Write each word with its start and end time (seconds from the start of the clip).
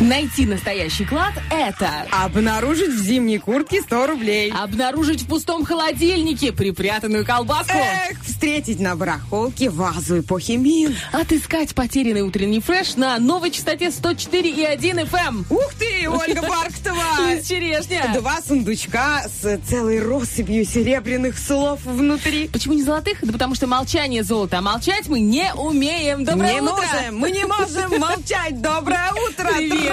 Найти 0.00 0.46
настоящий 0.46 1.04
клад– 1.04 1.34
это 1.50 2.06
Обнаружить 2.10 2.88
в 2.88 2.98
зимней 3.02 3.38
куртке 3.38 3.82
100 3.82 4.06
рублей. 4.06 4.50
обнаружить 4.50 5.22
в 5.22 5.26
пустом 5.26 5.62
холодильнике 5.66 6.52
припрятанную 6.52 7.26
колбаску, 7.26 7.76
Эх, 7.76 8.18
встретить 8.24 8.80
на 8.80 8.96
барахолке 8.96 9.68
вазу 9.68 10.20
эпохи 10.20 10.52
Мин. 10.52 10.96
отыскать 11.12 11.74
потерянный 11.74 12.22
утренний 12.22 12.60
фреш 12.60 12.96
на 12.96 13.18
новой 13.18 13.50
частоте 13.50 13.88
104,1 13.88 15.06
FM. 15.10 15.44
Ух 15.50 15.74
ты, 15.78 16.08
Ольга 16.08 16.48
Бархтова! 16.48 17.28
Лиз 17.34 17.46
Черешня. 17.46 18.10
Два 18.14 18.40
сундучка 18.40 19.24
с 19.28 19.58
целой 19.68 20.00
россыпью 20.00 20.64
серебряных 20.64 21.38
слов 21.38 21.80
внутри. 21.84 22.48
Почему 22.48 22.72
не 22.72 22.82
золотых? 22.82 23.18
Да 23.20 23.32
потому 23.32 23.54
что 23.54 23.66
молчание 23.66 24.22
золото, 24.24 24.58
а 24.58 24.62
молчать 24.62 25.08
мы 25.08 25.20
не 25.20 25.52
умеем. 25.54 26.24
Доброе 26.24 26.54
не 26.54 26.60
утро! 26.62 26.72
можем, 26.72 27.18
мы 27.18 27.30
не 27.30 27.44
можем 27.44 28.00
молчать. 28.00 28.62
Доброе 28.62 29.12
утро! 29.28 29.52
Привет. 29.54 29.89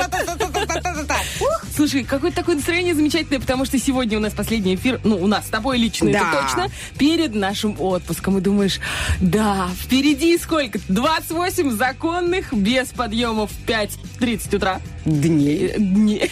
Слушай, 1.76 2.03
какое-то 2.03 2.38
такое 2.38 2.56
настроение 2.56 2.95
замечательное, 2.95 3.40
потому 3.40 3.66
что 3.66 3.78
сегодня 3.80 4.17
у 4.17 4.22
нас 4.22 4.34
последний 4.34 4.76
эфир, 4.76 5.00
ну, 5.03 5.17
у 5.17 5.28
нас 5.28 5.45
с 5.45 5.50
тобой 5.50 5.78
лично, 5.78 6.12
Да. 6.12 6.20
это 6.20 6.42
точно, 6.42 6.67
перед 6.98 7.36
нашим 7.36 7.76
отпуском. 7.80 8.38
И 8.38 8.42
думаешь, 8.42 8.80
да, 9.22 9.70
впереди 9.80 10.38
сколько? 10.38 10.80
28 10.88 11.72
законных, 11.72 12.52
без 12.53 12.88
подъемов 12.90 13.52
в 13.52 13.66
5.30 13.70 14.56
утра. 14.56 14.81
Дней. 15.08 15.67
Э, 15.67 15.80
Дней. 15.80 16.31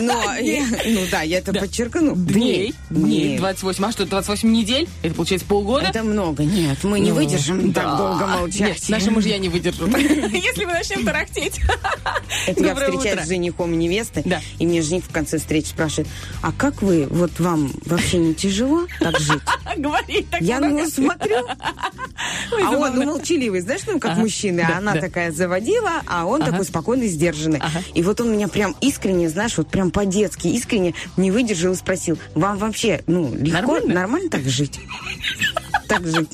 Но, 0.00 0.14
ну 0.84 1.00
да, 1.10 1.22
я 1.22 1.38
это 1.38 1.52
подчеркну. 1.52 2.14
Дней. 2.16 2.74
Дней. 2.90 3.28
Дней. 3.28 3.38
28. 3.38 3.84
А 3.84 3.92
что, 3.92 4.04
28 4.04 4.50
недель? 4.50 4.88
Это 5.02 5.14
получается 5.14 5.46
полгода? 5.46 5.86
Это 5.86 6.02
много. 6.02 6.42
Нет, 6.44 6.82
мы 6.82 6.98
не 7.00 7.10
Ну, 7.10 7.16
выдержим 7.16 7.70
да. 7.72 7.82
так 7.82 7.96
долго 7.96 8.26
молчать. 8.26 8.60
Нет, 8.60 8.88
наши 8.88 9.10
мужья 9.10 9.38
не 9.38 9.48
выдержат. 9.48 9.88
Если 9.98 10.64
мы 10.64 10.72
начнем 10.72 11.04
тарахтеть. 11.04 11.60
Это 12.46 12.64
я 12.64 12.74
встречаюсь 12.74 13.24
с 13.24 13.28
женихом 13.28 13.72
Да. 14.24 14.40
и 14.58 14.66
мне 14.66 14.82
жених 14.82 15.04
в 15.04 15.12
конце 15.12 15.38
встречи 15.38 15.68
спрашивает, 15.68 16.08
а 16.42 16.52
как 16.52 16.82
вы, 16.82 17.06
вот 17.08 17.38
вам 17.38 17.72
вообще 17.84 18.18
не 18.18 18.34
тяжело 18.34 18.86
так 19.00 19.18
жить? 19.20 19.40
Говорить 19.76 20.28
так 20.30 20.40
Я 20.40 20.60
на 20.60 20.70
него 20.70 20.88
смотрю, 20.88 21.36
а 21.46 22.70
он 22.70 22.96
ну, 22.96 23.04
молчаливый, 23.04 23.60
знаешь, 23.60 23.82
ну, 23.86 23.98
как 24.00 24.16
мужчины, 24.16 24.64
Да, 24.66 24.76
а 24.76 24.78
она 24.78 24.94
да. 24.94 25.00
такая 25.00 25.30
заводила, 25.32 26.02
а 26.06 26.26
он 26.26 26.42
такой 26.42 26.64
спокойный, 26.64 27.08
сдержанный. 27.08 27.60
И 27.94 28.02
вот 28.02 28.15
он 28.20 28.32
меня 28.32 28.48
прям 28.48 28.74
искренне, 28.80 29.28
знаешь, 29.28 29.56
вот 29.56 29.68
прям 29.68 29.90
по-детски, 29.90 30.48
искренне 30.48 30.94
не 31.16 31.30
выдержал 31.30 31.72
и 31.72 31.76
спросил, 31.76 32.18
вам 32.34 32.58
вообще, 32.58 33.02
ну, 33.06 33.34
легко, 33.34 33.52
Нормально? 33.74 33.94
нормально, 33.94 34.30
так 34.30 34.42
жить? 34.42 34.78
Так 35.88 36.04
жить. 36.06 36.28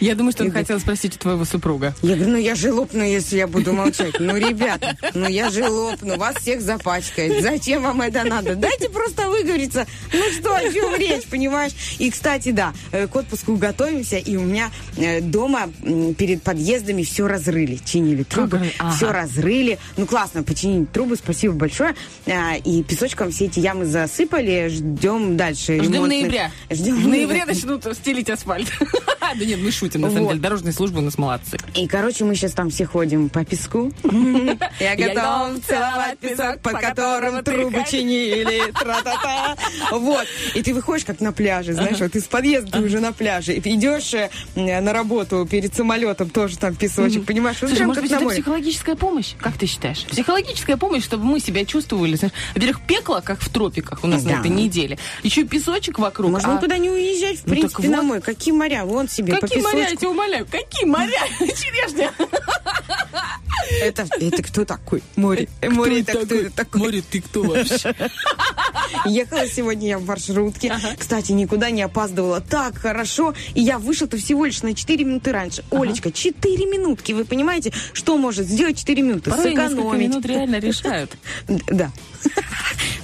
Я 0.00 0.14
думаю, 0.14 0.32
что 0.32 0.44
он 0.44 0.52
хотел 0.52 0.78
спросить 0.78 1.16
у 1.16 1.18
твоего 1.18 1.44
супруга. 1.46 1.94
Я 2.02 2.16
говорю, 2.16 2.32
ну 2.32 2.38
я 2.38 2.54
же 2.54 2.70
лопну, 2.72 3.02
если 3.02 3.38
я 3.38 3.46
буду 3.46 3.72
молчать. 3.72 4.14
Ну, 4.18 4.36
ребята, 4.36 4.94
ну 5.14 5.26
я 5.26 5.48
же 5.50 5.66
лопну, 5.68 6.16
вас 6.18 6.36
всех 6.36 6.60
запачкает. 6.60 7.42
Зачем 7.42 7.82
вам 7.82 8.02
это 8.02 8.24
надо? 8.24 8.56
Дайте 8.56 8.90
просто 8.90 9.28
выговориться. 9.30 9.86
Ну 10.12 10.22
что, 10.38 10.54
о 10.54 10.60
чем 10.70 10.94
речь, 10.96 11.24
понимаешь? 11.30 11.72
И, 11.98 12.10
кстати, 12.10 12.50
да, 12.50 12.74
э, 12.92 13.06
к 13.06 13.16
отпуску 13.16 13.56
готовимся, 13.56 14.18
и 14.18 14.36
у 14.36 14.42
меня 14.42 14.70
э, 14.98 15.20
дома 15.22 15.70
перед 16.18 16.42
подъездами 16.42 17.02
все 17.02 17.26
разрыли, 17.26 17.78
чинили 17.84 18.22
трубы, 18.22 18.60
Ага. 18.78 18.94
Все 18.96 19.12
разрыли. 19.12 19.78
Ну, 19.96 20.06
классно, 20.06 20.42
починили 20.42 20.84
трубы, 20.84 21.16
спасибо 21.22 21.54
большое. 21.54 21.94
А, 22.26 22.56
И 22.56 22.82
песочком 22.82 23.30
все 23.30 23.46
эти 23.46 23.60
ямы 23.60 23.84
засыпали, 23.86 24.68
ждем 24.68 25.36
дальше. 25.36 25.78
Ждем 25.82 25.92
ремонтных- 25.92 26.08
ноября. 26.08 26.50
Ждем 26.70 26.96
В 26.96 27.08
ноябре 27.08 27.44
начнут 27.44 27.84
стелить 27.96 28.30
асфальт. 28.30 28.68
Да 29.38 29.44
нет, 29.44 29.60
мы 29.62 29.70
шутим, 29.70 30.00
на 30.00 30.10
самом 30.10 30.26
деле. 30.28 30.40
Дорожные 30.40 30.72
службы 30.72 30.98
у 30.98 31.02
нас 31.02 31.16
молодцы. 31.16 31.56
И, 31.76 31.86
короче, 31.86 32.24
мы 32.24 32.34
сейчас 32.34 32.50
там 32.50 32.68
все 32.68 32.84
ходим 32.84 33.28
по 33.28 33.44
песку. 33.44 33.92
Я 34.80 34.96
готов 34.96 35.64
целовать 35.64 36.18
песок, 36.18 36.58
по 36.60 36.70
которому 36.72 37.40
трубы 37.44 37.84
чинили. 37.88 38.72
Тра-та-та. 38.72 39.56
Вот. 39.92 40.26
И 40.56 40.62
ты 40.62 40.74
выходишь 40.74 41.04
как 41.04 41.20
на 41.20 41.30
пляже, 41.32 41.74
знаешь, 41.74 42.00
вот 42.00 42.16
из 42.16 42.24
подъезда 42.24 42.72
ты 42.72 42.80
уже 42.80 42.98
на 42.98 43.12
пляже. 43.12 43.52
И 43.54 43.60
идешь 43.60 44.14
э, 44.14 44.30
на 44.56 44.92
работу 44.92 45.46
перед 45.48 45.76
самолетом, 45.76 46.28
тоже 46.28 46.58
там 46.58 46.74
песочек, 46.74 47.24
понимаешь? 47.24 47.58
Слушай, 47.58 47.86
может 47.86 48.02
быть, 48.02 48.10
это 48.10 48.26
психологическая 48.28 48.96
помощь? 48.96 49.34
Как 49.38 49.56
ты 49.56 49.66
считаешь? 49.66 50.06
Психологическая 50.10 50.76
помощь, 50.76 51.06
чтобы 51.10 51.24
мы 51.24 51.40
себя 51.40 51.64
чувствовали. 51.64 52.16
Во-первых, 52.54 52.80
пекло, 52.86 53.20
как 53.20 53.40
в 53.40 53.48
тропиках 53.48 54.04
у 54.04 54.06
нас 54.06 54.22
на 54.22 54.34
Да. 54.34 54.38
этой 54.40 54.50
неделе. 54.50 54.96
Еще 55.24 55.40
и 55.40 55.44
песочек 55.44 55.98
вокруг. 55.98 56.30
Можно 56.30 56.52
а- 56.52 56.56
никуда 56.56 56.78
не 56.78 56.88
уезжать, 56.88 57.38
в 57.40 57.46
Ну, 57.46 57.50
принципе, 57.54 57.88
на 57.88 57.96
вот. 57.96 58.04
моря. 58.06 58.20
Какие 58.20 58.54
моря? 58.54 58.84
Вон 58.84 59.08
себе, 59.08 59.34
Какие 59.36 59.60
моря, 59.60 59.88
я 59.90 59.96
тебя 59.96 60.10
умоляю? 60.10 60.46
Какие 60.46 60.84
моря? 60.84 61.18
Черешня. 61.40 62.12
Это, 63.82 64.06
это 64.20 64.42
кто 64.42 64.64
такой? 64.64 65.02
Море. 65.16 65.48
Море, 65.62 66.00
это 66.00 66.12
кто 66.24 66.34
это 66.34 66.50
такой? 66.50 66.80
Море, 66.80 67.02
ты 67.08 67.20
кто 67.20 67.42
вообще? 67.42 67.94
Ехала 69.06 69.46
сегодня 69.46 69.88
я 69.88 69.98
в 69.98 70.06
маршрутке. 70.06 70.72
Кстати, 70.98 71.32
никуда 71.32 71.70
не 71.70 71.82
опаздывала. 71.82 72.40
Так 72.40 72.78
хорошо. 72.78 73.34
И 73.54 73.60
я 73.60 73.78
вышла-то 73.78 74.16
всего 74.16 74.44
лишь 74.44 74.62
на 74.62 74.74
4 74.74 75.04
минуты 75.04 75.32
раньше. 75.32 75.64
Олечка, 75.70 76.10
4 76.10 76.66
минутки. 76.66 77.12
Вы 77.12 77.24
понимаете, 77.24 77.72
что 77.92 78.16
может 78.16 78.46
сделать 78.46 78.78
4 78.78 79.02
минуты? 79.02 79.30
Порой 79.30 79.50
Сэкономить. 79.52 80.08
минут 80.08 80.26
реально 80.26 80.56
решают. 80.90 81.16
Да. 81.68 81.92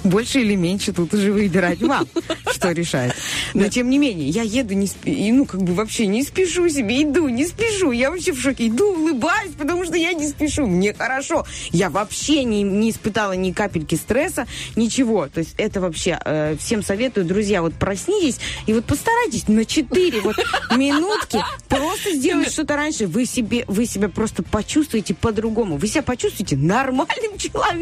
Больше 0.03 0.39
или 0.41 0.55
меньше 0.55 0.93
тут 0.93 1.13
уже 1.13 1.31
выбирать 1.31 1.81
вам, 1.81 2.07
что 2.51 2.71
решает. 2.71 3.13
Но 3.53 3.67
тем 3.67 3.89
не 3.89 3.97
менее, 3.97 4.29
я 4.29 4.43
еду, 4.43 4.73
не 4.73 4.89
и, 5.03 5.31
ну, 5.31 5.45
как 5.45 5.61
бы 5.61 5.73
вообще 5.73 6.07
не 6.07 6.23
спешу 6.23 6.69
себе, 6.69 7.03
иду, 7.03 7.27
не 7.27 7.45
спешу. 7.45 7.91
Я 7.91 8.11
вообще 8.11 8.31
в 8.31 8.39
шоке. 8.39 8.67
Иду, 8.67 8.93
улыбаюсь, 8.93 9.51
потому 9.57 9.85
что 9.85 9.97
я 9.97 10.13
не 10.13 10.27
спешу. 10.27 10.65
Мне 10.65 10.93
хорошо. 10.93 11.45
Я 11.71 11.89
вообще 11.89 12.43
не, 12.43 12.63
не 12.63 12.91
испытала 12.91 13.33
ни 13.33 13.51
капельки 13.51 13.95
стресса, 13.95 14.47
ничего. 14.75 15.27
То 15.27 15.39
есть 15.39 15.55
это 15.57 15.81
вообще 15.81 16.19
э, 16.23 16.55
всем 16.57 16.83
советую, 16.83 17.25
друзья, 17.25 17.61
вот 17.61 17.73
проснитесь 17.73 18.39
и 18.65 18.73
вот 18.73 18.85
постарайтесь 18.85 19.47
на 19.47 19.65
4 19.65 20.21
вот 20.21 20.37
минутки 20.77 21.43
просто 21.67 22.13
сделать 22.13 22.51
что-то 22.51 22.75
раньше. 22.75 23.07
Вы, 23.07 23.25
себе, 23.25 23.65
вы 23.67 23.85
себя 23.85 24.09
просто 24.09 24.43
почувствуете 24.43 25.13
по-другому. 25.13 25.77
Вы 25.77 25.87
себя 25.87 26.03
почувствуете 26.03 26.55
нормальным 26.55 27.37
человеком 27.37 27.76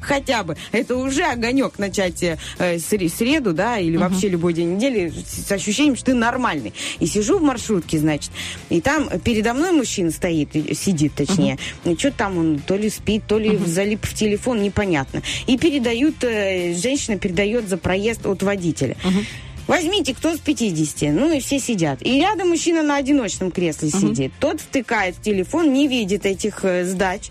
хотя 0.00 0.42
бы. 0.42 0.56
Это 0.72 0.96
уже 0.96 1.24
огонек 1.24 1.78
начать 1.78 2.22
э, 2.22 2.36
сре- 2.58 3.08
среду, 3.08 3.52
да, 3.52 3.78
или 3.78 3.96
вообще 3.96 4.28
любой 4.28 4.52
день 4.52 4.74
недели 4.76 5.10
с, 5.10 5.50
ощущением, 5.50 5.96
что 5.96 6.06
ты 6.06 6.14
нормальный. 6.14 6.72
И 7.00 7.06
сижу 7.06 7.38
в 7.38 7.42
маршрутке, 7.42 7.98
значит, 7.98 8.30
и 8.70 8.80
там 8.80 9.08
передо 9.20 9.54
мной 9.54 9.72
мужчина 9.72 10.10
стоит, 10.10 10.50
сидит 10.76 11.14
точнее, 11.14 11.58
и 11.84 11.94
что 11.96 12.10
там 12.10 12.38
он 12.38 12.58
то 12.58 12.76
ли 12.76 12.90
спит, 12.90 13.24
то 13.26 13.38
ли 13.38 13.56
залип 13.56 14.04
в 14.04 14.14
телефон, 14.14 14.62
непонятно. 14.62 15.22
И 15.46 15.56
передают, 15.58 16.22
э, 16.22 16.74
женщина 16.74 17.18
передает 17.18 17.68
за 17.68 17.76
проезд 17.76 18.26
от 18.26 18.42
водителя. 18.42 18.96
Возьмите, 19.66 20.14
кто 20.14 20.34
с 20.34 20.38
50. 20.38 21.12
Ну 21.12 21.30
и 21.30 21.40
все 21.40 21.58
сидят. 21.60 22.00
И 22.00 22.18
рядом 22.18 22.48
мужчина 22.48 22.82
на 22.82 22.96
одиночном 22.96 23.50
кресле 23.50 23.90
сидит. 23.90 24.32
Тот 24.40 24.62
втыкает 24.62 25.16
в 25.16 25.20
телефон, 25.22 25.74
не 25.74 25.86
видит 25.88 26.24
этих 26.24 26.64
э, 26.64 26.86
сдач. 26.86 27.30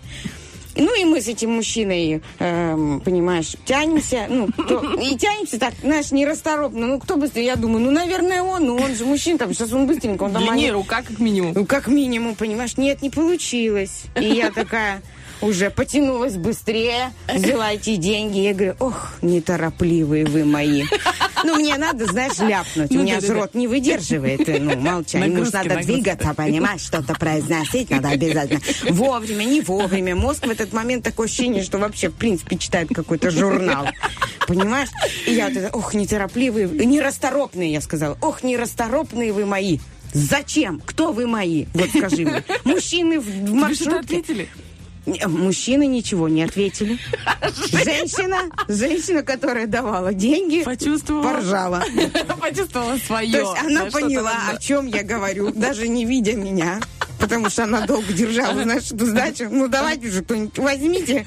Ну 0.78 1.00
и 1.00 1.04
мы 1.04 1.20
с 1.20 1.28
этим 1.28 1.50
мужчиной, 1.56 2.22
эм, 2.38 3.00
понимаешь, 3.04 3.56
тянемся, 3.64 4.26
ну, 4.28 4.48
то- 4.52 4.94
и 5.00 5.16
тянемся 5.16 5.58
так, 5.58 5.74
знаешь, 5.82 6.10
нерасторопно. 6.12 6.86
Ну, 6.86 6.98
кто 7.00 7.16
быстрее? 7.16 7.46
Я 7.46 7.56
думаю, 7.56 7.84
ну, 7.84 7.90
наверное, 7.90 8.42
он, 8.42 8.64
ну, 8.64 8.76
он 8.76 8.94
же 8.94 9.04
мужчина, 9.04 9.38
там, 9.38 9.52
сейчас 9.52 9.72
он 9.72 9.86
быстренько, 9.86 10.22
он 10.22 10.32
там... 10.32 10.42
Длиннее 10.42 10.68
они- 10.68 10.70
рука, 10.70 11.02
как 11.02 11.18
минимум. 11.18 11.52
ну, 11.54 11.66
как 11.66 11.88
минимум, 11.88 12.34
понимаешь, 12.36 12.76
нет, 12.76 13.02
не 13.02 13.10
получилось. 13.10 14.02
И 14.20 14.24
я 14.26 14.50
такая 14.52 15.02
уже 15.40 15.70
потянулась 15.70 16.36
быстрее, 16.36 17.12
взяла 17.32 17.72
эти 17.72 17.96
деньги. 17.96 18.38
Я 18.38 18.54
говорю, 18.54 18.74
ох, 18.80 19.14
неторопливые 19.22 20.24
вы 20.24 20.44
мои. 20.44 20.84
Ну, 21.44 21.56
мне 21.56 21.76
надо, 21.76 22.06
знаешь, 22.06 22.38
ляпнуть. 22.38 22.90
У 22.90 22.94
Ну, 22.94 23.02
меня 23.02 23.20
же 23.20 23.32
рот 23.34 23.54
не 23.54 23.68
выдерживает, 23.68 24.40
ну, 24.48 25.04
же 25.06 25.18
Нагрузки, 25.18 25.54
надо 25.54 25.76
двигаться, 25.76 26.34
понимаешь, 26.34 26.80
что-то 26.80 27.14
произносить 27.14 27.90
надо 27.90 28.08
обязательно. 28.08 28.60
Вовремя, 28.90 29.44
не 29.44 29.60
вовремя. 29.60 30.16
Мозг 30.16 30.46
в 30.46 30.50
этот 30.50 30.72
момент 30.72 31.04
такое 31.04 31.26
ощущение, 31.26 31.62
что 31.62 31.78
вообще, 31.78 32.08
в 32.08 32.14
принципе, 32.14 32.56
читает 32.56 32.88
какой-то 32.92 33.30
журнал. 33.30 33.86
Понимаешь? 34.46 34.88
И 35.26 35.32
я 35.32 35.48
вот 35.48 35.56
это, 35.56 35.76
ох, 35.76 35.94
неторопливые, 35.94 36.68
нерасторопные, 36.68 37.72
я 37.72 37.80
сказала. 37.80 38.16
Ох, 38.20 38.42
нерасторопные 38.42 39.32
вы 39.32 39.46
мои. 39.46 39.78
Зачем? 40.12 40.80
Кто 40.84 41.12
вы 41.12 41.26
мои? 41.26 41.66
Вот 41.74 41.90
скажи 41.90 42.24
мне. 42.24 42.42
Мужчины 42.64 43.20
в, 43.20 43.52
маршрутке. 43.54 44.24
Мужчины 45.26 45.86
ничего 45.86 46.28
не 46.28 46.42
ответили. 46.42 46.98
Женщина, 47.70 48.42
женщина, 48.68 49.22
которая 49.22 49.66
давала 49.66 50.12
деньги, 50.12 50.62
Почувствовала. 50.62 51.22
поржала. 51.22 51.84
Почувствовала 52.40 52.96
свое. 52.98 53.32
То 53.32 53.38
есть 53.38 53.64
она 53.64 53.84
поняла, 53.86 54.32
о 54.50 54.58
чем 54.58 54.86
я 54.86 55.02
говорю, 55.02 55.50
даже 55.52 55.88
не 55.88 56.04
видя 56.04 56.34
меня. 56.34 56.80
Потому 57.18 57.50
что 57.50 57.64
она 57.64 57.80
долго 57.86 58.12
держала, 58.12 58.60
эту 58.60 59.06
сдачу. 59.06 59.48
Ну, 59.50 59.68
давайте 59.68 60.10
же 60.10 60.22
кто-нибудь 60.22 60.58
возьмите. 60.58 61.26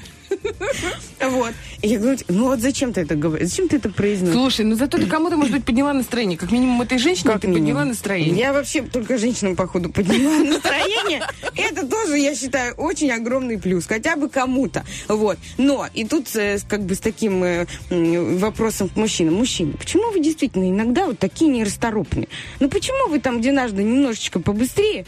Вот. 1.20 1.52
И 1.82 1.88
я 1.88 1.98
говорю, 1.98 2.18
ну 2.28 2.44
вот 2.48 2.60
зачем 2.60 2.92
ты 2.92 3.02
это 3.02 3.14
говоришь? 3.14 3.48
Зачем 3.48 3.68
ты 3.68 3.76
это 3.76 3.90
произносишь? 3.90 4.34
Слушай, 4.34 4.64
ну 4.64 4.74
зато 4.74 4.98
ты 4.98 5.06
кому-то, 5.06 5.36
может 5.36 5.52
быть, 5.52 5.64
подняла 5.64 5.92
настроение. 5.92 6.36
Как 6.36 6.50
минимум 6.50 6.80
этой 6.82 6.98
женщине 6.98 7.38
ты 7.38 7.46
минимум. 7.46 7.66
подняла 7.66 7.84
настроение. 7.84 8.36
Я 8.36 8.52
вообще 8.52 8.82
только 8.82 9.18
женщинам, 9.18 9.56
походу, 9.56 9.90
подняла 9.90 10.38
настроение. 10.44 11.22
Это 11.56 11.86
тоже, 11.86 12.18
я 12.18 12.34
считаю, 12.34 12.74
очень 12.74 13.10
огромный 13.10 13.58
плюс. 13.58 13.86
Хотя 13.86 14.16
бы 14.16 14.28
кому-то. 14.28 14.84
Вот. 15.08 15.38
Но, 15.58 15.86
и 15.94 16.04
тут 16.04 16.34
э, 16.34 16.58
как 16.68 16.82
бы 16.82 16.94
с 16.94 16.98
таким 16.98 17.42
э, 17.44 17.66
вопросом 17.90 18.88
к 18.88 18.96
мужчинам. 18.96 19.34
Мужчины, 19.34 19.72
почему 19.74 20.10
вы 20.10 20.20
действительно 20.20 20.68
иногда 20.68 21.06
вот 21.06 21.18
такие 21.18 21.50
нерасторопные? 21.50 22.28
Ну 22.60 22.68
почему 22.68 23.08
вы 23.08 23.20
там, 23.20 23.40
где 23.40 23.52
надо 23.52 23.82
немножечко 23.82 24.40
побыстрее, 24.40 25.06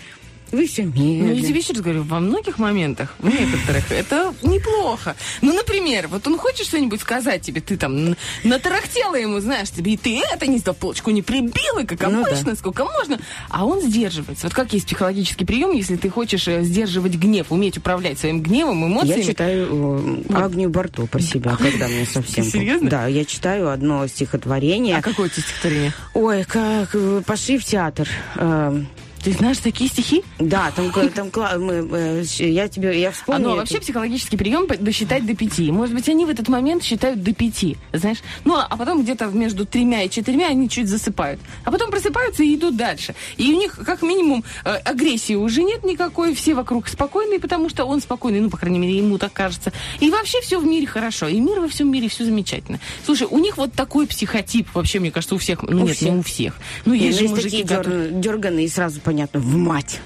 вы 0.54 0.66
все 0.66 0.84
Ну, 0.84 0.92
я 0.94 1.02
медленно? 1.24 1.48
тебе 1.48 1.58
еще 1.60 1.72
раз 1.72 1.82
говорю, 1.82 2.02
во 2.02 2.20
многих 2.20 2.58
моментах, 2.58 3.14
в 3.18 3.26
некоторых, 3.28 3.90
это 3.90 4.34
неплохо. 4.42 5.14
Ну, 5.42 5.52
например, 5.54 6.08
вот 6.08 6.26
он 6.26 6.38
хочет 6.38 6.66
что-нибудь 6.66 7.00
сказать 7.00 7.42
тебе, 7.42 7.60
ты 7.60 7.76
там 7.76 8.16
натарахтела 8.44 9.16
ему, 9.16 9.40
знаешь, 9.40 9.70
тебе, 9.70 9.94
и 9.94 9.96
ты 9.96 10.20
это 10.32 10.46
не 10.46 10.58
сдал, 10.58 10.74
полочку 10.74 11.10
не 11.10 11.22
прибила, 11.22 11.84
как 11.86 12.00
Ну 12.10 12.22
обычно, 12.24 12.52
да. 12.52 12.56
сколько 12.56 12.84
можно. 12.84 13.18
А 13.48 13.64
он 13.66 13.80
сдерживается. 13.82 14.46
Вот 14.46 14.54
как 14.54 14.72
есть 14.72 14.86
психологический 14.86 15.44
прием, 15.44 15.72
если 15.72 15.96
ты 15.96 16.08
хочешь 16.10 16.46
э, 16.48 16.62
сдерживать 16.62 17.14
гнев, 17.14 17.46
уметь 17.50 17.78
управлять 17.78 18.18
своим 18.18 18.42
гневом, 18.42 18.86
эмоциями. 18.86 19.20
Я 19.20 19.26
читаю 19.26 20.22
э, 20.28 20.34
Агнию 20.34 20.70
Барто 20.70 21.06
про 21.06 21.20
себя, 21.20 21.56
когда 21.56 21.88
мне 21.88 22.06
совсем... 22.06 22.44
Серьезно? 22.44 22.90
Да, 22.90 23.06
я 23.06 23.24
читаю 23.24 23.70
одно 23.70 24.06
стихотворение. 24.06 24.96
А 24.98 25.02
какое 25.02 25.28
стихотворение? 25.28 25.92
Ой, 26.14 26.44
как 26.44 26.90
э, 26.94 27.22
пошли 27.26 27.58
в 27.58 27.64
театр. 27.64 28.08
Ты 29.24 29.32
знаешь 29.32 29.56
такие 29.58 29.88
стихи? 29.88 30.22
Да, 30.38 30.70
там, 30.76 30.92
там 31.14 31.30
мы, 31.64 31.88
э, 31.90 32.24
я 32.40 32.68
тебе, 32.68 33.00
я 33.00 33.08
А, 33.08 33.12
вспомнила. 33.12 33.50
ну, 33.52 33.56
вообще 33.56 33.80
психологический 33.80 34.36
прием 34.36 34.66
досчитать 34.66 35.24
до 35.24 35.34
пяти. 35.34 35.72
Может 35.72 35.94
быть, 35.94 36.08
они 36.10 36.26
в 36.26 36.28
этот 36.28 36.48
момент 36.48 36.82
считают 36.84 37.22
до 37.22 37.32
пяти, 37.32 37.78
знаешь? 37.94 38.18
Ну, 38.44 38.54
а 38.56 38.66
а 38.68 38.76
потом 38.76 39.02
где-то 39.02 39.26
между 39.26 39.64
тремя 39.64 40.02
и 40.02 40.10
четырьмя 40.10 40.48
они 40.48 40.68
чуть 40.68 40.88
засыпают. 40.88 41.40
А 41.64 41.70
потом 41.70 41.90
просыпаются 41.90 42.42
и 42.42 42.54
идут 42.54 42.76
дальше. 42.76 43.14
И 43.38 43.50
у 43.50 43.56
них, 43.56 43.78
как 43.86 44.02
минимум, 44.02 44.44
э, 44.64 44.74
агрессии 44.74 45.34
уже 45.34 45.62
нет 45.62 45.84
никакой, 45.84 46.34
все 46.34 46.54
вокруг 46.54 46.88
спокойные, 46.88 47.40
потому 47.40 47.70
что 47.70 47.84
он 47.86 48.02
спокойный, 48.02 48.40
ну, 48.40 48.50
по 48.50 48.58
крайней 48.58 48.78
мере, 48.78 48.98
ему 48.98 49.16
так 49.16 49.32
кажется. 49.32 49.72
И 50.00 50.10
вообще 50.10 50.40
все 50.42 50.58
в 50.60 50.66
мире 50.66 50.86
хорошо. 50.86 51.28
И 51.28 51.40
мир 51.40 51.60
во 51.60 51.68
всем 51.68 51.90
мире, 51.90 52.08
все 52.08 52.24
замечательно. 52.24 52.78
Слушай, 53.06 53.26
у 53.30 53.38
них 53.38 53.56
вот 53.56 53.72
такой 53.72 54.06
психотип, 54.06 54.68
вообще, 54.74 55.00
мне 55.00 55.10
кажется, 55.10 55.34
у 55.34 55.38
всех, 55.38 55.62
ну, 55.62 55.82
У 55.82 55.86
нет, 55.86 55.96
всех. 55.96 56.10
не 56.12 56.18
у 56.18 56.22
всех. 56.22 56.56
Ну, 56.84 56.92
есть 56.92 57.12
ну, 57.12 57.16
же 57.18 57.22
есть 57.22 57.30
мужики, 57.36 57.62
такие 57.62 57.76
которые... 57.78 58.10
дер- 58.10 58.20
дерганые, 58.20 58.66
и 58.66 58.68
сразу 58.68 59.00
понятно, 59.00 59.13
в 59.32 59.56
мать. 59.56 60.00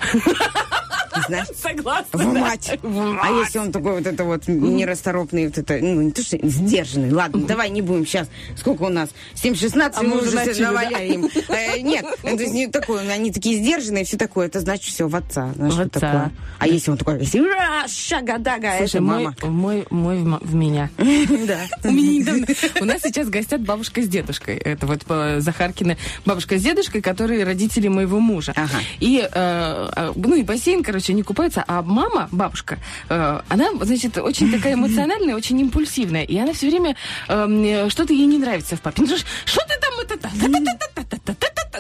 Знаешь? 1.27 1.49
Согласна. 1.61 2.07
В 2.13 2.33
да. 2.33 2.41
мать. 2.41 2.79
В 2.81 2.99
А 2.99 3.13
мать. 3.15 3.45
если 3.47 3.59
он 3.59 3.73
такой 3.73 3.93
вот 3.95 4.07
это 4.07 4.23
вот 4.25 4.47
нерасторопный, 4.47 5.47
вот 5.49 5.59
это, 5.59 5.77
ну, 5.83 6.01
не 6.03 6.13
то 6.13 6.23
что 6.23 6.39
сдержанный. 6.47 7.11
Ладно, 7.11 7.43
давай 7.45 7.71
не 7.71 7.83
будем 7.83 8.07
сейчас. 8.07 8.29
Сколько 8.57 8.85
у 8.85 8.89
нас? 8.89 9.11
7-16, 9.35 9.93
А 9.97 10.03
мы, 10.05 10.21
уже 10.23 10.31
начали, 10.31 10.63
наваляли 10.63 11.13
им. 11.15 11.29
Э, 11.49 11.81
Нет, 11.81 12.05
то 12.23 12.29
есть 12.31 12.53
не 12.55 12.69
такой, 12.69 13.11
они 13.13 13.33
такие 13.33 13.57
сдержанные, 13.59 14.05
все 14.05 14.17
такое. 14.17 14.47
Это 14.47 14.61
значит 14.61 14.85
все 14.95 15.09
в 15.09 15.17
отца. 15.17 15.53
Знаешь, 15.57 15.75
В 15.75 15.81
отца. 15.81 16.01
такое? 16.01 16.33
А 16.61 16.69
если 16.69 16.91
он 16.93 16.97
такой, 16.99 17.19
если 17.21 17.41
«Ура, 17.41 17.87
шага-дага, 17.89 18.69
это 18.69 19.01
мой, 19.03 19.25
мама. 19.25 19.35
мой, 19.43 19.87
мой 19.91 20.19
в 20.19 20.25
ма- 20.25 20.41
в 20.41 20.55
меня. 20.55 20.89
Да. 20.99 21.59
У 21.85 21.91
меня 21.93 22.13
недавно... 22.21 22.47
У 22.81 22.85
нас 22.85 23.03
сейчас 23.03 23.29
гостят 23.29 23.61
бабушка 23.63 24.03
с 24.03 24.09
дедушкой. 24.09 24.57
Это 24.57 24.87
вот 24.87 25.03
э, 25.09 25.41
Захаркина 25.41 25.97
бабушка 26.25 26.59
с 26.59 26.63
дедушкой, 26.63 27.01
которые 27.03 27.45
родители 27.45 27.89
моего 27.89 28.21
мужа. 28.21 28.53
Ага. 28.55 28.79
И, 29.01 29.21
э, 29.21 29.29
а, 29.33 30.13
ну, 30.15 30.35
и 30.35 30.43
бассейн, 30.43 30.83
короче, 30.83 31.13
не 31.13 31.23
купаются, 31.23 31.65
А 31.67 31.83
мама, 31.83 32.29
бабушка, 32.33 32.79
э, 33.09 33.41
она, 33.49 33.71
значит, 33.81 34.19
очень 34.19 34.51
такая 34.51 34.75
эмоциональная, 34.79 35.35
очень 35.35 35.61
импульсивная. 35.61 36.25
И 36.25 36.37
она 36.37 36.53
все 36.53 36.69
время 36.69 36.97
эм, 37.29 37.63
э, 37.63 37.91
что-то 37.91 38.13
ей 38.13 38.27
не 38.27 38.39
нравится 38.39 38.77
в 38.77 38.81
папе. 38.81 39.03
Ну, 39.03 39.17
что 39.17 39.61
ты 39.67 39.75
там 39.81 40.01
это 40.01 40.19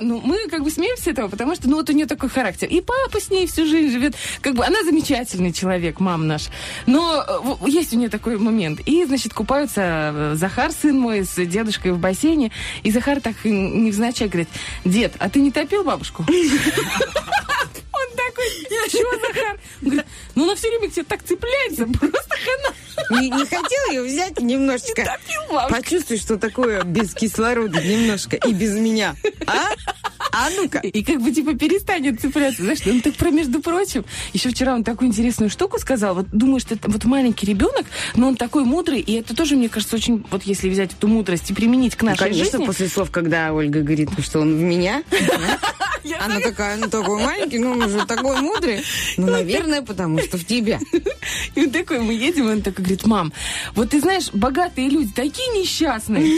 ну, 0.00 0.20
мы 0.22 0.48
как 0.48 0.62
бы 0.62 0.70
смеемся 0.70 1.10
этого, 1.10 1.28
потому 1.28 1.54
что, 1.54 1.68
ну, 1.68 1.76
вот 1.76 1.90
у 1.90 1.92
нее 1.92 2.06
такой 2.06 2.28
характер. 2.28 2.68
И 2.68 2.80
папа 2.80 3.20
с 3.20 3.30
ней 3.30 3.46
всю 3.46 3.66
жизнь 3.66 3.92
живет. 3.92 4.14
Как 4.40 4.54
бы 4.54 4.64
она 4.64 4.82
замечательный 4.84 5.52
человек, 5.52 6.00
мам 6.00 6.26
наш. 6.26 6.48
Но 6.86 7.24
э, 7.26 7.68
есть 7.68 7.92
у 7.92 7.96
нее 7.96 8.08
такой 8.08 8.38
момент. 8.38 8.80
И, 8.86 9.04
значит, 9.04 9.34
купаются 9.34 9.80
э, 10.14 10.34
Захар, 10.36 10.72
сын 10.72 10.98
мой, 10.98 11.24
с 11.24 11.34
дедушкой 11.34 11.92
в 11.92 11.98
бассейне. 11.98 12.50
И 12.82 12.90
Захар 12.90 13.20
так 13.20 13.44
невзначай 13.44 14.28
говорит, 14.28 14.48
дед, 14.84 15.14
а 15.18 15.28
ты 15.28 15.40
не 15.40 15.50
топил 15.50 15.84
бабушку? 15.84 16.24
Он 17.92 18.16
такой, 18.16 18.48
чего, 18.90 19.10
Захар? 19.26 19.58
Он 19.82 19.88
говорит, 19.88 20.06
ну 20.34 20.44
она 20.44 20.54
все 20.54 20.68
время 20.68 20.88
к 20.88 20.92
тебе 20.92 21.04
так 21.04 21.22
цепляется, 21.22 21.86
просто 21.86 22.34
хана. 22.44 23.20
Не, 23.20 23.30
не 23.30 23.44
хотел 23.44 23.90
ее 23.90 24.02
взять 24.02 24.40
немножечко 24.40 25.18
бабушку. 25.50 25.74
почувствовать, 25.74 26.22
что 26.22 26.36
такое 26.38 26.82
без 26.82 27.14
кислорода 27.14 27.80
немножко 27.82 28.36
и 28.36 28.52
без 28.52 28.74
меня. 28.74 29.16
А? 29.46 29.70
А 30.32 30.50
ну-ка. 30.50 30.78
И 30.78 31.02
как 31.02 31.20
бы 31.20 31.30
типа 31.32 31.54
перестанет 31.54 32.20
цепляться. 32.20 32.62
Знаешь, 32.62 32.80
ну 32.84 33.00
так 33.00 33.14
про 33.14 33.30
между 33.30 33.60
прочим. 33.60 34.04
Еще 34.32 34.50
вчера 34.50 34.74
он 34.74 34.84
такую 34.84 35.08
интересную 35.08 35.50
штуку 35.50 35.78
сказал. 35.78 36.14
Вот 36.14 36.26
думаю, 36.32 36.60
что 36.60 36.74
это 36.74 36.90
вот 36.90 37.04
маленький 37.04 37.46
ребенок, 37.46 37.86
но 38.14 38.28
он 38.28 38.36
такой 38.36 38.64
мудрый, 38.64 39.00
и 39.00 39.12
это 39.14 39.34
тоже, 39.34 39.56
мне 39.56 39.68
кажется, 39.68 39.96
очень, 39.96 40.24
вот 40.30 40.42
если 40.44 40.68
взять 40.68 40.92
эту 40.92 41.08
мудрость 41.08 41.50
и 41.50 41.54
применить 41.54 41.96
к 41.96 42.02
Ну, 42.02 42.10
нашей 42.10 42.18
конечно, 42.24 42.44
жизни. 42.44 42.66
после 42.66 42.88
слов, 42.88 43.10
когда 43.10 43.52
Ольга 43.52 43.80
говорит, 43.80 44.10
что 44.22 44.40
он 44.40 44.56
в 44.56 44.60
меня, 44.60 45.02
она 46.20 46.40
такая, 46.40 46.76
ну 46.76 46.88
такой 46.88 47.22
маленький, 47.22 47.58
ну 47.58 47.72
он 47.72 47.82
уже 47.82 48.04
такой 48.06 48.40
мудрый. 48.40 48.82
Ну, 49.16 49.26
наверное, 49.26 49.82
потому 49.82 50.18
что 50.20 50.36
в 50.38 50.44
тебя. 50.44 50.78
И 51.54 51.64
он 51.64 51.70
такой, 51.70 52.00
мы 52.00 52.14
едем, 52.14 52.48
и 52.48 52.52
он 52.52 52.62
такой 52.62 52.84
говорит, 52.84 53.06
мам, 53.06 53.32
вот 53.74 53.90
ты 53.90 54.00
знаешь, 54.00 54.30
богатые 54.32 54.88
люди 54.88 55.10
такие 55.14 55.48
несчастные. 55.60 56.30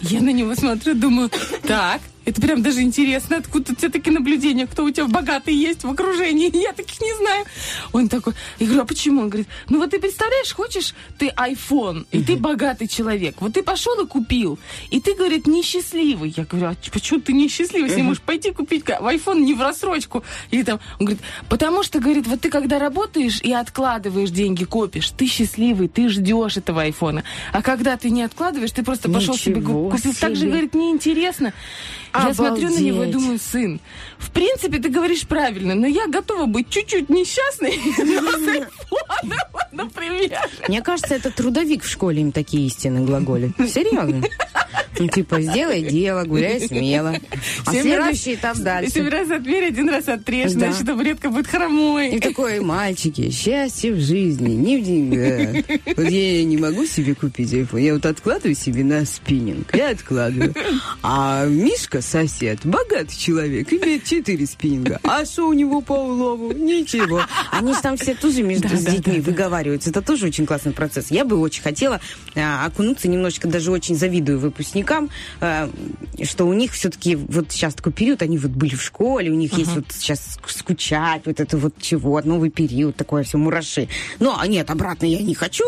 Я 0.00 0.20
на 0.20 0.30
него 0.30 0.54
смотрю, 0.54 0.94
думаю, 0.94 1.30
так, 1.66 2.00
это 2.26 2.40
прям 2.40 2.60
даже 2.60 2.82
интересно, 2.82 3.36
откуда 3.36 3.72
у 3.72 3.74
тебя 3.76 3.88
такие 3.88 4.12
наблюдения, 4.12 4.66
кто 4.66 4.84
у 4.84 4.90
тебя 4.90 5.06
богатый 5.06 5.54
есть 5.54 5.84
в 5.84 5.90
окружении, 5.90 6.50
я 6.62 6.72
таких 6.72 7.00
не 7.00 7.14
знаю. 7.14 7.46
Он 7.92 8.08
такой, 8.08 8.34
я 8.58 8.66
говорю, 8.66 8.82
а 8.82 8.84
почему? 8.84 9.22
Он 9.22 9.28
говорит, 9.28 9.48
ну 9.68 9.78
вот 9.78 9.90
ты 9.90 10.00
представляешь, 10.00 10.52
хочешь 10.52 10.94
ты 11.18 11.28
iPhone, 11.28 12.04
и 12.10 12.22
ты 12.22 12.36
богатый 12.36 12.88
человек, 12.88 13.36
вот 13.40 13.54
ты 13.54 13.62
пошел 13.62 13.98
и 14.00 14.06
купил, 14.06 14.58
и 14.90 15.00
ты, 15.00 15.14
говорит, 15.14 15.46
несчастливый. 15.46 16.34
Я 16.36 16.44
говорю, 16.44 16.66
а 16.66 16.76
почему 16.92 17.20
ты 17.20 17.32
несчастливый, 17.32 17.88
если 17.88 18.02
можешь 18.02 18.22
пойти 18.22 18.50
купить 18.50 18.84
iPhone 18.84 19.40
не 19.40 19.54
в 19.54 19.62
рассрочку? 19.62 20.24
Или 20.50 20.64
там, 20.64 20.80
он 20.98 21.06
говорит, 21.06 21.22
потому 21.48 21.84
что, 21.84 22.00
говорит, 22.00 22.26
вот 22.26 22.40
ты 22.40 22.50
когда 22.50 22.80
работаешь 22.80 23.40
и 23.40 23.52
откладываешь 23.52 24.30
деньги, 24.30 24.64
копишь, 24.64 25.10
ты 25.10 25.26
счастливый, 25.26 25.86
ты 25.86 26.08
ждешь 26.08 26.56
этого 26.56 26.82
айфона. 26.82 27.22
А 27.52 27.62
когда 27.62 27.96
ты 27.96 28.10
не 28.10 28.22
откладываешь, 28.22 28.72
ты 28.72 28.82
просто 28.82 29.08
пошел 29.08 29.36
себе 29.36 29.60
Ничего 29.60 29.90
купил. 29.90 30.14
Так 30.20 30.34
же, 30.34 30.46
говорит, 30.46 30.74
неинтересно. 30.74 31.52
Я 32.24 32.34
смотрю 32.34 32.70
на 32.70 32.78
него 32.78 33.04
и 33.04 33.10
думаю, 33.12 33.38
сын, 33.38 33.80
в 34.18 34.30
принципе, 34.30 34.78
ты 34.78 34.88
говоришь 34.88 35.26
правильно, 35.26 35.74
но 35.74 35.86
я 35.86 36.06
готова 36.06 36.46
быть 36.46 36.68
чуть-чуть 36.70 37.08
несчастной 37.08 37.78
например. 39.72 40.30
Мне 40.68 40.82
кажется, 40.82 41.14
это 41.14 41.30
трудовик 41.30 41.82
в 41.84 41.88
школе 41.88 42.22
им 42.22 42.32
такие 42.32 42.66
истины 42.66 43.04
глаголи. 43.04 43.52
Серьезно. 43.58 44.22
Ну, 44.98 45.08
типа, 45.08 45.42
сделай 45.42 45.82
дело, 45.82 46.24
гуляй 46.24 46.58
смело. 46.66 47.14
А 47.66 47.72
Семь 47.72 47.82
следующий 47.82 48.30
раз- 48.30 48.38
этап 48.38 48.56
Семь 48.56 48.64
дальше. 48.64 49.10
раз 49.10 49.30
отмерь, 49.30 49.64
один 49.66 49.90
раз 49.90 50.08
отрежь, 50.08 50.52
Да. 50.52 50.70
значит, 50.70 50.86
табуретка 50.86 51.28
будет 51.28 51.46
И 51.46 51.50
хромой. 51.50 52.18
такой, 52.20 52.60
мальчики, 52.60 53.30
счастье 53.30 53.92
в 53.92 54.00
жизни, 54.00 54.52
не 54.54 54.78
в 54.78 54.84
деньгах. 54.84 55.64
Вот 55.96 56.08
я 56.08 56.44
не 56.44 56.56
могу 56.56 56.86
себе 56.86 57.14
купить 57.14 57.52
iPhone, 57.52 57.82
я 57.82 57.92
вот 57.92 58.06
откладываю 58.06 58.54
себе 58.54 58.84
на 58.84 59.04
спиннинг, 59.04 59.74
я 59.76 59.90
откладываю. 59.90 60.54
А 61.02 61.44
Мишка, 61.44 62.00
сосед, 62.06 62.60
богатый 62.64 63.16
человек, 63.16 63.72
имеет 63.72 64.04
четыре 64.04 64.46
спиннинга. 64.46 65.00
А 65.02 65.24
что 65.24 65.48
у 65.48 65.52
него 65.52 65.80
по 65.80 65.92
улову? 65.92 66.52
Ничего. 66.52 67.22
Они 67.50 67.74
же 67.74 67.80
там 67.82 67.96
все 67.96 68.14
тоже 68.14 68.42
между 68.42 68.68
Да, 68.68 68.76
с 68.76 68.84
детьми 68.84 69.18
да, 69.18 69.22
да. 69.22 69.30
выговариваются. 69.30 69.90
Это 69.90 70.02
тоже 70.02 70.26
очень 70.26 70.46
классный 70.46 70.72
процесс. 70.72 71.10
Я 71.10 71.24
бы 71.24 71.38
очень 71.38 71.62
хотела 71.62 72.00
а, 72.34 72.66
окунуться 72.66 73.08
немножечко, 73.08 73.48
даже 73.48 73.70
очень 73.70 73.96
завидую 73.96 74.38
выпускникам, 74.38 75.10
э, 75.40 75.68
что 76.22 76.44
у 76.44 76.52
них 76.52 76.72
все-таки 76.72 77.16
вот 77.16 77.50
сейчас 77.50 77.74
такой 77.74 77.92
период, 77.92 78.22
они 78.22 78.38
вот 78.38 78.52
были 78.52 78.74
в 78.74 78.82
школе, 78.82 79.30
у 79.30 79.34
них 79.34 79.56
есть 79.58 79.74
вот 79.74 79.86
сейчас 79.90 80.38
скучать, 80.46 81.22
вот 81.26 81.40
это 81.40 81.56
вот 81.58 81.74
чего, 81.80 82.20
новый 82.22 82.50
период, 82.50 82.96
такое 82.96 83.24
все 83.24 83.38
мураши. 83.38 83.88
Но 84.20 84.38
а 84.38 84.46
нет, 84.46 84.70
обратно 84.70 85.06
я 85.06 85.20
не 85.20 85.34
хочу. 85.34 85.64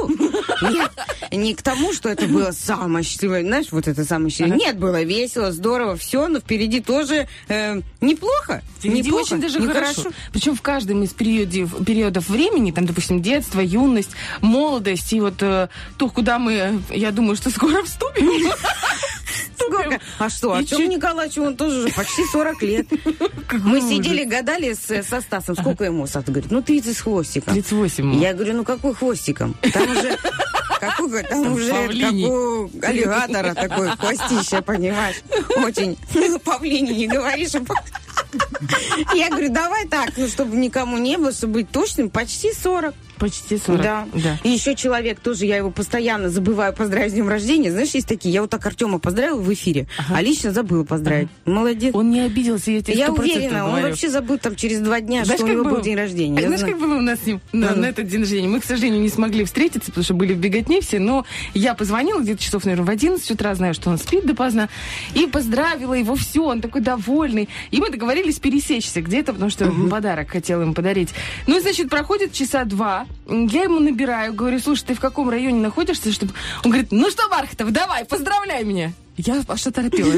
Нет, 0.62 0.90
не 1.32 1.54
к 1.54 1.62
тому, 1.62 1.92
что 1.92 2.08
это 2.08 2.26
было 2.26 2.52
самое 2.52 3.04
счастливое, 3.04 3.42
знаешь, 3.42 3.66
вот 3.70 3.88
это 3.88 4.04
самое 4.04 4.30
счастливое. 4.30 4.58
Нет, 4.58 4.78
было 4.78 5.02
весело, 5.02 5.52
здорово, 5.52 5.96
все, 5.96 6.27
но 6.28 6.40
впереди 6.40 6.80
тоже 6.80 7.26
э, 7.48 7.80
неплохо. 8.00 8.62
Впереди 8.78 9.02
неплохо, 9.08 9.22
очень 9.34 9.40
даже 9.40 9.60
нехорошо. 9.60 9.94
хорошо. 10.02 10.10
Причем 10.32 10.54
в 10.56 10.62
каждом 10.62 11.02
из 11.02 11.10
периодов, 11.12 11.84
периодов 11.84 12.28
времени, 12.28 12.70
там, 12.70 12.86
допустим, 12.86 13.20
детство, 13.22 13.60
юность, 13.60 14.10
молодость, 14.40 15.12
и 15.12 15.20
вот 15.20 15.42
э, 15.42 15.68
то, 15.96 16.08
куда 16.08 16.38
мы, 16.38 16.80
я 16.90 17.10
думаю, 17.10 17.36
что 17.36 17.50
скоро 17.50 17.82
вступим. 17.82 18.50
Сколько? 19.56 20.00
А 20.18 20.28
что, 20.30 20.54
И 20.56 20.60
Артему 20.60 20.82
чуть- 20.82 20.90
Николаевичу 20.90 21.42
он 21.42 21.56
тоже 21.56 21.80
уже 21.84 21.88
почти 21.94 22.24
40 22.32 22.62
лет. 22.62 22.86
Мы 23.52 23.80
сидели, 23.80 24.24
гадали 24.24 24.72
с- 24.72 25.02
со 25.06 25.20
Стасом, 25.20 25.56
сколько 25.56 25.84
ему 25.84 26.06
Стас 26.06 26.24
говорит, 26.24 26.50
ну 26.50 26.62
30 26.62 26.96
с 26.96 27.00
хвостиком. 27.00 27.52
38. 27.54 28.14
Я 28.20 28.32
говорю, 28.34 28.54
ну 28.54 28.64
какой 28.64 28.94
хвостиком? 28.94 29.54
Там 29.72 29.90
уже... 29.90 30.16
Какой, 30.80 31.24
там 31.24 31.42
Там 31.42 31.52
уже 31.54 31.70
павлиний. 31.72 32.22
как 32.22 32.30
у 32.32 32.86
аллигатора 32.86 33.54
такой 33.54 33.88
хвостище, 33.88 34.62
понимаешь? 34.62 35.16
Очень. 35.56 35.96
Ну, 36.18 36.38
павлиний 36.38 36.94
не 36.94 37.06
говоришь. 37.06 37.52
Я 39.14 39.30
говорю, 39.30 39.50
давай 39.50 39.86
так, 39.86 40.10
ну, 40.16 40.28
чтобы 40.28 40.56
никому 40.56 40.98
не 40.98 41.16
было, 41.16 41.32
чтобы 41.32 41.54
быть 41.54 41.70
точным, 41.70 42.10
почти 42.10 42.52
40. 42.52 42.94
Почти 43.18 43.58
40. 43.58 43.82
Да. 43.82 44.06
да. 44.14 44.38
И 44.44 44.48
еще 44.50 44.74
человек 44.74 45.20
тоже, 45.20 45.46
я 45.46 45.56
его 45.56 45.70
постоянно 45.70 46.28
забываю 46.30 46.72
поздравить 46.72 47.10
с 47.10 47.14
днем 47.14 47.28
рождения. 47.28 47.70
Знаешь, 47.70 47.90
есть 47.90 48.06
такие, 48.06 48.32
я 48.32 48.42
вот 48.42 48.50
так 48.50 48.64
Артема 48.64 48.98
поздравила 48.98 49.40
в 49.40 49.52
эфире, 49.52 49.86
а 50.12 50.20
лично 50.22 50.52
забыла 50.52 50.84
поздравить. 50.84 51.28
Молодец. 51.44 51.94
Он 51.94 52.10
не 52.10 52.20
обиделся, 52.20 52.70
я 52.70 52.82
тебе 52.82 52.96
Я 52.98 53.08
100% 53.08 53.18
уверена, 53.18 53.64
он 53.64 53.70
говорю. 53.70 53.88
вообще 53.88 54.08
забыл 54.08 54.38
там 54.38 54.54
через 54.56 54.80
два 54.80 55.00
дня, 55.00 55.24
Знаешь, 55.24 55.40
что 55.40 55.46
у 55.48 55.52
него 55.52 55.64
было? 55.64 55.74
был 55.76 55.82
день 55.82 55.96
рождения. 55.96 56.36
Я 56.40 56.46
Знаешь, 56.46 56.60
знаю. 56.60 56.74
как 56.74 56.82
было 56.82 56.96
у 56.96 57.00
нас 57.00 57.18
с 57.20 57.26
ним 57.26 57.40
на, 57.52 57.74
на 57.74 57.86
этот 57.86 58.06
день 58.06 58.20
рождения? 58.20 58.48
Мы, 58.48 58.60
к 58.60 58.64
сожалению, 58.64 59.00
не 59.00 59.08
смогли 59.08 59.44
встретиться, 59.44 59.90
потому 59.90 60.04
что 60.04 60.14
были 60.14 60.32
в 60.34 60.38
беготне 60.38 60.80
все, 60.80 60.98
но 60.98 61.24
я 61.54 61.74
позвонила 61.74 62.20
где-то 62.20 62.42
часов, 62.42 62.64
наверное, 62.64 62.86
в 62.86 62.90
11 62.90 63.30
утра, 63.30 63.54
знаю, 63.54 63.74
что 63.74 63.90
он 63.90 63.98
спит 63.98 64.24
допоздна, 64.26 64.68
и 65.14 65.26
поздравила 65.26 65.94
его, 65.94 66.14
все, 66.14 66.44
он 66.44 66.60
такой 66.60 66.80
довольный. 66.82 67.48
И 67.70 67.78
мы 67.80 67.90
договорились 67.90 68.38
пересечься 68.38 69.00
где-то, 69.02 69.32
потому 69.32 69.50
что 69.50 69.70
подарок 69.90 70.30
хотела 70.30 70.62
ему 70.62 70.74
подарить. 70.74 71.08
Ну, 71.46 71.56
и, 71.58 71.60
значит, 71.60 71.88
проходит 71.90 72.32
часа 72.32 72.64
два, 72.64 73.06
я 73.26 73.64
ему 73.64 73.80
набираю, 73.80 74.32
говорю, 74.32 74.58
слушай, 74.58 74.84
ты 74.84 74.94
в 74.94 75.00
каком 75.00 75.28
районе 75.28 75.60
находишься? 75.60 76.12
Чтобы... 76.12 76.32
Он 76.64 76.70
говорит, 76.70 76.92
ну 76.92 77.10
что, 77.10 77.28
Бархатов, 77.28 77.70
давай, 77.72 78.04
поздравляй 78.04 78.64
меня. 78.64 78.92
Я 79.16 79.42
аж 79.46 79.66
оторопела. 79.66 80.14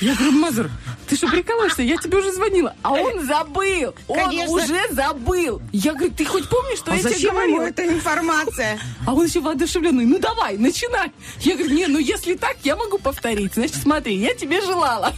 Я 0.00 0.14
говорю, 0.14 0.32
Мазур, 0.32 0.70
ты 1.08 1.16
что, 1.16 1.26
прикалываешься? 1.26 1.82
Я 1.82 1.96
тебе 1.96 2.18
уже 2.18 2.32
звонила. 2.32 2.76
А 2.82 2.92
он 2.92 3.26
забыл. 3.26 3.94
Он 4.06 4.16
Конечно. 4.16 4.54
уже 4.54 4.80
забыл. 4.92 5.60
Я 5.72 5.94
говорю, 5.94 6.12
ты 6.12 6.24
хоть 6.24 6.48
помнишь, 6.48 6.78
что 6.78 6.92
А 6.92 6.94
я 6.94 7.00
тебе 7.00 7.10
зачем 7.10 7.34
ему 7.34 7.56
говорила? 7.56 7.62
эта 7.64 7.86
информация? 7.88 8.78
А 9.04 9.12
он 9.12 9.26
еще 9.26 9.40
воодушевленный. 9.40 10.04
Ну 10.04 10.20
давай, 10.20 10.56
начинай. 10.56 11.10
Я 11.40 11.56
говорю, 11.56 11.74
не, 11.74 11.86
ну 11.88 11.98
если 11.98 12.34
так, 12.34 12.58
я 12.62 12.76
могу 12.76 12.98
повторить. 12.98 13.54
Значит, 13.54 13.76
смотри, 13.82 14.16
я 14.16 14.34
тебе 14.34 14.60
желала. 14.60 15.12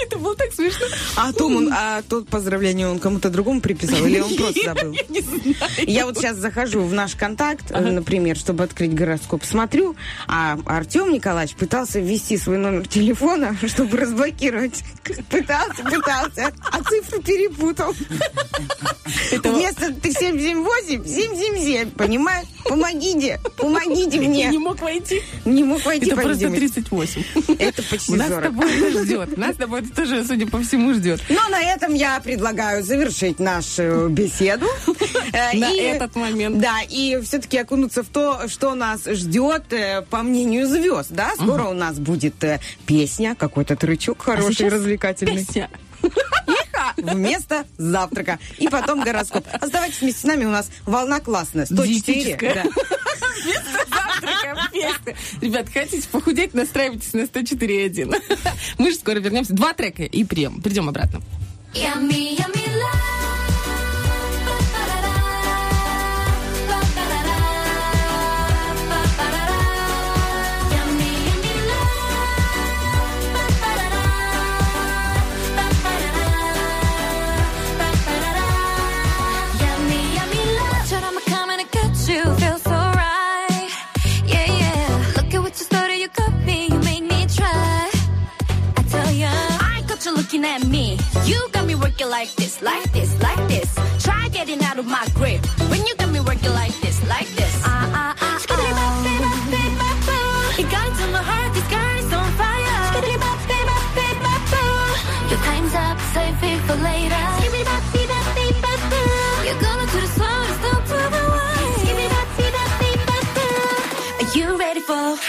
Это 0.06 0.18
было 0.18 0.34
так 0.36 0.52
смешно. 0.52 0.86
А 1.16 1.32
Том, 1.32 1.56
он, 1.56 1.72
а 1.72 2.02
тот 2.02 2.28
поздравление 2.28 2.88
он 2.88 2.98
кому-то 2.98 3.30
другому 3.30 3.60
приписал 3.60 4.04
или 4.06 4.20
он 4.20 4.34
просто 4.36 4.60
забыл? 4.64 4.92
Я 4.92 5.04
не 5.08 5.20
знаю. 5.20 5.56
Я 5.86 6.06
вот 6.06 6.16
сейчас 6.18 6.36
захожу 6.36 6.82
в 6.82 6.92
наш 6.92 7.14
контакт, 7.14 7.70
э, 7.70 7.80
например, 7.80 8.36
чтобы 8.36 8.64
открыть 8.64 8.94
гороскоп, 8.94 9.44
смотрю, 9.44 9.96
а 10.26 10.58
Артем 10.66 11.12
Николаевич 11.12 11.56
пытался 11.56 12.00
ввести 12.00 12.36
свой 12.36 12.58
номер 12.58 12.86
телефона, 12.88 13.56
чтобы 13.66 13.96
разблокировать. 13.96 14.82
Пытался, 15.28 15.82
пытался, 15.84 16.52
а 16.70 16.82
цифру 16.82 17.22
перепутал. 17.22 17.94
Вместо 19.42 19.86
778, 20.02 21.04
777, 21.04 21.90
понимаешь? 21.90 22.46
Помогите, 22.64 23.40
помогите 23.56 24.20
мне. 24.20 24.48
Не 24.48 24.58
мог 24.58 24.80
войти. 24.80 25.22
Не 25.44 25.64
мог 25.64 25.84
войти 25.84 26.06
Это 26.06 26.20
просто 26.20 26.46
видимости. 26.46 26.80
38. 26.82 27.24
Это 27.58 27.82
почти 27.82 28.14
Нас 28.14 28.26
с 28.28 28.30
40. 28.30 28.44
тобой 28.44 28.90
ждет. 29.04 29.36
Нас 29.36 29.54
с 29.54 29.58
тобой 29.58 29.82
тоже, 29.94 30.24
судя 30.24 30.46
по 30.46 30.60
всему, 30.62 30.94
ждет. 30.94 31.20
Но 31.28 31.48
на 31.48 31.60
этом 31.62 31.94
я 31.94 32.20
предлагаю 32.20 32.82
завершить 32.82 33.38
нашу 33.38 34.08
беседу. 34.08 34.66
Э, 35.32 35.56
На 35.56 35.70
этот 35.72 36.16
момент. 36.16 36.58
Да, 36.58 36.78
и 36.88 37.20
все-таки 37.22 37.56
окунуться 37.58 38.02
в 38.02 38.08
то, 38.08 38.48
что 38.48 38.74
нас 38.74 39.04
ждет, 39.04 39.72
э, 39.72 40.02
по 40.02 40.22
мнению 40.22 40.66
звезд. 40.66 41.10
Да, 41.10 41.30
скоро 41.36 41.64
у 41.64 41.72
нас 41.72 41.98
будет 42.00 42.42
э, 42.42 42.58
песня, 42.84 43.36
какой-то 43.36 43.76
трючок 43.76 44.22
хороший, 44.22 44.48
А 44.48 44.52
сейчас 44.52 44.72
развлекательный. 44.72 45.44
Песня. 45.46 45.70
Вместо 47.02 47.64
завтрака. 47.78 48.38
И 48.58 48.68
потом 48.68 49.02
гороскоп. 49.02 49.46
Оставайтесь 49.60 50.00
вместе 50.00 50.20
с 50.20 50.24
нами, 50.24 50.44
у 50.44 50.50
нас 50.50 50.70
волна 50.86 51.20
классная. 51.20 51.66
104. 51.66 51.88
Диетическая. 51.88 52.54
Да. 52.54 52.70
Ребят, 55.40 55.68
хотите 55.72 56.06
похудеть, 56.08 56.54
настраивайтесь 56.54 57.12
на 57.12 57.20
104.1. 57.20 58.22
Мы 58.78 58.90
же 58.90 58.96
скоро 58.96 59.18
вернемся. 59.18 59.54
Два 59.54 59.72
трека 59.72 60.04
и 60.04 60.24
придем, 60.24 60.60
придем 60.60 60.88
обратно. 60.88 61.20
Yummy, 61.74 62.36
yummy 62.36 62.66
love. 62.66 63.19
Looking 90.32 90.44
at 90.44 90.64
me. 90.66 90.96
You 91.24 91.48
got 91.50 91.66
me 91.66 91.74
working 91.74 92.08
like 92.08 92.30
this, 92.36 92.62
like 92.62 92.92
this, 92.92 93.20
like 93.20 93.48
this. 93.48 93.74
Try 94.04 94.28
getting 94.28 94.62
out 94.62 94.78
of 94.78 94.86
my 94.86 95.06
grip 95.14 95.59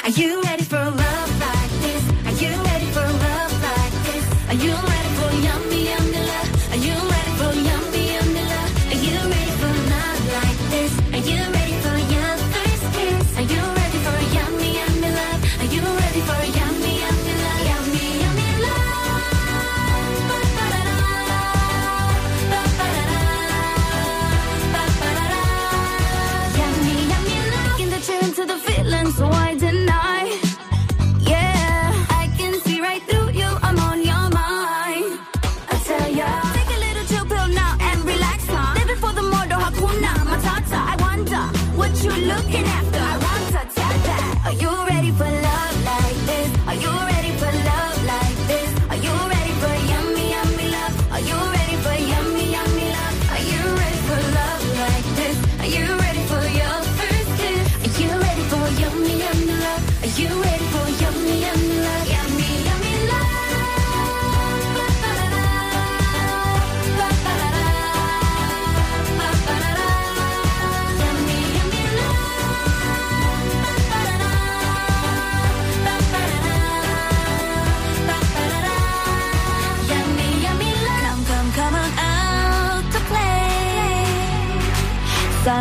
Are 0.04 0.10
you 0.10 0.42
ready 0.42 0.64
for 0.64 0.81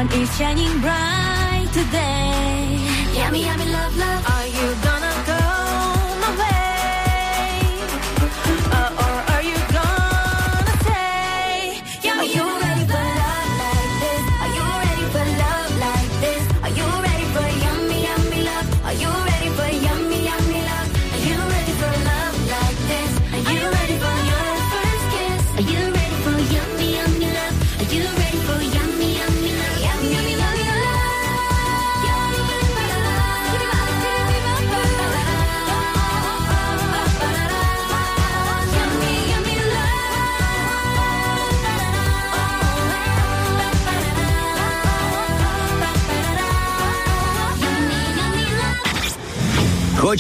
is 0.09 0.35
shining 0.39 0.81
bright 0.81 1.69
today. 1.75 2.20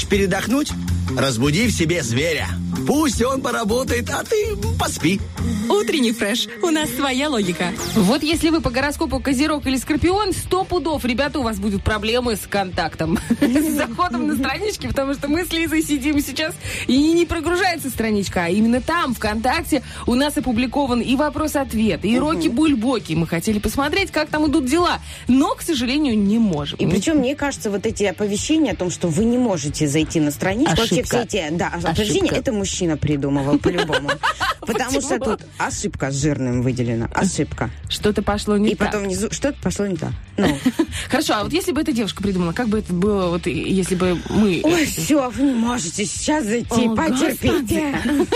Хочешь 0.00 0.08
передохнуть? 0.08 0.72
Разбуди 1.14 1.66
в 1.66 1.72
себе 1.72 2.02
зверя. 2.02 2.48
Пусть 2.86 3.20
он 3.22 3.42
поработает, 3.42 4.08
а 4.08 4.24
ты 4.24 4.56
поспи. 4.78 5.20
Утренний 5.70 6.10
фреш. 6.10 6.48
У 6.62 6.70
нас 6.70 6.90
своя 6.90 7.28
логика. 7.28 7.72
Вот 7.94 8.24
если 8.24 8.50
вы 8.50 8.60
по 8.60 8.70
гороскопу 8.70 9.20
Козерог 9.20 9.66
или 9.68 9.76
Скорпион, 9.76 10.32
сто 10.32 10.64
пудов, 10.64 11.04
ребята, 11.04 11.38
у 11.38 11.42
вас 11.42 11.58
будут 11.60 11.84
проблемы 11.84 12.34
с 12.34 12.40
контактом. 12.40 13.18
С 13.40 13.76
заходом 13.76 14.26
на 14.26 14.34
странички, 14.34 14.88
потому 14.88 15.14
что 15.14 15.28
мы 15.28 15.44
с 15.44 15.52
Лизой 15.52 15.82
сидим 15.82 16.20
сейчас, 16.20 16.54
и 16.88 17.12
не 17.12 17.24
прогружается 17.24 17.88
страничка, 17.88 18.46
а 18.46 18.48
именно 18.48 18.80
там, 18.80 19.14
ВКонтакте, 19.14 19.82
у 20.06 20.14
нас 20.14 20.36
опубликован 20.36 21.00
и 21.00 21.14
вопрос-ответ, 21.14 22.04
и 22.04 22.18
роки-бульбоки. 22.18 23.14
Мы 23.14 23.28
хотели 23.28 23.60
посмотреть, 23.60 24.10
как 24.10 24.28
там 24.28 24.50
идут 24.50 24.66
дела, 24.66 24.98
но, 25.28 25.54
к 25.54 25.62
сожалению, 25.62 26.18
не 26.18 26.38
можем. 26.38 26.78
И 26.80 26.86
причем, 26.86 27.18
мне 27.18 27.36
кажется, 27.36 27.70
вот 27.70 27.86
эти 27.86 28.04
оповещения 28.04 28.72
о 28.72 28.76
том, 28.76 28.90
что 28.90 29.06
вы 29.06 29.24
не 29.24 29.38
можете 29.38 29.86
зайти 29.86 30.18
на 30.18 30.32
страничку, 30.32 30.76
вообще 30.76 31.04
все 31.04 31.22
эти, 31.22 31.48
да, 31.52 31.68
оповещения, 31.68 32.32
это 32.32 32.52
мужчина 32.52 32.96
придумывал 32.96 33.58
по-любому. 33.58 34.10
Потому 34.60 35.00
что 35.00 35.18
тут 35.18 35.40
ошибка 35.66 36.10
с 36.10 36.20
жирным 36.20 36.62
выделена, 36.62 37.08
ошибка. 37.14 37.70
Что-то 37.88 38.22
пошло 38.22 38.56
не 38.56 38.70
И 38.70 38.74
так. 38.74 38.88
потом 38.88 39.04
внизу 39.04 39.30
что-то 39.30 39.58
пошло 39.62 39.86
не 39.86 39.96
так. 39.96 40.12
Ну, 40.36 40.58
Хорошо, 41.10 41.34
а 41.36 41.44
вот 41.44 41.52
если 41.52 41.72
бы 41.72 41.80
эта 41.80 41.92
девушка 41.92 42.22
придумала, 42.22 42.52
как 42.52 42.68
бы 42.68 42.78
это 42.78 42.92
было, 42.92 43.28
вот 43.28 43.46
и- 43.46 43.52
если 43.52 43.94
бы 43.94 44.18
мы... 44.30 44.60
ой, 44.64 44.86
все, 44.86 45.28
вы 45.30 45.42
не 45.42 45.54
можете 45.54 46.04
сейчас 46.06 46.44
зайти, 46.44 46.88
потерпите. 46.88 47.94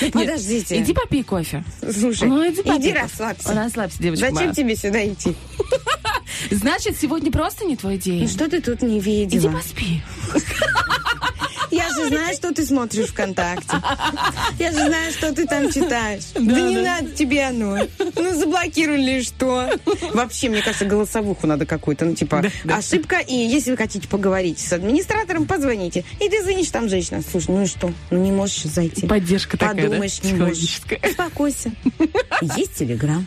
Ну, 0.00 0.10
Подождите. 0.12 0.80
Иди 0.80 0.92
попей 0.92 1.24
кофе. 1.24 1.64
Слушай, 1.80 2.28
Ну, 2.28 2.46
иди 2.48 2.62
попей 2.62 2.78
иди 2.78 2.88
кофе. 2.92 3.02
расслабься. 3.02 3.52
Расслабься, 3.54 4.00
девочка 4.00 4.26
Зачем 4.26 4.36
моя. 4.44 4.54
тебе 4.54 4.76
сюда 4.76 5.08
идти? 5.08 5.34
Значит, 6.52 6.96
сегодня 7.00 7.32
просто 7.32 7.64
не 7.64 7.74
твой 7.76 7.96
день. 7.98 8.22
Ну 8.22 8.28
что 8.28 8.48
ты 8.48 8.60
тут 8.60 8.82
не 8.82 8.98
Иди 9.00 9.10
видела? 9.24 9.50
поспи. 9.52 10.02
Я 11.72 11.87
же 12.04 12.08
знаю, 12.08 12.34
что 12.34 12.52
ты 12.52 12.64
смотришь 12.64 13.06
ВКонтакте. 13.08 13.76
Я 14.58 14.72
же 14.72 14.86
знаю, 14.86 15.12
что 15.12 15.32
ты 15.32 15.46
там 15.46 15.70
читаешь. 15.70 16.24
Да, 16.34 16.40
не 16.60 16.76
надо 16.76 17.10
тебе 17.10 17.44
оно. 17.44 17.78
Ну, 17.98 18.38
заблокировали 18.38 19.22
что? 19.22 19.70
Вообще, 20.12 20.48
мне 20.48 20.62
кажется, 20.62 20.84
голосовуху 20.84 21.46
надо 21.46 21.66
какую-то. 21.66 22.04
Ну, 22.04 22.14
типа, 22.14 22.44
ошибка. 22.68 23.18
И 23.18 23.34
если 23.34 23.70
вы 23.70 23.76
хотите 23.76 24.08
поговорить 24.08 24.58
с 24.58 24.72
администратором, 24.72 25.46
позвоните. 25.46 26.04
И 26.20 26.28
ты 26.28 26.42
звонишь, 26.42 26.70
там 26.70 26.88
женщина. 26.88 27.22
Слушай, 27.28 27.50
ну 27.50 27.62
и 27.62 27.66
что? 27.66 27.92
Ну, 28.10 28.22
не 28.22 28.32
можешь 28.32 28.62
зайти. 28.64 29.06
Поддержка 29.06 29.56
такая, 29.56 29.84
Подумаешь, 29.84 30.22
не 30.22 30.32
можешь. 30.34 30.80
Успокойся. 31.02 31.72
Есть 32.56 32.76
Телеграм. 32.76 33.26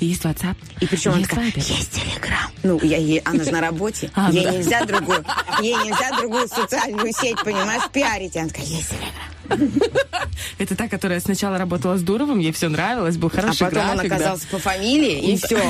Есть 0.00 0.24
WhatsApp. 0.24 0.56
И 0.80 0.86
причем 0.86 1.10
она 1.10 1.18
есть 1.18 1.30
такая, 1.30 1.50
Viber. 1.50 1.56
есть 1.56 1.90
Телеграм. 1.90 2.50
Ну, 2.62 2.80
я 2.82 2.96
ей, 2.96 3.18
она 3.20 3.44
же 3.44 3.50
на 3.50 3.60
работе. 3.60 4.10
А, 4.14 4.30
ей 4.30 4.44
да. 4.44 4.50
нельзя 4.52 4.84
другую, 4.86 5.24
ей 5.60 5.74
нельзя 5.74 6.16
другую 6.16 6.48
социальную 6.48 7.12
сеть, 7.12 7.36
понимаешь, 7.44 7.82
пиарить. 7.92 8.36
Она 8.36 8.48
такая, 8.48 8.66
есть. 8.66 8.92
Это 10.58 10.76
та, 10.76 10.88
которая 10.88 11.20
сначала 11.20 11.58
работала 11.58 11.96
с 11.96 12.02
Дуровым, 12.02 12.38
ей 12.38 12.52
все 12.52 12.68
нравилось, 12.68 13.16
был 13.16 13.28
А 13.28 13.40
хороший 13.40 13.66
потом 13.66 13.82
он 13.90 13.96
график, 13.96 14.10
да. 14.10 14.16
оказался 14.16 14.46
по 14.48 14.58
фамилии, 14.58 15.32
и 15.32 15.36
все. 15.36 15.60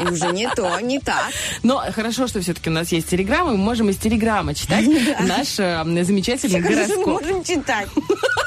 И 0.00 0.04
уже 0.04 0.28
не 0.32 0.48
то, 0.50 0.78
не 0.78 1.00
так. 1.00 1.24
Но 1.64 1.82
хорошо, 1.92 2.28
что 2.28 2.40
все-таки 2.40 2.70
у 2.70 2.72
нас 2.72 2.92
есть 2.92 3.08
Телеграм, 3.08 3.48
и 3.48 3.52
мы 3.52 3.56
можем 3.56 3.90
из 3.90 3.96
Телеграма 3.96 4.54
читать 4.54 4.86
наш 5.20 5.58
э, 5.58 5.82
замечательный 6.04 6.60
же 6.60 6.68
мы 6.68 6.74
гороскоп. 6.76 7.06
можем 7.06 7.42
читать? 7.44 7.88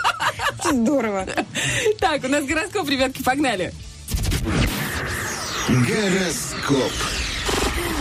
Здорово. 0.63 1.27
Так, 1.99 2.23
у 2.23 2.27
нас 2.29 2.45
гороскоп, 2.45 2.87
ребятки, 2.89 3.21
погнали. 3.21 3.73
Гороскоп. 5.67 6.91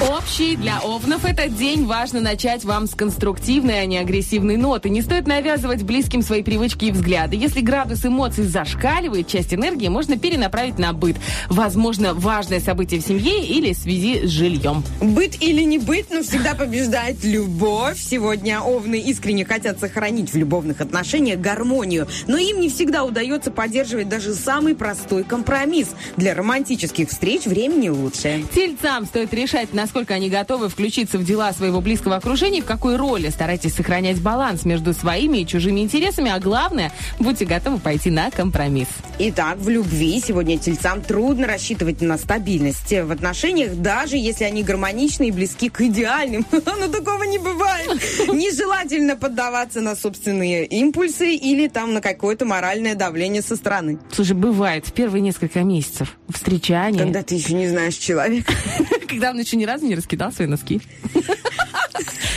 Общий 0.09 0.57
для 0.57 0.81
овнов 0.81 1.27
этот 1.27 1.55
день 1.59 1.85
важно 1.85 2.23
начать 2.23 2.65
вам 2.65 2.87
с 2.87 2.95
конструктивной, 2.95 3.83
а 3.83 3.85
не 3.85 3.99
агрессивной 3.99 4.57
ноты. 4.57 4.89
Не 4.89 5.03
стоит 5.03 5.27
навязывать 5.27 5.83
близким 5.83 6.23
свои 6.23 6.43
привычки 6.43 6.87
и 6.87 6.91
взгляды. 6.91 7.37
Если 7.37 7.61
градус 7.61 8.07
эмоций 8.07 8.45
зашкаливает, 8.45 9.29
часть 9.29 9.53
энергии 9.53 9.89
можно 9.89 10.17
перенаправить 10.17 10.79
на 10.79 10.95
быт. 10.95 11.17
Возможно, 11.49 12.15
важное 12.15 12.61
событие 12.61 13.01
в 13.01 13.05
семье 13.05 13.45
или 13.45 13.75
в 13.75 13.77
связи 13.77 14.27
с 14.27 14.31
жильем. 14.31 14.83
Быть 15.03 15.43
или 15.43 15.63
не 15.65 15.79
быть, 15.79 16.07
но 16.11 16.23
всегда 16.23 16.55
побеждает 16.55 17.23
любовь. 17.23 18.01
Сегодня 18.01 18.63
овны 18.63 18.99
искренне 18.99 19.45
хотят 19.45 19.81
сохранить 19.81 20.33
в 20.33 20.37
любовных 20.37 20.81
отношениях 20.81 21.41
гармонию, 21.41 22.09
но 22.27 22.39
им 22.39 22.61
не 22.61 22.71
всегда 22.71 23.05
удается 23.05 23.51
поддерживать 23.51 24.09
даже 24.09 24.33
самый 24.33 24.75
простой 24.75 25.25
компромисс. 25.25 25.89
Для 26.17 26.35
романтических 26.35 27.11
встреч 27.11 27.45
времени 27.45 27.91
лучше. 27.91 28.45
Тельцам 28.55 29.05
стоит 29.05 29.35
решать, 29.35 29.75
насколько 29.91 30.15
они 30.15 30.31
готовы 30.31 30.69
включиться 30.69 31.19
в 31.19 31.25
дела 31.25 31.53
своего 31.53 31.81
близкого 31.81 32.15
окружения, 32.15 32.63
в 32.63 32.65
какой 32.65 32.95
роли. 32.95 33.29
Старайтесь 33.29 33.75
сохранять 33.75 34.21
баланс 34.21 34.65
между 34.65 34.95
своими 34.95 35.39
и 35.39 35.47
чужими 35.47 35.81
интересами, 35.81 36.31
а 36.31 36.39
главное, 36.39 36.93
будьте 37.19 37.45
готовы 37.45 37.79
пойти 37.79 38.09
на 38.09 38.31
компромисс. 38.31 38.87
Итак, 39.19 39.59
в 39.59 39.69
любви 39.69 40.23
сегодня 40.25 40.59
тельцам 40.59 41.03
трудно 41.03 41.49
рассчитывать 41.49 42.03
на 42.03 42.19
стабильность 42.19 42.93
в 42.93 43.11
отношениях, 43.11 43.75
даже 43.75 44.17
если 44.17 44.45
они 44.45 44.63
гармоничны 44.63 45.27
и 45.27 45.33
близки 45.33 45.69
к 45.69 45.81
идеальным. 45.81 46.47
Но 46.53 46.87
такого 46.87 47.25
не 47.25 47.39
бывает. 47.39 48.01
Нежелательно 48.29 49.17
поддаваться 49.17 49.81
на 49.81 49.97
собственные 49.97 50.67
импульсы 50.67 51.35
или 51.35 51.67
там 51.67 51.95
на 51.95 52.01
какое-то 52.01 52.45
моральное 52.45 52.95
давление 52.95 53.43
со 53.43 53.57
стороны. 53.57 53.99
Слушай, 54.13 54.37
бывает 54.37 54.87
в 54.87 54.93
первые 54.93 55.21
несколько 55.21 55.65
месяцев 55.65 56.17
встречания, 56.29 57.01
Когда 57.01 57.25
ты 57.25 57.35
еще 57.35 57.55
не 57.55 57.67
знаешь 57.67 57.97
человека. 57.97 58.53
Когда 59.11 59.31
он 59.31 59.41
еще 59.41 59.57
ни 59.57 59.65
разу 59.65 59.87
не 59.87 59.95
раскидал 59.95 60.33
свои 60.33 60.47
носки. 60.47 60.81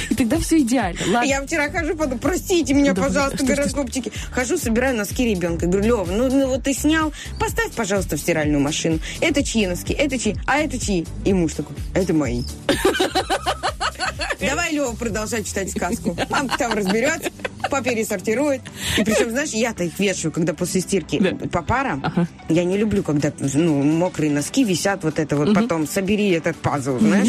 И 0.10 0.16
тогда 0.16 0.38
все 0.40 0.60
идеально. 0.60 1.00
Ладно. 1.08 1.28
Я 1.28 1.42
вчера 1.46 1.70
хожу, 1.70 1.96
подумала, 1.96 2.18
простите 2.20 2.74
меня, 2.74 2.94
Да, 2.94 3.04
пожалуйста, 3.04 3.46
гороскопчики. 3.46 4.12
Хожу, 4.32 4.58
собираю 4.58 4.98
носки 4.98 5.24
ребенка. 5.26 5.68
Говорю, 5.68 5.86
Лева, 5.86 6.06
ну, 6.12 6.30
ну 6.30 6.48
вот 6.48 6.64
ты 6.64 6.74
снял, 6.74 7.14
поставь, 7.40 7.72
пожалуйста, 7.72 8.18
в 8.18 8.20
стиральную 8.20 8.60
машину. 8.60 9.00
Это 9.22 9.44
чьи 9.44 9.66
носки? 9.66 9.94
Это 9.94 10.20
чьи? 10.20 10.36
А 10.46 10.60
это 10.60 10.78
чьи? 10.78 11.06
И 11.26 11.34
муж 11.34 11.54
такой, 11.54 11.76
это 11.94 12.14
мои. 12.14 12.44
Давай, 14.40 14.72
Лева, 14.74 14.94
продолжать 14.94 15.48
читать 15.48 15.72
сказку. 15.72 16.16
Мам 16.30 16.50
там 16.50 16.74
разберется, 16.74 17.30
попересортирует. 17.70 18.62
И 18.98 19.04
причем, 19.04 19.30
знаешь, 19.32 19.50
я-то 19.52 19.84
их 19.84 19.98
вешаю, 20.00 20.32
когда 20.32 20.54
после 20.54 20.82
стирки 20.82 21.20
Да. 21.20 21.48
по 21.48 21.62
парам. 21.62 22.04
Я 22.50 22.64
не 22.64 22.78
люблю, 22.78 23.04
когда 23.04 23.32
ну, 23.40 23.82
мокрые 23.84 24.32
носки 24.32 24.64
висят 24.64 25.04
вот 25.04 25.20
это 25.20 25.36
вот. 25.36 25.54
Потом 25.54 25.88
собери 25.88 26.30
этот 26.32 26.56
пазл, 26.58 27.00
знаешь, 27.00 27.28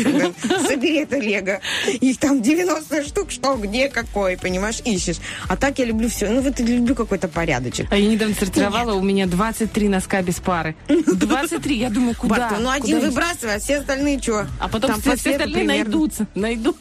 собери 0.66 0.98
это 0.98 1.18
лего. 1.18 1.60
Их 2.00 2.18
там 2.18 2.42
90 2.42 3.04
штук, 3.04 3.30
что, 3.30 3.56
где, 3.56 3.88
какой, 3.88 4.36
понимаешь, 4.36 4.80
ищешь. 4.84 5.16
А 5.48 5.56
так 5.56 5.78
я 5.78 5.84
люблю 5.84 6.08
все. 6.08 6.28
Ну 6.28 6.40
вот 6.40 6.58
люблю 6.60 6.94
какой-то 6.94 7.28
порядочек. 7.28 7.86
А 7.90 7.96
я 7.96 8.06
недавно 8.08 8.34
сортировала, 8.34 8.94
у 8.94 9.02
меня 9.02 9.26
23 9.26 9.88
носка 9.88 10.22
без 10.22 10.36
пары. 10.36 10.74
23, 10.88 11.76
я 11.76 11.90
думаю, 11.90 12.14
куда? 12.16 12.50
Ну 12.58 12.70
один 12.70 12.96
Куда 12.96 13.08
выбрасывай, 13.08 13.56
а 13.56 13.58
все 13.58 13.78
остальные 13.78 14.20
что? 14.20 14.46
А 14.60 14.68
потом 14.68 15.00
все, 15.00 15.16
все 15.16 15.32
остальные 15.32 15.64
найдутся. 15.64 16.26
Найду. 16.34 16.76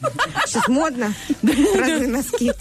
Сейчас 0.46 0.68
модно. 0.68 1.12
Разные 1.42 2.08
носки. 2.08 2.52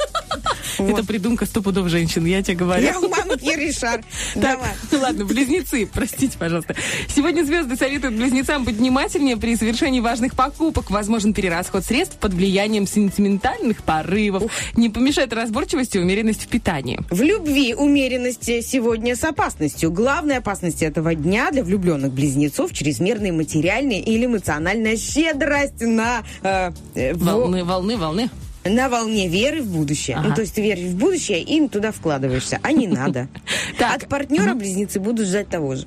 Это 0.79 1.03
придумка 1.05 1.45
сто 1.45 1.61
пудов 1.61 1.87
женщин, 1.89 2.25
я 2.25 2.41
тебе 2.41 2.57
говорю. 2.57 2.83
Я 2.83 2.99
у 2.99 3.07
мамы 3.07 3.37
Пьер 3.37 3.59
Ришар. 3.59 4.03
Так, 4.33 4.59
Давай. 4.91 5.01
ладно, 5.01 5.25
близнецы, 5.25 5.87
простите, 5.91 6.37
пожалуйста. 6.37 6.75
Сегодня 7.13 7.43
звезды 7.43 7.75
советуют 7.75 8.15
близнецам 8.15 8.63
быть 8.63 8.75
внимательнее 8.77 9.37
при 9.37 9.55
совершении 9.55 9.99
важных 9.99 10.35
покупок. 10.35 10.89
Возможен 10.89 11.33
перерасход 11.33 11.85
средств 11.85 12.17
под 12.17 12.33
влиянием 12.33 12.87
сентиментальных 12.87 13.83
порывов. 13.83 14.51
Не 14.75 14.89
помешает 14.89 15.33
разборчивость 15.33 15.95
и 15.95 15.99
умеренность 15.99 16.43
в 16.43 16.47
питании. 16.47 16.99
В 17.09 17.21
любви 17.21 17.75
умеренность 17.75 18.45
сегодня 18.45 19.15
с 19.15 19.23
опасностью. 19.23 19.91
Главная 19.91 20.39
опасность 20.39 20.81
этого 20.81 21.13
дня 21.15 21.51
для 21.51 21.63
влюбленных 21.63 22.11
близнецов– 22.11 22.71
чрезмерная 22.73 23.31
материальная 23.31 23.99
или 23.99 24.25
эмоциональная 24.25 24.97
щедрость 24.97 25.81
на, 25.81 26.23
э, 26.41 26.71
э, 26.95 27.13
во- 27.13 27.33
Волны, 27.37 27.63
волны, 27.63 27.97
волны. 27.97 28.29
На 28.65 28.89
волне 28.89 29.27
веры 29.27 29.61
в 29.61 29.67
будущее. 29.67 30.17
Ага. 30.17 30.29
Ну, 30.29 30.35
то 30.35 30.41
есть 30.41 30.55
ты 30.55 30.61
веришь 30.61 30.91
в 30.91 30.95
будущее 30.95 31.41
и 31.41 31.67
туда 31.67 31.91
вкладываешься, 31.91 32.59
а 32.61 32.71
не 32.71 32.87
надо. 32.87 33.27
От 33.79 34.07
партнера 34.07 34.53
близнецы 34.53 34.99
будут 34.99 35.27
ждать 35.27 35.49
того 35.49 35.75
же. 35.75 35.85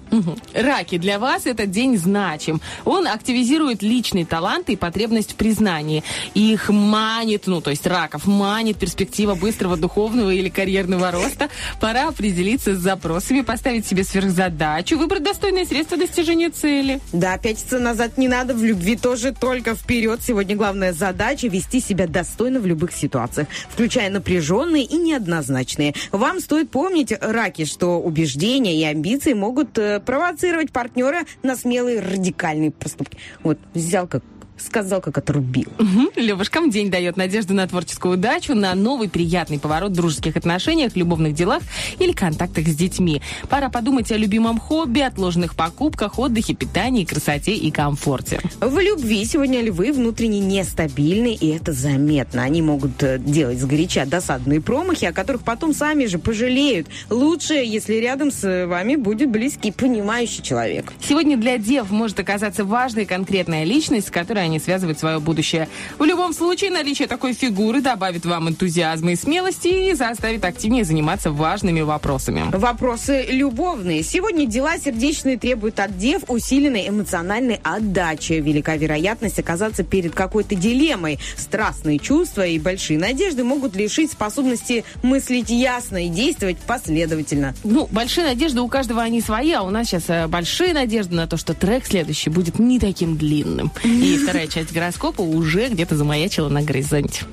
Раки, 0.55 0.99
для 0.99 1.19
вас 1.19 1.47
этот 1.47 1.71
день 1.71 1.97
значим. 1.97 2.61
Он 2.85 3.07
активизирует 3.07 3.83
личные 3.83 4.27
таланты 4.27 4.75
и 4.75 4.77
потребность 4.77 5.33
в 5.33 5.35
признании. 5.37 6.05
Их 6.35 6.69
манит, 6.69 7.47
ну, 7.47 7.61
то 7.61 7.71
есть 7.71 7.87
раков, 7.87 8.27
манит 8.27 8.77
перспектива 8.77 9.35
быстрого 9.35 9.77
духовного 9.77 10.31
или 10.31 10.49
карьерного 10.49 11.11
роста. 11.11 11.49
Пора 11.81 12.09
определиться 12.09 12.75
с 12.75 12.79
запросами, 12.79 13.41
поставить 13.41 13.87
себе 13.87 14.05
сверхзадачу, 14.05 14.99
выбрать 14.99 15.23
достойные 15.23 15.65
средства 15.65 15.97
достижения 15.97 16.51
цели. 16.51 17.01
Да, 17.13 17.39
пятиться 17.39 17.79
назад 17.79 18.19
не 18.19 18.29
надо, 18.29 18.55
в 18.55 18.63
любви 18.63 18.97
тоже 18.97 19.33
только 19.33 19.75
вперед. 19.75 20.21
Сегодня 20.23 20.57
главная 20.57 20.93
задача– 20.93 21.49
вести 21.49 21.81
себя 21.81 22.07
достойно 22.07 22.61
в 22.61 22.66
любых 22.67 22.93
ситуациях, 22.93 23.49
включая 23.69 24.11
напряженные 24.11 24.85
и 24.85 24.97
неоднозначные. 24.97 25.95
Вам 26.13 26.41
стоит 26.41 26.71
помнить, 26.71 27.13
раки, 27.21 27.65
что 27.65 28.01
убеждения 28.01 28.79
и 28.79 28.85
амбиции 28.85 29.33
могут 29.33 29.79
э, 29.79 30.01
провоцировать 30.01 30.73
партнера 30.73 31.21
на 31.43 31.57
смелые 31.57 32.01
радикальные 32.01 32.71
поступки. 32.71 33.19
Вот, 33.43 33.59
взял 33.75 34.07
как 34.07 34.23
сказал, 34.59 35.01
как 35.01 35.19
отрубил. 35.19 35.69
Мгм. 35.79 36.11
Левушкам 36.17 36.71
день 36.71 36.91
дает 36.91 37.17
надежду 37.17 37.55
на 37.55 37.67
творческую 37.67 38.15
удачу, 38.15 38.55
на 38.55 38.75
новый 38.75 39.09
приятный 39.09 39.59
поворот 39.59 39.93
в 39.93 39.95
дружеских 39.95 40.37
отношениях, 40.37 40.97
любовных 40.97 41.35
делах 41.35 41.63
или 41.99 42.13
контактах 42.13 42.67
с 42.67 42.75
детьми. 42.75 43.23
Пора 43.49 43.69
подумать 43.69 44.11
о 44.13 44.17
любимом 44.17 44.59
хобби, 44.59 45.01
отложенных 45.01 45.55
покупках, 45.55 46.19
отдыхе, 46.19 46.55
питании, 46.55 47.05
красоте 47.05 47.55
и 47.55 47.71
комфорте. 47.71 48.41
В 48.61 48.79
любви 48.79 49.25
сегодня 49.25 49.63
львы 49.63 49.93
внутренне 49.93 50.41
нестабильны, 50.41 51.35
и 51.35 51.49
это 51.49 51.73
заметно. 51.73 52.43
Они 52.43 52.63
могут 52.63 53.03
э, 53.03 53.19
делать 53.19 53.59
сгоряча 53.59 54.07
досадные 54.07 54.61
промахи, 54.61 55.05
о 55.05 55.13
которых 55.13 55.43
потом 55.43 55.75
сами 55.75 56.07
же 56.07 56.19
пожалеют. 56.19 56.87
Лучше, 57.11 57.55
если 57.55 57.95
рядом 57.95 58.31
с 58.31 58.45
э, 58.45 58.67
вами 58.67 58.97
будет 58.97 59.31
близкий, 59.31 59.73
понимающий 59.73 60.43
человек. 60.43 60.93
Сегодня 61.01 61.37
для 61.37 61.59
дев 61.59 61.91
может 61.91 62.19
оказаться 62.21 62.65
важная 62.65 63.03
и 63.03 63.07
конкретная 63.07 63.65
личность, 63.65 64.09
с 64.09 64.11
которой 64.11 64.46
они 64.47 64.59
связывают 64.59 64.99
свое 64.99 65.21
будущее. 65.21 65.69
В 65.99 66.05
любом 66.05 66.33
случае, 66.33 66.71
наличие 66.71 67.09
такой 67.09 67.33
фигуры 67.33 67.81
добавит 67.81 68.25
вам 68.25 68.49
энтузиазма 68.49 69.13
и 69.13 69.17
смелости 69.17 69.91
и 69.91 69.95
заставит 69.95 70.45
активнее 70.45 70.85
заниматься 70.85 71.31
важными 71.31 71.83
вопросами. 71.83 72.45
Вопросы 72.53 73.27
любовные. 73.29 74.03
Сегодня 74.03 74.47
дела 74.47 74.79
сердечные 74.79 75.39
требуют 75.39 75.81
от 75.81 75.97
дев 75.99 76.23
усиленной 76.29 76.89
эмоциональной 76.89 77.61
отдачи. 77.63 78.35
Велика 78.35 78.77
вероятность 78.77 79.39
оказаться 79.39 79.85
перед 79.85 80.15
какой-то 80.15 80.55
дилеммой. 80.55 81.19
Страстные 81.37 81.99
чувства 81.99 82.47
и 82.47 82.59
большие 82.59 82.99
надежды 82.99 83.45
могут 83.45 83.77
лишить 83.77 84.13
способности 84.13 84.85
мыслить 85.03 85.51
ясно 85.51 86.05
и 86.05 86.09
действовать 86.09 86.59
последовательно. 86.59 87.55
Ну, 87.65 87.89
большие 87.91 88.27
надежды 88.27 88.61
у 88.61 88.69
каждого 88.69 89.03
они 89.03 89.21
свои, 89.21 89.53
а 89.53 89.63
у 89.63 89.71
нас 89.71 89.89
сейчас 89.89 90.05
э, 90.09 90.27
большие 90.27 90.75
надежды 90.75 91.15
на 91.15 91.27
то, 91.27 91.37
что 91.37 91.55
трек 91.55 91.87
следующий 91.87 92.31
будет 92.31 92.59
не 92.59 92.79
таким 92.79 93.17
длинным. 93.17 93.73
И 93.85 94.19
вторая 94.23 94.36
часть 94.47 94.73
гороскопа 94.73 95.23
уже 95.23 95.69
где-то 95.69 95.97
замаячила 95.97 96.49
на 96.49 96.63
горизонте. 96.63 97.25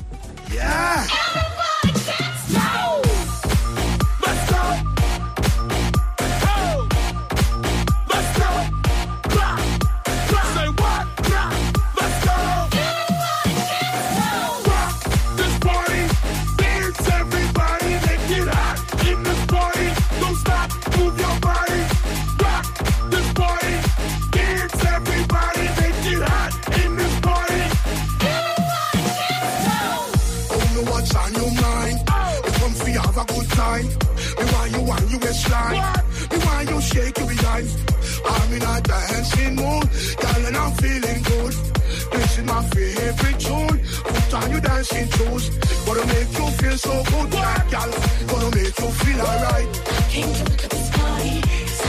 Oh, 0.56 1.63
time. 33.74 33.88
Me 34.38 34.46
want 34.52 34.72
you 34.72 34.82
on 34.92 35.10
your 35.10 35.20
waistline. 35.20 35.82
Me 36.32 36.38
want 36.46 36.70
you 36.70 36.82
shake 36.82 37.18
your 37.18 37.28
behind. 37.28 37.68
I'm 38.26 38.54
in 38.54 38.62
a 38.62 38.82
dancing 38.82 39.56
mood, 39.56 39.90
girl, 40.22 40.46
and 40.48 40.58
I'm 40.58 40.72
feeling 40.82 41.22
good. 41.24 41.54
This 42.12 42.38
is 42.38 42.46
my 42.46 42.64
favorite 42.70 43.40
tune. 43.40 43.80
Put 44.04 44.34
on 44.34 44.52
your 44.52 44.62
dancing 44.62 45.10
shoes. 45.10 45.50
Gonna 45.86 46.06
make 46.06 46.32
you 46.38 46.48
feel 46.60 46.78
so 46.78 47.04
good, 47.12 47.32
girl. 47.32 47.92
Gonna 48.28 48.56
make 48.56 48.80
you 48.80 48.90
feel 49.02 49.22
alright. 49.22 49.70
Came 50.10 50.34
to 50.34 50.70
this 50.70 50.90
party, 50.92 51.36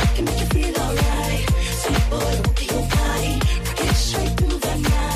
I 0.03 0.07
can 0.14 0.25
make 0.25 0.40
you 0.40 0.47
feel 0.55 0.77
alright. 0.85 1.44
Sweet 1.81 2.05
boy, 2.11 2.33
look 2.44 2.61
at 2.62 2.70
your 2.73 2.87
body, 2.94 3.33
rock 3.66 3.81
it 3.81 3.94
straight 3.94 4.33
through 4.38 4.59
the 4.59 4.75
night. 4.88 5.13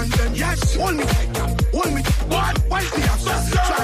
than 0.00 0.10
them. 0.10 0.34
Yes, 0.34 0.74
hold 0.74 0.96
me, 0.96 1.04
hold 1.72 1.94
me. 1.94 2.02
What? 2.28 2.58
Why 2.68 2.80
is 2.80 2.90
the 2.90 3.02
absence? 3.02 3.83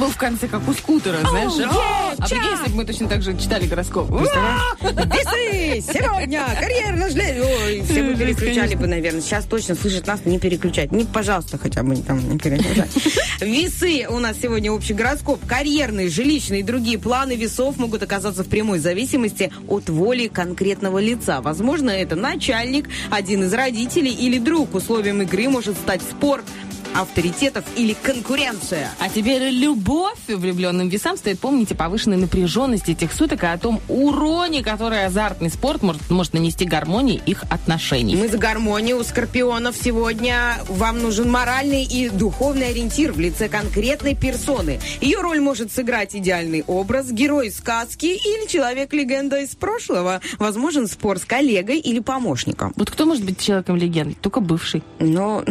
Был 0.00 0.08
в 0.10 0.16
конце, 0.16 0.48
как 0.48 0.66
у 0.66 0.72
скутера, 0.72 1.18
знаешь. 1.28 1.52
«А, 1.70 2.14
А 2.18 2.22
прикинь, 2.26 2.50
если 2.50 2.70
бы 2.70 2.76
мы 2.78 2.84
точно 2.84 3.08
так 3.08 3.22
же 3.22 3.36
читали 3.36 3.66
гороскоп. 3.66 4.10
Весы! 4.10 5.92
Сегодня 5.92 6.42
карьерно 6.58 7.08
жле... 7.10 7.42
Ой, 7.64 7.82
все 7.82 8.02
бы 8.02 8.14
переключали 8.14 8.74
бы, 8.74 8.86
наверное. 8.86 9.20
Сейчас 9.20 9.44
точно 9.44 9.74
слышат 9.74 10.06
нас, 10.06 10.24
не 10.24 10.38
переключать. 10.38 10.90
Не, 10.92 11.04
пожалуйста, 11.04 11.58
хотя 11.58 11.82
бы 11.82 11.96
там 11.96 12.26
не 12.28 12.38
переключать. 12.38 12.90
Весы 13.40 14.06
у 14.08 14.18
нас 14.18 14.36
сегодня 14.42 14.72
общий 14.72 14.94
гороскоп. 14.94 15.44
Карьерные, 15.46 16.08
жилищные 16.08 16.60
и 16.60 16.62
другие 16.62 16.98
планы 16.98 17.36
весов 17.36 17.76
могут 17.76 18.02
оказаться 18.02 18.42
в 18.42 18.48
прямой 18.48 18.78
зависимости 18.78 19.52
от 19.68 19.88
воли 19.90 20.28
конкретного 20.28 20.98
лица. 20.98 21.40
Возможно, 21.42 21.90
это 21.90 22.16
начальник, 22.16 22.88
один 23.10 23.44
из 23.44 23.52
родителей 23.52 24.12
или 24.12 24.38
друг. 24.38 24.74
Условием 24.74 25.20
игры 25.22 25.48
может 25.48 25.76
стать 25.76 26.00
спор 26.02 26.42
авторитетов 26.94 27.64
или 27.76 27.94
конкуренция. 27.94 28.90
А 28.98 29.08
теперь 29.08 29.50
любовь 29.50 30.18
влюбленным 30.28 30.88
весам 30.88 31.16
стоит 31.16 31.38
помнить 31.38 31.72
о 31.72 31.74
повышенной 31.74 32.16
напряженности 32.16 32.92
этих 32.92 33.12
суток 33.12 33.42
и 33.44 33.46
о 33.46 33.58
том 33.58 33.80
уроне, 33.88 34.62
который 34.62 35.06
азартный 35.06 35.50
спорт 35.50 35.82
может, 35.82 36.10
может 36.10 36.32
нанести 36.32 36.64
гармонии 36.64 37.20
их 37.26 37.44
отношений. 37.50 38.16
Мы 38.16 38.28
за 38.28 38.38
гармонию 38.38 38.98
у 38.98 39.04
скорпионов 39.04 39.76
сегодня. 39.76 40.58
Вам 40.68 41.00
нужен 41.00 41.30
моральный 41.30 41.84
и 41.84 42.08
духовный 42.08 42.68
ориентир 42.68 43.12
в 43.12 43.20
лице 43.20 43.48
конкретной 43.48 44.14
персоны. 44.14 44.80
Ее 45.00 45.20
роль 45.20 45.40
может 45.40 45.72
сыграть 45.72 46.14
идеальный 46.14 46.64
образ, 46.66 47.10
герой 47.10 47.50
сказки 47.50 48.06
или 48.06 48.48
человек-легенда 48.48 49.40
из 49.40 49.50
прошлого. 49.50 50.20
Возможен 50.38 50.86
спор 50.86 51.18
с 51.18 51.24
коллегой 51.24 51.78
или 51.78 52.00
помощником. 52.00 52.72
Вот 52.76 52.90
кто 52.90 53.06
может 53.06 53.24
быть 53.24 53.38
человеком 53.38 53.76
легендой? 53.76 54.16
Только 54.20 54.40
бывший. 54.40 54.82
Но 54.98 55.44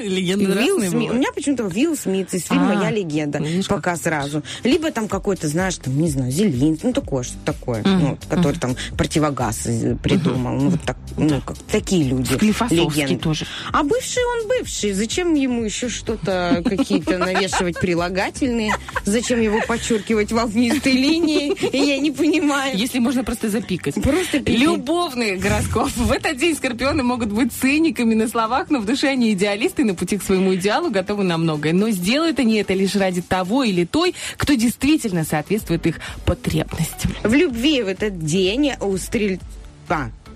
Легенда 0.00 0.52
Вилл 0.60 0.80
Смит, 0.80 1.10
у 1.10 1.14
меня 1.14 1.32
почему-то 1.34 1.64
Вилл 1.64 1.96
Смит 1.96 2.32
из 2.34 2.44
фильма 2.44 2.78
А, 2.80 2.84
«Я 2.84 2.90
легенда». 2.90 3.38
видишь, 3.38 3.66
Пока 3.68 3.96
сразу. 3.96 4.42
Либо 4.64 4.90
там 4.90 5.08
какой-то, 5.08 5.48
знаешь, 5.48 5.76
там, 5.76 6.00
не 6.00 6.08
знаю, 6.08 6.30
Зелинский, 6.30 6.88
ну 6.88 6.92
такое, 6.92 7.22
что 7.22 7.36
такое, 7.44 7.82
ну, 7.84 8.10
вот, 8.10 8.26
который 8.28 8.58
там 8.58 8.76
противогаз 8.96 9.68
придумал. 10.02 10.54
Ну, 10.54 10.70
вот 10.70 10.82
так, 10.82 10.96
ну, 11.16 11.40
как, 11.40 11.56
такие 11.70 12.04
люди. 12.04 12.34
Склифосовский 12.34 13.02
легенды. 13.02 13.22
тоже. 13.22 13.46
А 13.72 13.82
бывший 13.82 14.22
он 14.24 14.48
бывший. 14.48 14.92
Зачем 14.92 15.34
ему 15.34 15.62
еще 15.62 15.88
что-то, 15.88 16.62
какие-то 16.64 17.18
навешивать 17.18 17.78
прилагательные? 17.80 18.74
Зачем 19.04 19.40
его 19.40 19.60
подчеркивать 19.66 20.32
волнистой 20.32 20.92
линией? 20.92 21.56
Я 21.72 21.98
не 21.98 22.10
понимаю. 22.10 22.76
Если 22.76 22.98
можно 22.98 23.24
просто 23.24 23.48
запикать. 23.48 23.94
Просто 23.94 24.38
пипи. 24.38 24.56
Любовный 24.56 25.36
гороскоп. 25.36 25.90
В 25.96 26.12
этот 26.12 26.36
день 26.36 26.54
скорпионы 26.56 27.02
могут 27.02 27.30
быть 27.30 27.52
циниками 27.52 28.14
на 28.14 28.28
словах, 28.28 28.70
но 28.70 28.80
в 28.80 28.86
душе 28.86 29.08
они 29.08 29.32
идеалисты 29.32 29.84
на 29.92 29.94
пути 29.94 30.16
к 30.16 30.22
своему 30.22 30.54
идеалу 30.54 30.90
готовы 30.90 31.22
на 31.22 31.38
многое. 31.38 31.72
Но 31.72 31.90
сделают 31.90 32.38
они 32.38 32.56
это 32.56 32.74
лишь 32.74 32.96
ради 32.96 33.20
того 33.20 33.62
или 33.62 33.84
той, 33.84 34.14
кто 34.36 34.54
действительно 34.54 35.24
соответствует 35.24 35.86
их 35.86 36.00
потребностям. 36.24 37.14
В 37.22 37.34
любви 37.34 37.82
в 37.82 37.88
этот 37.88 38.24
день 38.24 38.72
у 38.80 38.96
стрель... 38.96 39.38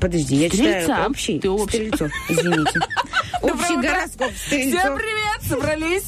Подожди, 0.01 0.37
я 0.37 0.49
Стрельца. 0.49 0.81
читаю 0.83 1.11
общий. 1.11 1.39
Ты 1.41 1.51
общий. 1.51 1.77
Стрельцов, 1.77 2.11
извините. 2.29 2.81
Общий 3.43 3.77
гороскоп 3.77 4.33
Всем 4.35 4.71
стрельцов. 4.71 4.97
привет! 4.99 5.43
Собрались? 5.49 6.05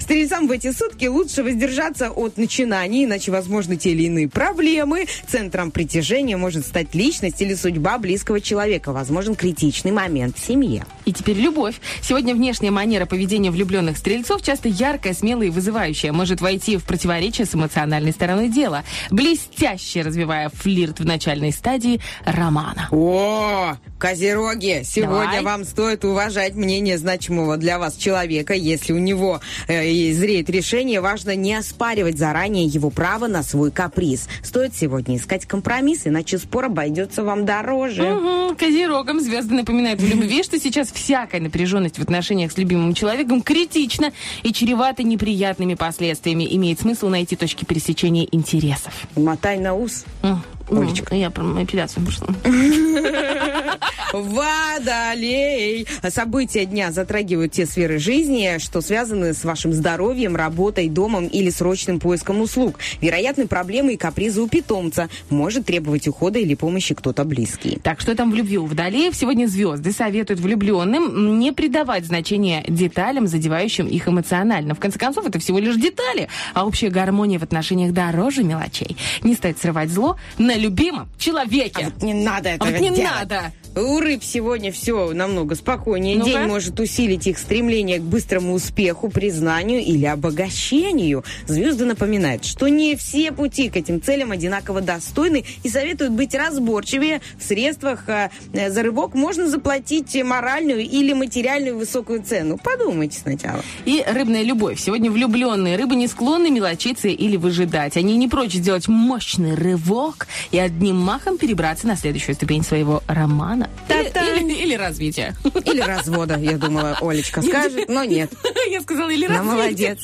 Стрельцам 0.00 0.48
в 0.48 0.50
эти 0.50 0.70
сутки 0.72 1.06
лучше 1.06 1.42
воздержаться 1.42 2.10
от 2.10 2.36
начинаний, 2.36 3.04
иначе 3.04 3.30
возможны 3.30 3.76
те 3.76 3.92
или 3.92 4.02
иные 4.02 4.28
проблемы. 4.28 5.06
Центром 5.26 5.70
притяжения 5.70 6.36
может 6.36 6.66
стать 6.66 6.94
личность 6.94 7.40
или 7.40 7.54
судьба 7.54 7.96
близкого 7.98 8.40
человека. 8.40 8.92
Возможен 8.92 9.34
критичный 9.34 9.92
момент 9.92 10.36
в 10.36 10.44
семье. 10.44 10.84
И 11.06 11.12
теперь 11.12 11.36
любовь. 11.38 11.76
Сегодня 12.02 12.34
внешняя 12.34 12.70
манера 12.70 13.06
поведения 13.06 13.50
влюбленных 13.50 13.96
стрельцов 13.96 14.42
часто 14.42 14.68
яркая, 14.68 15.14
смелая 15.14 15.46
и 15.46 15.50
вызывающая. 15.50 16.12
Может 16.12 16.40
войти 16.42 16.76
в 16.76 16.84
противоречие 16.84 17.46
с 17.46 17.54
эмоциональной 17.54 18.12
стороной 18.12 18.48
дела, 18.48 18.84
блестяще 19.10 20.02
развивая 20.02 20.50
флирт 20.50 21.00
в 21.00 21.06
начальной 21.06 21.52
стадии 21.52 22.00
романа. 22.26 22.88
О, 22.90 23.23
Chapecó, 23.24 23.78
козероги, 24.04 24.82
сегодня 24.84 25.38
Давай. 25.38 25.42
вам 25.42 25.64
стоит 25.64 26.04
уважать 26.04 26.54
мнение 26.56 26.98
значимого 26.98 27.56
для 27.56 27.78
вас 27.78 27.96
человека. 27.96 28.52
Если 28.52 28.92
у 28.92 28.98
него 28.98 29.40
э, 29.66 30.12
зреет 30.12 30.50
решение, 30.50 31.00
важно 31.00 31.34
не 31.34 31.54
оспаривать 31.54 32.18
заранее 32.18 32.66
его 32.66 32.90
право 32.90 33.28
на 33.28 33.42
свой 33.42 33.70
каприз. 33.70 34.28
Стоит 34.42 34.76
сегодня 34.76 35.16
искать 35.16 35.46
компромисс, 35.46 36.02
иначе 36.04 36.36
спор 36.36 36.66
обойдется 36.66 37.24
вам 37.24 37.46
дороже. 37.46 38.02
Мгм. 38.02 38.56
Козерогам 38.56 39.20
звезды 39.20 39.54
напоминают 39.54 40.02
в 40.02 40.06
любви, 40.06 40.42
что 40.42 40.60
сейчас 40.60 40.92
всякая 40.92 41.40
напряженность 41.40 41.98
в 41.98 42.02
отношениях 42.02 42.52
с 42.52 42.58
любимым 42.58 42.92
человеком 42.92 43.40
критична 43.40 44.12
и 44.42 44.52
чревата 44.52 45.02
неприятными 45.02 45.76
последствиями. 45.76 46.46
Имеет 46.50 46.78
смысл 46.78 47.08
найти 47.08 47.36
точки 47.36 47.64
пересечения 47.64 48.28
интересов. 48.32 48.92
Мотай 49.16 49.58
на 49.58 49.72
ус. 49.72 50.04
М, 50.22 50.42
ну, 50.70 50.82
Олечка. 50.82 51.14
я 51.14 51.30
про 51.30 51.42
эпиляцию 51.62 52.04
пошла. 52.04 52.28
Водолей! 54.12 55.86
События 56.08 56.64
дня 56.64 56.92
затрагивают 56.92 57.52
те 57.52 57.66
сферы 57.66 57.98
жизни, 57.98 58.58
что 58.58 58.80
связаны 58.80 59.34
с 59.34 59.44
вашим 59.44 59.72
здоровьем, 59.72 60.36
работой, 60.36 60.88
домом 60.88 61.26
или 61.26 61.50
срочным 61.50 62.00
поиском 62.00 62.40
услуг. 62.40 62.78
Вероятны 63.00 63.46
проблемы 63.46 63.94
и 63.94 63.96
капризы 63.96 64.40
у 64.42 64.48
питомца. 64.48 65.08
Может 65.30 65.66
требовать 65.66 66.08
ухода 66.08 66.38
или 66.38 66.54
помощи 66.54 66.94
кто-то 66.94 67.24
близкий. 67.24 67.78
Так, 67.82 68.00
что 68.00 68.14
там 68.14 68.30
в 68.30 68.34
любви 68.34 68.58
у 68.58 68.66
водолеев? 68.66 69.14
Сегодня 69.14 69.46
звезды 69.46 69.92
советуют 69.92 70.40
влюбленным 70.40 71.38
не 71.38 71.52
придавать 71.52 72.06
значения 72.06 72.64
деталям, 72.68 73.26
задевающим 73.26 73.86
их 73.86 74.08
эмоционально. 74.08 74.74
В 74.74 74.80
конце 74.80 74.98
концов, 74.98 75.26
это 75.26 75.38
всего 75.38 75.58
лишь 75.58 75.76
детали, 75.76 76.28
а 76.54 76.66
общая 76.66 76.90
гармония 76.90 77.38
в 77.38 77.42
отношениях 77.42 77.92
дороже 77.92 78.44
мелочей. 78.44 78.96
Не 79.22 79.34
стоит 79.34 79.58
срывать 79.58 79.90
зло 79.90 80.16
на 80.38 80.54
любимом 80.56 81.08
человеке. 81.18 81.82
А 81.86 81.90
вот 81.90 82.02
не 82.02 82.14
надо 82.14 82.50
А 82.50 82.52
этого 82.54 82.70
вот 82.70 82.80
не 82.80 82.90
делать. 82.90 83.04
надо. 83.04 83.52
У 83.76 83.98
рыб 83.98 84.22
сегодня 84.22 84.70
все 84.70 85.12
намного 85.12 85.56
спокойнее. 85.56 86.16
Ну-ка. 86.18 86.30
День 86.30 86.42
может 86.46 86.78
усилить 86.78 87.26
их 87.26 87.38
стремление 87.38 87.98
к 87.98 88.02
быстрому 88.02 88.54
успеху, 88.54 89.08
признанию 89.08 89.80
или 89.80 90.06
обогащению. 90.06 91.24
Звезды 91.48 91.84
напоминают, 91.84 92.44
что 92.44 92.68
не 92.68 92.94
все 92.94 93.32
пути 93.32 93.68
к 93.70 93.76
этим 93.76 94.00
целям 94.00 94.30
одинаково 94.30 94.80
достойны 94.80 95.44
и 95.64 95.68
советуют 95.68 96.12
быть 96.12 96.34
разборчивее 96.36 97.20
в 97.36 97.42
средствах. 97.42 98.04
а, 98.08 98.30
э, 98.52 98.70
За 98.70 98.82
рыбок 98.84 99.14
можно 99.14 99.48
заплатить 99.48 100.14
моральную 100.22 100.82
или 100.82 101.12
материальную 101.12 101.76
высокую 101.76 102.22
цену. 102.22 102.58
Подумайте 102.62 103.18
сначала. 103.18 103.60
И 103.84 104.04
рыбная 104.06 104.42
любовь. 104.42 104.78
Сегодня 104.78 105.10
влюбленные 105.10 105.76
рыбы 105.76 105.96
не 105.96 106.06
склонны 106.06 106.50
мелочиться 106.50 107.08
или 107.08 107.36
выжидать. 107.36 107.96
Они 107.96 108.16
не 108.16 108.28
прочь 108.28 108.52
сделать 108.52 108.86
мощный 108.86 109.54
рывок 109.56 110.28
и 110.52 110.58
одним 110.58 110.96
махом 110.96 111.38
перебраться 111.38 111.88
на 111.88 111.96
следующую 111.96 112.36
ступень 112.36 112.62
своего 112.62 113.02
романа. 113.08 113.63
Или, 113.88 114.08
Та-та. 114.08 114.26
или- 114.36 114.54
или 114.54 114.74
развития. 114.76 115.36
Или 115.64 115.80
развода, 115.80 116.36
я 116.38 116.56
думала, 116.58 116.96
Олечка 117.00 117.42
скажет, 117.42 117.88
но 117.88 118.04
нет. 118.04 118.32
Я 118.70 118.80
сказала, 118.80 119.10
или 119.10 119.26
развития. 119.26 119.44
молодец. 119.50 119.98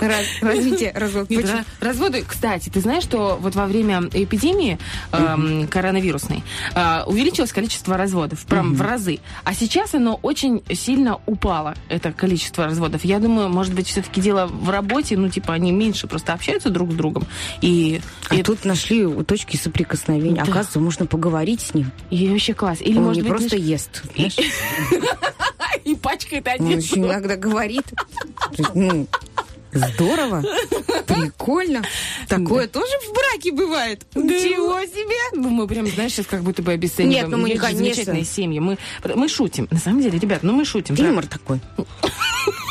Раз- 0.00 0.26
Развитие, 0.40 0.92
развод. 0.94 1.28
Нет, 1.28 1.50
разводы, 1.80 2.24
кстати, 2.26 2.70
ты 2.70 2.80
знаешь, 2.80 3.02
что 3.02 3.36
вот 3.40 3.54
во 3.54 3.66
время 3.66 4.02
эпидемии 4.12 4.78
эм, 5.12 5.68
коронавирусной 5.68 6.42
э, 6.74 7.02
увеличилось 7.06 7.52
количество 7.52 7.96
разводов 7.98 8.46
прям 8.46 8.74
в 8.74 8.80
разы. 8.80 9.18
А 9.44 9.52
сейчас 9.52 9.94
оно 9.94 10.18
очень 10.22 10.62
сильно 10.72 11.18
упало, 11.26 11.74
это 11.90 12.12
количество 12.12 12.64
разводов. 12.64 13.04
Я 13.04 13.18
думаю, 13.18 13.50
может 13.50 13.74
быть, 13.74 13.88
все-таки 13.88 14.20
дело 14.22 14.46
в 14.46 14.70
работе, 14.70 15.18
ну, 15.18 15.28
типа, 15.28 15.52
они 15.52 15.70
меньше 15.72 16.06
просто 16.06 16.32
общаются 16.32 16.70
друг 16.70 16.92
с 16.92 16.94
другом. 16.94 17.26
И, 17.60 18.00
А 18.30 18.36
и, 18.36 18.42
тут 18.42 18.64
нашли 18.64 19.06
точки 19.24 19.56
соприкосновения. 19.58 20.36
Да. 20.36 20.42
Оказывается, 20.44 20.80
можно 20.80 21.04
поговорить 21.04 21.60
с 21.60 21.74
ним. 21.74 21.90
и 22.10 22.28
вообще 22.30 22.54
класс. 22.54 22.78
Или, 22.82 22.98
Он 22.98 23.04
может 23.04 23.22
не 23.22 23.28
быть, 23.28 23.38
просто 23.38 23.56
знаешь, 23.56 23.64
ест. 23.66 24.02
и 25.84 25.94
пачкает 26.02 26.46
Он 26.46 26.66
одежду. 26.66 26.80
еще 26.80 26.96
иногда 26.96 27.36
говорит. 27.36 27.84
Ну, 28.74 29.06
здорово. 29.72 30.42
Прикольно. 31.06 31.82
Такое 32.28 32.66
тоже 32.68 32.92
в 33.08 33.12
браке 33.12 33.52
бывает. 33.52 34.06
Ничего 34.14 34.80
себе. 34.82 35.16
Ну, 35.40 35.50
мы 35.50 35.66
прям, 35.66 35.86
знаешь, 35.86 36.12
сейчас 36.12 36.26
как 36.26 36.42
будто 36.42 36.62
бы 36.62 36.72
обесцениваем. 36.72 37.22
Нет, 37.22 37.28
ну 37.28 37.38
мы 37.38 37.50
не, 37.50 37.56
конечно. 37.56 37.78
замечательные 37.78 38.24
семьи. 38.24 38.58
Мы, 38.58 38.78
мы 39.14 39.28
шутим. 39.28 39.68
На 39.70 39.78
самом 39.78 40.02
деле, 40.02 40.18
ребят, 40.18 40.42
ну 40.42 40.52
мы 40.52 40.64
шутим. 40.64 40.94
Юмор 40.94 41.26
такой. 41.26 41.60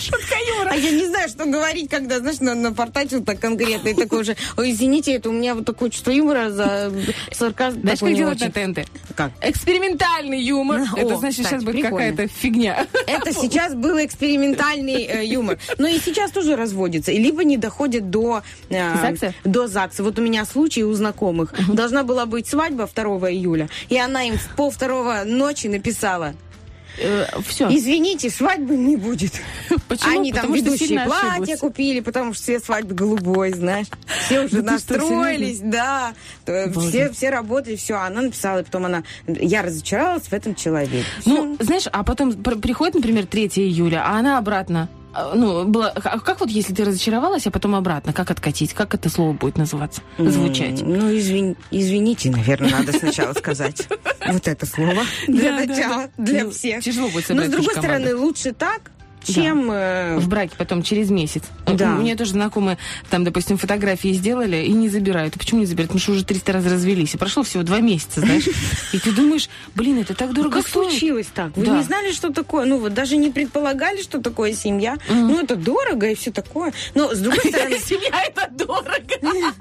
Шутка 0.00 0.34
юмора. 0.48 0.70
А 0.72 0.76
я 0.76 0.90
не 0.90 1.06
знаю, 1.06 1.28
что 1.28 1.44
говорить, 1.44 1.90
когда, 1.90 2.18
знаешь, 2.18 2.40
на, 2.40 2.54
напортачил 2.54 3.24
так 3.24 3.40
конкретно. 3.40 3.88
И 3.88 3.94
такой 3.94 4.20
уже, 4.20 4.36
ой, 4.56 4.70
извините, 4.72 5.12
это 5.14 5.28
у 5.30 5.32
меня 5.32 5.54
вот 5.54 5.64
такое 5.64 5.90
чувство 5.90 6.10
юмора 6.10 6.50
за 6.50 6.92
сарказм. 7.32 7.80
Знаешь, 7.80 7.98
как 7.98 8.08
очень. 8.08 8.24
на 8.24 8.74
ТНТ? 8.74 8.88
Как? 9.14 9.32
Экспериментальный 9.40 10.40
юмор. 10.40 10.80
О, 10.80 10.98
Это 10.98 11.16
значит, 11.16 11.44
кстати, 11.44 11.60
сейчас 11.60 11.64
будет 11.64 11.82
какая-то 11.82 12.28
фигня. 12.28 12.86
Это 13.06 13.32
сейчас 13.32 13.74
был 13.74 13.98
экспериментальный 14.04 15.04
э, 15.04 15.24
юмор. 15.26 15.58
Но 15.78 15.86
и 15.86 15.98
сейчас 15.98 16.30
тоже 16.30 16.56
разводятся. 16.56 17.12
И 17.12 17.18
либо 17.18 17.44
не 17.44 17.56
доходят 17.56 18.10
до... 18.10 18.42
э, 18.70 19.00
ЗАГСа? 19.00 19.34
До 19.44 19.66
ЗАГСа. 19.66 20.02
Вот 20.02 20.18
у 20.18 20.22
меня 20.22 20.44
случай 20.44 20.84
у 20.84 20.92
знакомых. 20.94 21.54
Должна 21.68 22.04
была 22.04 22.26
быть 22.26 22.46
свадьба 22.46 22.88
2 22.92 23.04
июля. 23.30 23.68
И 23.88 23.98
она 23.98 24.24
им 24.24 24.38
в 24.38 24.48
пол 24.56 24.70
второго 24.70 25.22
ночи 25.24 25.66
написала. 25.66 26.34
Все. 27.46 27.68
Извините, 27.70 28.30
свадьбы 28.30 28.76
не 28.76 28.96
будет. 28.96 29.32
Почему? 29.88 30.10
Они 30.20 30.32
там 30.32 30.42
Потому 30.42 30.56
что 30.56 30.64
ведущие 30.70 31.00
платья 31.00 31.28
ошиблась. 31.30 31.60
купили, 31.60 32.00
потому 32.00 32.34
что 32.34 32.42
все 32.42 32.60
свадьбы 32.60 32.94
голубой, 32.94 33.52
знаешь. 33.52 33.86
Все 34.26 34.44
уже 34.44 34.62
Да 34.62 34.72
ты 34.76 34.78
что, 34.82 34.94
настроились, 34.98 35.60
да. 35.60 36.14
Боже. 36.46 36.88
Все, 36.88 37.10
все 37.10 37.30
работали, 37.30 37.76
все. 37.76 37.94
Она 37.94 38.22
написала, 38.22 38.60
и 38.60 38.64
потом 38.64 38.86
она... 38.86 39.02
Я 39.26 39.62
разочаровалась 39.62 40.24
в 40.24 40.32
этом 40.32 40.54
человеке. 40.54 41.04
Ну, 41.24 41.56
знаешь, 41.60 41.84
а 41.90 42.02
потом 42.04 42.32
пр- 42.34 42.58
приходит, 42.58 42.94
например, 42.96 43.26
3 43.26 43.46
июля, 43.56 44.02
а 44.04 44.18
она 44.18 44.38
обратно. 44.38 44.88
А, 45.14 45.34
Ну, 45.34 45.64
было, 45.64 45.88
а 45.88 46.18
как 46.20 46.40
вот 46.40 46.50
если 46.50 46.74
ты 46.74 46.84
разочаровалась, 46.84 47.46
а 47.46 47.50
потом 47.50 47.74
обратно, 47.74 48.12
как 48.12 48.30
откатить? 48.30 48.74
Как 48.74 48.94
это 48.94 49.08
слово 49.08 49.32
будет 49.32 49.56
называться, 49.56 50.02
звучать? 50.18 50.82
М, 50.82 50.92
Ну, 50.98 51.10
извин- 51.12 51.56
извините, 51.70 52.30
наверное, 52.30 52.70
надо 52.70 52.92
сначала 52.92 53.32
сказать 53.32 53.88
вот 54.26 54.46
это 54.46 54.66
слово 54.66 55.02
для 55.28 55.52
начала, 55.52 56.10
для 56.18 56.44
Ну, 56.44 56.50
всех. 56.50 56.84
тяжело 56.84 57.08
будет 57.08 57.28
Но, 57.30 57.42
с 57.44 57.48
другой 57.48 57.74
стороны, 57.74 58.14
лучше 58.14 58.52
так, 58.52 58.90
чем... 59.34 59.70
э, 59.70 60.18
В 60.18 60.28
браке 60.28 60.52
потом 60.56 60.82
через 60.82 61.10
месяц. 61.10 61.42
Да. 61.66 61.94
У 61.96 62.00
меня 62.00 62.16
тоже 62.16 62.32
знакомые, 62.32 62.78
там, 63.10 63.24
допустим, 63.24 63.58
фотографии 63.58 64.12
сделали 64.12 64.58
и 64.64 64.72
не 64.72 64.88
забирают. 64.88 65.36
А 65.36 65.38
почему 65.38 65.60
не 65.60 65.66
забирают? 65.66 65.90
Потому 65.90 66.00
что 66.00 66.12
уже 66.12 66.24
300 66.24 66.52
раз 66.52 66.64
развелись. 66.66 67.14
И 67.14 67.18
прошло 67.18 67.42
всего 67.42 67.62
два 67.62 67.80
месяца, 67.80 68.20
знаешь. 68.20 68.46
И 68.92 68.98
ты 68.98 69.12
думаешь, 69.12 69.48
блин, 69.74 69.98
это 69.98 70.14
так 70.14 70.32
дорого 70.32 70.56
Ну, 70.56 70.62
Как 70.62 70.68
стоит. 70.70 70.90
случилось 70.90 71.26
так? 71.34 71.56
Вы 71.56 71.66
Да. 71.66 71.76
не 71.76 71.82
знали, 71.82 72.12
что 72.12 72.32
такое? 72.32 72.64
Ну, 72.66 72.78
вот 72.78 72.94
даже 72.94 73.16
не 73.16 73.30
предполагали, 73.30 74.02
что 74.02 74.20
такое 74.20 74.52
семья. 74.52 74.96
Ну, 75.08 75.40
это 75.40 75.56
дорого 75.56 76.08
и 76.10 76.14
все 76.14 76.30
такое. 76.30 76.72
Но, 76.94 77.14
с 77.14 77.18
другой 77.18 77.38
стороны... 77.48 77.78
Семья 77.78 78.22
это 78.26 78.48
дорого. 78.50 78.92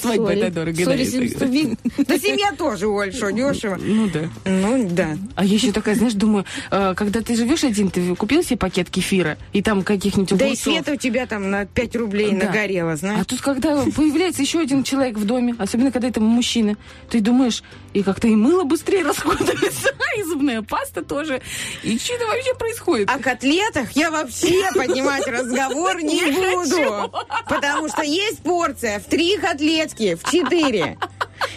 Свадьба 0.00 0.32
это 0.34 0.50
дорого. 0.52 0.76
да, 0.84 2.04
Да 2.06 2.18
семья 2.18 2.52
тоже, 2.56 2.86
Оль, 2.88 3.12
что, 3.12 3.30
дешево. 3.32 3.78
Ну 3.80 4.08
да. 4.12 4.20
Ну, 4.44 4.88
да. 4.90 5.16
А 5.34 5.44
я 5.44 5.54
еще 5.54 5.72
такая, 5.72 5.94
знаешь, 5.94 6.14
думаю, 6.14 6.44
э, 6.70 6.94
когда 6.96 7.20
ты 7.20 7.34
живешь 7.36 7.64
один, 7.64 7.90
ты 7.90 8.14
купил 8.16 8.42
себе 8.42 8.56
пакет 8.62 8.88
кефира 8.90 9.38
и 9.52 9.60
там 9.60 9.82
каких-нибудь 9.82 10.38
Да 10.38 10.44
и 10.44 10.48
огурцов. 10.50 10.72
света 10.72 10.92
у 10.92 10.96
тебя 10.96 11.26
там 11.26 11.50
на 11.50 11.66
5 11.66 11.96
рублей 11.96 12.30
Да. 12.30 12.46
нагорело, 12.46 12.92
А 12.92 12.96
знаешь. 12.96 13.26
тут, 13.26 13.40
когда 13.40 13.82
появляется 13.96 14.40
еще 14.40 14.60
один 14.60 14.84
человек 14.84 15.16
в 15.18 15.24
доме, 15.24 15.56
особенно 15.58 15.90
когда 15.90 16.06
это 16.06 16.20
мужчина, 16.20 16.76
ты 17.10 17.18
думаешь, 17.18 17.64
и 17.92 18.04
как-то 18.04 18.28
и 18.28 18.36
мыло 18.36 18.62
быстрее 18.62 19.02
расходуется, 19.08 19.88
и 20.16 20.22
зубная 20.22 20.62
паста 20.62 21.02
тоже. 21.02 21.42
И 21.82 21.98
что 21.98 22.14
это 22.14 22.26
вообще 22.26 22.54
происходит? 22.54 23.10
О 23.10 23.18
котлетах 23.18 23.90
я 23.96 24.12
вообще 24.12 24.70
поднимать 24.76 25.26
разговор 25.26 26.00
не 26.00 26.22
буду. 26.30 27.12
Потому 27.48 27.88
что 27.88 28.02
есть 28.02 28.44
порция 28.44 29.00
в 29.00 29.06
три 29.06 29.38
котлетки, 29.38 30.14
в 30.14 30.30
четыре. 30.30 30.98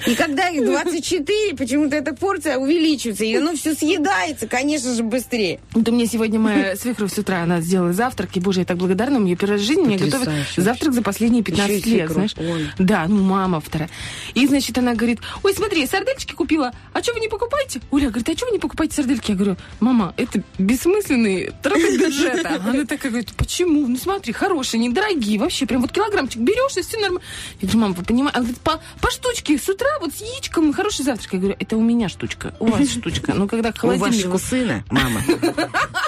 И 0.08 0.15
когда 0.15 0.50
их 0.50 0.65
24, 0.65 1.56
почему-то 1.56 1.95
эта 1.95 2.13
порция 2.13 2.58
увеличивается, 2.58 3.26
и 3.26 3.36
оно 3.36 3.56
все 3.56 3.74
съедается, 3.74 4.48
конечно 4.48 4.93
же, 4.93 5.04
быстрее. 5.04 5.60
Да 5.74 5.91
мне 5.91 6.06
сегодня 6.06 6.39
моя 6.39 6.76
свекровь 6.78 7.13
с 7.13 7.17
утра, 7.17 7.41
она 7.43 7.62
сделала 7.62 7.93
завтрак, 7.93 8.30
и, 8.36 8.39
боже, 8.39 8.62
я 8.62 8.65
так 8.65 8.78
благодарна, 8.78 9.17
у 9.17 9.21
нее 9.21 9.36
первый 9.36 9.54
раз 9.54 9.62
в 9.62 9.65
жизни 9.65 9.84
мне 9.84 9.98
готовят 9.98 10.30
завтрак 10.58 10.93
за 10.93 11.02
последние 11.02 11.43
15 11.43 11.69
Еще 11.78 11.89
и 11.89 11.93
лет, 11.93 12.12
знаешь. 12.12 12.36
ой. 12.38 12.69
Да, 12.78 13.06
ну, 13.08 13.24
мама 13.24 13.60
вторая. 13.60 13.89
И, 14.34 14.45
значит, 14.48 14.78
она 14.78 14.93
говорит, 14.93 15.19
ой, 15.43 15.54
смотри, 15.54 15.86
сардельки 15.88 16.34
купила, 16.34 16.74
а 16.93 17.02
что 17.02 17.13
вы 17.13 17.19
не 17.19 17.28
покупаете? 17.28 17.82
Оля 17.91 18.10
говорит, 18.10 18.30
а 18.30 18.38
что 18.38 18.45
вы 18.48 18.52
не 18.54 18.60
покупаете 18.60 18.95
сардельки? 18.95 19.32
Я 19.32 19.38
говорю, 19.38 19.58
мама, 19.80 20.13
это 20.17 20.41
бессмысленные 20.58 21.54
траты 21.63 21.98
бюджета. 21.98 22.62
Она 22.65 22.86
такая 22.86 23.12
говорит, 23.12 23.34
почему? 23.38 23.88
Ну, 23.88 23.98
смотри, 23.98 24.34
хорошие, 24.34 24.80
недорогие, 24.80 25.39
вообще, 25.39 25.65
прям 25.65 25.82
вот 25.82 25.91
килограммчик 25.91 26.41
берешь, 26.41 26.78
и 26.78 26.82
все 26.82 26.98
нормально. 26.98 27.21
Я 27.62 27.67
говорю, 27.67 27.80
мама, 27.80 27.93
вы 27.95 28.04
понимаете? 28.04 28.38
Она 28.38 28.45
говорит, 28.45 28.62
по, 28.62 28.82
по 29.02 29.12
штучке 29.12 29.58
с 29.58 29.69
утра, 29.76 29.88
вот 30.00 30.14
с 30.14 30.22
яичком, 30.22 30.74
хороший 30.74 31.04
завтрак. 31.04 31.34
Я 31.34 31.40
говорю, 31.40 31.56
это 31.60 31.78
у 31.78 31.82
меня 31.82 32.10
штучка, 32.10 32.54
у 32.60 32.68
вас 32.68 32.90
штучка. 32.92 33.34
Ну, 33.34 33.48
когда 33.48 33.72
к 33.72 33.76
У 33.76 33.80
холодильнику 33.80 34.32
вашего 34.32 34.38
сына, 34.38 34.84
мама. 34.90 35.22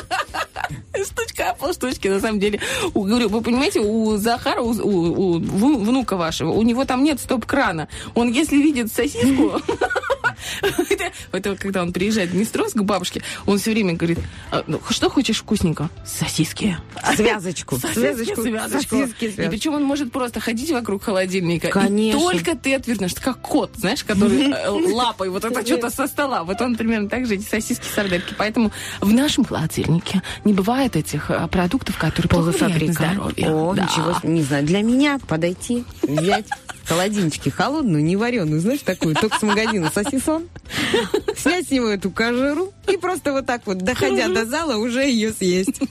Штучка, 1.06 1.52
а 1.52 1.54
полштучки, 1.54 2.08
на 2.08 2.20
самом 2.20 2.40
деле. 2.40 2.60
Говорю, 2.96 3.30
вы 3.30 3.42
понимаете, 3.42 3.80
у 3.82 4.18
Захара, 4.18 4.62
у, 4.62 4.72
у- 4.72 5.36
у 5.36 5.40
вну- 5.40 5.78
внука 5.80 6.18
вашего, 6.18 6.50
у 6.52 6.64
него 6.64 6.86
там 6.86 7.04
нет 7.04 7.20
стоп-крана. 7.20 7.88
Он, 8.16 8.32
если 8.32 8.56
видит 8.58 8.92
сосиску, 8.92 9.62
это, 11.32 11.56
когда 11.56 11.82
он 11.84 11.94
приезжает 11.94 12.30
в 12.30 12.34
Днестровск 12.34 12.78
к 12.78 12.82
бабушке, 12.82 13.22
он 13.46 13.60
все 13.60 13.72
время 13.72 13.94
говорит, 13.94 14.20
«А, 14.52 14.64
ну, 14.68 14.80
что 14.90 15.10
хочешь 15.10 15.38
вкусненько? 15.40 15.90
Сосиски. 16.06 16.78
Связочку. 17.16 17.78
Связочку. 17.78 18.96
И 18.98 19.50
причем 19.50 19.74
он 19.76 19.84
может 19.84 20.12
просто 20.12 20.40
ходить 20.40 20.72
вокруг 20.72 21.04
холодильника. 21.04 21.70
Конечно. 21.70 22.20
Только 22.20 22.56
ты 22.56 22.76
отвернешь, 22.76 23.14
как 23.16 23.40
кот, 23.42 23.72
знаешь, 23.76 24.04
который 24.04 24.52
э, 24.52 24.70
лапой 24.94 25.30
вот 25.30 25.46
это 25.46 25.66
что-то 25.66 25.90
со 25.90 26.08
стола. 26.08 26.44
Вот 26.44 26.60
он 26.62 26.76
примерно 26.76 27.08
так 27.10 27.26
же 27.26 27.36
эти 27.36 27.44
сосиски, 27.48 27.86
сардельки. 27.94 28.34
Поэтому 28.38 28.72
в 29.00 29.14
нашем 29.14 29.46
холодильнике 29.46 29.97
не 30.46 30.54
бывает 30.54 30.96
этих 30.96 31.30
э, 31.32 31.48
продуктов, 31.48 31.98
которые 31.98 32.30
здоровье. 32.94 33.50
О, 33.50 33.74
Да. 33.74 33.84
ничего 33.84 34.16
не 34.24 34.44
знаю. 34.44 34.66
Для 34.66 34.82
меня 34.82 35.20
подойти, 35.28 35.84
взять 36.02 36.46
в 36.84 36.90
холодильничке 36.90 37.52
холодную, 37.52 38.04
не 38.04 38.16
вареную, 38.16 38.62
знаешь, 38.62 38.80
такую, 38.82 39.16
только 39.16 39.38
с 39.38 39.42
магазина 39.42 39.92
сосисон, 39.94 40.48
снять 41.36 41.68
с 41.68 41.72
него 41.72 41.88
эту 41.90 42.12
кожуру 42.12 42.72
и 42.92 42.98
просто 42.98 43.34
вот 43.34 43.46
так 43.46 43.62
вот, 43.66 43.80
доходя 43.80 44.28
до 44.30 44.46
зала, 44.46 44.78
уже 44.78 45.02
ее 45.04 45.34
съесть. 45.34 45.82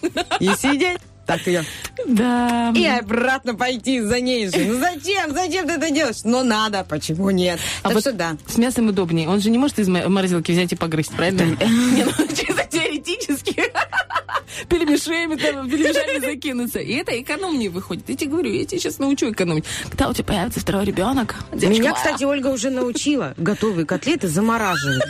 И 0.41 0.49
сидеть, 0.59 0.99
так 1.27 1.47
ее, 1.47 1.65
Да. 2.07 2.73
и 2.77 2.85
обратно 2.87 3.55
пойти 3.55 4.01
за 4.01 4.21
ней 4.21 4.49
же. 4.49 4.59
Ну 4.65 4.79
зачем? 4.79 5.33
Зачем 5.35 5.67
ты 5.67 5.75
это 5.75 5.91
делаешь? 5.91 6.25
Но 6.25 6.43
надо, 6.45 6.85
почему 6.89 7.31
нет? 7.31 7.59
А 7.83 7.89
так 7.89 7.95
вот 7.95 8.01
что 8.03 8.13
да. 8.13 8.37
с 8.47 8.57
мясом 8.59 8.89
удобнее. 8.89 9.29
Он 9.29 9.41
же 9.41 9.51
не 9.51 9.59
может 9.59 9.79
из 9.79 9.89
мо- 9.89 10.09
морозилки 10.09 10.53
взять 10.53 10.73
и 10.73 10.77
погрызть, 10.77 11.13
правильно? 11.13 11.43
Не, 11.67 12.05
ну, 12.05 12.13
чисто 12.29 12.65
теоретически. 12.71 13.57
Пельмешами, 14.69 15.37
там, 15.37 15.69
пельмешами 15.69 16.19
закинуться. 16.21 16.79
И 16.79 16.93
это 16.95 17.21
экономнее 17.21 17.69
выходит. 17.69 18.09
Я 18.09 18.17
тебе 18.17 18.31
говорю, 18.31 18.53
я 18.53 18.65
тебя 18.65 18.79
сейчас 18.79 18.99
научу 18.99 19.31
экономить. 19.31 19.65
Когда 19.91 20.09
у 20.09 20.15
тебя 20.15 20.25
появится 20.25 20.61
второй 20.61 20.85
ребенок? 20.85 21.35
Меня, 21.53 21.93
кстати, 21.93 22.25
Ольга 22.25 22.49
уже 22.49 22.71
научила 22.71 23.35
готовые 23.37 23.85
котлеты 23.87 24.29
замораживать. 24.29 25.03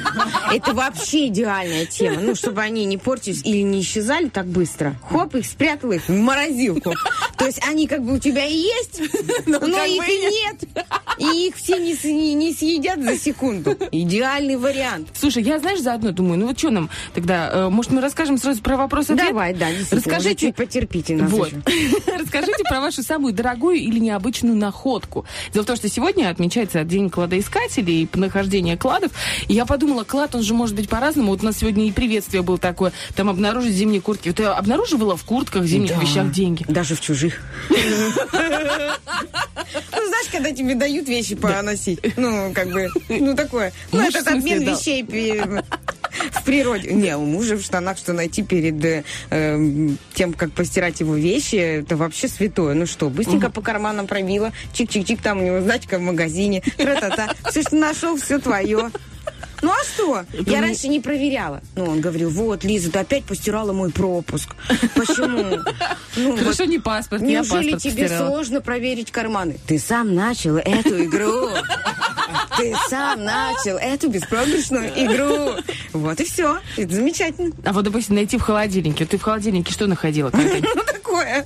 Это 0.53 0.73
вообще 0.75 1.29
идеальная 1.29 1.87
тема. 1.87 2.21
Ну, 2.21 2.35
чтобы 2.35 2.63
они 2.63 2.85
не 2.87 2.97
портились 2.99 3.43
или 3.45 3.63
не 3.63 3.81
исчезали 3.83 4.29
так 4.29 4.47
быстро. 4.47 4.97
Хоп, 5.09 5.35
их 5.37 5.47
спрятала 5.47 5.93
их 5.93 6.06
в 6.09 6.13
морозилку. 6.19 6.93
То 7.37 7.47
есть 7.47 7.61
они 7.67 7.87
как 7.87 8.03
бы 8.03 8.15
у 8.15 8.19
тебя 8.19 8.45
и 8.45 8.55
есть, 8.55 9.01
но 9.47 9.61
как 9.61 9.69
их 9.69 10.09
и 10.09 10.19
нет. 10.19 10.65
И 11.19 11.49
их 11.49 11.57
все 11.57 11.79
не, 11.79 11.97
не- 12.13 12.35
не 12.35 12.53
съедят 12.53 13.03
за 13.03 13.19
секунду. 13.19 13.77
Идеальный 13.91 14.57
вариант. 14.57 15.09
Слушай, 15.15 15.43
я, 15.43 15.59
знаешь, 15.59 15.81
заодно 15.81 16.13
думаю, 16.13 16.39
ну 16.39 16.47
вот 16.49 16.59
что 16.59 16.71
нам 16.71 16.91
тогда, 17.15 17.51
э, 17.53 17.69
может, 17.69 17.93
мы 17.93 18.01
расскажем 18.01 18.39
сразу 18.39 18.63
про 18.63 18.77
вопрос-ответ? 18.77 19.29
Давай, 19.29 19.55
да, 19.55 19.69
Расскажите, 19.91 20.47
чуть 20.49 20.57
потерпите 20.57 21.17
нас 21.17 21.31
Вот. 21.31 21.53
Расскажите 22.07 22.63
про 22.65 22.81
вашу 22.81 23.03
самую 23.03 23.33
дорогую 23.33 23.77
или 23.77 23.99
необычную 23.99 24.57
находку. 24.57 25.25
Дело 25.53 25.63
в 25.65 25.67
том, 25.67 25.77
что 25.77 25.89
сегодня 25.89 26.29
отмечается 26.29 26.85
День 26.85 27.11
кладоискателей 27.11 28.03
и 28.03 28.09
нахождения 28.19 28.77
кладов. 28.77 29.13
И 29.49 29.55
я 29.55 29.67
подумала, 29.67 30.05
клад, 30.05 30.35
он 30.35 30.43
же 30.43 30.55
может 30.55 30.75
быть 30.77 30.89
по-разному. 30.89 31.31
Вот 31.31 31.43
у 31.43 31.47
нас 31.47 31.59
сегодня 31.59 31.87
и 31.87 31.93
приветствие 31.93 32.43
было 32.43 32.59
такое. 32.59 32.93
Там 33.15 33.29
обнаружить 33.29 33.73
зимние 33.73 34.01
куртки. 34.01 34.29
Вот 34.29 34.39
я 34.41 34.55
обнаруживала 34.55 35.17
в 35.17 35.25
куртках, 35.25 35.65
зимних 35.65 35.96
Да. 35.97 36.03
вещах 36.03 36.31
деньги. 36.33 36.65
Даже 36.69 36.95
в 36.95 37.01
чужих. 37.01 37.41
Ну, 37.71 37.77
знаешь, 40.09 40.29
когда 40.31 40.53
тебе 40.53 40.75
дают 40.75 41.09
вещи 41.09 41.35
поносить. 41.35 42.01
Ну, 42.17 42.53
как 42.55 42.71
бы, 42.71 42.89
ну, 43.09 43.35
такое. 43.35 43.73
Ну, 43.93 44.01
этот 44.01 44.23
смысле, 44.23 44.57
обмен 44.57 44.61
вещей 44.63 45.03
в 46.33 46.45
природе. 46.45 46.93
Не, 46.93 47.17
у 47.17 47.25
мужа 47.25 47.57
в 47.57 47.63
штанах 47.63 47.99
что 47.99 48.13
найти 48.13 48.43
перед 48.43 48.83
э, 48.85 49.05
эм, 49.31 49.99
тем, 50.15 50.33
как 50.33 50.53
постирать 50.53 51.01
его 51.01 51.15
вещи, 51.15 51.57
это 51.57 51.97
вообще 51.97 52.29
святое. 52.29 52.75
Ну 52.75 52.87
что, 52.87 53.09
быстренько 53.11 53.51
по 53.51 53.61
карманам 53.61 54.07
пробила, 54.07 54.53
чик-чик-чик, 54.73 55.21
там 55.23 55.39
у 55.39 55.43
него 55.43 55.61
значка 55.61 55.99
в 55.99 56.03
магазине, 56.03 56.63
тра-та-та. 56.77 57.35
Все, 57.51 57.63
что 57.63 57.77
нашел, 57.77 58.17
все 58.17 58.39
твое. 58.39 58.91
Ну 59.63 59.71
а 59.71 59.85
что? 59.85 60.25
Я 60.47 60.61
раньше 60.61 60.89
не 60.89 61.01
проверяла. 61.01 61.61
Ну, 61.75 61.85
он 61.85 62.01
говорил, 62.01 62.31
вот, 62.31 62.65
Лиза, 62.65 62.91
ты 62.91 62.99
опять 63.01 63.25
постирала 63.25 63.73
мой 63.73 63.91
пропуск. 63.91 64.55
Почему? 64.95 65.63
Ну, 66.19 66.31
вот 66.31 66.41
Хорошо, 66.41 66.65
не 66.65 66.79
паспорт, 66.79 67.21
я 67.21 67.29
Неужели 67.41 67.73
паспорт 67.73 67.83
тебе 67.83 68.05
постирала. 68.05 68.29
сложно 68.31 68.61
проверить 68.63 69.11
карманы? 69.11 69.59
Ты 69.67 69.79
сам 69.79 70.15
начал 70.15 70.57
эту 70.57 71.05
игру. 71.05 71.51
Ты 72.57 72.75
сам 72.89 73.23
начал 73.23 73.77
эту 73.77 74.09
беспроигрышную 74.09 74.89
игру. 74.97 75.63
Вот 75.93 76.19
и 76.19 76.25
все. 76.25 76.59
Это 76.79 76.95
замечательно. 76.95 77.53
А 77.67 77.73
вот, 77.75 77.85
допустим, 77.85 78.15
найти 78.15 78.39
в 78.39 78.43
холодильнике. 78.43 79.05
Ты 79.05 79.19
в 79.19 79.23
холодильнике 79.23 79.73
что 79.75 79.87
находила? 79.87 80.33
Ну 80.75 80.83
такое. 80.87 81.45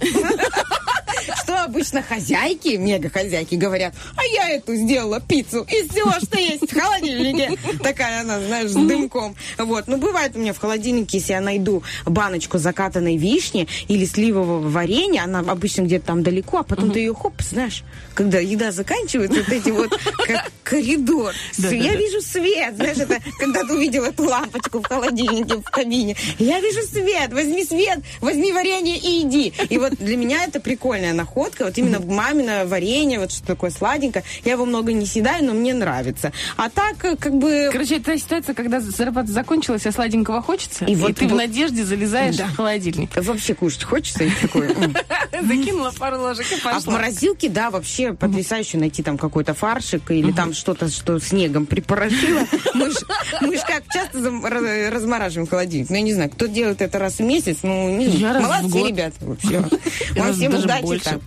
Обычно 1.64 2.02
хозяйки, 2.02 2.76
мега-хозяйки 2.76 3.54
говорят, 3.54 3.94
а 4.16 4.24
я 4.24 4.48
эту 4.50 4.74
сделала 4.74 5.20
пиццу 5.20 5.66
из 5.70 5.88
всего, 5.90 6.12
что 6.12 6.38
есть 6.38 6.70
в 6.70 6.78
холодильнике. 6.78 7.56
Такая 7.82 8.22
она, 8.22 8.40
знаешь, 8.40 8.70
с 8.70 8.74
дымком. 8.74 9.36
Вот. 9.58 9.86
Ну, 9.86 9.98
бывает 9.98 10.36
у 10.36 10.38
меня 10.38 10.52
в 10.52 10.58
холодильнике, 10.58 11.18
если 11.18 11.32
я 11.32 11.40
найду 11.40 11.82
баночку 12.06 12.58
закатанной 12.58 13.16
вишни 13.16 13.68
или 13.88 14.04
сливового 14.04 14.68
варенья, 14.68 15.24
она 15.24 15.40
обычно 15.40 15.82
где-то 15.82 16.06
там 16.06 16.22
далеко, 16.22 16.58
а 16.58 16.62
потом 16.62 16.90
ты 16.90 17.00
ее 17.00 17.14
хоп, 17.14 17.34
знаешь, 17.42 17.84
когда 18.14 18.38
еда 18.38 18.72
заканчивается, 18.72 19.40
вот 19.40 19.48
эти 19.48 19.70
вот 19.70 19.98
как 20.26 20.50
коридор. 20.62 21.34
Я 21.58 21.94
вижу 21.96 22.20
свет, 22.20 22.76
знаешь, 22.76 22.98
это 22.98 23.18
когда 23.38 23.64
ты 23.64 23.74
увидел 23.74 24.04
эту 24.04 24.24
лампочку 24.24 24.80
в 24.80 24.86
холодильнике 24.86 25.56
в 25.56 25.62
кабине. 25.62 26.16
Я 26.38 26.61
вижу 26.61 26.82
свет, 26.86 27.32
возьми 27.32 27.64
свет, 27.64 28.00
возьми 28.20 28.52
варенье 28.52 28.96
и 28.96 29.22
иди. 29.22 29.52
И 29.68 29.78
вот 29.78 29.94
для 29.96 30.16
меня 30.16 30.44
это 30.44 30.61
прикольная 30.61 31.12
находка, 31.12 31.49
вот 31.59 31.76
именно 31.78 32.01
мамино 32.01 32.64
варенье, 32.66 33.18
вот 33.18 33.32
что 33.32 33.46
такое 33.46 33.70
сладенькое. 33.70 34.24
Я 34.44 34.53
его 34.53 34.64
много 34.64 34.92
не 34.92 35.07
съедаю, 35.07 35.44
но 35.44 35.53
мне 35.53 35.74
нравится. 35.74 36.32
А 36.57 36.68
так, 36.70 37.05
э, 37.05 37.16
как 37.16 37.34
бы... 37.34 37.68
Короче, 37.72 37.96
это 37.96 38.16
ситуация, 38.18 38.55
когда 38.55 38.80
зарплата 38.80 39.30
закончилась, 39.32 39.86
а 39.86 39.92
сладенького 39.92 40.42
хочется, 40.42 40.84
И 40.84 40.92
и, 40.92 40.96
вот- 40.96 41.16
ты 41.16 41.26
в 41.26 41.30
вот- 41.30 41.36
надежде 41.38 41.84
залезаешь 41.84 42.36
Да. 42.36 42.46
в 42.46 42.57
холодильник. 42.57 43.11
Вообще 43.16 43.55
кушать 43.55 43.84
хочется 43.84 44.24
и 44.24 44.30
такое. 44.30 44.74
Закинула 45.42 45.92
пару 45.98 46.20
ложек 46.20 46.46
и 46.51 46.55
А 46.55 46.59
в 46.59 46.62
пошла. 46.74 46.92
морозилке, 46.94 47.48
да, 47.48 47.70
вообще 47.70 48.12
потрясающе 48.12 48.78
найти 48.78 49.03
там 49.03 49.18
какой-то 49.18 49.55
фаршик 49.55 50.11
или 50.11 50.32
там 50.32 50.53
что-то, 50.55 50.88
что 50.88 51.18
снегом 51.18 51.66
припорошило. 51.66 52.40
Мы 52.74 52.90
ж, 52.90 52.94
мы 53.40 53.57
ж 53.57 53.61
как 53.66 53.84
часто 53.92 54.18
размораживаем 54.90 55.48
холодильник. 55.48 55.90
Ну, 55.90 55.96
я 55.96 56.03
не 56.03 56.12
знаю, 56.14 56.30
кто 56.30 56.46
делает 56.46 56.82
это 56.82 56.98
раз 56.98 57.14
в 57.18 57.20
месяц, 57.22 57.59
ну, 57.62 57.96
не 57.96 58.09
в 58.09 58.20
Молодцы, 58.20 58.68
год. 58.68 58.88
ребята, 58.88 59.14
вообще. 59.20 59.59
Вам 60.16 60.34
всем 60.34 60.55
удачи 60.55 60.98
там. 61.05 61.20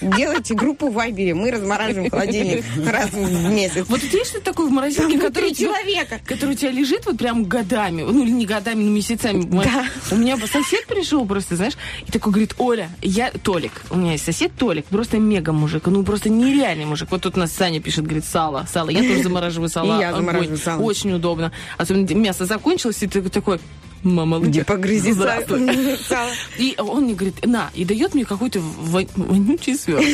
Делайте 0.00 0.54
группу 0.54 0.88
в 0.88 0.94
Вайбере, 0.94 1.34
мы 1.34 1.50
размораживаем 1.50 2.10
холодильник 2.10 2.64
раз 2.86 3.10
в 3.10 3.52
месяц. 3.52 3.84
Вот 3.88 4.02
есть 4.02 4.30
что-то 4.30 4.44
такое 4.44 4.68
в 4.68 4.70
морозилке, 4.70 5.18
внутри 5.18 5.54
человека. 5.54 6.20
который 6.24 6.52
у 6.52 6.54
тебя 6.54 6.70
лежит 6.70 7.06
вот 7.06 7.18
прям 7.18 7.44
годами, 7.44 8.02
ну 8.02 8.22
или 8.22 8.30
не 8.30 8.46
годами, 8.46 8.82
но 8.82 8.90
месяцами. 8.90 9.42
Да. 9.42 9.86
У 10.10 10.16
меня 10.16 10.36
сосед 10.38 10.86
пришел 10.86 11.24
просто, 11.26 11.56
знаешь, 11.56 11.74
и 12.06 12.10
такой 12.10 12.32
говорит, 12.32 12.54
Оля, 12.58 12.90
я 13.00 13.30
Толик, 13.30 13.72
у 13.90 13.96
меня 13.96 14.12
есть 14.12 14.24
сосед 14.24 14.52
Толик, 14.56 14.86
просто 14.86 15.18
мега 15.18 15.52
мужик, 15.52 15.86
ну 15.86 16.02
просто 16.02 16.30
нереальный 16.30 16.84
мужик. 16.84 17.10
Вот 17.10 17.22
тут 17.22 17.36
у 17.36 17.40
нас 17.40 17.52
Саня 17.52 17.80
пишет, 17.80 18.04
говорит, 18.04 18.24
сало, 18.24 18.66
сало. 18.72 18.90
Я 18.90 19.02
тоже 19.02 19.22
замораживаю 19.22 19.68
сало. 19.68 19.96
И 19.96 20.00
я 20.00 20.12
замораживаю 20.12 20.58
сало. 20.58 20.82
Очень 20.82 21.12
удобно. 21.12 21.52
Особенно 21.78 22.12
мясо 22.14 22.46
закончилось, 22.46 23.02
и 23.02 23.06
ты 23.06 23.22
такой, 23.28 23.60
мама, 24.02 24.38
Где 24.40 24.64
Здравствуй. 25.12 25.96
сало. 26.08 26.30
И 26.58 26.74
он 26.78 27.04
мне 27.04 27.14
говорит, 27.14 27.44
на, 27.46 27.70
и 27.74 27.84
дает 27.84 28.14
мне 28.14 28.24
какой-то 28.24 28.60
вон- 28.60 29.08
вонючий 29.16 29.76
сверток. 29.76 30.06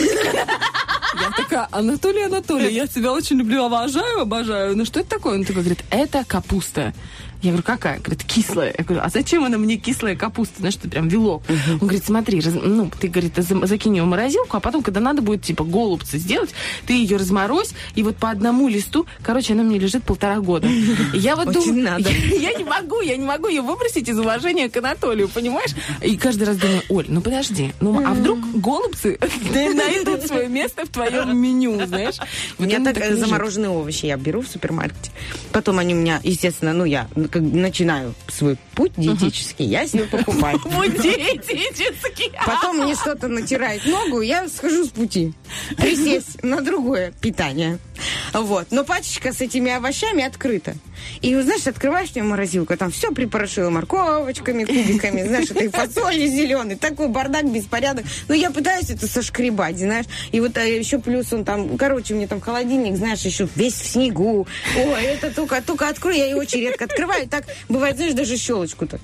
Я 1.20 1.30
такая, 1.36 1.68
Анатолий, 1.72 2.22
Анатолий, 2.24 2.72
я 2.72 2.86
тебя 2.86 3.12
очень 3.12 3.38
люблю, 3.38 3.64
обожаю, 3.64 4.20
обожаю. 4.20 4.76
Ну 4.76 4.84
что 4.84 5.00
это 5.00 5.08
такое? 5.10 5.34
Он 5.34 5.44
такой 5.44 5.62
говорит, 5.62 5.84
это 5.90 6.22
капуста. 6.24 6.92
Я 7.42 7.50
говорю, 7.50 7.62
какая? 7.64 7.98
Говорит, 8.00 8.24
кислая. 8.24 8.74
Я 8.76 8.84
говорю, 8.84 9.02
а 9.04 9.08
зачем 9.10 9.44
она 9.44 9.58
мне 9.58 9.76
кислая 9.76 10.16
капуста? 10.16 10.54
Знаешь, 10.58 10.74
что 10.74 10.88
прям 10.88 11.06
вилок. 11.08 11.42
Он 11.70 11.78
говорит, 11.78 12.04
смотри, 12.04 12.40
раз- 12.40 12.54
ну, 12.54 12.90
ты, 13.00 13.08
говорит, 13.08 13.34
за- 13.36 13.66
закинь 13.66 13.96
ее 13.96 14.02
в 14.02 14.06
морозилку, 14.06 14.56
а 14.56 14.60
потом, 14.60 14.82
когда 14.82 15.00
надо 15.00 15.22
будет, 15.22 15.42
типа, 15.42 15.62
голубцы 15.64 16.18
сделать, 16.18 16.50
ты 16.86 16.94
ее 16.94 17.16
разморозь, 17.16 17.72
и 17.94 18.02
вот 18.02 18.16
по 18.16 18.30
одному 18.30 18.68
листу, 18.68 19.06
короче, 19.22 19.52
она 19.52 19.62
мне 19.62 19.78
лежит 19.78 20.02
полтора 20.02 20.40
года. 20.40 20.68
Я 21.14 21.36
вот 21.36 21.52
думаю, 21.52 21.82
надо. 21.84 22.10
я 22.40 22.54
не 22.54 22.64
могу, 22.64 23.00
я 23.02 23.16
не 23.16 23.24
могу 23.24 23.48
ее 23.48 23.62
выбросить 23.62 24.08
из 24.08 24.18
уважения 24.18 24.68
к 24.68 24.76
Анатолию, 24.76 25.28
понимаешь? 25.28 25.70
И 26.02 26.16
каждый 26.16 26.44
раз 26.44 26.56
думаю, 26.56 26.82
Оль, 26.88 27.06
ну 27.08 27.20
подожди, 27.20 27.72
ну 27.80 28.04
а 28.04 28.14
вдруг 28.14 28.40
голубцы 28.60 29.18
найдут 29.54 30.26
свое 30.26 30.48
место 30.48 30.84
в 30.86 30.88
твоем 30.88 31.36
меню, 31.36 31.86
знаешь? 31.86 32.16
У 32.58 32.64
меня 32.64 32.82
так, 32.82 32.98
э, 32.98 33.14
замороженные 33.16 33.70
овощи 33.70 34.06
я 34.06 34.16
беру 34.16 34.40
в 34.42 34.48
супермаркете. 34.48 35.10
Потом 35.52 35.78
они 35.78 35.94
у 35.94 35.98
меня, 35.98 36.20
естественно, 36.24 36.72
ну 36.72 36.84
я 36.84 37.08
как 37.28 37.42
начинаю 37.42 38.14
свой 38.28 38.56
путь 38.74 38.92
диетический, 38.96 39.66
я 39.66 39.86
себе 39.86 40.04
покупаю. 40.04 40.58
Вот 40.68 40.92
диетический. 40.92 42.32
Потом 42.46 42.78
мне 42.78 42.94
что-то 43.00 43.28
натирает 43.28 43.84
ногу, 43.86 44.20
я 44.20 44.48
схожу 44.48 44.84
с 44.84 44.88
пути. 44.88 45.32
Присесть 45.76 46.42
на 46.42 46.60
другое 46.60 47.12
питание. 47.20 47.78
Вот. 48.32 48.68
Но 48.70 48.84
пачечка 48.84 49.32
с 49.32 49.40
этими 49.40 49.72
овощами 49.72 50.22
открыта. 50.24 50.74
И, 51.20 51.34
знаешь, 51.34 51.66
открываешь 51.66 52.10
мне 52.14 52.22
морозилку, 52.22 52.76
там 52.76 52.90
все 52.90 53.10
припорошило 53.12 53.70
морковочками, 53.70 54.64
кубиками, 54.64 55.22
знаешь, 55.22 55.50
этой 55.50 55.68
фасоли 55.68 56.26
зеленой. 56.26 56.76
Такой 56.76 57.08
бардак, 57.08 57.50
беспорядок. 57.50 58.04
Но 58.28 58.34
я 58.34 58.50
пытаюсь 58.50 58.90
это 58.90 59.06
сошкребать, 59.06 59.78
знаешь. 59.78 60.06
И 60.32 60.40
вот 60.40 60.56
э, 60.56 60.78
еще 60.78 60.98
плюс 60.98 61.32
он 61.32 61.44
там, 61.44 61.76
короче, 61.76 62.14
меня 62.14 62.28
там 62.28 62.40
холодильник, 62.40 62.96
знаешь, 62.96 63.20
еще 63.20 63.48
весь 63.54 63.74
в 63.74 63.86
снегу. 63.86 64.46
Ой, 64.76 65.02
это 65.02 65.32
только, 65.34 65.62
только 65.62 65.88
открою, 65.88 66.16
я 66.16 66.26
ее 66.26 66.36
очень 66.36 66.60
редко 66.60 66.84
открываю. 66.84 67.17
Так 67.26 67.44
бывает, 67.68 67.96
знаешь, 67.96 68.14
даже 68.14 68.36
щелочку-то. 68.36 68.98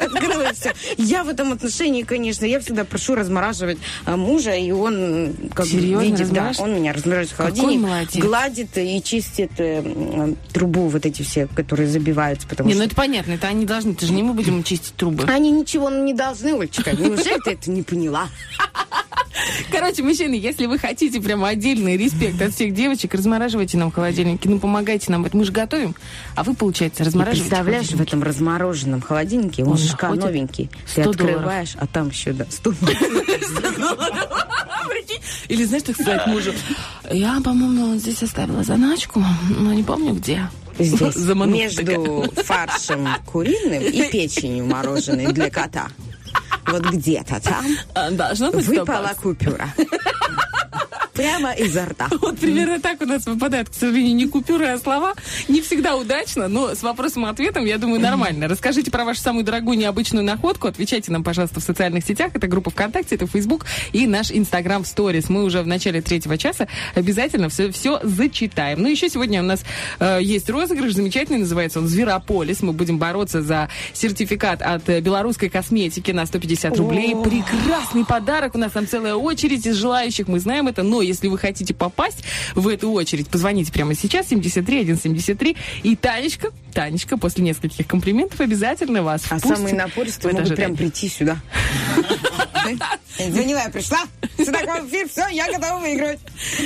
Открыла 0.00 0.50
и 0.50 0.54
все. 0.54 0.72
Я 0.96 1.24
в 1.24 1.28
этом 1.28 1.52
отношении, 1.52 2.02
конечно, 2.02 2.44
я 2.44 2.60
всегда 2.60 2.84
прошу 2.84 3.14
размораживать 3.14 3.78
а, 4.04 4.16
мужа, 4.16 4.54
и 4.54 4.70
он 4.70 5.34
как 5.54 5.66
Серьезно, 5.66 6.04
видит, 6.04 6.30
да, 6.30 6.52
он 6.58 6.74
меня 6.74 6.92
размораживает 6.92 7.30
в 7.30 7.36
холодильник, 7.36 8.16
гладит 8.16 8.76
и 8.76 9.02
чистит 9.02 9.52
э, 9.58 10.34
трубу, 10.52 10.88
вот 10.88 11.06
эти 11.06 11.22
все, 11.22 11.46
которые 11.46 11.88
забиваются, 11.88 12.46
потому 12.48 12.68
Не, 12.68 12.74
ну 12.74 12.82
это 12.84 12.94
понятно, 12.94 13.32
это 13.32 13.48
они 13.48 13.66
должны, 13.66 13.92
это 13.92 14.06
же 14.06 14.12
не 14.12 14.22
мы 14.22 14.34
будем 14.34 14.62
чистить 14.62 14.94
трубы. 14.94 15.24
они 15.24 15.50
ничего 15.50 15.90
не 15.90 16.14
должны, 16.14 16.58
Олечка. 16.58 16.92
Неужели 16.92 17.40
ты 17.44 17.52
это 17.52 17.70
не 17.70 17.82
поняла? 17.82 18.28
Короче, 19.70 20.02
мужчины, 20.02 20.34
если 20.34 20.66
вы 20.66 20.78
хотите 20.78 21.20
прямо 21.20 21.48
отдельный 21.48 21.96
респект 21.96 22.40
от 22.40 22.54
всех 22.54 22.74
девочек, 22.74 23.14
размораживайте 23.14 23.76
нам 23.76 23.90
холодильники, 23.90 24.48
ну 24.48 24.58
помогайте 24.58 25.12
нам. 25.12 25.26
Мы 25.32 25.44
же 25.44 25.52
готовим, 25.52 25.94
а 26.34 26.42
вы, 26.42 26.54
получается, 26.54 27.02
И 27.02 27.06
размораживаете 27.06 27.35
представляешь, 27.40 27.88
в 27.88 28.00
этом 28.00 28.22
размороженном 28.22 29.00
холодильнике, 29.00 29.64
он, 29.64 29.70
Он 29.72 29.76
же 29.76 29.96
новенький. 30.00 30.70
Ты 30.94 31.02
100 31.02 31.10
открываешь, 31.10 31.76
а 31.78 31.86
там 31.86 32.08
еще, 32.08 32.32
да, 32.32 32.46
100 32.48 32.72
Прикинь? 34.88 35.20
Или 35.48 35.64
знаешь, 35.64 35.84
так 35.84 35.94
сказать 35.96 36.26
мужу, 36.26 36.52
я, 37.10 37.40
по-моему, 37.44 37.96
здесь 37.96 38.22
оставила 38.22 38.62
заначку, 38.62 39.22
но 39.50 39.72
не 39.72 39.82
помню 39.82 40.14
где. 40.14 40.48
Здесь 40.78 41.14
Замануха 41.14 41.58
между 41.58 42.24
фаршем 42.44 43.08
куриным 43.26 43.82
и 43.82 44.02
печенью 44.12 44.66
мороженой 44.66 45.32
для 45.32 45.50
кота. 45.50 45.88
Вот 46.66 46.82
где-то 46.84 47.40
там 47.40 47.64
А, 47.94 48.10
Должно 48.10 48.50
быть 48.52 48.66
выпала 48.66 49.12
100%. 49.14 49.20
купюра. 49.22 49.68
Прямо 51.16 51.52
изо 51.52 51.86
рта. 51.86 52.08
Вот 52.20 52.38
примерно 52.38 52.80
так 52.80 53.00
у 53.00 53.06
нас 53.06 53.24
выпадают, 53.24 53.70
к 53.70 53.74
сожалению, 53.74 54.14
не 54.14 54.26
купюры, 54.26 54.66
а 54.66 54.78
слова. 54.78 55.14
Не 55.48 55.60
всегда 55.62 55.96
удачно, 55.96 56.48
но 56.48 56.74
с 56.74 56.82
вопросом-ответом, 56.82 57.64
я 57.64 57.78
думаю, 57.78 58.00
нормально. 58.00 58.48
Расскажите 58.48 58.90
про 58.90 59.04
вашу 59.04 59.20
самую 59.20 59.44
дорогую 59.44 59.78
необычную 59.78 60.24
находку. 60.24 60.66
Отвечайте 60.66 61.12
нам, 61.12 61.24
пожалуйста, 61.24 61.60
в 61.60 61.62
социальных 61.62 62.04
сетях. 62.04 62.32
Это 62.34 62.48
группа 62.48 62.70
ВКонтакте, 62.70 63.14
это 63.14 63.26
Facebook 63.26 63.64
и 63.92 64.06
наш 64.06 64.30
Инстаграм 64.30 64.82
Stories. 64.82 65.26
Мы 65.28 65.44
уже 65.44 65.62
в 65.62 65.66
начале 65.66 66.02
третьего 66.02 66.36
часа 66.36 66.68
обязательно 66.94 67.48
все, 67.48 67.70
все 67.70 68.00
зачитаем. 68.02 68.82
Ну, 68.82 68.88
еще 68.88 69.08
сегодня 69.08 69.40
у 69.40 69.44
нас 69.44 69.62
э, 70.00 70.18
есть 70.20 70.50
розыгрыш 70.50 70.92
замечательный, 70.94 71.38
называется 71.38 71.78
он 71.78 71.88
«Зверополис». 71.88 72.62
Мы 72.62 72.72
будем 72.72 72.98
бороться 72.98 73.40
за 73.42 73.68
сертификат 73.94 74.60
от 74.60 74.86
белорусской 75.00 75.48
косметики 75.48 76.10
на 76.10 76.26
150 76.26 76.76
рублей. 76.78 77.14
Прекрасный 77.14 78.04
подарок. 78.04 78.54
У 78.54 78.58
нас 78.58 78.72
там 78.72 78.86
целая 78.86 79.14
очередь 79.14 79.66
из 79.66 79.76
желающих. 79.76 80.28
Мы 80.28 80.40
знаем 80.40 80.68
это. 80.68 80.82
Но 80.82 81.05
если 81.06 81.28
вы 81.28 81.38
хотите 81.38 81.74
попасть 81.74 82.22
в 82.54 82.68
эту 82.68 82.90
очередь, 82.92 83.28
позвоните 83.28 83.72
прямо 83.72 83.94
сейчас 83.94 84.28
73 84.28 84.94
173. 84.96 85.56
И 85.82 85.96
Танечка, 85.96 86.50
Танечка, 86.72 87.16
после 87.16 87.44
нескольких 87.44 87.86
комплиментов 87.86 88.40
обязательно 88.40 89.02
вас 89.02 89.24
А 89.30 89.38
самые 89.38 89.74
напористые 89.74 90.34
могут 90.34 90.54
прям 90.54 90.76
прийти 90.76 91.08
сюда. 91.08 91.38
Поняла, 93.16 93.62
я 93.62 93.70
пришла, 93.70 93.98
сюда 94.36 94.62
к 94.62 94.66
вам 94.66 94.86
в 94.86 94.90
эфир, 94.90 95.08
все, 95.08 95.26
я 95.28 95.50
готова 95.50 95.78
выигрывать. 95.78 96.18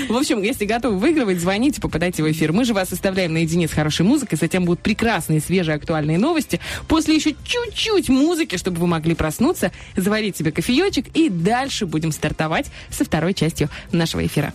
В 0.08 0.16
общем, 0.16 0.42
если 0.42 0.64
готовы 0.64 0.98
выигрывать, 0.98 1.38
звоните, 1.38 1.80
попадайте 1.80 2.22
в 2.22 2.30
эфир. 2.30 2.52
Мы 2.52 2.64
же 2.64 2.74
вас 2.74 2.92
оставляем 2.92 3.32
наедине 3.34 3.68
с 3.68 3.72
хорошей 3.72 4.04
музыкой, 4.04 4.36
затем 4.36 4.64
будут 4.64 4.80
прекрасные, 4.80 5.40
свежие, 5.40 5.76
актуальные 5.76 6.18
новости. 6.18 6.58
После 6.88 7.14
еще 7.14 7.34
чуть-чуть 7.44 8.08
музыки, 8.08 8.56
чтобы 8.56 8.80
вы 8.80 8.86
могли 8.86 9.14
проснуться, 9.14 9.70
заварить 9.96 10.36
себе 10.36 10.50
кофеечек, 10.50 11.06
и 11.14 11.28
дальше 11.28 11.86
будем 11.86 12.10
стартовать 12.12 12.66
со 12.90 13.04
второй 13.04 13.34
частью 13.34 13.68
нашего 13.92 14.26
эфира 14.26 14.29
эфира. 14.30 14.52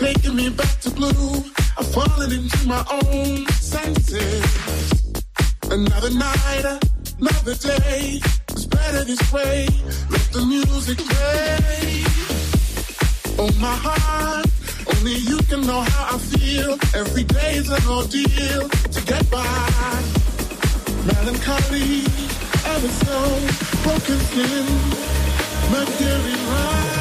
Taking 0.00 0.34
me 0.34 0.48
back 0.48 0.80
to 0.80 0.90
blue. 0.90 1.44
I've 1.76 1.92
fallen 1.92 2.32
into 2.32 2.66
my 2.66 2.82
own 2.90 3.46
senses. 3.48 4.44
Another 5.70 6.10
night, 6.10 6.64
another 7.20 7.54
day. 7.54 8.18
It's 8.48 8.64
better 8.64 9.04
this 9.04 9.22
way. 9.30 9.68
Let 10.08 10.26
the 10.32 10.44
music 10.46 10.96
play. 10.96 12.04
Oh 13.42 13.52
my 13.60 13.76
heart, 13.86 14.46
only 14.92 15.16
you 15.30 15.36
can 15.50 15.60
know 15.68 15.82
how 15.82 16.16
I 16.16 16.18
feel. 16.18 16.72
Every 16.94 17.24
day's 17.24 17.68
an 17.68 17.84
ordeal 17.86 18.70
to 18.70 19.00
get 19.04 19.30
by. 19.30 19.92
Melancholy, 21.10 22.08
ever 22.72 22.92
so 23.04 23.18
broken 23.84 24.18
skin, 24.28 24.66
Mercury 25.70 26.36
rise. 26.48 26.99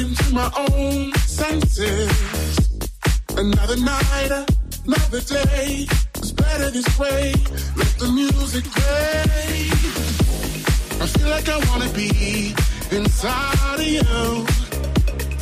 Into 0.00 0.34
my 0.34 0.50
own 0.56 1.12
senses. 1.26 2.10
Another 3.36 3.76
night, 3.76 4.30
another 4.86 5.20
day. 5.20 5.86
It's 6.14 6.32
better 6.32 6.70
this 6.70 6.98
way. 6.98 7.34
Let 7.76 7.92
the 7.98 8.08
music 8.08 8.64
play. 8.64 9.68
I 11.02 11.06
feel 11.06 11.28
like 11.28 11.48
I 11.50 11.58
wanna 11.68 11.90
be 11.92 12.54
inside 12.90 13.78
of 13.78 13.86
you 13.96 14.46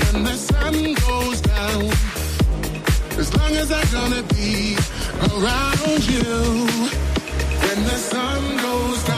when 0.01 0.25
the 0.25 0.35
sun 0.35 0.75
goes 1.07 1.41
down. 1.41 1.85
As 3.17 3.29
long 3.37 3.53
as 3.63 3.71
I'm 3.71 3.89
gonna 3.93 4.25
be 4.35 4.77
around 5.29 6.03
you 6.15 6.67
when 7.63 7.79
the 7.85 7.99
sun 8.11 8.57
goes 8.57 9.05
down 9.05 9.18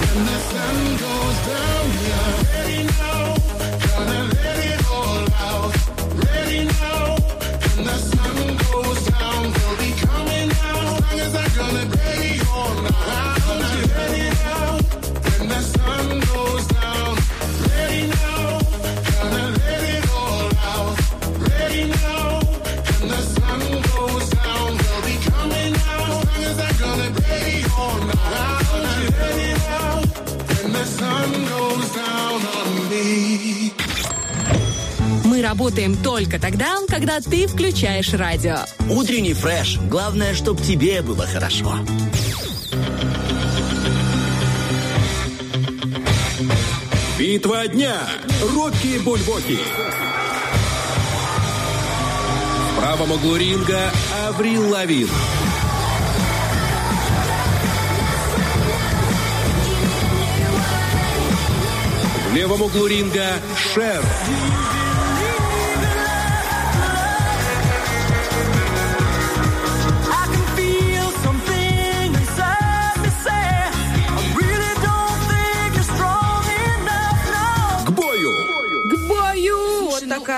When 0.00 0.26
the 0.26 0.38
sun 0.50 0.76
goes 1.04 1.38
down, 1.48 1.84
we 1.98 2.12
are 2.12 2.44
ready 2.52 2.84
now. 2.84 3.33
Работаем 35.44 35.94
только 35.94 36.40
тогда, 36.40 36.78
когда 36.88 37.20
ты 37.20 37.46
включаешь 37.46 38.12
радио. 38.14 38.56
Утренний 38.88 39.34
фреш. 39.34 39.78
Главное, 39.90 40.34
чтоб 40.34 40.60
тебе 40.60 41.02
было 41.02 41.26
хорошо. 41.26 41.78
Битва 47.18 47.68
дня. 47.68 47.96
Рокки 48.54 48.98
Бульбоки. 48.98 49.58
В 52.70 52.80
правом 52.80 53.12
углу 53.12 53.36
ринга 53.36 53.92
Аврил 54.26 54.70
Лавин. 54.70 55.08
В 62.30 62.34
левом 62.34 62.62
углу 62.62 62.86
ринга 62.86 63.26
Шер. 63.74 64.02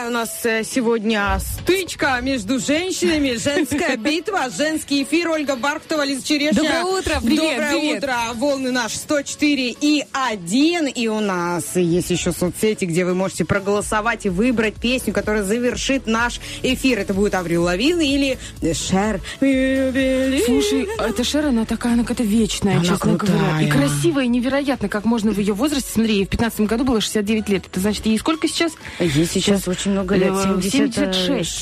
У 0.06 0.10
нас 0.10 0.44
э, 0.44 0.62
сегодня 0.62 1.34
стычка 1.66 2.20
между 2.22 2.60
женщинами, 2.60 3.36
женская 3.36 3.96
битва, 3.96 4.48
женский 4.56 5.02
эфир. 5.02 5.28
Ольга 5.30 5.56
Бархтова, 5.56 6.04
Лиза 6.04 6.24
Черешня. 6.24 6.62
Доброе 6.62 6.84
утро, 6.84 7.14
привет, 7.20 7.40
Доброе 7.40 7.70
привет. 7.72 7.98
утро. 8.04 8.16
Волны 8.34 8.70
наш 8.70 8.92
104 8.94 9.74
и 9.80 10.04
1. 10.12 10.86
И 10.88 11.08
у 11.08 11.18
нас 11.20 11.74
есть 11.74 12.10
еще 12.10 12.30
соцсети, 12.32 12.84
где 12.84 13.04
вы 13.04 13.14
можете 13.14 13.44
проголосовать 13.44 14.26
и 14.26 14.28
выбрать 14.28 14.74
песню, 14.76 15.12
которая 15.12 15.42
завершит 15.42 16.06
наш 16.06 16.40
эфир. 16.62 17.00
Это 17.00 17.14
будет 17.14 17.34
Аврил 17.34 17.64
Лавин 17.64 18.00
или 18.00 18.38
Шер. 18.62 19.20
Слушай, 19.40 20.88
эта 20.98 21.24
Шер, 21.24 21.46
она 21.46 21.64
такая, 21.64 21.94
она 21.94 22.02
какая-то 22.02 22.22
вечная, 22.22 22.76
Она 22.76 22.84
честно 22.84 23.14
говоря. 23.14 23.60
И 23.60 23.68
крутая. 23.68 23.88
красивая, 23.88 24.24
и 24.24 24.28
невероятно, 24.28 24.88
как 24.88 25.04
можно 25.04 25.32
в 25.32 25.38
ее 25.38 25.52
возрасте. 25.54 25.90
Смотри, 25.92 26.14
ей 26.14 26.26
в 26.26 26.28
15 26.28 26.60
году 26.60 26.84
было 26.84 27.00
69 27.00 27.48
лет. 27.48 27.66
Это 27.66 27.80
значит, 27.80 28.06
ей 28.06 28.18
сколько 28.18 28.46
сейчас? 28.46 28.72
Ей 29.00 29.26
сейчас 29.26 29.66
очень 29.66 29.90
много 29.90 30.14
лет. 30.14 30.32
Э, 30.32 30.60
70, 30.60 30.72
76. 30.94 31.55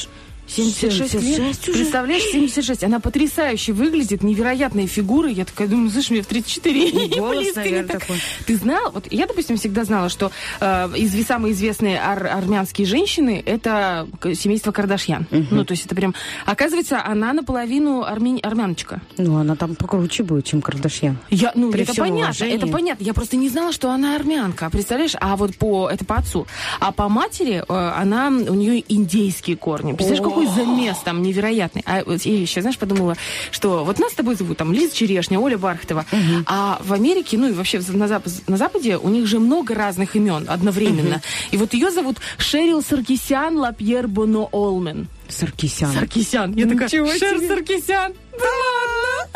76, 0.47 1.13
76 1.13 1.69
лет. 1.69 1.77
Представляешь, 1.77 2.23
76. 2.25 2.85
Она 2.85 3.01
потрясающе 3.01 3.73
выглядит, 3.73 4.23
невероятная 4.23 4.87
фигура. 4.87 5.29
Я 5.29 5.45
такая 5.45 5.69
думаю, 5.69 5.91
слышь, 5.91 6.11
мне 6.11 6.23
в 6.23 6.27
34 6.27 6.89
И 6.89 7.09
голос, 7.19 7.55
наверное, 7.57 7.85
так. 7.89 8.01
такой. 8.03 8.17
Ты 8.47 8.57
знал? 8.57 8.91
Вот 8.93 9.07
я, 9.11 9.27
допустим, 9.27 9.57
всегда 9.57 9.85
знала, 9.85 10.09
что 10.09 10.31
э, 10.61 10.91
из 10.97 11.27
самые 11.27 11.53
известные 11.55 11.99
ар- 11.99 12.27
армянские 12.27 12.87
женщины 12.87 13.43
это 13.45 14.07
семейство 14.35 14.71
Кардашьян. 14.73 15.27
Ну, 15.31 15.65
то 15.65 15.73
есть 15.73 15.87
это 15.87 15.95
прям... 15.95 16.15
Оказывается, 16.45 17.03
она 17.05 17.33
наполовину 17.33 18.03
армян- 18.03 18.41
армяночка. 18.43 19.01
Ну, 19.17 19.37
она 19.39 19.57
там 19.57 19.75
покруче 19.75 20.23
будет, 20.23 20.45
чем 20.45 20.61
Кардашьян. 20.61 21.19
Я, 21.31 21.53
ну, 21.55 21.71
При 21.73 21.83
это 21.83 21.95
понятно, 21.95 22.25
уважении. 22.27 22.57
это 22.57 22.67
понятно. 22.67 23.03
Я 23.05 23.15
просто 23.15 23.37
не 23.37 23.49
знала, 23.49 23.73
что 23.73 23.91
она 23.91 24.15
армянка. 24.17 24.69
Представляешь? 24.71 25.15
А 25.21 25.37
вот 25.37 25.57
по 25.57 25.89
это 25.89 26.05
по 26.05 26.17
отцу. 26.17 26.47
А 26.81 26.93
по 26.93 27.09
матери 27.09 27.65
э, 27.67 27.93
она 27.97 28.29
у 28.29 28.55
нее 28.55 28.85
индейские 28.89 29.57
корни. 29.57 29.93
Представляешь, 29.93 30.23
какой 30.35 30.47
замес 30.55 30.97
там 31.05 31.23
невероятный. 31.23 31.83
А 31.87 32.03
вот 32.05 32.23
я 32.23 32.39
еще, 32.41 32.61
знаешь, 32.61 32.79
подумала, 32.79 33.17
что 33.51 33.85
вот 33.85 33.99
нас 33.99 34.13
с 34.13 34.15
тобой 34.15 34.35
зовут 34.35 34.59
там 34.59 34.73
Лиза 34.73 34.95
Черешня, 34.95 35.39
Оля 35.39 35.59
Бархатова. 35.59 36.05
А 36.47 36.79
в 36.85 36.93
Америке, 36.93 37.39
ну 37.39 37.49
и 37.49 37.53
вообще 37.53 37.81
на, 37.89 38.09
Запад- 38.09 38.43
на 38.49 38.57
Западе 38.57 38.97
у 38.97 39.09
них 39.09 39.27
же 39.27 39.39
много 39.39 39.75
разных 39.75 40.17
имен 40.17 40.47
одновременно. 40.49 41.23
И 41.51 41.57
вот 41.57 41.75
ее 41.75 41.91
зовут 41.91 42.19
Шерил 42.39 42.83
Саркисян 42.83 43.57
Лапьер 43.57 44.09
Боно 44.09 44.49
Олмен. 44.53 45.09
Саркисян. 45.29 45.93
Саркисян. 45.93 46.55
Я 46.55 46.67
такая, 46.67 46.87
Ничего 46.89 47.07
Шер 47.07 47.39
себе. 47.39 47.49
Саркисян. 47.49 48.13
Да 48.39 48.45
ладно? 48.45 49.31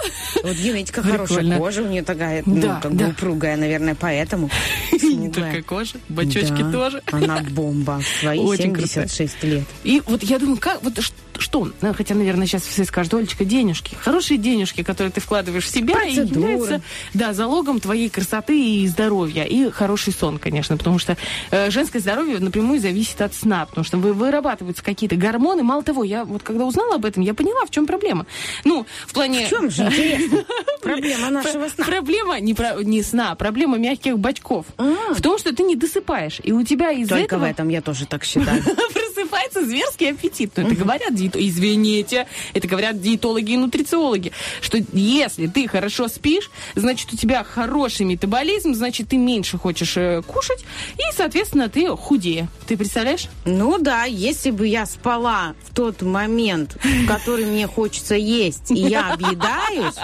Вот 0.44 0.56
Прикольно. 1.02 1.26
хорошая, 1.26 1.58
кожа 1.58 1.82
у 1.82 1.86
нее 1.88 2.02
такая, 2.02 2.42
ну, 2.46 2.60
Да, 2.60 2.80
как 2.82 2.94
да. 2.96 3.06
бы 3.06 3.10
упругая, 3.12 3.56
наверное, 3.56 3.94
поэтому. 3.94 4.50
Не 5.02 5.30
только 5.30 5.62
кожа, 5.62 5.94
бочочки 6.08 6.62
Да, 6.62 6.72
тоже. 6.72 7.02
Она 7.10 7.40
бомба. 7.50 8.00
Свои 8.20 8.38
Очень 8.38 8.74
76 8.76 9.42
лет. 9.44 9.64
И 9.84 10.02
вот 10.06 10.22
я 10.22 10.38
думаю, 10.38 10.58
как, 10.58 10.82
вот 10.82 10.98
ш- 11.02 11.12
что, 11.40 11.70
ну, 11.80 11.94
хотя, 11.94 12.14
наверное, 12.14 12.46
сейчас 12.46 12.62
все 12.62 12.84
скажут, 12.84 13.14
Олечка, 13.14 13.44
денежки, 13.44 13.94
хорошие 13.94 14.38
денежки, 14.38 14.82
которые 14.82 15.12
ты 15.12 15.20
вкладываешь 15.20 15.64
в 15.64 15.70
себя, 15.70 16.02
и 16.02 16.14
Процедуры. 16.14 16.40
являются, 16.40 16.82
да, 17.14 17.32
залогом 17.32 17.80
твоей 17.80 18.08
красоты 18.08 18.58
и 18.58 18.86
здоровья, 18.86 19.44
и 19.44 19.70
хороший 19.70 20.12
сон, 20.12 20.38
конечно, 20.38 20.76
потому 20.76 20.98
что 20.98 21.16
э, 21.50 21.70
женское 21.70 22.00
здоровье 22.00 22.38
напрямую 22.38 22.80
зависит 22.80 23.20
от 23.20 23.34
сна, 23.34 23.66
потому 23.66 23.84
что 23.84 23.98
вы, 23.98 24.12
вырабатываются 24.12 24.82
какие-то 24.84 25.16
гормоны, 25.16 25.62
мало 25.62 25.82
того, 25.82 26.04
я 26.04 26.24
вот 26.24 26.42
когда 26.42 26.64
узнала 26.64 26.96
об 26.96 27.04
этом, 27.04 27.22
я 27.22 27.34
поняла, 27.34 27.64
в 27.66 27.70
чем 27.70 27.86
проблема. 27.86 28.26
Ну, 28.64 28.86
в 29.06 29.12
плане... 29.12 29.46
В 29.46 29.50
чем 29.50 29.70
же 29.70 29.84
интересно? 29.84 30.44
Проблема 30.82 31.30
нашего 31.30 31.68
сна. 31.68 31.84
Проблема 31.84 32.40
не, 32.40 32.54
про, 32.54 32.82
не 32.82 33.02
сна, 33.02 33.32
а 33.32 33.34
проблема 33.34 33.78
мягких 33.78 34.18
бочков. 34.18 34.66
В 34.76 35.20
том, 35.20 35.38
что 35.38 35.54
ты 35.54 35.62
не 35.62 35.76
досыпаешь, 35.76 36.40
и 36.42 36.52
у 36.52 36.62
тебя 36.62 36.92
из 36.92 37.08
Только 37.08 37.24
этого... 37.24 37.40
в 37.40 37.44
этом 37.44 37.68
я 37.68 37.82
тоже 37.82 38.06
так 38.06 38.24
считаю. 38.24 38.62
просыпается 39.28 39.64
зверский 39.64 40.10
аппетит. 40.10 40.52
Ну, 40.56 40.64
это 40.64 40.74
говорят 40.74 41.14
диетологи. 41.28 41.48
Извините, 41.48 42.26
это 42.54 42.68
говорят 42.68 43.00
диетологи 43.00 43.52
и 43.52 43.56
нутрициологи, 43.56 44.32
что 44.60 44.78
если 44.92 45.46
ты 45.46 45.68
хорошо 45.68 46.08
спишь, 46.08 46.50
значит, 46.74 47.12
у 47.12 47.16
тебя 47.16 47.44
хороший 47.44 48.06
метаболизм, 48.06 48.74
значит, 48.74 49.08
ты 49.08 49.16
меньше 49.16 49.58
хочешь 49.58 49.96
э, 49.96 50.22
кушать, 50.26 50.64
и, 50.96 51.16
соответственно, 51.16 51.68
ты 51.68 51.88
худее. 51.96 52.48
Ты 52.66 52.76
представляешь? 52.76 53.28
Ну 53.44 53.78
да, 53.78 54.04
если 54.04 54.50
бы 54.50 54.66
я 54.66 54.86
спала 54.86 55.54
в 55.64 55.74
тот 55.74 56.02
момент, 56.02 56.76
в 56.82 57.06
который 57.06 57.46
мне 57.46 57.66
хочется 57.66 58.14
есть, 58.14 58.70
и 58.70 58.74
я 58.74 59.12
объедаюсь, 59.12 59.94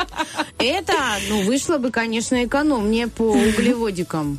это, 0.59 0.95
ну, 1.29 1.43
вышло 1.43 1.79
бы, 1.79 1.91
конечно, 1.91 2.45
экономнее 2.45 3.09
по 3.09 3.23
углеводикам. 3.23 4.39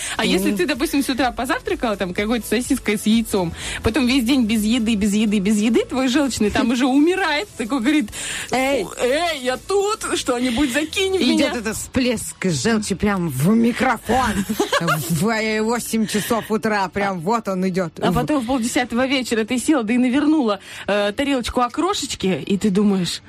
А 0.16 0.24
если 0.24 0.52
ты, 0.54 0.66
допустим, 0.66 1.02
с 1.02 1.08
утра 1.08 1.32
позавтракала 1.32 1.96
там 1.96 2.14
какой-то 2.14 2.46
сосиской 2.46 2.98
с 2.98 3.06
яйцом, 3.06 3.52
потом 3.82 4.06
весь 4.06 4.24
день 4.24 4.44
без 4.44 4.62
еды, 4.62 4.94
без 4.94 5.14
еды, 5.14 5.38
без 5.38 5.58
еды, 5.58 5.84
твой 5.84 6.08
желчный 6.08 6.50
там 6.50 6.70
уже 6.70 6.86
умирает, 6.86 7.48
такой 7.56 7.80
говорит, 7.80 8.10
эй, 8.50 8.86
эй, 9.00 9.40
я 9.42 9.56
тут, 9.56 10.18
что-нибудь 10.18 10.72
закинь 10.72 11.18
меня. 11.18 11.48
Идет 11.48 11.56
этот 11.56 11.76
всплеск 11.76 12.44
желчи 12.44 12.94
прям 12.94 13.28
в 13.28 13.48
микрофон 13.54 14.44
в 15.10 15.60
8 15.62 16.06
часов 16.06 16.50
утра, 16.50 16.88
прям 16.88 17.20
вот 17.20 17.48
он 17.48 17.66
идет. 17.68 17.98
А 18.00 18.12
потом 18.12 18.40
в 18.40 18.46
полдесятого 18.46 19.06
вечера 19.06 19.44
ты 19.44 19.58
села, 19.58 19.82
да 19.82 19.94
и 19.94 19.98
навернула 19.98 20.60
э, 20.86 21.12
тарелочку 21.12 21.60
окрошечки, 21.60 22.42
и 22.46 22.58
ты 22.58 22.70
думаешь, 22.70 23.22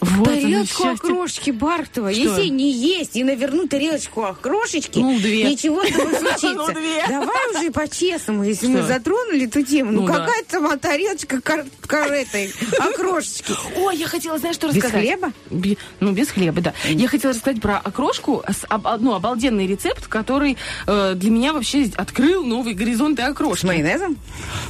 вот 0.00 0.24
тарелочку 0.24 0.82
счастье. 0.84 0.90
окрошечки 1.10 1.50
Бартова. 1.50 2.12
Что? 2.12 2.20
Если 2.22 2.48
не 2.48 2.70
есть 2.72 3.16
и 3.16 3.24
навернуть 3.24 3.70
тарелочку 3.70 4.22
окрошечки, 4.24 4.98
Ну, 4.98 5.18
две. 5.18 5.44
ничего 5.44 5.82
тобой 5.82 6.06
Ну, 6.12 6.18
случится. 6.18 6.72
две. 6.74 7.04
Давай 7.08 7.50
уже 7.54 7.70
по-честному, 7.70 8.44
если 8.44 8.66
мы 8.68 8.82
затронули 8.82 9.46
эту 9.46 9.62
тему. 9.62 9.92
Ну, 9.92 10.00
Ну, 10.02 10.06
да. 10.06 10.14
какая 10.14 10.44
там 10.44 10.78
тарелочка 10.78 11.40
кар- 11.40 11.66
кар- 11.86 12.12
этой 12.12 12.52
окрошечки? 12.78 13.52
Ой, 13.76 13.96
я 13.96 14.06
хотела, 14.06 14.38
знаешь, 14.38 14.56
что 14.56 14.68
Без 14.68 14.76
рассказать? 14.76 15.00
хлеба? 15.00 15.32
Би- 15.50 15.78
ну, 16.00 16.12
без 16.12 16.28
хлеба, 16.28 16.60
да. 16.60 16.74
Я 16.84 17.08
хотела 17.08 17.32
рассказать 17.32 17.60
про 17.60 17.78
окрошку, 17.78 18.42
с- 18.48 18.64
об- 18.68 19.00
ну, 19.00 19.14
обалденный 19.14 19.66
рецепт, 19.66 20.06
который 20.06 20.56
э, 20.86 21.14
для 21.16 21.30
меня 21.30 21.52
вообще 21.52 21.90
открыл 21.96 22.44
новые 22.44 22.74
горизонты 22.74 23.22
окрошки. 23.22 23.62
С 23.62 23.64
майонезом? 23.64 24.16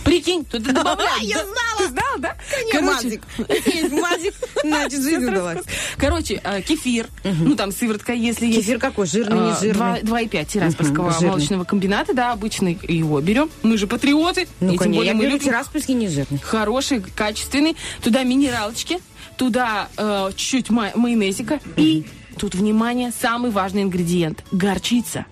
Прикинь, 0.04 0.44
туда 0.44 0.72
добавляют. 0.72 1.22
я 1.22 1.36
знала. 1.44 1.78
Ты 1.78 1.88
знала, 1.88 2.18
да? 2.18 2.36
Конечно, 2.72 2.92
мазик. 2.92 3.22
Есть 3.66 3.92
мазик, 3.92 4.34
значит, 4.64 5.00
удалась. 5.26 5.58
расскажу. 5.58 5.78
Короче, 5.96 6.40
э, 6.44 6.62
кефир, 6.62 7.06
ну, 7.24 7.54
там, 7.56 7.72
сыворотка, 7.72 8.12
если 8.12 8.46
есть. 8.46 8.58
Кефир 8.60 8.78
какой? 8.78 9.06
Жирный, 9.06 9.36
не 9.46 9.50
А, 9.52 9.56
жирный? 9.58 9.74
два- 10.02 10.20
2,5 10.20 10.44
Тираспольского 10.46 11.10
молочного 11.20 11.64
комбината, 11.64 12.14
да, 12.14 12.32
обычный 12.32 12.78
его 12.88 13.20
берем. 13.20 13.50
Мы 13.62 13.76
же 13.78 13.86
патриоты. 13.86 14.46
Ну, 14.60 14.76
конечно, 14.76 15.02
я 15.04 15.14
мы 15.14 15.22
беру 15.22 15.32
любим 15.34 15.44
тираспольский 15.46 15.94
не 15.94 16.08
жирный. 16.08 16.38
хороший, 16.38 17.00
качественный. 17.00 17.76
Туда 18.02 18.22
минералочки, 18.22 18.98
туда 19.36 19.88
э, 19.96 20.30
чуть-чуть 20.36 20.70
ма- 20.70 20.92
майонезика. 20.94 21.60
И 21.76 22.04
тут, 22.38 22.54
внимание, 22.54 23.12
самый 23.18 23.50
важный 23.50 23.82
ингредиент– 23.82 24.44
горчица. 24.52 25.26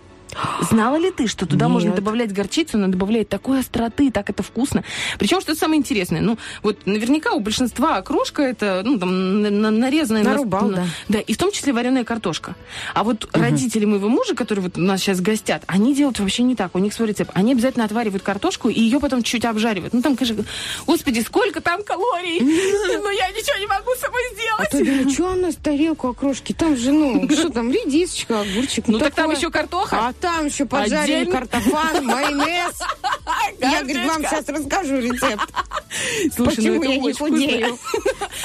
Знала 0.71 0.97
ли 0.97 1.11
ты, 1.11 1.27
что 1.27 1.47
туда 1.47 1.69
можно 1.69 1.89
Нет. 1.89 1.97
добавлять 1.97 2.33
горчицу, 2.33 2.77
она 2.79 2.89
добавляет 2.89 3.29
такой 3.29 3.61
остроты, 3.61 4.11
так 4.11 4.31
это 4.31 4.43
вкусно. 4.43 4.85
Причем, 5.19 5.41
что 5.41 5.55
самое 5.55 5.79
интересное, 5.79 6.21
ну, 6.21 6.39
вот 6.63 6.87
наверняка 6.87 7.33
у 7.33 7.41
большинства 7.41 7.97
окрошка 7.97 8.43
это, 8.43 8.83
ну, 8.85 8.99
там, 8.99 9.43
на- 9.43 9.51
на- 9.51 9.71
нарезанная... 9.71 10.25
на- 10.25 10.31
Нарубал, 10.31 10.69
на- 10.69 10.77
да. 10.77 10.85
Да, 11.09 11.19
и 11.21 11.33
в 11.33 11.39
том 11.39 11.53
числе 11.53 11.73
вареная 11.73 12.05
картошка. 12.05 12.55
А 12.95 13.05
вот 13.05 13.29
родители 13.33 13.85
моего 13.85 14.09
мужа, 14.09 14.35
которые 14.35 14.65
вот 14.65 14.77
у 14.79 14.81
нас 14.81 15.01
сейчас 15.01 15.21
гостят, 15.21 15.63
они 15.67 15.95
делают 15.95 16.19
вообще 16.19 16.43
не 16.43 16.55
так. 16.55 16.75
У 16.75 16.79
них 16.79 16.93
свой 16.93 17.09
рецепт. 17.09 17.31
Они 17.35 17.53
обязательно 17.53 17.85
отваривают 17.85 18.23
картошку 18.23 18.69
и 18.69 18.81
ее 18.81 19.01
потом 19.01 19.23
чуть 19.23 19.45
обжаривают. 19.45 19.93
Ну, 19.95 20.03
там, 20.03 20.17
конечно, 20.17 20.45
господи, 20.87 21.21
сколько 21.21 21.61
там 21.61 21.83
калорий! 21.83 22.41
Но 22.41 23.11
я 23.11 23.29
ничего 23.31 23.59
не 23.59 23.67
могу 23.67 23.91
с 23.97 24.01
собой 24.01 24.21
А 24.59 24.65
то 24.65 24.77
сделать. 24.79 24.87
думаю, 24.99 25.11
что 25.11 25.33
у 25.33 25.35
нас 25.37 25.57
тарелку 25.57 26.09
окрошки? 26.09 26.53
Там 26.53 26.77
же, 26.77 26.93
ну, 26.93 27.29
что 27.31 27.51
там, 27.51 27.71
редисочка, 27.71 28.41
огурчик. 28.41 28.89
Ну, 28.89 28.99
так 28.99 29.15
там 29.15 29.31
еще 29.31 29.51
картоха. 29.51 30.09
А 30.09 30.13
там 30.27 30.47
еще 30.47 30.65
Отдельно. 30.65 31.31
картофан, 31.33 32.05
майонез. 32.05 32.73
Я, 33.61 33.83
говорит, 33.83 34.07
вам 34.09 34.23
сейчас 34.25 34.49
расскажу 34.49 34.97
рецепт. 34.99 35.49
Слушай, 36.35 36.65
ну 36.65 36.81
Почему 36.81 36.83
это 36.83 36.93
я 36.93 36.99
не 36.99 37.13
худею? 37.13 37.79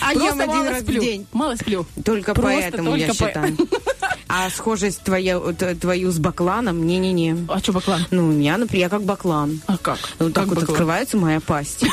А 0.01 0.13
ем 0.13 0.39
один 0.39 0.67
раз 0.67 0.77
в 0.77 0.81
сплю. 0.83 1.01
день. 1.01 1.27
Мало 1.33 1.55
сплю. 1.55 1.85
Только 2.05 2.33
Просто 2.33 2.61
поэтому, 2.61 2.95
я 2.95 3.07
только 3.07 3.23
по- 3.23 3.27
считаю. 3.29 3.57
А 4.27 4.49
схожесть 4.49 5.01
твоя, 5.03 5.39
твою 5.39 6.11
с 6.11 6.19
бакланом? 6.19 6.85
Не-не-не. 6.85 7.45
А 7.49 7.59
что 7.59 7.73
баклан? 7.73 8.05
Ну, 8.11 8.27
у 8.27 8.31
меня, 8.31 8.57
например, 8.57 8.85
я 8.85 8.89
как 8.89 9.03
баклан. 9.03 9.59
А 9.67 9.77
как? 9.77 9.97
Вот 10.19 10.33
так 10.33 10.43
Как 10.43 10.47
вот 10.49 10.59
баклан? 10.59 10.69
открывается 10.75 11.17
моя 11.17 11.39
пасть. 11.41 11.83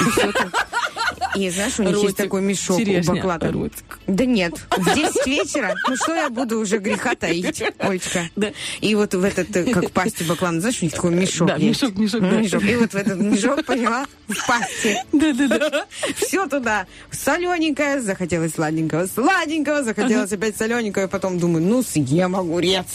И 1.39 1.51
знаешь, 1.51 1.79
у 1.79 1.83
них 1.85 1.97
есть 2.03 2.17
такой 2.17 2.41
мешок 2.43 2.79
черешня, 2.79 3.15
баклана. 3.15 3.53
ротик. 3.53 3.99
Да 4.07 4.25
нет, 4.25 4.55
в 4.77 4.95
10 4.95 5.27
вечера, 5.27 5.75
ну 5.89 5.97
что 5.97 6.15
я 6.15 6.29
буду 6.31 6.59
уже 6.59 6.79
греха 6.79 7.15
таить, 7.15 7.63
Олечка? 7.79 8.29
Да. 8.35 8.51
И 8.81 8.95
вот 8.95 9.15
в 9.15 9.23
этот, 9.23 9.55
э, 9.57 9.65
как 9.73 9.91
пасть 9.93 10.21
у 10.23 10.25
баклана, 10.25 10.61
знаешь, 10.61 10.79
у 10.83 10.85
них 10.85 10.95
такой 10.95 11.13
мешок 11.13 11.49
Да, 11.49 11.57
есть. 11.57 11.83
мешок, 11.83 11.97
мешок, 11.99 12.21
Ну, 12.23 12.31
да. 12.31 12.37
мешок. 12.41 12.63
И 12.65 12.77
вот 12.77 12.91
в 12.93 12.95
этот 12.97 13.19
мешок, 13.21 13.65
поняла, 13.65 14.07
в 14.27 14.47
пасти. 14.47 14.97
Да-да-да. 15.13 15.87
Все 16.17 16.47
туда. 16.49 16.87
Солененькое, 17.11 18.01
захотелось 18.01 18.55
сладенького, 18.55 19.07
сладенького, 19.07 19.83
захотелось 19.85 20.33
опять 20.33 20.57
солененького, 20.57 21.05
и 21.05 21.09
потом 21.09 21.39
думаю, 21.39 21.65
ну, 21.65 21.83
съем 21.83 22.35
огурец. 22.37 22.87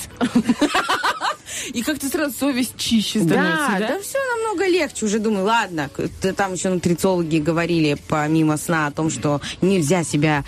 И 1.74 1.84
как-то 1.84 2.08
сразу 2.10 2.34
совесть 2.38 2.76
чище 2.78 3.20
становится, 3.20 3.68
Да, 3.74 3.80
да? 3.80 3.88
да, 3.90 4.00
все 4.02 4.18
намного 4.36 4.66
легче. 4.68 5.06
Уже 5.06 5.20
думаю, 5.20 5.46
ладно, 5.46 5.90
там 6.36 6.54
еще 6.54 6.70
нутрициологи 6.70 7.38
говорили 7.38 7.96
помимо 8.34 8.58
сна 8.58 8.88
о 8.88 8.92
том, 8.92 9.12
что 9.12 9.42
нельзя 9.62 10.04
себя 10.04 10.44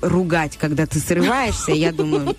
ругать, 0.00 0.56
когда 0.56 0.86
ты 0.86 1.00
срываешься. 1.00 1.72
Я 1.72 1.90
думаю, 1.90 2.36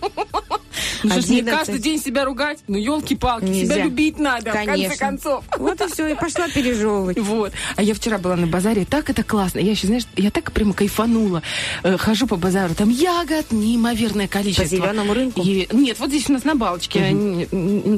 Ну 1.04 1.10
что 1.12 1.22
ж, 1.22 1.28
мне 1.28 1.40
11. 1.40 1.58
каждый 1.60 1.80
день 1.82 2.00
себя 2.02 2.26
ругать? 2.26 2.60
Ну, 2.68 2.78
елки-палки, 2.78 3.46
себя 3.54 3.84
любить 3.84 4.20
надо, 4.20 4.50
в 4.52 4.54
конце 4.54 4.66
Конечно. 4.72 4.98
концов. 4.98 5.44
Вот 5.58 5.82
и 5.82 5.88
все, 5.92 6.08
и 6.08 6.16
пошла 6.16 6.48
пережевывать. 6.50 7.18
Вот. 7.20 7.54
А 7.76 7.82
я 7.84 7.94
вчера 7.94 8.18
была 8.18 8.36
на 8.36 8.48
базаре, 8.48 8.86
так 8.86 9.10
это 9.10 9.24
классно. 9.24 9.60
Я 9.60 9.72
еще, 9.72 9.88
знаешь, 9.88 10.04
я 10.16 10.32
так 10.32 10.52
прямо 10.52 10.74
кайфанула. 10.74 11.42
Э, 11.84 11.98
хожу 11.98 12.28
по 12.28 12.36
базару, 12.36 12.76
там 12.76 12.90
ягод 12.90 13.52
неимоверное 13.52 14.28
количество. 14.28 14.64
По 14.64 14.70
зеленому 14.70 15.14
рынку? 15.14 15.42
И- 15.44 15.68
нет, 15.72 16.00
вот 16.00 16.10
здесь 16.10 16.30
у 16.30 16.34
нас 16.34 16.44
на 16.44 16.56
Балочке, 16.56 17.00
н- 17.00 17.48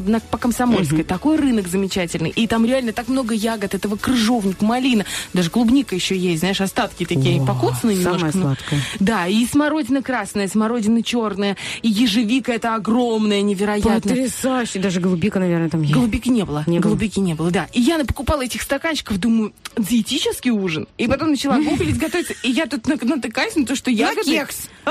на- 0.05 0.19
по 0.19 0.38
Комсомольской. 0.38 1.03
Такой 1.03 1.38
рынок 1.38 1.67
замечательный. 1.67 2.30
И 2.30 2.47
там 2.47 2.65
реально 2.65 2.93
так 2.93 3.07
много 3.07 3.34
ягод, 3.34 3.73
этого 3.73 3.95
крыжовник, 3.95 4.61
малина. 4.61 5.05
Даже 5.34 5.49
клубника 5.49 5.95
еще 5.95 6.17
есть, 6.17 6.39
знаешь, 6.39 6.61
остатки 6.61 7.05
такие 7.05 7.41
О, 7.41 7.45
покоцанные 7.45 7.97
самое 8.01 8.17
немножко. 8.32 8.38
ну. 8.38 8.43
сладкое. 8.43 8.82
Да, 8.99 9.28
и 9.28 9.45
смородина 9.45 10.01
красная, 10.01 10.47
смородина 10.47 11.03
черная, 11.03 11.57
и 11.82 11.89
ежевика 11.89 12.53
это 12.53 12.66
огромная, 12.76 13.41
невероятно. 13.41 13.95
Потрясающе. 13.95 14.80
Даже 14.80 14.99
голубика, 14.99 15.39
наверное, 15.39 15.70
там 15.70 15.82
есть. 15.82 15.93
Голубики 15.93 16.30
не 16.30 16.43
было. 16.43 16.63
Не 16.68 16.80
было. 16.80 16.89
Голубики 16.89 17.20
не 17.20 17.34
было, 17.34 17.51
да. 17.51 17.68
И 17.74 17.82
я 17.82 17.97
покупала 18.05 18.43
этих 18.43 18.61
стаканчиков, 18.61 19.18
думаю, 19.18 19.53
диетический 19.78 20.51
ужин. 20.51 20.88
И 20.97 21.07
потом 21.07 21.32
начала 21.32 21.57
гуглить, 21.61 21.97
готовиться. 21.97 22.34
И 22.43 22.51
я 22.51 22.65
тут 22.68 22.88
на- 22.88 22.95
натыкаюсь 22.95 23.55
на 23.55 23.65
то, 23.65 23.76
что 23.76 23.91
ягоды... 23.91 24.24
кекс. 24.24 24.70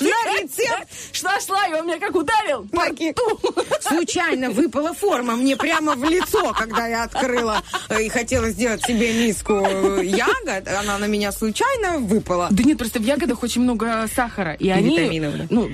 На 0.00 0.40
рецепт 0.40 0.88
Что 1.12 1.28
шла, 1.40 1.66
и 1.66 1.72
он 1.72 1.86
меня 1.86 1.98
как 1.98 2.14
ударил 2.14 2.66
На. 2.72 2.86
Случайно 3.80 4.50
выпала 4.50 4.92
форма 4.92 5.36
мне 5.36 5.56
прямо 5.56 5.94
в 5.94 6.04
лицо, 6.04 6.52
когда 6.52 6.86
я 6.86 7.04
открыла 7.04 7.62
э, 7.88 8.02
и 8.02 8.08
хотела 8.08 8.50
сделать 8.50 8.82
себе 8.84 9.12
миску 9.12 9.54
э, 9.54 10.04
ягод. 10.04 10.68
Она 10.68 10.98
на 10.98 11.06
меня 11.06 11.32
случайно 11.32 11.98
выпала. 11.98 12.48
Да 12.50 12.62
нет, 12.64 12.78
просто 12.78 12.98
в 12.98 13.04
ягодах 13.04 13.42
очень 13.42 13.62
много 13.62 14.08
сахара. 14.14 14.54
И, 14.54 14.68
они... 14.68 14.96
витаминов, 14.96 15.36
да. 15.36 15.46
Ну, 15.50 15.70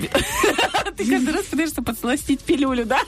ты 0.95 1.09
каждый 1.09 1.33
раз 1.33 1.45
пытаешься 1.45 1.81
подсластить 1.81 2.41
пилюлю, 2.41 2.85
да? 2.85 2.99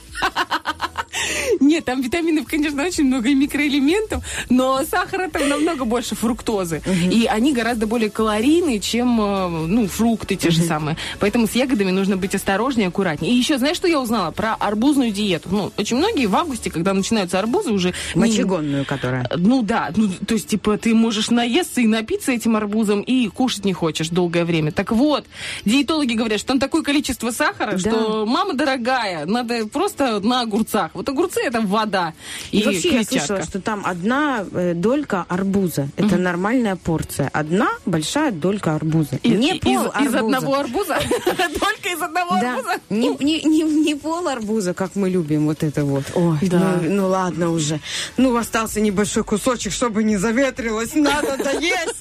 Нет, 1.60 1.84
там 1.84 2.00
витаминов, 2.00 2.46
конечно, 2.46 2.82
очень 2.84 3.04
много 3.04 3.28
и 3.28 3.34
микроэлементов, 3.34 4.24
но 4.50 4.82
сахара 4.84 5.28
там 5.30 5.48
намного 5.48 5.84
больше 5.84 6.14
фруктозы. 6.14 6.82
И 7.10 7.26
они 7.30 7.52
гораздо 7.52 7.86
более 7.86 8.10
калорийные, 8.10 8.80
чем 8.80 9.20
э, 9.20 9.48
ну, 9.66 9.86
фрукты 9.86 10.36
те 10.36 10.50
же 10.50 10.62
самые. 10.62 10.96
Поэтому 11.20 11.46
с 11.46 11.52
ягодами 11.52 11.90
нужно 11.90 12.16
быть 12.16 12.34
осторожнее, 12.34 12.88
аккуратнее. 12.88 13.32
И 13.32 13.36
еще, 13.36 13.58
знаешь, 13.58 13.76
что 13.76 13.88
я 13.88 14.00
узнала 14.00 14.30
про 14.30 14.54
арбузную 14.54 15.10
диету? 15.10 15.48
Ну, 15.50 15.72
очень 15.76 15.96
многие 15.96 16.26
в 16.26 16.36
августе, 16.36 16.70
когда 16.70 16.92
начинаются 16.92 17.38
арбузы, 17.38 17.70
уже... 17.70 17.94
не- 18.14 18.20
Мочегонную, 18.20 18.84
которая. 18.84 19.28
ну 19.36 19.62
да, 19.62 19.90
ну, 19.96 20.08
то 20.26 20.34
есть, 20.34 20.48
типа, 20.48 20.76
ты 20.78 20.94
можешь 20.94 21.30
наесться 21.30 21.80
и 21.80 21.86
напиться 21.86 22.32
этим 22.32 22.56
арбузом, 22.56 23.00
и 23.00 23.28
кушать 23.28 23.64
не 23.64 23.72
хочешь 23.72 24.08
долгое 24.08 24.44
время. 24.44 24.72
Так 24.72 24.92
вот, 24.92 25.24
диетологи 25.64 26.14
говорят, 26.14 26.38
что 26.40 26.48
там 26.48 26.58
такое 26.60 26.82
количество 26.82 27.30
сахара, 27.30 27.72
Да. 27.72 27.78
что, 27.78 28.26
мама 28.26 28.54
дорогая, 28.54 29.26
надо 29.26 29.66
просто 29.66 30.20
на 30.20 30.42
огурцах. 30.42 30.90
Вот 30.94 31.05
огурцы 31.08 31.40
это 31.42 31.60
вода 31.60 32.14
и, 32.50 32.60
И, 32.60 32.62
вообще 32.64 32.88
я 32.88 33.04
клетчатка. 33.04 33.18
слышала, 33.26 33.42
что 33.44 33.60
там 33.60 33.82
одна 33.84 34.44
э, 34.52 34.72
долька 34.74 35.24
арбуза. 35.28 35.88
Это 35.96 36.16
нормальная 36.16 36.76
порция. 36.76 37.30
Одна 37.32 37.68
большая 37.86 38.32
долька 38.32 38.74
арбуза. 38.74 39.16
И- 39.22 39.30
не 39.30 39.54
пол 39.54 39.86
из, 39.86 40.08
из 40.08 40.14
арбуза. 40.14 40.18
одного 40.18 40.54
арбуза? 40.58 40.98
Только 41.24 41.88
из 41.94 42.02
одного 42.02 42.34
арбуза? 42.34 42.80
не, 42.90 43.08
не, 43.20 43.42
не, 43.42 43.62
не 43.62 43.94
пол 43.94 44.26
арбуза, 44.28 44.74
как 44.74 44.94
мы 44.96 45.10
любим, 45.10 45.46
вот 45.46 45.62
это 45.62 45.84
вот. 45.84 46.04
Ой, 46.14 46.38
Да. 46.42 46.78
ну, 46.82 46.90
ну 46.90 47.08
ладно 47.08 47.50
уже. 47.50 47.80
Ну, 48.16 48.36
остался 48.36 48.80
небольшой 48.80 49.24
кусочек, 49.24 49.72
чтобы 49.72 50.04
не 50.04 50.16
заветрилось. 50.16 50.94
Надо 50.94 51.36
доесть. 51.42 51.94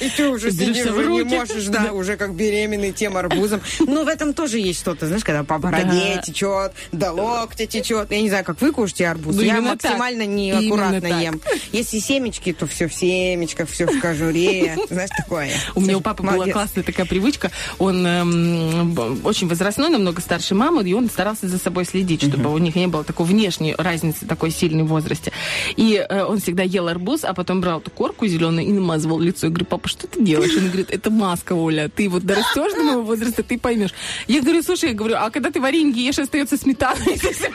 И 0.00 0.08
ты 0.10 0.28
уже 0.28 0.52
сидишь, 0.52 0.86
уже 0.86 1.06
не 1.10 1.24
можешь, 1.24 1.64
да, 1.66 1.92
уже 1.92 2.16
как 2.16 2.34
беременный 2.34 2.92
тем 2.92 3.16
арбузом. 3.16 3.60
Но 3.80 4.04
в 4.04 4.08
этом 4.08 4.32
тоже 4.32 4.58
есть 4.58 4.80
что-то, 4.80 5.06
знаешь, 5.08 5.24
когда 5.24 5.42
по 5.42 5.58
бороде 5.58 6.22
течет, 6.24 6.72
до 6.92 7.12
локтя 7.12 7.66
течет. 7.66 7.87
Я 7.90 8.22
не 8.22 8.28
знаю, 8.28 8.44
как 8.44 8.60
вы 8.60 8.72
кушаете 8.72 9.08
арбуз. 9.08 9.36
Ну, 9.36 9.42
Я 9.42 9.56
так. 9.56 9.64
максимально 9.64 10.22
Именно 10.22 10.36
неаккуратно 10.36 11.00
так. 11.00 11.22
ем. 11.22 11.40
Если 11.72 11.98
семечки, 11.98 12.52
то 12.52 12.66
все 12.66 12.88
в 12.88 12.94
семечках, 12.94 13.68
все 13.68 13.86
в 13.86 14.00
кожуре. 14.00 14.76
Знаешь, 14.90 15.10
такое. 15.16 15.50
У 15.74 15.80
меня 15.80 15.96
у 15.96 16.00
папы 16.00 16.22
была 16.22 16.46
классная 16.46 16.82
такая 16.82 17.06
привычка. 17.06 17.50
Он 17.78 18.06
эм, 18.06 19.24
очень 19.24 19.48
возрастной, 19.48 19.88
намного 19.88 20.20
старше 20.20 20.54
мамы, 20.54 20.82
и 20.88 20.92
он 20.92 21.08
старался 21.08 21.48
за 21.48 21.58
собой 21.58 21.84
следить, 21.84 22.22
чтобы 22.22 22.52
у 22.52 22.58
них 22.58 22.74
не 22.74 22.86
было 22.86 23.04
такой 23.04 23.26
внешней 23.26 23.74
разницы 23.76 24.26
такой 24.26 24.50
сильной 24.50 24.84
в 24.84 24.88
возрасте. 24.88 25.32
И 25.76 25.94
э, 25.94 26.24
он 26.24 26.40
всегда 26.40 26.62
ел 26.62 26.88
арбуз, 26.88 27.24
а 27.24 27.34
потом 27.34 27.60
брал 27.60 27.80
эту 27.80 27.90
корку 27.90 28.26
зеленую 28.26 28.66
и 28.66 28.72
намазывал 28.72 29.18
лицо. 29.20 29.46
Я 29.46 29.50
говорю, 29.50 29.66
папа, 29.66 29.88
что 29.88 30.06
ты 30.06 30.22
делаешь? 30.22 30.54
Он 30.56 30.66
говорит, 30.66 30.90
это 30.90 31.10
маска, 31.10 31.52
Оля. 31.52 31.88
Ты 31.88 32.08
вот 32.08 32.24
дорастешь 32.24 32.72
до 32.72 32.82
моего 32.82 33.02
возраста, 33.02 33.42
ты 33.42 33.58
поймешь. 33.58 33.94
Я 34.26 34.40
говорю, 34.40 34.62
слушай, 34.62 34.90
я 34.90 34.94
говорю, 34.94 35.16
а 35.18 35.30
когда 35.30 35.50
ты 35.50 35.60
варенье 35.60 36.04
ешь, 36.04 36.18
остается 36.18 36.56
сметана, 36.56 36.98
если. 37.06 37.48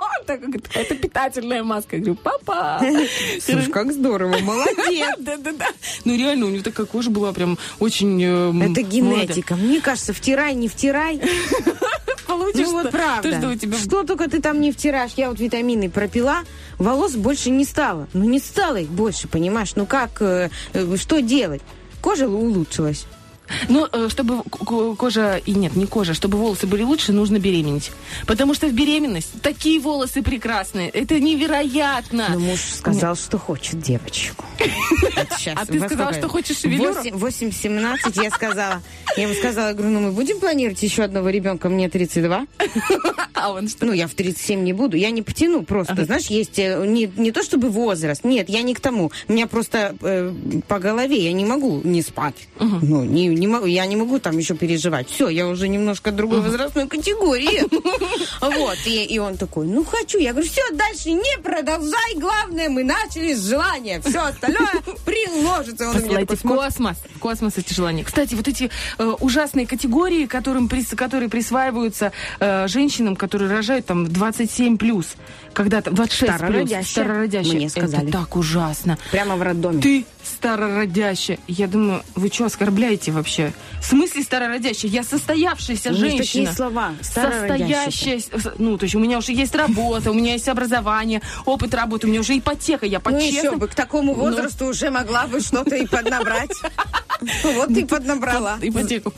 Он 0.00 0.24
так 0.26 0.40
говорит, 0.40 0.68
это 0.74 0.94
питательная 0.94 1.62
маска. 1.62 1.96
Я 1.96 2.02
говорю, 2.02 2.18
папа. 2.22 2.80
Слушай, 3.40 3.70
как 3.70 3.92
здорово, 3.92 4.38
молодец. 4.38 5.14
Да-да-да. 5.18 5.66
Ну, 6.04 6.16
реально, 6.16 6.46
у 6.46 6.50
него 6.50 6.62
такая 6.62 6.86
кожа 6.86 7.10
была 7.10 7.32
прям 7.32 7.58
очень... 7.78 8.22
э, 8.22 8.70
Это 8.70 8.82
генетика. 8.82 9.56
Мне 9.56 9.80
кажется, 9.80 10.12
втирай, 10.12 10.54
не 10.54 10.68
втирай. 10.68 11.20
Получишь, 12.26 12.66
Ну 12.66 12.72
вот 12.72 12.90
правда. 12.90 13.28
То, 13.30 13.38
что 13.38 13.48
у 13.50 13.54
тебя... 13.56 13.76
Что 13.76 14.04
только 14.04 14.30
ты 14.30 14.40
там 14.40 14.60
не 14.60 14.70
втираешь. 14.70 15.12
Я 15.16 15.30
вот 15.30 15.40
витамины 15.40 15.90
пропила, 15.90 16.40
волос 16.78 17.14
больше 17.14 17.50
не 17.50 17.64
стало. 17.64 18.08
Ну 18.12 18.24
не 18.24 18.38
стало 18.38 18.76
их 18.76 18.88
больше, 18.88 19.26
понимаешь? 19.26 19.72
Ну 19.74 19.84
как, 19.84 20.22
э, 20.22 20.48
э, 20.72 20.96
что 20.96 21.20
делать? 21.20 21.60
Кожа 22.00 22.28
улучшилась. 22.28 23.04
Ну, 23.68 23.86
э, 23.90 24.08
чтобы 24.08 24.42
кожа... 24.96 25.40
И 25.46 25.52
нет, 25.52 25.76
не 25.76 25.86
кожа. 25.86 26.14
Чтобы 26.14 26.38
волосы 26.38 26.66
были 26.66 26.82
лучше, 26.82 27.12
нужно 27.12 27.38
беременеть. 27.38 27.90
Потому 28.26 28.54
что 28.54 28.66
в 28.68 28.72
беременность 28.72 29.40
такие 29.42 29.80
волосы 29.80 30.22
прекрасные. 30.22 30.88
Это 30.90 31.18
невероятно. 31.20 32.26
Но 32.30 32.38
муж 32.38 32.60
сказал, 32.60 33.16
что 33.16 33.38
хочет 33.38 33.80
девочку. 33.80 34.44
А 35.54 35.66
ты 35.66 35.80
сказала, 35.80 36.12
что 36.12 36.28
хочешь 36.28 36.58
шевелюру? 36.58 36.94
Восемь- 37.12 37.48
8-17 37.50 38.22
я 38.22 38.30
сказала. 38.30 38.82
Я 39.16 39.24
ему 39.24 39.34
сказала, 39.34 39.68
я 39.68 39.74
говорю, 39.74 39.92
ну 39.92 40.00
мы 40.00 40.12
будем 40.12 40.38
планировать 40.38 40.82
еще 40.82 41.02
одного 41.02 41.30
ребенка, 41.30 41.68
мне 41.68 41.88
32. 41.88 42.46
А 43.34 43.52
он 43.52 43.68
что? 43.68 43.86
Ну, 43.86 43.92
я 43.92 44.06
в 44.06 44.12
37 44.14 44.62
не 44.62 44.74
буду, 44.74 44.96
я 44.98 45.10
не 45.10 45.22
потяну 45.22 45.62
просто. 45.62 46.04
Знаешь, 46.04 46.26
есть 46.26 46.58
э, 46.58 46.84
не, 46.86 47.10
не 47.16 47.32
то 47.32 47.42
чтобы 47.42 47.70
возраст, 47.70 48.22
нет, 48.22 48.50
я 48.50 48.60
не 48.60 48.74
к 48.74 48.80
тому. 48.80 49.12
Меня 49.28 49.46
просто 49.46 49.96
э, 50.02 50.34
по 50.68 50.78
голове, 50.78 51.24
я 51.24 51.32
не 51.32 51.46
могу 51.46 51.80
не 51.82 52.02
спать. 52.02 52.34
Ну, 52.58 53.02
не, 53.04 53.28
не 53.40 53.46
могу, 53.46 53.66
я 53.66 53.86
не 53.86 53.96
могу 53.96 54.18
там 54.18 54.38
еще 54.38 54.54
переживать. 54.54 55.08
Все, 55.08 55.28
я 55.28 55.48
уже 55.48 55.68
немножко 55.68 56.12
другой 56.12 56.40
возрастной 56.40 56.86
категории. 56.86 57.64
Вот, 58.40 58.78
и, 58.86 59.04
и 59.04 59.18
он 59.18 59.36
такой, 59.36 59.66
ну, 59.66 59.84
хочу. 59.84 60.18
Я 60.18 60.32
говорю, 60.32 60.48
все, 60.48 60.62
дальше 60.72 61.12
не 61.12 61.38
продолжай, 61.42 62.14
главное, 62.16 62.68
мы 62.68 62.84
начали 62.84 63.34
с 63.34 63.46
желания. 63.46 64.00
Все 64.00 64.20
остальное 64.20 64.72
приложится. 65.04 65.88
Он 65.88 65.94
Посылайте 65.94 66.36
такой 66.36 66.50
в 66.50 66.60
космос. 66.60 66.96
В 67.14 67.18
космос 67.18 67.58
эти 67.58 67.72
желания. 67.72 68.04
Кстати, 68.04 68.34
вот 68.34 68.48
эти 68.48 68.70
э, 68.98 69.14
ужасные 69.20 69.66
категории, 69.66 70.26
которым 70.26 70.68
которые 70.68 71.28
присваиваются 71.28 72.12
э, 72.38 72.68
женщинам, 72.68 73.16
которые 73.16 73.50
рожают 73.50 73.86
там 73.86 74.04
в 74.04 74.08
27 74.12 74.76
плюс, 74.78 75.06
когда 75.52 75.80
там 75.82 75.94
26 75.94 76.20
плюс, 76.20 76.36
Старородящая. 76.38 76.82
старородящая. 76.84 77.54
Мне 77.54 77.68
сказали. 77.68 78.02
Это 78.08 78.12
так 78.18 78.36
ужасно. 78.36 78.98
Прямо 79.10 79.36
в 79.36 79.42
роддоме. 79.42 79.80
Ты 79.82 80.04
старородящая. 80.22 81.38
Я 81.48 81.66
думаю, 81.66 82.02
вы 82.14 82.28
что, 82.28 82.44
оскорбляете 82.46 83.12
вообще? 83.12 83.52
В 83.80 83.84
смысле 83.86 84.22
старородящая? 84.22 84.90
Я 84.90 85.02
состоявшаяся 85.02 85.90
У 85.90 85.92
них 85.92 86.00
женщина. 86.00 86.24
такие 86.24 86.52
слова. 86.52 86.92
Старородящая. 87.00 88.20
Состоящая. 88.20 88.52
Ну, 88.58 88.78
то 88.78 88.84
есть 88.84 88.94
у 88.94 88.98
меня 88.98 89.18
уже 89.18 89.32
есть 89.32 89.54
работа, 89.54 90.10
у 90.10 90.14
меня 90.14 90.32
есть 90.34 90.48
образование, 90.48 91.20
опыт 91.44 91.74
работы, 91.74 92.06
у 92.06 92.10
меня 92.10 92.20
уже 92.20 92.38
ипотека. 92.38 92.86
Я 92.86 93.00
по 93.00 93.10
Ну 93.10 93.18
еще 93.18 93.56
бы, 93.56 93.68
к 93.68 93.74
такому 93.74 94.14
Ну. 94.14 94.20
возрасту 94.20 94.66
уже 94.66 94.90
могла 94.90 95.26
бы 95.26 95.40
что-то 95.40 95.76
и 95.76 95.86
поднабрать. 95.86 96.52
Вот 97.44 97.68
ты 97.74 97.84
поднабрала. 97.86 98.58
ипотеку. 98.62 99.12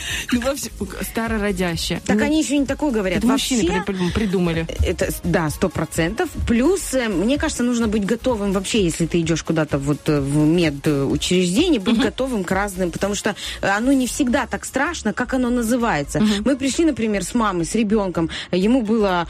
Ну, 0.32 0.40
вообще, 0.40 0.70
старородящая. 1.02 2.00
Так 2.04 2.16
Ну, 2.16 2.24
они 2.24 2.42
еще 2.42 2.58
не 2.58 2.66
такое 2.66 2.90
говорят. 2.90 3.24
мужчины 3.24 3.82
придумали. 4.14 4.66
это, 4.82 5.08
да, 5.24 5.50
сто 5.50 5.68
процентов. 5.68 6.28
Плюс, 6.46 6.94
э, 6.94 7.08
мне 7.08 7.38
кажется, 7.38 7.62
нужно 7.62 7.88
быть 7.88 8.04
готовым 8.04 8.52
вообще, 8.52 8.84
если 8.84 9.06
ты 9.06 9.20
идешь 9.20 9.42
куда-то 9.42 9.78
вот 9.78 10.08
э, 10.08 10.20
в 10.20 10.36
медучреждение, 10.36 11.80
быть 11.80 11.98
готовым 11.98 12.44
к 12.44 12.50
разным, 12.50 12.90
потому 12.90 13.14
что 13.14 13.34
э, 13.60 13.68
оно 13.68 13.92
не 13.92 14.06
всегда 14.06 14.46
так 14.46 14.64
страшно, 14.64 15.12
как 15.12 15.34
оно 15.34 15.50
называется. 15.50 16.22
Мы 16.44 16.56
пришли, 16.56 16.84
например, 16.84 17.24
с 17.24 17.34
мамой, 17.34 17.64
с 17.64 17.74
ребенком, 17.74 18.30
ему 18.50 18.82
было 18.82 19.26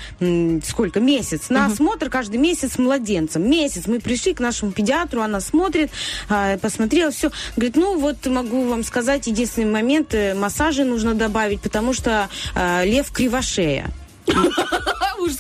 сколько, 0.65 1.01
месяц, 1.01 1.49
на 1.49 1.67
осмотр 1.67 2.11
каждый 2.11 2.37
месяц 2.37 2.75
с 2.75 2.79
младенцем. 2.79 3.49
Месяц. 3.49 3.87
Мы 3.87 4.01
пришли 4.01 4.35
к 4.35 4.41
нашему 4.41 4.73
педиатру, 4.73 5.23
она 5.23 5.41
смотрит, 5.41 5.91
а, 6.29 6.59
посмотрела 6.59 7.11
все, 7.11 7.31
говорит, 7.57 7.77
ну 7.77 7.99
вот 7.99 8.27
могу 8.27 8.65
вам 8.65 8.85
сказать, 8.85 9.27
единственный 9.27 9.71
момент, 9.71 10.15
э, 10.15 10.35
массажи 10.57 10.85
нужно 10.85 11.15
добавить, 11.15 11.61
потому 11.61 11.93
что 11.93 12.29
э, 12.55 12.85
лев 12.87 13.11
кривошея. 13.13 13.91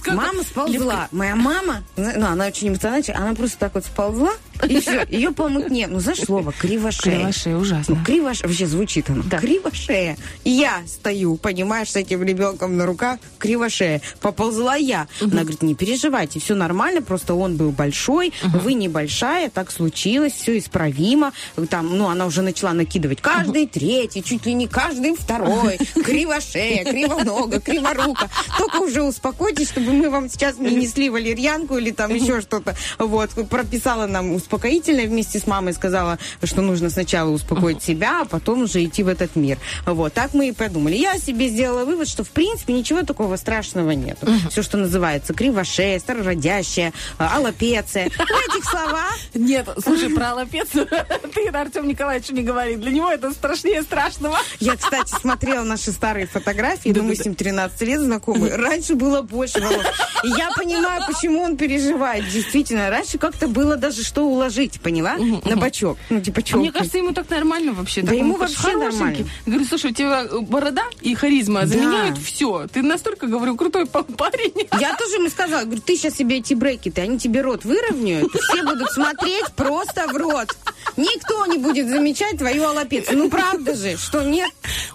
Мама 0.09 0.43
сползла. 0.43 1.09
Моя 1.11 1.37
мама, 1.37 1.83
ну, 1.97 2.27
она 2.27 2.47
очень 2.47 2.69
эмоциональная, 2.69 3.17
она 3.17 3.35
просто 3.35 3.59
так 3.59 3.75
вот 3.75 3.85
сползла 3.85 4.33
И 4.69 4.81
все, 4.81 5.07
ее 5.09 5.33
помыть 5.33 5.71
не. 5.71 5.87
Ну, 5.87 6.01
знаешь 6.01 6.21
слово, 6.21 6.53
кривошея. 6.53 7.19
Кривошея, 7.19 7.57
ужасно. 7.57 7.97
Ну, 7.97 8.05
кривош... 8.05 8.43
Вообще 8.43 8.67
звучит 8.67 9.11
оно. 9.11 9.23
Да. 9.25 9.39
Кривошея. 9.39 10.17
Я 10.45 10.83
стою, 10.87 11.37
понимаешь, 11.37 11.91
с 11.91 11.97
этим 11.97 12.23
ребенком 12.23 12.77
на 12.77 12.87
руках, 12.87 13.19
кривошея. 13.39 14.01
Поползла 14.21 14.77
я. 14.77 15.09
Она 15.21 15.43
говорит, 15.43 15.63
не 15.63 15.75
переживайте, 15.75 16.41
все 16.41 16.55
нормально, 16.55 17.03
просто 17.03 17.35
он 17.35 17.57
был 17.57 17.71
большой, 17.71 18.33
вы 18.43 18.75
небольшая, 18.75 19.51
так 19.51 19.71
случилось, 19.71 20.33
все 20.33 20.59
исправимо. 20.59 21.33
Там, 21.69 21.97
ну, 21.97 22.09
она 22.09 22.27
уже 22.27 22.43
начала 22.43 22.73
накидывать 22.73 23.21
каждый 23.21 23.67
третий, 23.67 24.23
чуть 24.23 24.47
ли 24.47 24.55
не 24.55 24.69
каждый 24.69 25.15
второй. 25.15 25.79
Кривошея, 25.95 26.85
кривонога, 26.85 27.61
криворука. 27.61 28.29
Только 28.59 28.77
уже 28.77 29.03
успокойтесь, 29.03 29.69
чтобы 29.69 29.93
мы 29.93 30.11
вам 30.11 30.29
сейчас 30.29 30.59
не 30.59 30.75
несли 30.75 31.11
валерьянку 31.11 31.77
или 31.77 31.91
там 31.91 32.15
еще 32.15 32.41
что-то. 32.41 32.77
Вот, 32.99 33.31
прописала 33.49 34.07
нам 34.07 34.33
успокоительное 34.47 35.07
вместе 35.07 35.41
с 35.41 35.47
мамой, 35.47 35.73
сказала, 35.73 36.19
что 36.45 36.63
нужно 36.63 36.89
сначала 36.89 37.31
успокоить 37.31 37.83
себя, 37.83 38.23
а 38.23 38.25
потом 38.25 38.63
уже 38.63 38.85
идти 38.85 39.03
в 39.03 39.09
этот 39.09 39.35
мир. 39.35 39.59
Вот, 39.85 40.13
так 40.13 40.35
мы 40.35 40.49
и 40.49 40.53
подумали. 40.53 40.95
Я 40.95 41.19
себе 41.19 41.49
сделала 41.49 41.85
вывод, 41.85 42.09
что 42.09 42.23
в 42.23 42.31
принципе 42.31 42.73
ничего 42.73 43.03
такого 43.03 43.37
страшного 43.37 43.91
нет. 43.91 44.19
Все, 44.51 44.63
что 44.63 44.79
называется 44.79 45.35
кривошея, 45.35 45.99
старородящая, 45.99 46.93
аллопеция. 47.19 48.09
В 48.17 48.57
этих 48.57 48.69
словах 48.69 49.17
Нет, 49.35 49.69
слушай, 49.83 50.09
про 50.11 50.35
лапец 50.35 50.69
ты, 51.35 51.49
Артем 51.49 51.89
Николаевич, 51.89 52.29
не 52.31 52.43
говори. 52.43 52.77
Для 52.77 52.91
него 52.91 53.11
это 53.11 53.33
страшнее 53.33 53.83
страшного. 53.83 54.39
Я, 54.61 54.77
кстати, 54.77 55.15
смотрела 55.21 55.65
наши 55.65 55.91
старые 55.91 56.27
фотографии, 56.27 56.91
но 56.95 57.03
мы 57.03 57.17
с 57.17 57.25
ним 57.25 57.35
13 57.35 57.81
лет 57.83 58.01
знакомы. 58.01 58.51
Раньше 58.51 58.95
было 58.95 59.23
больше 59.23 59.61
волос. 59.61 59.87
И 60.23 60.29
я 60.29 60.51
понимаю, 60.57 61.03
почему 61.07 61.43
он 61.43 61.57
переживает. 61.57 62.29
Действительно, 62.31 62.91
раньше 62.91 63.19
как-то 63.19 63.49
было 63.49 63.77
даже 63.77 64.05
что 64.05 64.29
уложить, 64.37 64.81
поняла? 64.81 65.17
На 65.45 65.57
бочок. 65.57 65.99
Ну, 66.11 66.21
типа 66.21 66.41
А 66.41 66.43
челку. 66.43 66.61
мне 66.61 66.73
кажется, 66.73 66.99
ему 66.99 67.13
так 67.13 67.29
нормально 67.31 67.73
вообще. 67.73 68.03
Да 68.03 68.09
Так 68.09 68.19
ему 68.19 68.37
вообще 68.37 68.77
нормально. 68.77 69.27
Говорю, 69.47 69.65
слушай, 69.65 69.91
у 69.91 69.95
тебя 69.95 70.25
э, 70.31 70.39
борода 70.41 70.85
и 71.01 71.15
харизма 71.15 71.63
Да. 71.63 71.67
заменяют 71.67 72.19
все. 72.19 72.67
Ты 72.73 72.83
настолько, 72.83 73.27
говорю, 73.27 73.57
крутой 73.57 73.87
па- 73.87 74.03
парень. 74.03 74.53
Я 74.81 74.95
тоже 74.97 75.15
ему 75.17 75.29
сказала, 75.29 75.65
говорю, 75.65 75.81
ты 75.81 75.97
сейчас 75.97 76.15
себе 76.15 76.37
эти 76.39 76.55
брекеты, 76.55 77.01
они 77.01 77.19
тебе 77.19 77.41
рот 77.41 77.65
выровняют, 77.65 78.31
все 78.33 78.63
будут 78.63 78.91
смотреть 78.93 79.47
просто 79.57 80.07
в 80.09 80.17
рот. 80.17 80.57
Никто 80.97 81.45
не 81.47 81.59
будет 81.59 81.89
замечать 81.89 82.39
твою 82.39 82.65
аллопецию. 82.65 83.19
Ну, 83.19 83.31
правда 83.31 83.75
же, 83.75 83.97
что 83.97 84.23
нет? 84.23 84.51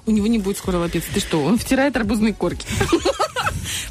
У 0.05 0.11
него 0.11 0.27
не 0.27 0.37
будет 0.39 0.57
скоро 0.57 0.77
лапец. 0.77 1.03
Ты 1.13 1.19
что? 1.19 1.41
Он 1.43 1.57
втирает 1.57 1.95
арбузные 1.95 2.33
корки. 2.33 2.65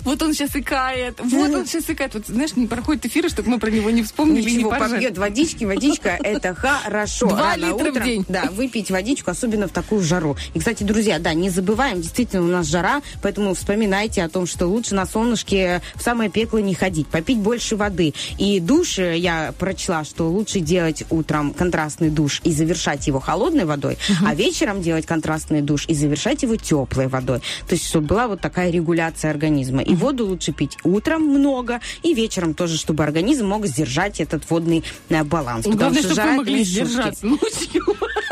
Вот 0.05 0.23
он 0.23 0.33
сейчас 0.35 0.57
икает. 0.57 1.21
Вот 1.23 1.55
он 1.55 1.67
сейчас 1.67 1.89
икает. 1.91 2.15
Вот, 2.15 2.27
знаешь, 2.27 2.57
не 2.57 2.67
проходит 2.67 3.05
эфира, 3.07 3.29
чтобы 3.29 3.51
мы 3.51 3.59
про 3.59 3.71
него 3.71 3.91
не 3.91 4.03
вспомнили 4.03 4.43
и 4.43 4.51
не 4.51 4.57
Ничего, 4.59 4.71
поржали. 4.71 4.95
попьет 4.95 5.19
водички, 5.41 5.65
водичка 5.65 6.19
это 6.23 6.55
хорошо. 6.55 7.29
Два 7.29 7.53
Рано 7.53 7.67
литра 7.67 7.85
в 7.85 7.89
утром, 7.91 8.05
день. 8.05 8.25
Да, 8.29 8.49
выпить 8.53 8.91
водичку, 8.91 9.31
особенно 9.31 9.69
в 9.69 9.71
такую 9.71 10.03
жару. 10.03 10.37
И, 10.55 10.59
кстати, 10.59 10.83
друзья, 10.83 11.19
да, 11.19 11.35
не 11.35 11.51
забываем, 11.51 12.01
действительно 12.01 12.43
у 12.43 12.49
нас 12.49 12.67
жара, 12.67 13.03
поэтому 13.23 13.55
вспоминайте 13.55 14.23
о 14.23 14.29
том, 14.29 14.47
что 14.47 14.67
лучше 14.67 14.95
на 14.95 15.07
солнышке 15.07 15.83
в 15.95 16.03
самое 16.03 16.31
пекло 16.31 16.59
не 16.59 16.75
ходить, 16.75 17.07
попить 17.09 17.39
больше 17.39 17.77
воды. 17.77 18.15
И 18.39 18.61
душ, 18.61 18.99
э, 18.99 19.17
я 19.17 19.53
прочла, 19.59 20.05
что 20.05 20.29
лучше 20.29 20.61
делать 20.61 21.05
утром 21.11 21.53
контрастный 21.53 22.11
душ 22.11 22.41
и 22.45 22.53
завершать 22.53 23.07
его 23.07 23.21
холодной 23.21 23.65
водой, 23.65 23.99
а 24.25 24.35
вечером 24.35 24.83
делать 24.83 25.07
контрастный 25.07 25.63
душ 25.63 25.87
и 25.89 25.95
завершать 25.95 26.43
его 26.43 26.57
теплой 26.57 27.09
водой. 27.09 27.41
То 27.67 27.75
есть, 27.75 27.87
чтобы 27.87 28.07
была 28.09 28.29
вот 28.29 28.41
такая 28.41 28.71
регуляция 28.71 29.31
организма. 29.31 29.83
И 29.83 29.95
воду 29.95 30.27
лучше 30.27 30.53
пить 30.53 30.77
утром 30.85 31.23
много, 31.23 31.81
и 32.03 32.15
вечером 32.15 32.55
тоже, 32.55 32.77
чтобы 32.77 33.05
организм 33.05 33.47
мог 33.47 33.67
сдержать 33.67 34.21
этот 34.21 34.49
водный 34.51 34.85
э, 35.09 35.25
баланс. 35.31 35.65
Потому 35.65 35.79
Главное, 35.79 36.03
что 36.03 36.13
чтобы 36.13 36.29
вы 36.29 36.37
могли 36.37 36.65
сдержаться. 36.65 37.27
ночью. 37.27 37.85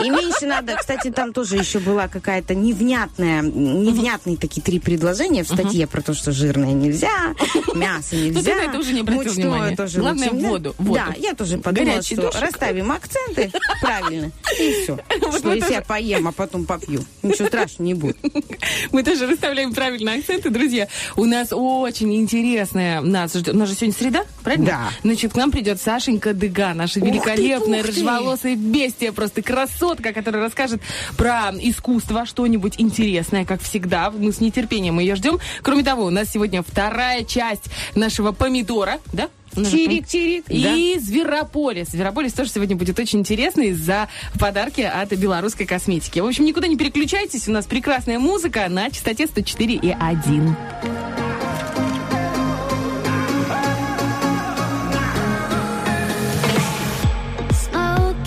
И 0.05 0.11
меньше 0.11 0.47
надо, 0.47 0.77
кстати, 0.77 1.11
там 1.11 1.33
тоже 1.33 1.57
еще 1.57 1.79
была 1.81 2.07
какая-то 2.09 2.55
невнятная, 2.55 3.43
невнятные 3.43 4.37
такие 4.37 4.63
три 4.63 4.79
предложения 4.79 5.43
в 5.45 5.49
статье 5.49 5.87
про 5.87 6.03
то, 6.03 6.15
что 6.15 6.31
жирное 6.33 6.73
нельзя, 6.73 7.35
мясо 7.75 8.09
Ну, 8.17 8.19
ты 8.19 8.31
нельзя. 8.31 8.55
на 8.73 8.79
уже 8.79 8.93
не 8.93 9.01
обратил 9.01 9.33
внимания. 9.33 9.77
тоже 9.77 9.99
Главное, 10.01 10.31
нельзя. 10.31 10.49
воду, 10.49 10.75
воду. 10.79 10.95
Да, 10.95 11.15
я 11.19 11.35
тоже 11.35 11.59
подумала, 11.59 11.91
Горячий 11.95 12.15
что 12.15 12.27
душик. 12.27 12.41
расставим 12.43 12.93
акценты 12.93 13.51
правильно, 13.81 14.31
и 14.61 14.73
все. 14.83 14.99
Вот 15.21 15.39
Что 15.41 15.53
если 15.53 15.73
я 15.73 15.83
поем, 15.83 16.29
а 16.29 16.33
потом 16.33 16.65
попью, 16.65 17.05
ничего 17.23 17.49
страшного 17.49 17.87
не 17.87 17.95
будет. 17.95 18.17
Мы 18.93 19.03
тоже 19.03 19.27
расставляем 19.27 19.75
правильные 19.75 20.19
акценты, 20.21 20.51
друзья. 20.51 20.89
У 21.17 21.25
нас 21.25 21.49
очень 21.51 22.15
интересная 22.17 23.01
нас 23.01 23.35
ждет. 23.35 23.55
У 23.55 23.59
нас 23.59 23.69
же 23.69 23.75
сегодня 23.75 23.95
среда, 23.95 24.25
правильно? 24.43 24.67
Да. 24.67 24.91
Значит, 25.03 25.33
к 25.33 25.37
нам 25.37 25.51
придет 25.51 25.81
Сашенька 25.81 26.33
Дыга, 26.35 26.73
наша 26.89 27.01
великолепная 27.01 27.83
ты. 27.83 27.89
рыжеволосая 27.89 28.57
бестия, 28.57 29.13
просто 29.13 29.43
красотка, 29.43 30.13
которая 30.13 30.43
расскажет 30.43 30.81
про 31.17 31.53
искусство, 31.61 32.27
что-нибудь 32.27 32.75
интересное, 32.79 33.45
как 33.45 33.63
всегда. 33.63 34.11
Мы 34.11 34.33
с 34.33 34.41
нетерпением 34.41 34.99
ее 34.99 35.15
ждем. 35.15 35.39
Кроме 35.63 35.85
того, 35.85 36.05
у 36.05 36.11
нас 36.11 36.31
сегодня 36.31 36.63
вторая 36.63 37.25
часть 37.25 37.65
нашего 37.95 38.33
помидора, 38.33 38.99
да? 39.13 39.29
Чирик-чирик. 39.55 40.45
И 40.49 40.99
Зверополис. 41.01 41.89
Зверополис 41.89 42.33
тоже 42.33 42.51
сегодня 42.51 42.77
будет 42.77 42.99
очень 42.99 43.21
интересный 43.21 43.73
за 43.73 44.09
подарки 44.39 44.83
от 44.83 45.13
белорусской 45.13 45.67
косметики. 45.67 46.21
В 46.21 46.27
общем, 46.27 46.45
никуда 46.45 46.69
не 46.69 46.77
переключайтесь. 46.77 47.49
У 47.49 47.53
нас 47.53 47.67
прекрасная 47.67 48.19
музыка 48.19 48.67
на 48.69 48.91
частоте 48.91 49.27
104 49.27 49.75
и 49.75 49.97
1. 49.99 50.57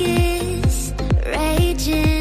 darkest 0.03 0.93
raging. 1.25 2.20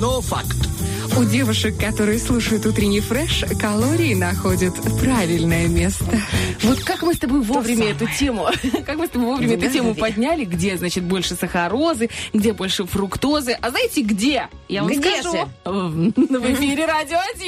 Но 0.00 0.20
факт. 0.22 0.56
У 1.18 1.24
девушек, 1.24 1.78
которые 1.78 2.18
слушают 2.18 2.64
утренний 2.64 3.00
фреш, 3.00 3.44
калории 3.60 4.14
находят 4.14 4.74
правильное 5.00 5.68
место. 5.68 6.04
Вот 6.62 6.80
как 6.80 7.02
мы 7.02 7.14
с 7.14 7.18
тобой 7.18 7.40
вовремя 7.40 7.90
эту 7.90 8.06
тему, 8.06 8.46
как 8.86 8.96
мы 8.96 9.06
с 9.06 9.10
тобой 9.10 9.26
вовремя 9.26 9.56
эту 9.56 9.70
тему 9.70 9.94
подняли, 9.94 10.44
где, 10.44 10.76
значит, 10.78 11.04
больше 11.04 11.34
сахарозы, 11.34 12.08
где 12.32 12.52
больше 12.52 12.86
фруктозы. 12.86 13.52
А 13.60 13.70
знаете, 13.70 14.02
где? 14.02 14.48
Я 14.68 14.82
вам 14.82 14.92
Где 14.92 15.20
скажу. 15.20 15.48
В 15.64 16.12
в 16.12 16.52
эфире 16.54 16.86
Радио 16.86 17.18
1. 17.34 17.39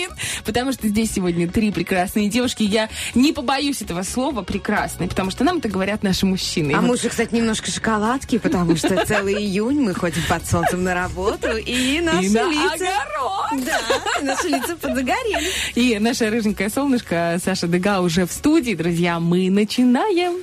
Потому 0.45 0.73
что 0.73 0.89
здесь 0.89 1.13
сегодня 1.13 1.49
три 1.49 1.71
прекрасные 1.71 2.29
девушки. 2.29 2.63
Я 2.63 2.89
не 3.15 3.33
побоюсь 3.33 3.83
этого 3.83 4.03
слова 4.03 4.43
прекрасные, 4.43 5.09
потому 5.09 5.31
что 5.31 5.45
нам 5.45 5.59
это 5.59 5.69
говорят 5.69 6.03
наши 6.03 6.27
мужчины. 6.27 6.73
А 6.73 6.81
вот 6.81 6.89
мы 6.91 6.97
же, 6.97 7.09
кстати, 7.09 7.35
немножко 7.35 7.71
шоколадки, 7.71 8.39
потому 8.39 8.77
что 8.77 9.05
целый 9.07 9.35
июнь 9.35 9.81
мы 9.81 9.95
ходим 9.95 10.23
под 10.29 10.47
солнцем 10.47 10.83
на 10.85 10.95
работу, 10.95 11.57
и 11.57 12.01
наши 12.01 12.27
и 12.27 12.29
лица... 12.29 12.75
огород. 12.75 13.65
Да, 13.65 13.81
наши 14.23 14.49
лица 14.49 14.77
подзагорели. 14.77 15.51
И 15.75 15.99
наша 15.99 16.31
рыженькая 16.31 16.71
солнышко 16.71 17.39
Саша 17.45 17.67
Дега 17.69 18.01
уже 18.01 18.27
в 18.27 18.33
студии. 18.33 18.75
Друзья, 18.75 19.21
мы 19.21 19.51
начинаем. 19.51 20.37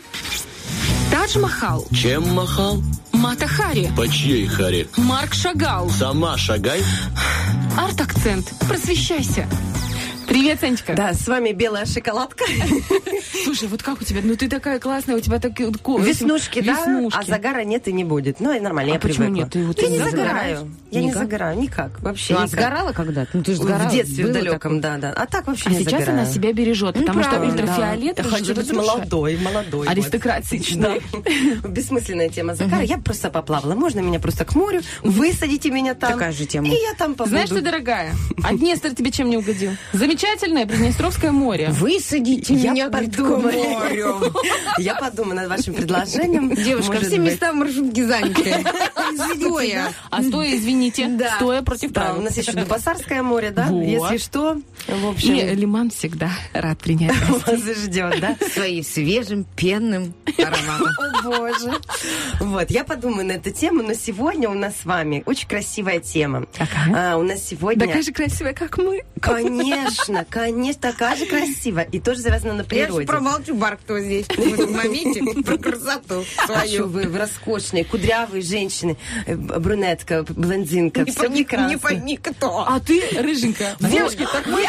Тадж-Махал, 1.12 1.88
Чем 1.91 2.28
махал? 2.36 2.84
Мата 3.12 3.47
Хари, 3.47 3.89
По 3.97 4.08
чьей 4.08 4.45
харе? 4.47 4.88
Марк 4.95 5.34
Шагал, 5.34 5.89
Сама 5.89 6.38
шагай. 6.38 6.82
арт-акцент. 7.78 8.54
Просвещайся. 8.68 9.47
Привет, 10.30 10.60
Санечка. 10.60 10.94
Да, 10.94 11.16
с 11.16 11.28
вами 11.28 11.54
белая 11.54 11.88
шоколадка. 11.88 12.46
Слушай, 13.44 13.68
вот 13.68 13.84
как 13.84 14.02
у 14.02 14.04
тебя? 14.04 14.22
Ну 14.24 14.36
ты 14.36 14.48
такая 14.50 14.80
классная, 14.80 15.16
у 15.16 15.20
тебя 15.20 15.40
такие 15.40 15.70
Веснушки, 15.70 16.62
да? 16.62 16.74
веснушки. 16.74 17.18
А 17.20 17.24
загара 17.24 17.64
нет 17.64 17.88
и 17.88 17.94
не 17.94 18.04
будет. 18.04 18.40
Ну, 18.40 18.54
и 18.56 18.60
нормально, 18.60 18.92
А 18.92 18.96
я 18.96 19.00
почему 19.00 19.26
привыкла. 19.26 19.36
нет? 19.44 19.50
Ты 19.52 19.66
вот 19.66 19.82
я 19.82 19.88
не 19.90 19.98
загораю. 20.00 20.72
Я 20.92 21.02
не 21.02 21.08
Никак? 21.08 21.24
загораю, 21.24 21.58
никак. 21.60 22.00
Вообще 22.02 22.34
Ну, 22.34 22.40
а 22.40 22.44
никак. 22.46 22.60
сгорала 22.60 22.92
когда-то? 22.94 23.30
Ну, 23.34 23.44
ты 23.44 23.54
же 23.54 23.62
сгорала. 23.62 23.90
В 23.90 23.92
детстве 23.92 24.26
в 24.26 24.32
далеком, 24.34 24.82
да, 24.82 24.98
да. 24.98 25.14
А 25.16 25.26
так 25.28 25.46
вообще 25.48 25.70
А 25.70 25.70
не 25.72 25.80
сейчас 25.80 26.02
загораю. 26.02 26.22
она 26.22 26.26
себя 26.26 26.54
бережет, 26.54 26.96
потому 26.96 27.22
что 27.22 27.32
правильно, 27.32 27.54
ультрафиолет 27.54 28.18
Я 28.18 28.24
хочу 28.24 28.56
быть 28.56 28.72
молодой, 28.74 29.38
молодой. 29.38 29.88
Аристократичной. 29.88 31.02
Да. 31.62 31.68
Бессмысленная 31.70 32.30
тема 32.30 32.56
загара. 32.56 32.84
Я 32.84 32.98
просто 32.98 33.30
поплавала. 33.30 33.76
Можно 33.76 34.00
меня 34.00 34.20
просто 34.20 34.46
к 34.46 34.56
морю, 34.56 34.82
высадите 35.04 35.70
меня 35.70 35.94
там. 35.94 36.14
Такая 36.14 36.32
же 36.32 36.46
тема. 36.46 36.68
И 36.68 36.72
я 36.72 36.94
там 36.98 37.14
побуду. 37.14 37.30
Знаешь 37.36 37.50
что, 37.50 37.62
дорогая, 37.62 38.14
а 38.44 38.54
Днестр 38.54 38.94
тебе 38.96 39.12
чем 39.12 39.30
не 39.30 39.38
угодил? 39.38 39.72
Замечательное 39.94 40.66
Приднестровское 40.66 41.32
море. 41.32 41.70
Высадите 41.70 42.54
меня 42.54 42.90
подумаю. 42.90 43.29
Морю. 43.38 44.34
Я 44.78 44.96
подумаю 44.96 45.36
над 45.36 45.50
вашим 45.50 45.74
предложением. 45.74 46.54
Девушка, 46.56 46.94
Может 46.94 47.08
все 47.08 47.18
быть. 47.18 47.32
места 47.32 47.52
в 47.52 47.56
маршрутке 47.56 48.06
заняты. 48.08 48.66
Стоя. 49.36 49.92
А 50.10 50.24
стоя, 50.24 50.56
извините, 50.56 51.08
Да. 51.08 51.36
стоя 51.38 51.62
против 51.62 51.92
Да, 51.92 52.02
у 52.02 52.06
правил. 52.06 52.22
нас 52.24 52.38
еще 52.38 52.52
Дубасарское 52.54 53.24
море, 53.24 53.52
да? 53.52 53.68
Вот. 53.68 53.84
Если 53.84 54.18
что, 54.18 54.60
в 54.88 55.08
общем, 55.08 55.36
И 55.36 55.56
Лиман 55.56 55.90
всегда 55.90 56.30
рад 56.54 56.78
принять. 56.80 57.16
вас 57.46 57.60
ждет, 57.78 58.20
да? 58.20 58.38
Своим 58.54 58.84
свежим 58.84 59.46
пенным 59.56 60.14
ароматом. 60.38 60.88
О, 61.00 61.22
боже. 61.24 61.72
Вот, 62.40 62.70
я 62.72 62.84
подумаю 62.84 63.26
на 63.28 63.34
эту 63.34 63.52
тему, 63.52 63.84
но 63.84 63.94
сегодня 63.94 64.50
у 64.50 64.54
нас 64.54 64.78
с 64.82 64.86
вами 64.86 65.24
очень 65.26 65.48
красивая 65.48 66.00
тема. 66.00 66.46
Какая? 66.58 67.14
А, 67.14 67.18
у 67.18 67.24
нас 67.24 67.44
сегодня... 67.44 67.86
Такая 67.86 68.04
же 68.04 68.12
красивая, 68.12 68.54
как 68.54 68.78
мы. 68.78 69.04
Конечно, 69.20 70.26
конечно, 70.30 70.82
такая 70.82 71.16
же 71.18 71.26
красивая. 71.26 71.84
И 71.92 72.00
тоже 72.00 72.22
завязана 72.22 72.54
на 72.54 72.58
Я 72.58 72.64
же 72.64 72.70
природе. 72.70 73.06
Промолчу, 73.20 73.56
Барк, 73.56 73.80
кто 73.82 74.00
здесь 74.00 74.26
в 74.28 74.54
этом 74.54 74.72
моменте 74.74 75.24
про 75.44 75.58
красоту 75.58 76.24
А 76.38 76.46
свою. 76.48 76.88
вы, 76.88 77.04
вы 77.04 77.18
роскошные, 77.20 77.84
кудрявые 77.86 78.42
женщины, 78.42 78.98
э, 79.26 79.36
брюнетка, 79.36 80.24
блондинка, 80.30 81.02
Не 81.02 81.12
все 81.12 81.20
пойми, 81.22 81.44
прекрасно. 81.44 81.68
не 81.70 81.78
пойми, 81.78 82.18
кто. 82.18 82.66
А 82.68 82.80
ты, 82.80 83.02
рыженькая, 83.20 83.76
девушки, 83.80 84.28
так 84.32 84.46
мы! 84.48 84.64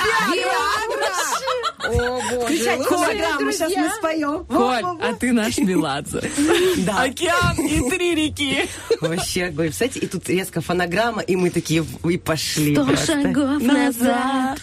О, 1.83 2.21
боже. 2.31 2.37
Лучшие 2.37 2.77
программу, 2.77 3.53
сейчас 3.53 3.73
мы 3.75 3.89
споем. 3.91 4.45
Коль, 4.45 4.85
а 4.85 5.15
ты 5.19 5.33
наш 5.33 5.57
Меладзе. 5.59 6.31
Да. 6.85 7.03
Океан 7.05 7.57
и 7.59 7.91
три 7.91 8.15
реки. 8.15 8.69
Вообще 9.01 9.45
огонь. 9.47 9.71
Кстати, 9.71 9.99
и 9.99 10.07
тут 10.07 10.29
резко 10.29 10.61
фонограмма, 10.61 11.23
и 11.23 11.37
мы 11.37 11.51
такие 11.51 11.85
и 12.09 12.17
пошли. 12.19 12.75
Сто 12.75 12.97
шагов 12.97 13.63
назад. 13.63 14.59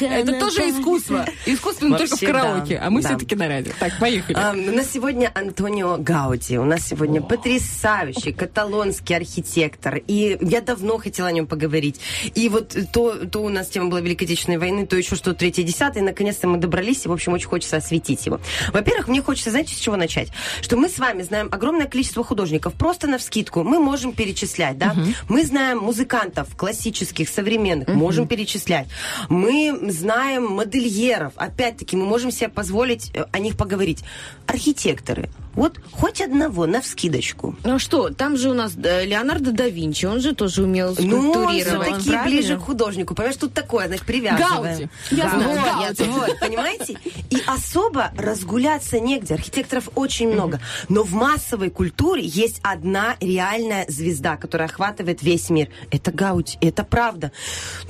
Это 0.00 0.32
тоже 0.38 0.70
искусство. 0.70 1.26
Искусство, 1.46 1.86
но 1.86 1.98
только 1.98 2.16
в 2.16 2.20
караоке. 2.20 2.76
А 2.88 2.90
мы 2.90 3.02
Да. 3.02 3.10
все-таки 3.10 3.34
на 3.36 3.48
радио. 3.48 3.72
Так, 3.78 3.98
поехали. 4.00 4.34
А, 4.38 4.52
у 4.52 4.74
нас 4.74 4.90
сегодня 4.90 5.30
Антонио 5.34 5.98
Гауди. 5.98 6.56
У 6.56 6.64
нас 6.64 6.86
сегодня 6.86 7.20
потрясающий 7.20 8.32
каталонский 8.32 9.14
архитектор. 9.14 10.00
И 10.06 10.38
я 10.40 10.62
давно 10.62 10.96
хотела 10.96 11.28
о 11.28 11.32
нем 11.32 11.46
поговорить. 11.46 12.00
И 12.34 12.48
вот 12.48 12.74
то, 12.90 13.26
то 13.26 13.42
у 13.42 13.50
нас 13.50 13.68
тема 13.68 13.90
была 13.90 14.00
Великой 14.00 14.24
Отечественной 14.24 14.56
войны, 14.56 14.86
то 14.86 14.96
еще 14.96 15.16
что-то 15.16 15.34
третье, 15.40 15.64
десятое. 15.64 16.02
Наконец-то 16.02 16.48
мы 16.48 16.56
добрались. 16.56 17.04
И, 17.04 17.08
в 17.08 17.12
общем, 17.12 17.34
очень 17.34 17.48
хочется 17.48 17.76
осветить 17.76 18.24
его. 18.24 18.40
Во-первых, 18.72 19.08
мне 19.08 19.20
хочется, 19.20 19.50
знаете, 19.50 19.74
с 19.74 19.78
чего 19.78 19.96
начать? 19.96 20.28
Что 20.62 20.78
мы 20.78 20.88
с 20.88 20.98
вами 20.98 21.20
знаем 21.22 21.48
огромное 21.52 21.86
количество 21.86 22.24
художников. 22.24 22.72
Просто 22.72 23.06
на 23.06 23.18
вскидку 23.18 23.64
мы 23.64 23.80
можем 23.80 24.12
перечислять, 24.14 24.78
да? 24.78 24.94
Мы 25.28 25.44
знаем 25.44 25.80
музыкантов 25.80 26.56
классических, 26.56 27.28
современных. 27.28 27.88
Можем 27.88 28.26
перечислять. 28.26 28.86
Мы 29.28 29.78
знаем 29.90 30.46
модельеров. 30.46 31.34
Опять-таки, 31.36 31.94
мы 31.94 32.06
можем 32.06 32.30
себе 32.30 32.48
позволить 32.48 32.77
э, 33.14 33.24
о 33.30 33.38
них 33.38 33.56
поговорить. 33.56 34.04
Архитекторы. 34.46 35.28
Вот 35.54 35.80
хоть 35.92 36.20
одного 36.20 36.66
на 36.66 36.80
вскидочку. 36.80 37.56
Ну 37.64 37.74
а 37.76 37.78
что, 37.78 38.10
там 38.10 38.36
же 38.36 38.50
у 38.50 38.54
нас 38.54 38.74
э, 38.82 39.04
Леонардо 39.06 39.50
да 39.52 39.68
Винчи, 39.68 40.06
он 40.06 40.20
же 40.20 40.34
тоже 40.34 40.62
умел 40.62 40.94
Ну, 40.98 41.32
скульптурировать. 41.32 41.66
все-таки 41.88 42.10
правильно? 42.10 42.24
ближе 42.30 42.56
к 42.56 42.60
художнику. 42.60 43.14
Понимаешь, 43.14 43.36
тут 43.36 43.54
такое, 43.54 43.88
значит, 43.88 44.06
привязываем. 44.06 44.62
Гауди. 44.62 44.88
Я 45.10 45.28
знаю, 45.30 45.58
вот, 45.60 45.96
Гауди. 45.96 46.10
вот, 46.10 46.40
понимаете? 46.40 46.98
И 47.30 47.38
особо 47.46 48.12
разгуляться 48.16 49.00
негде. 49.00 49.34
Архитекторов 49.34 49.88
очень 49.94 50.28
много. 50.32 50.60
Но 50.88 51.02
в 51.02 51.12
массовой 51.12 51.70
культуре 51.70 52.22
есть 52.24 52.60
одна 52.62 53.16
реальная 53.20 53.84
звезда, 53.88 54.36
которая 54.36 54.68
охватывает 54.68 55.22
весь 55.22 55.50
мир. 55.50 55.68
Это 55.90 56.12
Гауди. 56.12 56.56
Это 56.60 56.84
правда. 56.84 57.32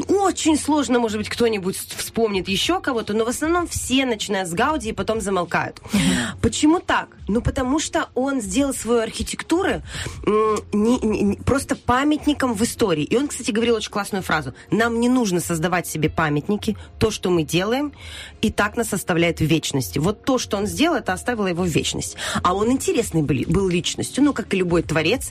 Очень 0.08 0.58
сложно, 0.58 0.98
может 0.98 1.18
быть, 1.18 1.28
кто-нибудь 1.28 1.76
вспомнит 1.76 2.48
еще 2.48 2.80
кого-то, 2.80 3.12
но 3.14 3.24
в 3.24 3.28
основном 3.28 3.66
все 3.66 4.06
начинают 4.06 4.48
с 4.48 4.52
Гауди 4.52 4.90
и 4.90 4.92
потом 4.92 5.20
замолкают. 5.20 5.80
Почему 6.40 6.80
так? 6.80 7.08
Ну, 7.26 7.42
потому 7.48 7.78
что 7.78 8.10
он 8.14 8.42
сделал 8.42 8.74
свою 8.74 9.00
архитектуру 9.00 9.80
не- 10.74 10.98
не- 11.00 11.36
просто 11.36 11.76
памятником 11.76 12.52
в 12.52 12.62
истории. 12.62 13.04
И 13.04 13.16
он, 13.16 13.26
кстати, 13.26 13.52
говорил 13.52 13.76
очень 13.76 13.90
классную 13.90 14.22
фразу. 14.22 14.52
Нам 14.70 15.00
не 15.00 15.08
нужно 15.08 15.40
создавать 15.40 15.86
себе 15.86 16.10
памятники. 16.10 16.76
То, 16.98 17.10
что 17.10 17.30
мы 17.30 17.44
делаем, 17.44 17.92
и 18.42 18.50
так 18.50 18.76
нас 18.76 18.92
оставляет 18.92 19.38
в 19.40 19.44
вечности. 19.46 19.98
Вот 19.98 20.24
то, 20.24 20.36
что 20.36 20.58
он 20.58 20.66
сделал, 20.66 20.96
это 20.96 21.14
оставило 21.14 21.46
его 21.46 21.62
в 21.62 21.68
вечность. 21.68 22.16
А 22.42 22.52
он 22.52 22.70
интересный 22.70 23.22
был, 23.22 23.36
был 23.46 23.68
личностью, 23.70 24.22
ну, 24.24 24.34
как 24.34 24.52
и 24.52 24.58
любой 24.58 24.82
творец. 24.82 25.30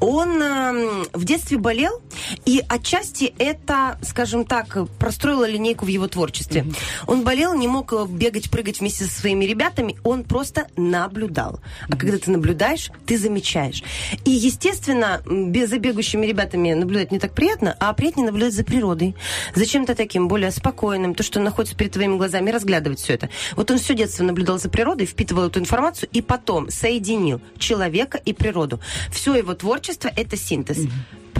Он 0.00 0.42
эм, 0.42 1.06
в 1.14 1.24
детстве 1.24 1.56
болел, 1.56 2.02
и 2.44 2.62
отчасти 2.68 3.32
это, 3.38 3.98
скажем 4.02 4.44
так, 4.44 4.76
простроило 4.98 5.48
линейку 5.48 5.86
в 5.86 5.88
его 5.88 6.08
творчестве. 6.08 6.66
Он 7.06 7.24
болел, 7.24 7.54
не 7.54 7.68
мог 7.68 7.90
э, 7.94 8.04
бегать, 8.06 8.50
прыгать 8.50 8.80
вместе 8.80 9.04
со 9.06 9.20
своими 9.20 9.46
ребятами, 9.46 9.96
он 10.04 10.24
просто 10.24 10.66
наблюдал. 10.76 11.53
А 11.88 11.96
когда 11.96 12.18
ты 12.18 12.30
наблюдаешь, 12.30 12.90
ты 13.06 13.18
замечаешь. 13.18 13.82
И, 14.24 14.30
естественно, 14.30 15.22
за 15.24 15.78
бегущими 15.78 16.26
ребятами 16.26 16.72
наблюдать 16.72 17.12
не 17.12 17.18
так 17.18 17.32
приятно, 17.32 17.76
а 17.80 17.92
приятнее 17.92 18.26
наблюдать 18.26 18.54
за 18.54 18.64
природой. 18.64 19.14
За 19.54 19.66
чем-то 19.66 19.94
таким 19.94 20.28
более 20.28 20.50
спокойным, 20.50 21.14
то, 21.14 21.22
что 21.22 21.40
находится 21.40 21.76
перед 21.76 21.92
твоими 21.92 22.16
глазами, 22.16 22.50
разглядывать 22.50 23.00
все 23.00 23.14
это. 23.14 23.28
Вот 23.56 23.70
он 23.70 23.78
все 23.78 23.94
детство 23.94 24.24
наблюдал 24.24 24.58
за 24.58 24.68
природой, 24.68 25.06
впитывал 25.06 25.44
эту 25.44 25.60
информацию 25.60 26.08
и 26.12 26.22
потом 26.22 26.70
соединил 26.70 27.40
человека 27.58 28.20
и 28.24 28.32
природу. 28.32 28.80
Все 29.10 29.34
его 29.34 29.54
творчество– 29.54 30.10
это 30.16 30.36
синтез 30.36 30.78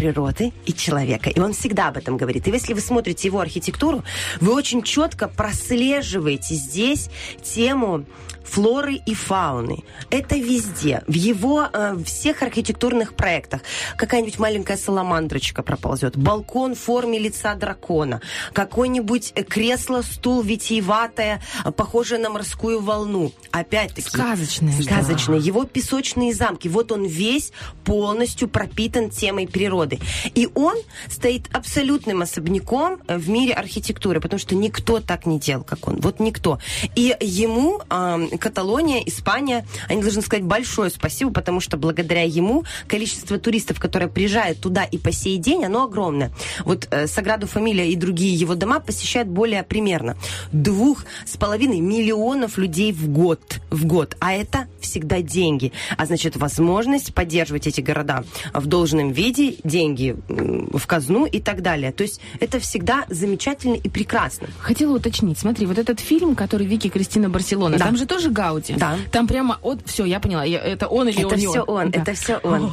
природы 0.05 0.52
и 0.66 0.72
человека. 0.74 1.30
И 1.30 1.40
он 1.40 1.55
всегда 1.55 1.88
об 1.88 1.96
этом 1.96 2.18
говорит. 2.18 2.46
И 2.46 2.50
если 2.50 2.74
вы 2.74 2.80
смотрите 2.80 3.28
его 3.28 3.40
архитектуру, 3.40 4.05
вы 4.40 4.52
очень 4.52 4.82
четко 4.82 5.28
прослеживаете 5.28 6.55
здесь 6.57 7.09
тему 7.42 8.05
флоры 8.44 8.94
и 8.94 9.14
фауны. 9.14 9.82
Это 10.11 10.36
везде. 10.36 11.02
В 11.07 11.14
его 11.14 11.66
э, 11.72 11.96
всех 12.05 12.42
архитектурных 12.42 13.14
проектах. 13.14 13.62
Какая-нибудь 13.96 14.38
маленькая 14.38 14.76
саламандрочка 14.76 15.62
проползет. 15.62 16.16
Балкон 16.16 16.74
в 16.74 16.78
форме 16.78 17.18
лица 17.18 17.55
дракона. 17.55 18.20
Какое-нибудь 18.52 19.32
кресло, 19.48 20.02
стул 20.02 20.42
витиеватое, 20.42 21.42
похожее 21.76 22.20
на 22.20 22.30
морскую 22.30 22.80
волну. 22.80 23.32
Опять-таки. 23.50 24.09
Сказочное, 24.09 24.74
да. 24.76 24.82
Сказочное. 24.82 25.38
Его 25.38 25.64
песочные 25.64 26.34
замки. 26.34 26.68
Вот 26.68 26.92
он 26.92 27.07
весь 27.07 27.52
полностью 27.84 28.48
пропитан 28.48 29.11
темой 29.11 29.48
природы. 29.48 29.93
Годы. 29.95 30.01
И 30.34 30.49
он 30.55 30.76
стоит 31.09 31.49
абсолютным 31.53 32.22
особняком 32.22 33.01
э, 33.07 33.16
в 33.16 33.28
мире 33.28 33.55
архитектуры, 33.55 34.20
потому 34.20 34.38
что 34.38 34.55
никто 34.55 35.01
так 35.01 35.26
не 35.26 35.38
делал, 35.38 35.64
как 35.64 35.88
он. 35.88 36.01
Вот 36.01 36.20
никто. 36.20 36.59
И 36.95 37.16
ему 37.20 37.80
э, 37.88 38.36
Каталония, 38.38 39.03
Испания, 39.07 39.66
они 39.88 40.03
должны 40.03 40.22
сказать 40.22 40.45
большое 40.45 40.90
спасибо, 40.90 41.30
потому 41.32 41.61
что 41.61 41.76
благодаря 41.76 42.22
ему 42.22 42.64
количество 42.86 43.38
туристов, 43.38 43.80
которые 43.80 44.09
приезжают 44.09 44.61
туда 44.61 44.84
и 44.84 44.99
по 44.99 45.12
сей 45.12 45.38
день, 45.38 45.64
оно 45.64 45.84
огромное. 45.84 46.32
Вот 46.64 46.88
э, 46.90 47.07
Саграду 47.07 47.47
Фамилия 47.47 47.90
и 47.90 47.97
другие 47.97 48.34
его 48.34 48.55
дома 48.55 48.80
посещают 48.80 49.28
более 49.28 49.62
примерно 49.62 50.16
двух 50.53 51.05
с 51.26 51.36
половиной 51.36 51.80
миллионов 51.80 52.59
людей 52.59 52.92
в 52.92 53.09
год. 53.09 53.61
В 53.70 53.86
год. 53.86 54.16
А 54.20 54.32
это 54.32 54.66
всегда 54.80 55.22
деньги. 55.22 55.72
А 55.97 56.07
значит, 56.07 56.36
возможность 56.36 57.14
поддерживать 57.14 57.66
эти 57.66 57.80
города 57.80 58.24
в 58.53 58.66
должном 58.66 59.12
виде, 59.12 59.57
деньги 59.74 60.14
в 60.28 60.86
казну 60.86 61.26
и 61.26 61.40
так 61.40 61.60
далее. 61.60 61.90
То 61.90 62.04
есть 62.04 62.20
это 62.38 62.60
всегда 62.60 63.04
замечательно 63.08 63.74
и 63.74 63.88
прекрасно. 63.88 64.46
Хотела 64.60 64.94
уточнить, 64.96 65.36
смотри, 65.38 65.66
вот 65.66 65.78
этот 65.78 65.98
фильм, 65.98 66.36
который 66.36 66.66
Вики 66.66 66.88
Кристина 66.88 67.28
Барселона, 67.28 67.76
Да. 67.78 67.86
там 67.86 67.96
же 67.96 68.06
тоже 68.06 68.30
Гауди. 68.30 68.74
Да. 68.76 68.96
Там 69.10 69.26
прямо 69.26 69.58
от... 69.62 69.80
Все, 69.86 70.04
я 70.04 70.20
поняла, 70.20 70.44
я- 70.44 70.60
это 70.60 70.86
он 70.86 71.08
или 71.08 71.18
Это 71.26 71.34
он? 71.34 71.38
все 71.38 71.62
он, 71.62 71.90
Да. 71.90 72.00
это 72.02 72.12
все 72.14 72.36
он. 72.36 72.70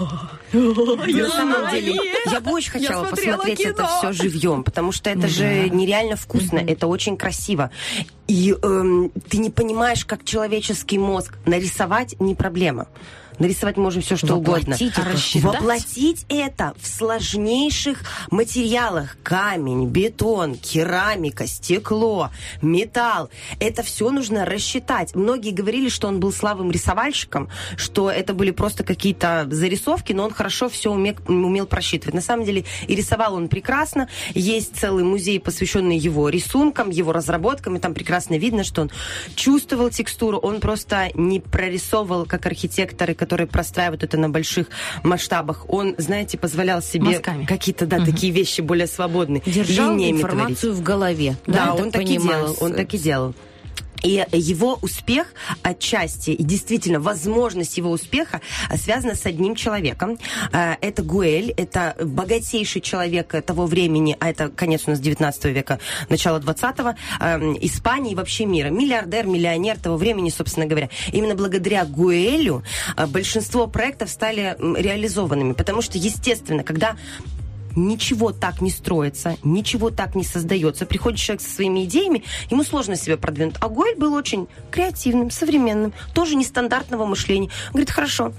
На 0.54 1.30
самом 1.30 1.72
деле, 1.72 1.96
я 2.32 2.40
бы 2.40 2.52
очень 2.52 2.72
хотела 2.72 3.04
посмотреть 3.06 3.62
это 3.62 3.88
все 3.88 4.12
живьем, 4.12 4.64
потому 4.64 4.92
что 4.92 5.10
это 5.10 5.28
же 5.28 5.70
нереально 5.70 6.16
вкусно, 6.16 6.60
это 6.60 6.86
очень 6.88 7.18
красиво. 7.18 7.72
И 8.28 8.56
эм, 8.62 9.12
ты 9.30 9.38
не 9.40 9.50
понимаешь, 9.50 10.06
как 10.06 10.24
человеческий 10.24 11.00
мозг 11.00 11.38
нарисовать 11.46 12.16
не 12.20 12.36
проблема. 12.36 12.88
Нарисовать 13.42 13.76
можно 13.78 14.02
все, 14.02 14.18
что 14.18 14.36
угодно. 14.36 14.76
Воплотить 14.76 14.94
это. 14.94 15.10
Рассчитать? 15.10 15.44
Воплотить 15.44 16.26
это 16.30 16.74
в 16.80 16.88
сложнейших 16.88 18.04
материалах. 18.30 19.18
Камень, 19.24 19.88
бетон, 19.88 20.54
керамика, 20.54 21.48
стекло, 21.48 22.30
металл. 22.62 23.32
Это 23.60 23.82
все 23.82 24.12
нужно 24.12 24.46
рассчитать. 24.46 25.16
Многие 25.16 25.50
говорили, 25.50 25.90
что 25.90 26.08
он 26.08 26.20
был 26.20 26.32
слабым 26.32 26.70
рисовальщиком, 26.70 27.50
что 27.78 28.12
это 28.12 28.36
были 28.36 28.52
просто 28.52 28.84
какие-то 28.84 29.48
зарисовки, 29.50 30.14
но 30.14 30.26
он 30.26 30.32
хорошо 30.32 30.70
все 30.70 30.92
умел 30.92 31.66
просчитывать. 31.66 32.14
На 32.14 32.22
самом 32.22 32.46
деле 32.46 32.66
и 32.88 32.94
рисовал 32.94 33.34
он 33.34 33.48
прекрасно. 33.48 34.08
Есть 34.36 34.80
целый 34.80 35.04
музей, 35.04 35.40
посвященный 35.40 35.98
его 35.98 36.30
рисункам, 36.30 36.92
его 36.92 37.12
разработкам, 37.12 37.78
и 37.78 37.80
там 37.80 37.96
прекрасно 37.96 38.38
видно, 38.38 38.64
что 38.64 38.84
он 38.84 38.92
чувствовал 39.34 39.90
текстуру, 39.90 40.38
он 40.38 40.60
просто 40.60 41.10
не 41.16 41.40
прорисовывал, 41.40 42.28
как 42.28 42.46
архитекторы, 42.46 43.16
которые 43.16 43.31
простраивают 43.48 44.04
это 44.04 44.18
на 44.18 44.30
больших 44.30 44.68
масштабах. 45.04 45.66
Он, 45.68 45.96
знаете, 45.98 46.38
позволял 46.38 46.82
себе 46.82 47.20
какие-то, 47.20 47.86
да, 47.86 48.04
такие 48.04 48.32
вещи 48.32 48.62
более 48.62 48.88
свободные. 48.88 49.42
Держал 49.46 49.92
линиями 49.92 50.20
творить. 50.20 50.36
информацию 50.36 50.74
в 50.74 50.82
голове. 50.82 51.36
Да, 51.48 51.66
я 51.66 51.76
он 51.76 51.92
так 51.92 52.02
и 52.02 52.06
понимаю, 52.06 52.46
делал, 52.46 52.58
он 52.62 52.74
так 52.74 52.94
и 52.94 52.98
делал. 52.98 53.34
И 54.04 54.26
его 54.32 54.80
успех 54.82 55.28
отчасти, 55.64 56.32
и 56.32 56.44
действительно 56.44 57.00
возможность 57.00 57.78
его 57.78 57.92
успеха 57.92 58.42
а, 58.70 58.78
связана 58.78 59.16
с 59.16 59.26
одним 59.26 59.56
человеком. 59.56 60.18
А, 60.52 60.78
Это 60.82 61.04
Гуэль, 61.04 61.52
это 61.58 61.96
богатейший 62.04 62.82
человек 62.82 63.36
того 63.46 63.66
времени, 63.66 64.18
а 64.20 64.30
это 64.30 64.50
конец 64.50 64.84
у 64.88 64.92
нас 64.92 65.00
19 65.00 65.46
века, 65.46 65.80
начало 66.10 66.40
20-го, 66.40 66.96
эм, 67.24 67.58
Испании 67.62 68.14
и 68.14 68.16
вообще 68.16 68.46
мира. 68.46 68.70
Миллиардер, 68.70 69.28
миллионер 69.28 69.78
того 69.78 69.98
времени, 69.98 70.30
собственно 70.30 70.66
говоря. 70.66 70.90
Именно 71.12 71.36
благодаря 71.36 71.86
Гуэлю 71.86 72.64
а, 72.96 73.08
большинство 73.08 73.68
проектов 73.68 74.10
стали 74.10 74.56
реализованными, 74.60 75.54
потому 75.54 75.82
что, 75.82 75.98
естественно, 75.98 76.64
когда 76.64 76.96
ничего 77.76 78.32
так 78.32 78.62
не 78.62 78.70
строится, 78.70 79.38
ничего 79.44 79.90
так 79.90 80.16
не 80.16 80.24
создается. 80.24 80.86
Приходит 80.86 81.20
человек 81.20 81.42
со 81.42 81.50
своими 81.50 81.86
идеями, 81.86 82.24
ему 82.50 82.64
сложно 82.64 82.96
себя 82.96 83.18
продвинуть. 83.18 83.56
А 83.60 83.70
Гойль 83.70 83.96
был 83.96 84.14
очень 84.14 84.48
креативным, 84.70 85.32
современным, 85.32 85.94
тоже 86.14 86.36
нестандартного 86.36 87.06
мышления. 87.06 87.50
Говорит, 87.70 87.92
хорошо, 87.92 88.34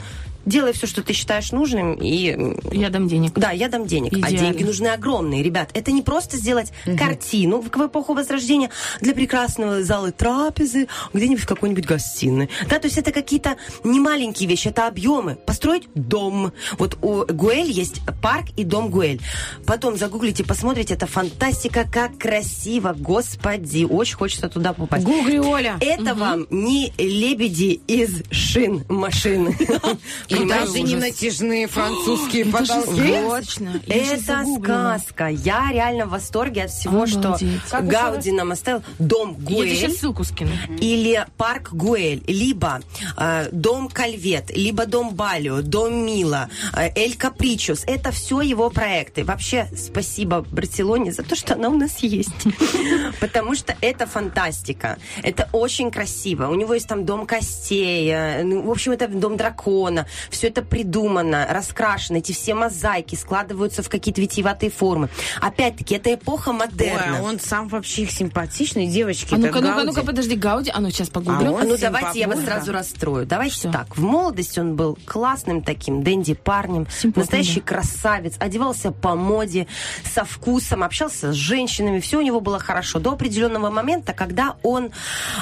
делай 0.45 0.73
все, 0.73 0.87
что 0.87 1.03
ты 1.03 1.13
считаешь 1.13 1.53
нужным, 1.53 1.95
и 1.95 2.55
Я 2.73 2.91
дам 2.91 3.09
денег. 3.09 3.33
да, 3.35 3.51
я 3.51 3.69
дам 3.69 3.87
денег. 3.87 4.13
Идеально. 4.13 4.27
А 4.27 4.41
деньги 4.41 4.65
нужны 4.65 4.89
огромные, 4.89 5.43
ребят. 5.43 5.71
Это 5.75 5.93
не 5.93 6.03
просто 6.03 6.37
сделать 6.37 6.73
картину 6.99 7.61
в 7.61 7.69
эпоху 7.69 8.15
Возрождения 8.15 8.71
для 9.01 9.15
прекрасного 9.15 9.83
зала 9.83 10.13
трапезы 10.13 10.89
где-нибудь 11.13 11.43
в 11.43 11.47
какой-нибудь 11.47 11.87
гостиной. 11.87 12.49
Да, 12.69 12.79
то 12.79 12.87
есть 12.87 12.99
это 12.99 13.13
какие-то 13.13 13.57
не 13.85 14.01
маленькие 14.01 14.49
вещи, 14.49 14.69
это 14.69 14.87
объемы. 14.87 15.37
Построить 15.37 15.89
дом. 15.95 16.53
Вот 16.79 16.99
у 17.03 17.25
Гуэль 17.27 17.71
есть 17.71 18.01
парк 18.23 18.47
и 18.57 18.65
дом 18.65 18.91
Гуэль. 18.91 19.21
Потом 19.67 19.97
загуглите, 19.97 20.45
посмотрите, 20.45 20.95
это 20.95 21.07
фантастика, 21.07 21.87
как 21.91 22.19
красиво, 22.19 22.95
господи. 22.97 23.85
Очень 23.85 24.17
хочется 24.17 24.49
туда 24.49 24.73
попасть. 24.73 25.05
Гугли, 25.05 25.39
Оля. 25.39 25.77
Это 25.81 26.15
вам 26.15 26.47
не 26.51 26.93
лебеди 26.99 27.81
из 27.87 28.23
шин 28.31 28.85
машины. 28.89 29.57
И 30.33 30.37
Понимаешь? 30.37 30.67
даже 30.71 30.81
не 30.81 30.97
натяжные 30.97 31.67
французские 31.69 32.45
потолки. 32.53 33.13
Это 33.89 34.45
сказка. 34.59 35.29
Я 35.29 35.71
реально 35.73 36.07
в 36.07 36.11
восторге 36.11 36.65
от 36.65 36.71
всего, 36.71 37.03
Обалдеть. 37.03 37.61
что 37.61 37.71
Как 37.71 37.87
Гауди 37.87 38.33
нам 38.33 38.53
оставил. 38.53 38.83
Дом 38.99 39.37
Я 39.41 39.57
тебе 39.57 39.71
сейчас 39.75 39.81
Гуэль 39.91 39.99
ссылку 39.99 40.25
скину. 40.25 40.51
или 40.81 41.25
парк 41.37 41.73
Гуэль, 41.73 42.23
либо 42.27 42.81
э, 43.17 43.49
дом 43.53 43.89
Кальвет, 43.89 44.51
либо 44.57 44.87
дом 44.87 45.15
Балио, 45.15 45.63
дом 45.63 46.07
Мила, 46.07 46.49
э, 46.77 46.91
Эль 46.95 47.17
Капричус. 47.17 47.85
Это 47.87 48.11
все 48.11 48.41
его 48.41 48.71
проекты. 48.71 49.25
Вообще, 49.25 49.69
спасибо 49.77 50.45
Барселоне 50.51 51.13
за 51.13 51.23
то, 51.23 51.37
что 51.37 51.55
она 51.55 51.69
у 51.69 51.75
нас 51.77 51.99
есть. 51.99 52.31
Потому 53.21 53.55
что 53.55 53.77
это 53.81 54.07
фантастика. 54.07 54.99
Это 55.23 55.49
очень 55.53 55.91
красиво. 55.91 56.49
У 56.49 56.55
него 56.55 56.75
есть 56.75 56.89
там 56.89 57.05
дом 57.05 57.27
костей, 57.27 58.09
э, 58.11 58.43
ну, 58.43 58.63
в 58.63 58.71
общем, 58.71 58.93
это 58.93 59.09
дом 59.09 59.37
дракона. 59.37 60.07
Все 60.31 60.49
это 60.49 60.63
придумано, 60.63 61.47
раскрашено. 61.51 62.19
Эти 62.19 62.33
все 62.33 62.55
мозаики 62.55 63.15
складываются 63.15 63.83
в 63.83 63.89
какие-то 63.89 64.21
витиеватые 64.21 64.71
формы. 64.71 65.09
Опять-таки, 65.41 65.95
это 65.95 66.15
эпоха 66.15 66.51
Ой, 66.51 66.57
модерна. 66.57 67.19
а 67.19 67.23
он 67.23 67.41
сам 67.41 67.69
вообще 67.69 68.03
их 68.03 68.11
симпатичный, 68.11 68.87
девочки. 68.87 69.35
А 69.35 69.39
ну-ка, 69.39 69.61
ну-ка, 69.61 69.75
Гауди. 69.75 69.87
ну-ка, 69.87 70.03
подожди, 70.03 70.37
Гауди. 70.37 70.71
А 70.75 70.81
ну, 70.81 70.91
сейчас 70.91 71.09
погуглю. 71.09 71.57
А 71.57 71.63
А 71.63 71.65
ну 71.65 71.77
давайте 71.79 72.21
я 72.21 72.29
вас 72.29 72.41
сразу 72.45 72.73
расстрою. 72.73 73.27
Давайте 73.27 73.55
Что? 73.57 73.73
так. 73.73 73.97
В 73.97 74.03
молодости 74.03 74.61
он 74.61 74.77
был 74.77 74.99
классным 75.05 75.63
таким 75.63 76.03
дэнди 76.03 76.35
парнем, 76.35 76.87
Симпотный, 76.91 77.23
настоящий 77.23 77.61
красавец, 77.61 78.35
одевался 78.39 78.91
по 78.93 79.15
моде, 79.15 79.67
со 80.13 80.25
вкусом, 80.25 80.83
общался 80.83 81.33
с 81.33 81.35
женщинами, 81.35 82.01
все 82.01 82.19
у 82.19 82.23
него 82.23 82.41
было 82.41 82.59
хорошо. 82.59 82.99
До 82.99 83.13
определенного 83.13 83.71
момента, 83.71 84.13
когда 84.13 84.57
он 84.63 84.91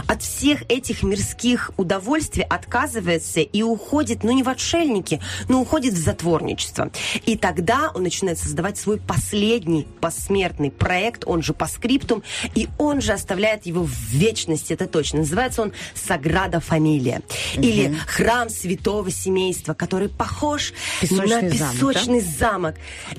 от 0.07 0.23
всех 0.23 0.63
этих 0.69 1.03
мирских 1.03 1.71
удовольствий 1.77 2.43
отказывается 2.43 3.41
и 3.41 3.63
уходит, 3.63 4.23
ну 4.25 4.33
не 4.33 4.43
в 4.43 4.49
отшельники, 4.71 5.21
но 5.49 5.61
уходит 5.61 5.95
в 5.95 5.99
затворничество. 5.99 6.91
И 7.27 7.37
тогда 7.37 7.91
он 7.95 8.03
начинает 8.03 8.39
создавать 8.39 8.79
свой 8.79 8.99
последний 8.99 9.87
посмертный 10.01 10.71
проект, 10.71 11.25
он 11.27 11.43
же 11.43 11.53
по 11.53 11.67
скриптум, 11.67 12.23
и 12.55 12.69
он 12.79 13.01
же 13.01 13.13
оставляет 13.13 13.67
его 13.67 13.83
в 13.83 13.93
вечности, 14.11 14.73
это 14.73 14.87
точно. 14.87 15.21
Называется 15.21 15.63
он 15.63 15.73
Саграда 15.95 16.61
Фамилия. 16.61 17.23
Или 17.57 17.95
Храм 18.07 18.49
Святого 18.49 19.11
Семейства, 19.11 19.75
который 19.75 20.09
похож 20.09 20.73
Песочный 21.01 21.43
на 21.43 21.51
замок, 21.51 21.75
песочный 21.75 22.21
замок. 22.21 22.75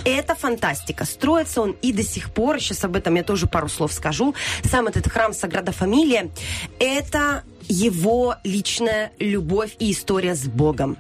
Это 0.06 0.36
фантастика. 0.36 1.06
Строится 1.06 1.62
он 1.62 1.76
и 1.82 1.92
до 1.92 2.04
сих 2.04 2.32
пор, 2.32 2.60
сейчас 2.60 2.84
об 2.84 2.96
этом 2.96 3.16
я 3.16 3.24
тоже 3.24 3.48
пару 3.48 3.68
слов 3.68 3.94
скажу. 3.94 4.34
Сам 4.64 4.88
этот 4.88 5.08
храм 5.08 5.34
Саграда 5.34 5.72
Фамилия, 5.72 6.32
это 6.80 7.44
его 7.68 8.36
личная 8.44 9.12
любовь 9.20 9.76
и 9.80 9.92
история 9.92 10.36
с 10.36 10.46
Богом. 10.46 10.98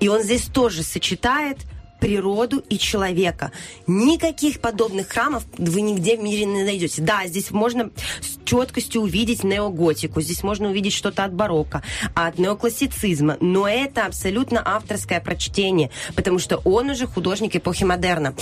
И 0.00 0.08
он 0.08 0.22
здесь 0.22 0.44
тоже 0.44 0.82
сочетает 0.82 1.58
природу 2.00 2.62
и 2.68 2.78
человека. 2.78 3.52
Никаких 3.86 4.60
подобных 4.60 5.08
храмов 5.08 5.44
вы 5.56 5.80
нигде 5.80 6.16
в 6.16 6.22
мире 6.22 6.44
не 6.44 6.62
найдете. 6.62 7.02
Да, 7.02 7.26
здесь 7.26 7.50
можно 7.50 7.90
с 8.20 8.38
четкостью 8.44 9.02
увидеть 9.02 9.44
неоготику, 9.44 10.20
здесь 10.20 10.42
можно 10.42 10.68
увидеть 10.68 10.92
что-то 10.92 11.24
от 11.24 11.34
барокко, 11.34 11.82
от 12.14 12.38
неоклассицизма, 12.38 13.36
но 13.40 13.68
это 13.68 14.06
абсолютно 14.06 14.62
авторское 14.64 15.20
прочтение, 15.20 15.90
потому 16.14 16.38
что 16.38 16.58
он 16.64 16.90
уже 16.90 17.06
художник 17.06 17.56
эпохи 17.56 17.84
модерна. 17.84 18.34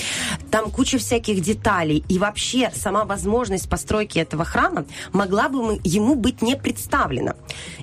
Там 0.50 0.70
куча 0.70 0.98
всяких 0.98 1.40
деталей, 1.40 2.04
и 2.08 2.18
вообще 2.18 2.70
сама 2.74 3.04
возможность 3.04 3.68
постройки 3.68 4.18
этого 4.18 4.44
храма 4.44 4.86
могла 5.12 5.48
бы 5.48 5.80
ему 5.82 6.14
быть 6.14 6.42
не 6.42 6.56
представлена. 6.56 7.34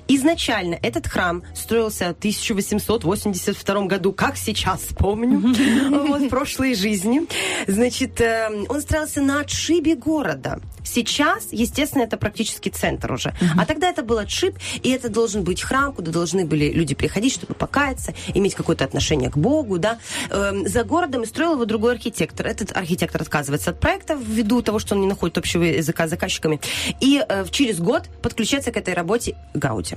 Изначально 0.06 0.78
этот 0.82 1.06
храм 1.06 1.42
строился 1.54 2.08
в 2.08 2.18
1882 2.18 3.86
году, 3.86 4.12
как 4.12 4.36
сейчас 4.36 4.82
помню, 4.96 5.40
вот 6.08 6.22
в 6.22 6.28
прошлой 6.28 6.74
жизни. 6.74 7.22
Значит, 7.66 8.20
э, 8.20 8.48
он 8.68 8.80
строился 8.80 9.22
на 9.22 9.40
отшибе 9.40 9.94
города. 9.96 10.60
Сейчас, 10.84 11.48
естественно, 11.50 12.02
это 12.02 12.16
практически 12.16 12.68
центр 12.68 13.12
уже. 13.12 13.34
А 13.56 13.66
тогда 13.66 13.88
это 13.88 14.02
был 14.02 14.18
отшиб, 14.18 14.56
и 14.82 14.90
это 14.90 15.08
должен 15.08 15.42
быть 15.42 15.62
храм, 15.62 15.92
куда 15.92 16.12
должны 16.12 16.44
были 16.44 16.70
люди 16.70 16.94
приходить, 16.94 17.32
чтобы 17.32 17.54
покаяться, 17.54 18.14
иметь 18.34 18.54
какое-то 18.54 18.84
отношение 18.84 19.30
к 19.30 19.36
Богу, 19.36 19.78
да. 19.78 19.98
Эм, 20.30 20.68
За 20.68 20.84
городом 20.84 21.22
и 21.22 21.26
строил 21.26 21.54
его 21.54 21.64
другой 21.64 21.94
архитектор. 21.94 22.46
Этот 22.46 22.76
архитектор 22.76 23.22
отказывается 23.22 23.70
от 23.70 23.80
проекта 23.80 24.14
ввиду 24.14 24.62
того, 24.62 24.78
что 24.78 24.94
он 24.94 25.00
не 25.00 25.06
находит 25.06 25.38
общего 25.38 25.62
языка 25.62 26.06
с 26.06 26.10
заказчиками. 26.10 26.60
И 27.00 27.24
э, 27.26 27.46
через 27.50 27.78
год 27.80 28.04
подключается 28.22 28.70
к 28.70 28.76
этой 28.76 28.94
работе 28.94 29.36
Гауди. 29.54 29.96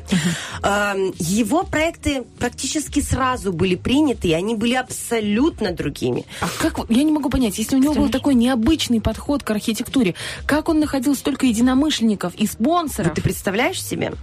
Эм, 0.64 1.14
Его 1.20 1.64
проекты 1.64 2.24
практически 2.40 3.02
сразу 3.02 3.52
были 3.54 3.76
приняты, 3.76 4.30
и 4.30 4.34
они 4.34 4.56
были 4.56 4.74
абсолютно 4.74 5.72
другими. 5.72 6.26
А 6.42 6.48
как, 6.60 6.90
я 6.90 7.04
не 7.04 7.12
могу 7.12 7.30
понять, 7.30 7.58
если 7.58 7.76
у 7.76 7.80
него 7.80 7.94
был 7.94 8.10
такой 8.10 8.36
необычный 8.36 9.02
подход 9.02 9.44
к 9.44 9.52
архитектуре, 9.52 10.16
как 10.46 10.70
он 10.70 10.77
находил 10.78 11.16
столько 11.16 11.46
единомышленников 11.46 12.34
и 12.36 12.48
спонсоров? 12.48 13.08
Вот 13.08 13.16
ты 13.16 13.22
представляешь 13.22 13.82
себе? 13.82 14.14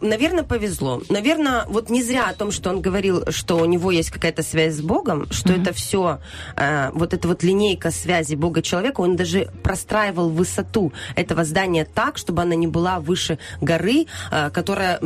наверное, 0.00 0.44
повезло. 0.44 1.02
Наверное, 1.08 1.64
вот 1.68 1.90
не 1.90 2.02
зря 2.02 2.28
о 2.28 2.34
том, 2.34 2.50
что 2.50 2.70
он 2.70 2.80
говорил, 2.80 3.24
что 3.30 3.56
у 3.56 3.64
него 3.64 3.90
есть 3.90 4.10
какая-то 4.10 4.42
связь 4.42 4.74
с 4.74 4.80
Богом, 4.80 5.26
что 5.30 5.52
это 5.52 5.72
все, 5.72 6.20
вот 6.92 7.14
эта 7.14 7.28
вот 7.28 7.42
линейка 7.42 7.90
связи 7.90 8.34
Бога-человека, 8.34 9.00
он 9.00 9.16
даже 9.16 9.48
простраивал 9.62 10.28
высоту 10.28 10.92
этого 11.16 11.44
здания 11.44 11.86
так, 11.86 12.18
чтобы 12.18 12.42
она 12.42 12.54
не 12.54 12.66
была 12.66 13.00
выше 13.00 13.38
горы, 13.60 14.06
э, 14.30 14.50
которая... 14.50 15.00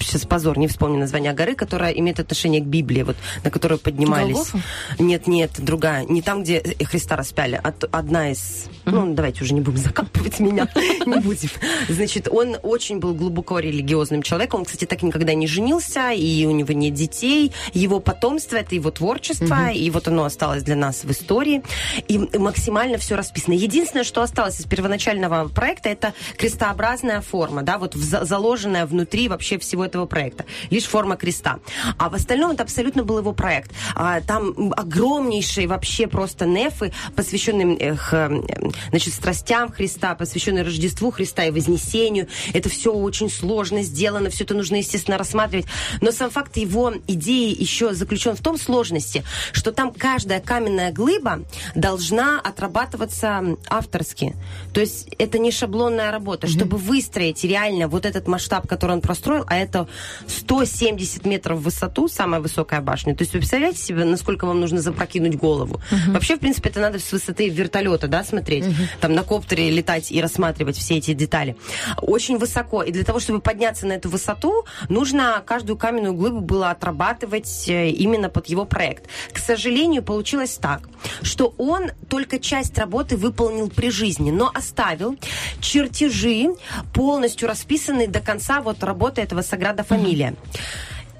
Сейчас 0.00 0.24
позор, 0.24 0.58
не 0.58 0.68
вспомню 0.68 0.98
название 0.98 1.32
горы, 1.32 1.54
которая 1.54 1.92
имеет 1.92 2.20
отношение 2.20 2.60
к 2.60 2.64
Библии, 2.64 3.02
вот, 3.02 3.16
на 3.44 3.50
которую 3.50 3.78
поднимались. 3.78 4.34
Голгофа? 4.34 4.62
Нет, 4.98 5.26
нет, 5.26 5.52
другая. 5.58 6.04
Не 6.04 6.22
там, 6.22 6.42
где 6.42 6.62
Христа 6.84 7.16
распяли, 7.16 7.60
а 7.62 7.72
одна 7.90 8.30
из... 8.30 8.66
Ну, 8.84 9.14
давайте 9.14 9.44
уже 9.44 9.54
не 9.54 9.60
будем 9.60 9.78
закапывать 9.78 10.40
меня. 10.40 10.68
Не 11.06 11.20
будем. 11.20 11.48
Значит, 11.88 12.28
он 12.30 12.56
очень 12.62 12.98
был 12.98 13.14
глубоко 13.14 13.58
религиозным 13.58 14.22
человеком. 14.22 14.60
Он, 14.60 14.66
кстати, 14.66 14.84
так 14.84 15.02
никогда 15.02 15.34
не 15.34 15.46
женился, 15.46 16.10
и 16.12 16.44
у 16.46 16.50
него 16.50 16.72
нет 16.72 16.94
детей. 16.94 17.52
Его 17.72 18.00
потомство— 18.00 18.56
это 18.56 18.74
его 18.74 18.90
творчество, 18.90 19.70
и 19.70 19.90
вот 19.90 20.08
оно 20.08 20.24
осталось 20.24 20.62
для 20.62 20.76
нас 20.76 21.04
в 21.04 21.10
истории. 21.10 21.62
И 22.08 22.18
максимально 22.38 22.98
все 22.98 23.16
расписано. 23.16 23.54
Единственное, 23.54 24.04
что 24.04 24.22
осталось 24.22 24.60
из 24.60 24.64
первоначального 24.64 25.48
проекта, 25.48 25.88
это 25.88 26.14
крестообразная 26.36 27.20
форма, 27.20 27.62
да, 27.62 27.78
вот 27.78 27.94
заложенная 27.94 28.86
внутри 28.86 29.28
вообще 29.28 29.58
всего 29.58 29.84
этого 29.88 30.06
проекта. 30.06 30.44
Лишь 30.70 30.84
форма 30.84 31.16
креста. 31.16 31.58
А 31.98 32.08
в 32.08 32.14
остальном 32.14 32.52
это 32.52 32.62
абсолютно 32.62 33.02
был 33.02 33.18
его 33.18 33.32
проект. 33.32 33.72
А, 33.94 34.20
Там 34.20 34.72
огромнейшие 34.76 35.66
вообще 35.66 36.06
просто 36.06 36.46
нефы, 36.46 36.92
посвященные 37.16 37.76
эх, 37.78 38.12
э, 38.12 38.42
значит, 38.90 39.14
страстям 39.14 39.70
Христа, 39.72 40.14
посвященные 40.14 40.64
Рождеству 40.64 41.10
Христа 41.10 41.44
и 41.44 41.50
Вознесению. 41.50 42.28
Это 42.54 42.68
все 42.68 42.92
очень 42.92 43.30
сложно 43.30 43.82
сделано, 43.82 44.30
все 44.30 44.44
это 44.44 44.54
нужно, 44.54 44.76
естественно, 44.76 45.18
рассматривать. 45.18 45.66
Но 46.00 46.12
сам 46.12 46.30
факт 46.30 46.56
его 46.56 46.92
идеи 47.06 47.54
еще 47.58 47.94
заключен 47.94 48.36
в 48.36 48.40
том 48.40 48.58
сложности, 48.58 49.24
что 49.52 49.72
там 49.72 49.92
каждая 49.92 50.40
каменная 50.40 50.92
глыба 50.92 51.40
должна 51.74 52.40
отрабатываться 52.40 53.56
авторски. 53.68 54.34
То 54.72 54.80
есть 54.80 55.08
это 55.18 55.38
не 55.38 55.50
шаблонная 55.50 56.10
работа. 56.10 56.46
Чтобы 56.46 56.76
выстроить 56.76 57.44
реально 57.44 57.88
вот 57.88 58.06
этот 58.06 58.26
масштаб, 58.26 58.66
который 58.66 58.92
он 58.92 59.00
простроил, 59.00 59.44
а 59.46 59.56
это 59.56 59.77
170 60.26 61.24
метров 61.26 61.58
в 61.58 61.62
высоту, 61.62 62.08
самая 62.08 62.40
высокая 62.40 62.80
башня. 62.80 63.14
То 63.14 63.22
есть 63.22 63.32
вы 63.32 63.40
представляете 63.40 63.78
себе, 63.78 64.04
насколько 64.04 64.46
вам 64.46 64.60
нужно 64.60 64.80
запрокинуть 64.80 65.36
голову? 65.36 65.80
Вообще, 66.08 66.36
в 66.36 66.40
принципе, 66.40 66.70
это 66.70 66.80
надо 66.80 66.98
с 66.98 67.12
высоты 67.12 67.48
вертолета, 67.48 68.08
да, 68.08 68.24
смотреть. 68.24 68.64
Там 69.00 69.14
на 69.14 69.22
коптере 69.22 69.70
летать 69.70 70.10
и 70.10 70.20
рассматривать 70.20 70.76
все 70.76 70.96
эти 70.96 71.14
детали. 71.14 71.56
Очень 72.00 72.38
высоко. 72.38 72.82
И 72.82 72.92
для 72.92 73.04
того, 73.04 73.20
чтобы 73.20 73.40
подняться 73.40 73.86
на 73.86 73.92
эту 73.92 74.08
высоту, 74.08 74.64
нужно 74.88 75.42
каждую 75.44 75.76
каменную 75.76 76.14
глыбу 76.14 76.40
было 76.40 76.70
отрабатывать 76.70 77.68
э, 77.68 77.90
именно 77.90 78.28
под 78.28 78.46
его 78.46 78.64
проект. 78.64 79.06
К 79.32 79.38
сожалению, 79.38 80.02
получилось 80.02 80.58
так, 80.60 80.88
что 81.22 81.54
он 81.58 81.90
только 82.08 82.38
часть 82.38 82.78
работы 82.78 83.16
выполнил 83.16 83.68
при 83.68 83.90
жизни, 83.90 84.30
но 84.30 84.50
оставил 84.54 85.16
чертежи, 85.60 86.54
полностью 86.92 87.48
расписанные 87.48 88.08
до 88.08 88.20
конца 88.20 88.60
вот 88.60 88.82
работы 88.82 89.20
этого 89.20 89.42
Саграда 89.68 89.84
Фамилия. 89.84 90.34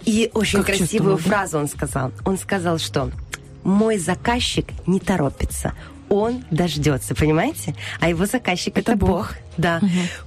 И 0.04 0.30
очень 0.32 0.62
Как 0.62 0.76
красивую 0.76 1.16
да? 1.16 1.22
фразу 1.22 1.58
он 1.58 1.68
сказал. 1.68 2.12
Он 2.24 2.38
сказал, 2.38 2.78
что 2.78 3.10
мой 3.62 3.98
заказчик 3.98 4.66
не 4.86 5.00
торопится. 5.00 5.74
Он 6.08 6.42
дождется, 6.50 7.14
понимаете? 7.14 7.74
А 8.00 8.08
его 8.08 8.24
заказчик 8.24 8.78
это, 8.78 8.92
Это 8.92 8.98
Бог. 8.98 9.10
Бог. 9.10 9.34
Да. 9.58 9.80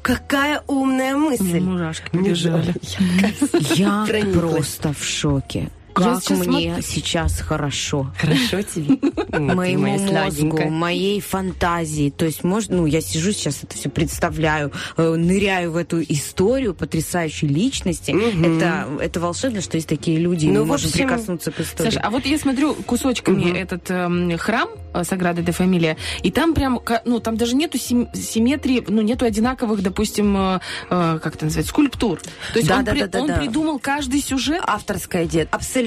Какая 0.03 0.61
умная 0.67 1.15
мысль. 1.15 1.59
Мурашки 1.59 2.11
побежали. 2.11 2.75
Я 3.75 4.05
просто 4.33 4.93
в 4.93 5.03
шоке. 5.03 5.69
Как 5.93 6.21
сейчас 6.21 6.37
мне 6.39 6.43
смотрю- 6.75 6.81
сейчас 6.81 7.39
хорошо. 7.41 8.11
Хорошо 8.17 8.61
тебе. 8.61 8.97
Моему 9.39 9.97
мозгу, 10.13 10.57
моей 10.69 11.19
фантазии. 11.21 12.09
То 12.09 12.25
есть, 12.25 12.43
может, 12.43 12.69
ну, 12.69 12.85
я 12.85 13.01
сижу 13.01 13.31
сейчас, 13.31 13.63
это 13.63 13.75
все 13.75 13.89
представляю, 13.89 14.71
э, 14.97 15.15
ныряю 15.15 15.71
в 15.71 15.77
эту 15.77 16.01
историю 16.01 16.73
потрясающей 16.73 17.47
личности. 17.47 18.11
Это, 18.45 18.87
это 19.01 19.19
волшебно, 19.19 19.61
что 19.61 19.77
есть 19.77 19.87
такие 19.87 20.17
люди, 20.17 20.45
Ну, 20.47 20.61
мы 20.61 20.65
можем 20.65 20.91
прикоснуться 20.91 21.51
к 21.51 21.59
истории. 21.59 21.89
Саша, 21.89 21.99
а 22.01 22.09
вот 22.09 22.25
я 22.25 22.37
смотрю 22.37 22.73
кусочками 22.73 23.57
этот 23.57 23.89
эм, 23.91 24.37
храм 24.37 24.69
э, 24.93 25.03
Саграда 25.03 25.41
де 25.41 25.51
Фамилия, 25.51 25.97
и 26.23 26.31
там 26.31 26.53
прям, 26.53 26.79
ну, 27.05 27.19
там 27.19 27.37
даже 27.37 27.55
нету 27.55 27.77
сим- 27.77 28.07
симметрии, 28.13 28.83
ну, 28.87 29.01
нету 29.01 29.25
одинаковых, 29.25 29.81
допустим, 29.81 30.35
э, 30.37 30.59
как 30.89 31.35
это 31.35 31.45
называется, 31.45 31.69
скульптур. 31.69 32.19
То 32.53 32.59
есть 32.59 32.69
он, 32.71 32.85
придумал 33.39 33.79
каждый 33.79 34.21
сюжет. 34.21 34.61
Авторская 34.65 35.25
идея, 35.25 35.47
абсолютно. 35.51 35.80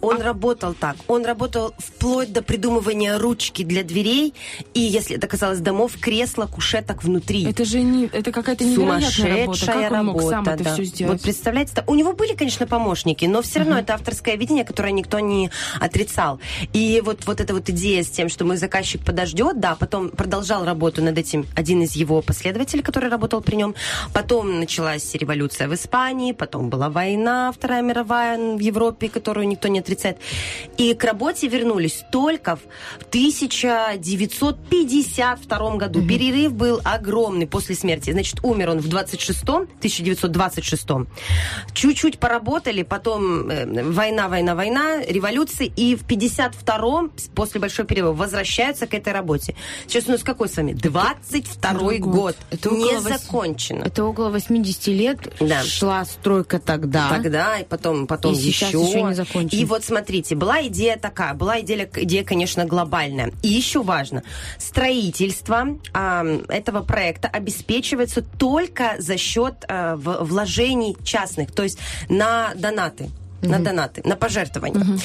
Он 0.00 0.20
работал 0.20 0.74
так. 0.74 0.96
Он 1.08 1.24
работал 1.24 1.74
вплоть 1.78 2.32
до 2.32 2.42
придумывания 2.42 3.18
ручки 3.18 3.62
для 3.64 3.82
дверей 3.82 4.34
и, 4.74 4.80
если 4.80 5.16
это 5.16 5.26
казалось 5.26 5.60
домов, 5.60 5.96
кресла, 6.00 6.46
кушеток 6.46 7.02
внутри. 7.04 7.44
Это 7.48 7.64
же 7.64 7.82
не, 7.82 8.06
это 8.06 8.32
какая-то 8.32 8.64
невероятная 8.64 9.46
работа. 9.46 9.66
Как 9.66 9.92
он 9.92 10.06
мог 10.06 10.22
сам 10.22 10.30
работа, 10.32 10.50
это 10.50 10.64
да. 10.64 10.72
все 10.74 10.84
сделать? 10.84 11.12
Вот 11.12 11.22
представляете, 11.22 11.72
да, 11.76 11.84
у 11.86 11.94
него 11.94 12.12
были, 12.12 12.34
конечно, 12.34 12.66
помощники, 12.66 13.24
но 13.24 13.42
все 13.42 13.60
равно 13.60 13.78
это 13.78 13.94
авторское 13.94 14.36
видение, 14.36 14.64
которое 14.64 14.92
никто 14.92 15.18
не 15.20 15.50
отрицал. 15.80 16.40
И 16.72 17.02
вот, 17.04 17.26
вот 17.26 17.40
эта 17.40 17.54
вот 17.54 17.68
идея 17.68 18.02
с 18.02 18.10
тем, 18.10 18.28
что 18.28 18.44
мой 18.44 18.56
заказчик 18.56 19.04
подождет, 19.04 19.60
да, 19.60 19.74
потом 19.74 20.10
продолжал 20.10 20.64
работу 20.64 21.02
над 21.02 21.18
этим 21.18 21.46
один 21.56 21.82
из 21.82 21.92
его 21.92 22.22
последователей, 22.22 22.82
который 22.82 23.10
работал 23.10 23.40
при 23.40 23.56
нем. 23.56 23.74
Потом 24.12 24.60
началась 24.60 25.14
революция 25.14 25.68
в 25.68 25.74
Испании, 25.74 26.32
потом 26.32 26.70
была 26.70 26.88
война, 26.88 27.52
Вторая 27.52 27.82
мировая 27.82 28.38
в 28.38 28.60
Европе, 28.60 29.08
которую 29.08 29.39
никто 29.44 29.68
не 29.68 29.80
отрицает. 29.80 30.16
И 30.78 30.94
к 30.94 31.04
работе 31.04 31.48
вернулись 31.48 32.02
только 32.10 32.56
в 32.56 32.60
1952 33.10 35.76
году. 35.76 36.06
Перерыв 36.06 36.52
был 36.54 36.80
огромный 36.84 37.46
после 37.46 37.74
смерти. 37.74 38.10
Значит, 38.12 38.40
умер 38.42 38.70
он 38.70 38.80
в 38.80 38.86
26-м, 38.88 39.68
1926-м. 39.80 41.08
Чуть-чуть 41.72 42.18
поработали, 42.18 42.82
потом 42.82 43.48
э, 43.50 43.82
война, 43.84 44.28
война, 44.28 44.54
война, 44.54 45.02
революции, 45.02 45.70
и 45.76 45.96
в 45.96 46.04
52-м, 46.06 47.12
после 47.34 47.60
большого 47.60 47.86
перерыва, 47.86 48.12
возвращаются 48.12 48.86
к 48.86 48.94
этой 48.94 49.12
работе. 49.12 49.54
Сейчас 49.86 50.06
у 50.08 50.12
нас 50.12 50.22
какой 50.22 50.48
с 50.48 50.56
вами? 50.56 50.72
22-й 50.72 51.98
год. 51.98 52.14
год. 52.14 52.36
Это 52.50 52.70
Не 52.70 53.00
закончено. 53.00 53.84
Это 53.84 54.04
около 54.04 54.30
80 54.30 54.86
лет 54.88 55.18
Да. 55.40 55.62
шла 55.62 56.04
стройка 56.04 56.58
тогда. 56.58 57.08
Тогда, 57.08 57.58
и 57.58 57.64
потом, 57.64 58.06
потом 58.06 58.34
И 58.34 58.38
еще. 58.38 58.66
еще 58.66 59.02
не 59.02 59.14
закончено. 59.30 59.60
И 59.60 59.64
вот 59.64 59.84
смотрите, 59.84 60.34
была 60.34 60.66
идея 60.66 60.96
такая, 60.96 61.34
была 61.34 61.60
идея, 61.60 61.88
идея, 61.94 62.24
конечно, 62.24 62.64
глобальная. 62.64 63.32
И 63.42 63.48
еще 63.48 63.82
важно, 63.82 64.22
строительство 64.58 65.78
а, 65.92 66.24
этого 66.48 66.82
проекта 66.82 67.28
обеспечивается 67.28 68.22
только 68.22 68.96
за 68.98 69.16
счет 69.16 69.64
в- 69.68 70.24
вложений 70.24 70.96
частных, 71.04 71.52
то 71.52 71.62
есть 71.62 71.78
на 72.08 72.52
донаты. 72.54 73.10
На 73.42 73.58
донаты, 73.58 74.02
на 74.04 74.16
пожертвования. 74.16 74.98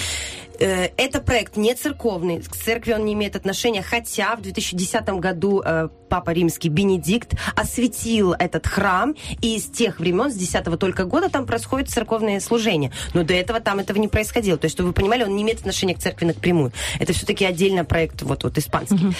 Э, 0.59 0.89
Это 0.97 1.21
проект 1.21 1.57
не 1.57 1.73
церковный, 1.73 2.41
к 2.41 2.55
церкви 2.55 2.93
он 2.93 3.05
не 3.05 3.13
имеет 3.13 3.35
отношения, 3.35 3.81
хотя 3.81 4.35
в 4.35 4.41
2010 4.41 5.19
году 5.19 5.61
э, 5.65 5.87
Папа 6.09 6.31
Римский 6.31 6.69
Бенедикт 6.69 7.33
осветил 7.55 8.33
этот 8.33 8.67
храм, 8.67 9.15
и 9.41 9.59
с 9.59 9.65
тех 9.65 9.99
времен, 9.99 10.31
с 10.31 10.35
10 10.35 10.79
только 10.79 11.05
года 11.05 11.29
там 11.29 11.45
происходит 11.45 11.89
церковное 11.89 12.39
служение. 12.39 12.91
Но 13.13 13.23
до 13.23 13.33
этого 13.33 13.59
там 13.59 13.79
этого 13.79 13.97
не 13.97 14.07
происходило. 14.07 14.57
То 14.57 14.65
есть, 14.65 14.75
чтобы 14.75 14.89
вы 14.89 14.93
понимали, 14.93 15.23
он 15.23 15.35
не 15.35 15.43
имеет 15.43 15.59
отношения 15.59 15.95
к 15.95 15.99
церкви 15.99 16.25
напрямую. 16.25 16.71
Это 16.99 17.13
все-таки 17.13 17.45
отдельно 17.45 17.85
проект 17.85 18.21
вот, 18.21 18.43
вот 18.43 18.57
испанский. 18.57 19.15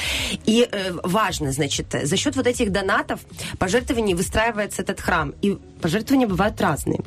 И 0.45 0.67
э, 0.69 0.91
важно, 1.03 1.51
значит, 1.51 1.87
за 2.03 2.17
счет 2.17 2.35
вот 2.35 2.47
этих 2.47 2.71
донатов, 2.71 3.19
пожертвований 3.57 4.13
выстраивается 4.13 4.81
этот 4.81 4.99
храм. 4.99 5.33
И 5.41 5.57
пожертвования 5.81 6.27
бывают 6.27 6.59
разные. 6.61 6.99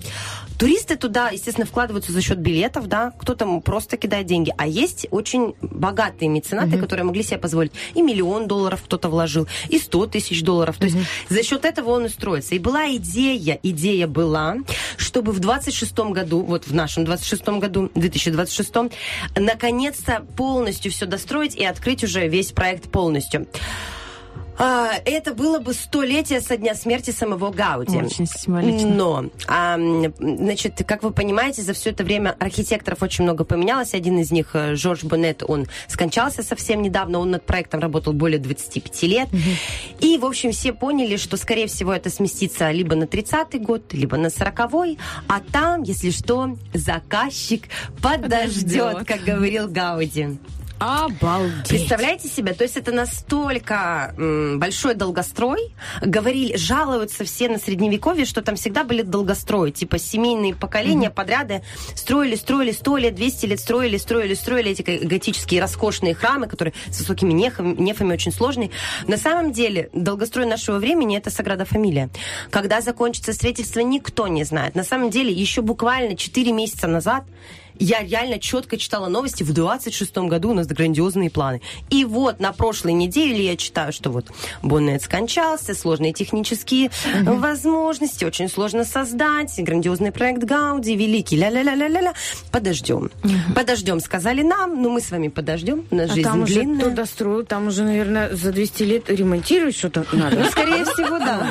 Туристы 0.59 0.97
туда, 0.97 1.31
естественно, 1.31 1.67
вкладываются 1.67 2.13
за 2.13 2.21
счет 2.21 2.39
билетов, 2.39 2.87
да, 2.89 3.13
кто-то 3.19 3.61
просто 3.61 3.97
кидает 3.97 4.27
деньги. 4.27 4.53
А 4.57 4.67
есть 4.67 5.07
очень 5.11 5.55
богатые 5.61 6.29
меценаты, 6.29 6.79
которые 6.79 7.05
могли 7.05 7.23
себе 7.23 7.39
позволить. 7.39 7.73
И 7.95 8.03
миллион 8.03 8.49
долларов 8.49 8.83
кто-то 8.85 9.09
вложил, 9.09 9.47
и 9.69 9.79
100 9.79 10.07
тысяч 10.07 10.43
долларов. 10.43 10.77
То 10.79 10.85
есть 10.85 10.97
за 11.29 11.43
счет 11.43 11.65
этого 11.65 11.91
он 11.91 12.07
и 12.07 12.09
строится. 12.09 12.55
И 12.55 12.59
была 12.59 12.89
идея, 12.97 13.59
идея 13.63 14.07
была, 14.07 14.57
чтобы 14.97 15.33
в 15.33 15.41
26 15.41 15.99
году, 16.11 16.43
вот 16.43 16.67
в 16.67 16.75
нашем 16.75 17.05
26 17.05 17.49
году, 17.49 17.91
2026, 17.95 18.73
наконец-то 19.37 20.27
полностью 20.37 20.93
все 20.93 21.07
достроить 21.07 21.55
и 21.55 21.65
открыть 21.65 22.05
уже 22.05 22.29
весь 22.29 22.53
проект 22.53 22.91
полностью. 22.91 23.47
А, 24.59 24.91
это 25.05 25.35
было 25.35 25.61
бы 25.61 25.73
столетие 25.73 26.41
со 26.41 26.57
дня 26.57 26.75
смерти 26.75 27.11
самого 27.11 27.51
Гауди. 27.51 27.97
Очень 27.97 28.27
символично. 28.27 28.89
Но, 28.91 29.25
а, 29.47 29.79
значит, 30.19 30.83
как 30.87 31.03
вы 31.03 31.13
понимаете, 31.13 31.63
за 31.63 31.73
все 31.73 31.91
это 31.91 32.03
время 32.05 32.35
архитекторов 32.39 33.03
очень 33.03 33.25
много 33.25 33.45
поменялось. 33.45 33.95
Один 33.95 34.19
из 34.19 34.31
них, 34.33 34.51
э, 34.55 34.75
Жорж 34.75 35.05
Боннет, 35.05 35.43
он 35.47 35.67
скончался 35.87 36.43
совсем 36.43 36.83
недавно. 36.83 37.21
Он 37.21 37.31
над 37.31 37.47
проектом 37.47 37.81
работал 37.81 38.13
более 38.13 38.39
25 38.39 39.03
лет. 39.05 39.29
И, 40.01 40.19
в 40.19 40.25
общем, 40.25 40.51
все 40.51 40.73
поняли, 40.73 41.17
что, 41.17 41.37
скорее 41.37 41.69
всего, 41.69 41.93
это 41.93 42.11
сместится 42.11 42.71
либо 42.71 42.97
на 42.97 43.05
30-й 43.05 43.59
год, 43.61 43.93
либо 43.93 44.17
на 44.17 44.27
40-й. 44.27 44.99
А 45.29 45.41
там, 45.41 45.83
если 45.83 46.11
что, 46.11 46.57
заказчик 46.75 47.69
подождет, 48.03 48.23
Подождет. 48.23 49.07
как 49.07 49.23
говорил 49.23 49.69
Гауди. 49.69 50.39
Обалдеть. 50.79 51.69
Представляете 51.69 52.29
себе? 52.29 52.53
То 52.55 52.63
есть 52.65 52.77
это 52.77 52.93
настолько 52.93 54.15
м, 54.17 54.59
большой 54.59 54.95
долгострой. 54.95 55.73
Говорили, 56.03 56.57
жалуются 56.57 57.25
все 57.25 57.49
на 57.49 57.59
средневековье, 57.59 58.25
что 58.25 58.43
там 58.43 58.57
всегда 58.57 58.85
были 58.85 59.03
долгострои. 59.03 59.71
Типа 59.71 59.99
семейные 59.99 60.55
поколения, 60.55 61.11
подряды 61.11 61.63
строили, 61.95 62.37
строили 62.37 62.73
100 62.73 62.97
лет, 62.99 63.15
200 63.15 63.47
лет, 63.47 63.61
строили, 63.61 63.97
строили, 63.97 64.35
строили 64.35 64.71
эти 64.71 64.83
го- 64.83 65.09
готические 65.09 65.61
роскошные 65.61 66.15
храмы, 66.15 66.47
которые 66.47 66.75
с 66.91 66.99
высокими 67.01 67.33
нефами, 67.33 67.75
нефами 67.81 68.13
очень 68.13 68.33
сложные. 68.33 68.71
На 69.07 69.17
самом 69.17 69.53
деле, 69.53 69.91
долгострой 69.93 70.47
нашего 70.47 70.79
времени 70.79 71.17
это 71.17 71.31
Саграда 71.31 71.65
Фамилия. 71.65 72.11
Когда 72.51 72.81
закончится 72.81 73.33
строительство, 73.33 73.81
никто 73.81 74.29
не 74.29 74.45
знает. 74.45 74.75
На 74.75 74.85
самом 74.85 75.11
деле, 75.11 75.33
еще 75.33 75.63
буквально 75.63 76.17
4 76.17 76.53
месяца 76.53 76.87
назад 76.87 77.25
я 77.79 78.03
реально 78.03 78.39
четко 78.39 78.77
читала 78.77 79.09
новости. 79.09 79.43
В 79.43 79.53
26 79.53 80.17
году 80.19 80.51
у 80.51 80.55
нас 80.55 80.67
грандиозные 80.67 81.31
планы. 81.31 81.61
И 81.91 82.05
вот 82.05 82.41
на 82.41 82.53
прошлой 82.53 82.93
неделе 82.93 83.45
я 83.47 83.57
читаю, 83.57 83.93
что 83.93 84.11
вот 84.11 84.27
Боннет 84.63 85.03
скончался, 85.03 85.75
сложные 85.75 86.13
технические 86.13 86.91
возможности, 87.23 88.25
очень 88.25 88.49
сложно 88.49 88.85
создать, 88.85 89.55
грандиозный 89.59 90.13
проект 90.13 90.43
Гауди, 90.45 90.95
великий, 90.97 91.37
ля-ля-ля-ля-ля. 91.37 92.15
Подождем. 92.51 93.11
Подождем, 93.55 94.01
сказали 94.01 94.43
нам, 94.43 94.83
но 94.83 94.91
мы 94.91 95.01
с 95.01 95.11
вами 95.11 95.29
подождем. 95.29 95.85
У 95.91 95.95
нас 95.97 96.11
А 96.11 96.15
жизнь 96.15 96.23
там 96.29 96.43
уже 96.43 96.55
длинная. 96.55 96.81
кто 96.81 96.91
достроил, 96.91 97.45
там 97.45 97.69
уже, 97.69 97.85
наверное, 97.85 98.35
за 98.35 98.53
200 98.53 98.83
лет 98.83 99.11
ремонтировать 99.11 99.77
что-то 99.77 100.05
надо. 100.13 100.37
Ну, 100.39 100.45
скорее 100.47 100.85
всего, 100.85 101.19
да. 101.19 101.51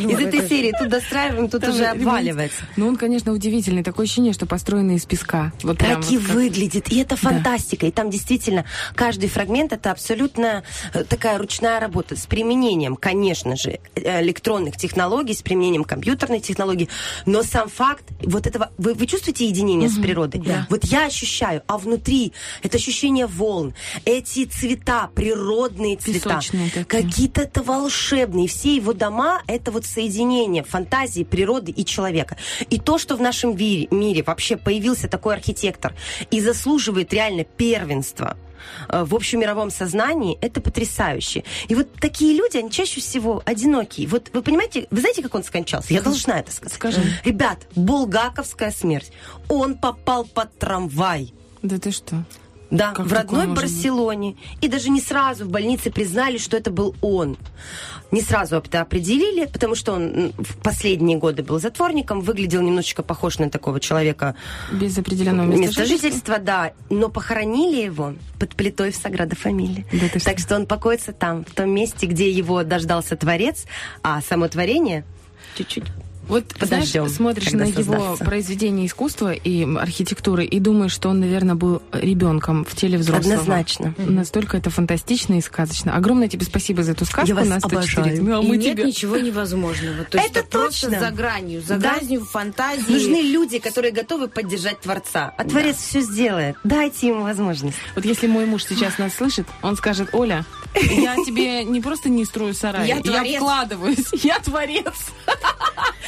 Ну, 0.00 0.10
Из 0.10 0.18
этой 0.18 0.40
это- 0.40 0.48
серии 0.48 0.72
тут 0.78 0.88
достраиваем, 0.88 1.48
тут 1.48 1.66
уже 1.66 1.84
обваливается. 1.86 2.62
Ну, 2.76 2.88
он, 2.88 2.96
конечно, 2.96 3.32
удивительный. 3.32 3.82
Такое 3.82 4.04
ощущение, 4.04 4.32
что 4.32 4.46
построенный 4.46 4.96
из 4.96 5.04
песка. 5.06 5.37
Вот 5.62 5.78
прям 5.78 6.02
так 6.02 6.10
и 6.12 6.16
вот 6.18 6.26
как- 6.26 6.34
выглядит. 6.36 6.92
И 6.92 6.98
это 6.98 7.16
фантастика. 7.16 7.86
И 7.86 7.90
там 7.90 8.10
действительно 8.10 8.64
каждый 8.94 9.28
фрагмент 9.28 9.72
это 9.72 9.90
абсолютно 9.90 10.62
э, 10.94 11.04
такая 11.04 11.38
ручная 11.38 11.80
работа 11.80 12.16
с 12.16 12.26
применением, 12.26 12.96
конечно 12.96 13.56
же, 13.56 13.78
э, 13.94 14.22
электронных 14.22 14.76
технологий, 14.76 15.34
с 15.34 15.42
применением 15.42 15.84
компьютерной 15.84 16.40
технологии. 16.40 16.88
Но 17.26 17.42
сам 17.42 17.68
факт 17.68 18.04
вот 18.22 18.46
этого... 18.46 18.70
Вы, 18.78 18.94
вы 18.94 19.06
чувствуете 19.06 19.46
единение 19.46 19.88
с 19.88 19.98
природой? 19.98 20.40
Вот 20.70 20.84
я 20.84 21.06
ощущаю, 21.06 21.62
а 21.66 21.78
внутри 21.78 22.32
это 22.62 22.76
ощущение 22.76 23.26
волн, 23.26 23.74
эти 24.04 24.44
цвета, 24.44 25.10
природные 25.14 25.96
цвета, 25.96 26.28
какие-то 26.88 27.42
это 27.42 27.62
волшебные. 27.62 28.48
Все 28.48 28.76
его 28.76 28.92
дома 28.92 29.42
это 29.46 29.70
вот 29.70 29.84
соединение 29.86 30.62
фантазии, 30.64 31.24
природы 31.24 31.72
и 31.72 31.84
человека. 31.84 32.36
И 32.70 32.78
то, 32.78 32.98
что 32.98 33.16
в 33.16 33.20
нашем 33.20 33.54
ви- 33.54 33.88
мире 33.90 34.22
вообще 34.22 34.56
появился 34.56 35.08
такой 35.08 35.27
архитектор 35.34 35.94
и 36.30 36.40
заслуживает 36.40 37.12
реально 37.12 37.44
первенства 37.44 38.36
э, 38.88 39.04
в 39.04 39.14
общемировом 39.14 39.70
сознании, 39.70 40.38
это 40.40 40.60
потрясающе. 40.60 41.44
И 41.68 41.74
вот 41.74 41.92
такие 42.00 42.34
люди, 42.36 42.56
они 42.56 42.70
чаще 42.70 43.00
всего 43.00 43.42
одинокие. 43.44 44.06
Вот 44.06 44.30
вы 44.32 44.42
понимаете, 44.42 44.86
вы 44.90 45.00
знаете, 45.00 45.22
как 45.22 45.34
он 45.34 45.44
скончался? 45.44 45.92
Я 45.92 46.02
должна 46.02 46.40
это 46.40 46.52
сказать. 46.52 46.74
Скажи. 46.74 47.00
Ребят, 47.24 47.66
булгаковская 47.74 48.70
смерть. 48.70 49.12
Он 49.48 49.76
попал 49.76 50.24
под 50.24 50.56
трамвай. 50.58 51.32
Да 51.62 51.78
ты 51.78 51.90
что? 51.90 52.24
Да, 52.70 52.92
Как 52.92 53.06
в 53.06 53.12
родной 53.12 53.46
быть? 53.46 53.56
Барселоне. 53.56 54.36
И 54.60 54.68
даже 54.68 54.90
не 54.90 55.00
сразу 55.00 55.44
в 55.44 55.48
больнице 55.48 55.90
признали, 55.90 56.36
что 56.38 56.56
это 56.56 56.70
был 56.70 56.94
он. 57.00 57.38
Не 58.10 58.20
сразу 58.20 58.56
это 58.56 58.80
определили, 58.80 59.46
потому 59.46 59.74
что 59.74 59.92
он 59.92 60.32
в 60.36 60.56
последние 60.62 61.18
годы 61.18 61.42
был 61.42 61.58
затворником, 61.60 62.20
выглядел 62.20 62.62
немножечко 62.62 63.02
похож 63.02 63.38
на 63.38 63.50
такого 63.50 63.80
человека 63.80 64.34
Без 64.72 64.96
определенного 64.98 65.46
места, 65.46 65.80
место 65.80 65.84
жительства, 65.86 66.38
да. 66.38 66.72
Но 66.90 67.08
похоронили 67.08 67.82
его 67.82 68.14
под 68.38 68.54
плитой 68.54 68.92
в 68.92 68.96
Саграда 68.96 69.36
Фамилия. 69.36 69.86
Да 69.92 70.08
ты 70.12 70.18
что? 70.18 70.30
так 70.30 70.38
что 70.38 70.56
он 70.56 70.66
покоится 70.66 71.12
там, 71.12 71.44
в 71.44 71.54
том 71.54 71.70
месте, 71.70 72.06
где 72.06 72.30
его 72.30 72.64
дождался 72.64 73.16
Творец, 73.16 73.64
а 74.02 74.20
само 74.22 74.48
творение 74.48 75.04
чуть-чуть 75.56 75.84
Вот, 76.28 76.44
Подождем, 76.58 77.02
знаешь, 77.04 77.12
смотришь 77.12 77.44
когда 77.46 77.64
на 77.64 77.68
его 77.68 77.92
создастся. 77.94 78.24
произведение 78.24 78.86
искусства 78.86 79.32
и 79.32 79.64
архитектуры 79.76 80.44
и 80.44 80.60
думаешь, 80.60 80.92
что 80.92 81.08
он, 81.08 81.20
наверное, 81.20 81.54
был 81.54 81.82
ребенком 81.92 82.64
в 82.64 82.74
теле 82.74 82.98
взрослого. 82.98 83.34
Однозначно. 83.34 83.94
Настолько 83.98 84.56
это 84.56 84.70
фантастично 84.70 85.38
и 85.38 85.40
сказочно. 85.40 85.94
Огромное 85.96 86.28
тебе 86.28 86.44
спасибо 86.44 86.82
за 86.82 86.92
эту 86.92 87.04
сказку. 87.04 87.28
Я 87.28 87.34
вас 87.34 87.48
Нас 87.48 87.62
тут 87.62 87.72
обожаю. 87.72 88.22
Ну, 88.24 88.38
а 88.38 88.42
И 88.42 88.46
мы 88.46 88.56
нет 88.56 88.76
тебя- 88.76 88.84
ничего 88.86 89.16
невозможного. 89.16 90.04
То 90.04 90.18
есть 90.18 90.30
Это 90.30 90.40
это, 90.40 90.48
просто 90.48 90.86
точно. 90.90 91.00
за 91.00 91.10
гранью, 91.12 91.62
за 91.62 91.76
Да. 91.78 91.94
гранью 91.94 92.24
фантазии. 92.24 92.92
Нужны 92.92 93.22
люди, 93.22 93.58
которые 93.58 93.92
готовы 93.92 94.28
поддержать 94.28 94.80
Творца. 94.80 95.32
А 95.36 95.44
Творец 95.44 95.76
все 95.76 96.00
сделает. 96.02 96.56
Дайте 96.64 97.08
ему 97.08 97.22
возможность. 97.22 97.78
Вот 97.94 98.04
если 98.04 98.26
мой 98.26 98.44
муж 98.46 98.64
сейчас 98.64 98.98
нас 98.98 99.14
слышит, 99.14 99.46
он 99.62 99.76
скажет, 99.76 100.10
Оля, 100.12 100.44
я 100.74 101.16
тебе 101.24 101.64
не 101.64 101.80
просто 101.80 102.08
не 102.08 102.24
строю 102.24 102.54
сарай, 102.54 102.86
Я 102.88 102.96
я, 102.96 103.02
творец. 103.02 103.36
вкладываюсь, 103.36 104.06
я 104.24 104.38
творец. 104.40 104.94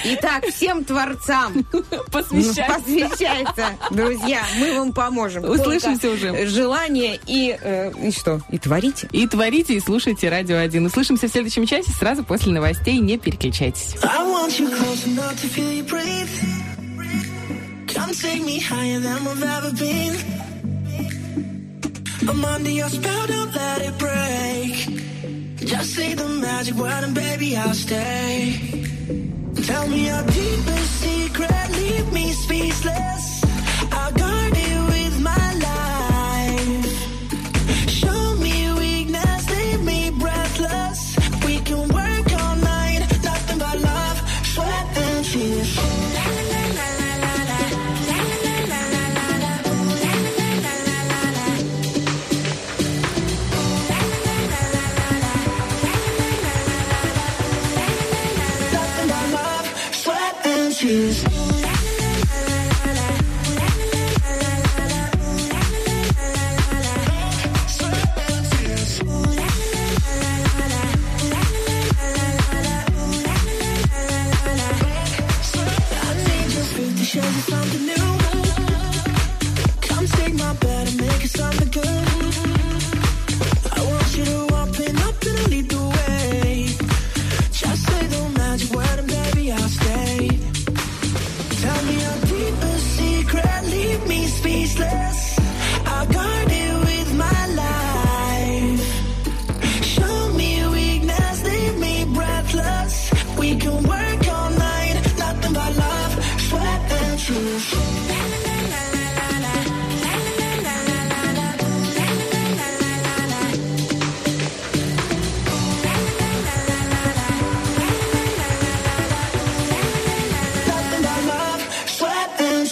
Итак, 0.03 0.47
всем 0.47 0.83
творцам 0.85 1.67
Посвящай. 2.11 2.67
посвящается, 2.69 3.67
друзья, 3.91 4.43
мы 4.59 4.79
вам 4.79 4.93
поможем. 4.95 5.45
Услышимся 5.45 6.01
Только 6.09 6.33
уже. 6.33 6.47
Желание 6.47 7.21
и, 7.27 7.55
э, 7.61 7.93
и 8.03 8.11
что? 8.11 8.41
И 8.51 8.59
творите. 8.59 9.09
И 9.13 9.27
творите, 9.27 9.75
и 9.75 9.81
слушайте 9.81 10.31
Радио 10.31 10.57
1. 10.57 10.87
Услышимся 10.87 11.29
в 11.29 11.31
следующем 11.31 11.67
часе 11.67 11.91
сразу 11.93 12.25
после 12.25 12.51
новостей. 12.53 12.99
Не 12.99 13.19
переключайтесь. 13.19 13.95
I 14.03 14.25
want 14.25 14.59
you 14.59 14.71
close 14.71 15.07
enough 15.07 15.35
to 15.43 15.49
feel 15.49 15.71
you 15.71 15.85
breathe. 15.87 16.29
Come 17.95 18.13
take 18.15 18.43
me 18.47 18.59
higher 18.59 19.01
than 19.01 19.23
we've 19.25 19.43
ever 19.43 19.71
been. 19.73 20.60
I'm 22.31 22.45
under 22.45 22.71
your 22.71 22.89
spell, 22.89 23.27
don't 23.27 23.53
let 23.53 23.83
it 23.83 23.99
break. 23.99 25.67
Just 25.69 25.95
say 25.97 26.15
the 26.15 26.29
magic 26.29 26.77
word 26.77 27.03
and 27.03 27.13
baby 27.13 27.57
I'll 27.57 27.75
stay. 27.75 28.55
Tell 29.67 29.89
me 29.89 30.07
your 30.07 30.23
deepest 30.23 30.91
secret, 31.03 31.71
leave 31.73 32.13
me 32.13 32.31
speechless. 32.31 33.43
I'll 33.91 34.13
guard 34.13 34.53
it 34.57 34.80
it 60.91 61.31
something 81.31 81.71
good. 81.71 81.87
I 83.73 83.85
want 83.85 84.17
you 84.17 84.25
to 84.25 84.39
open 84.61 84.97
up 84.99 85.23
and 85.23 85.49
lead 85.51 85.71
the 85.71 85.80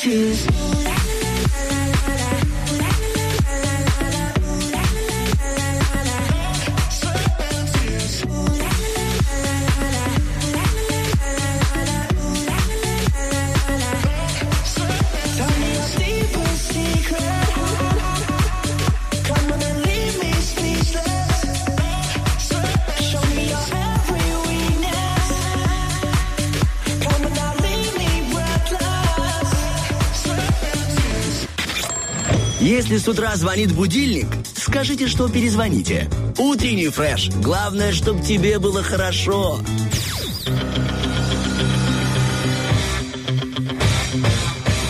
choose 0.09 0.48
Если 32.69 32.99
с 32.99 33.09
утра 33.09 33.35
звонит 33.35 33.73
будильник, 33.73 34.27
скажите, 34.55 35.09
что 35.09 35.27
перезвоните. 35.31 36.07
Утренний 36.37 36.91
фреш. 36.91 37.31
Главное, 37.37 37.93
чтобы 37.95 38.23
тебе 38.23 38.59
было 38.59 38.83
хорошо. 38.83 39.59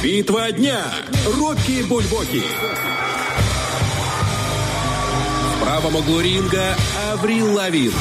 Битва 0.03 0.51
дня. 0.51 0.83
Рокки 1.37 1.85
Бульбоки. 1.85 2.43
В 5.55 5.65
правом 5.65 5.95
углу 5.95 6.19
ринга 6.19 6.77
Аврил 7.13 7.55
Лавин. 7.55 7.93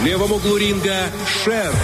В 0.00 0.06
левом 0.06 0.32
углу 0.32 0.56
ринга 0.56 1.10
Шер. 1.44 1.74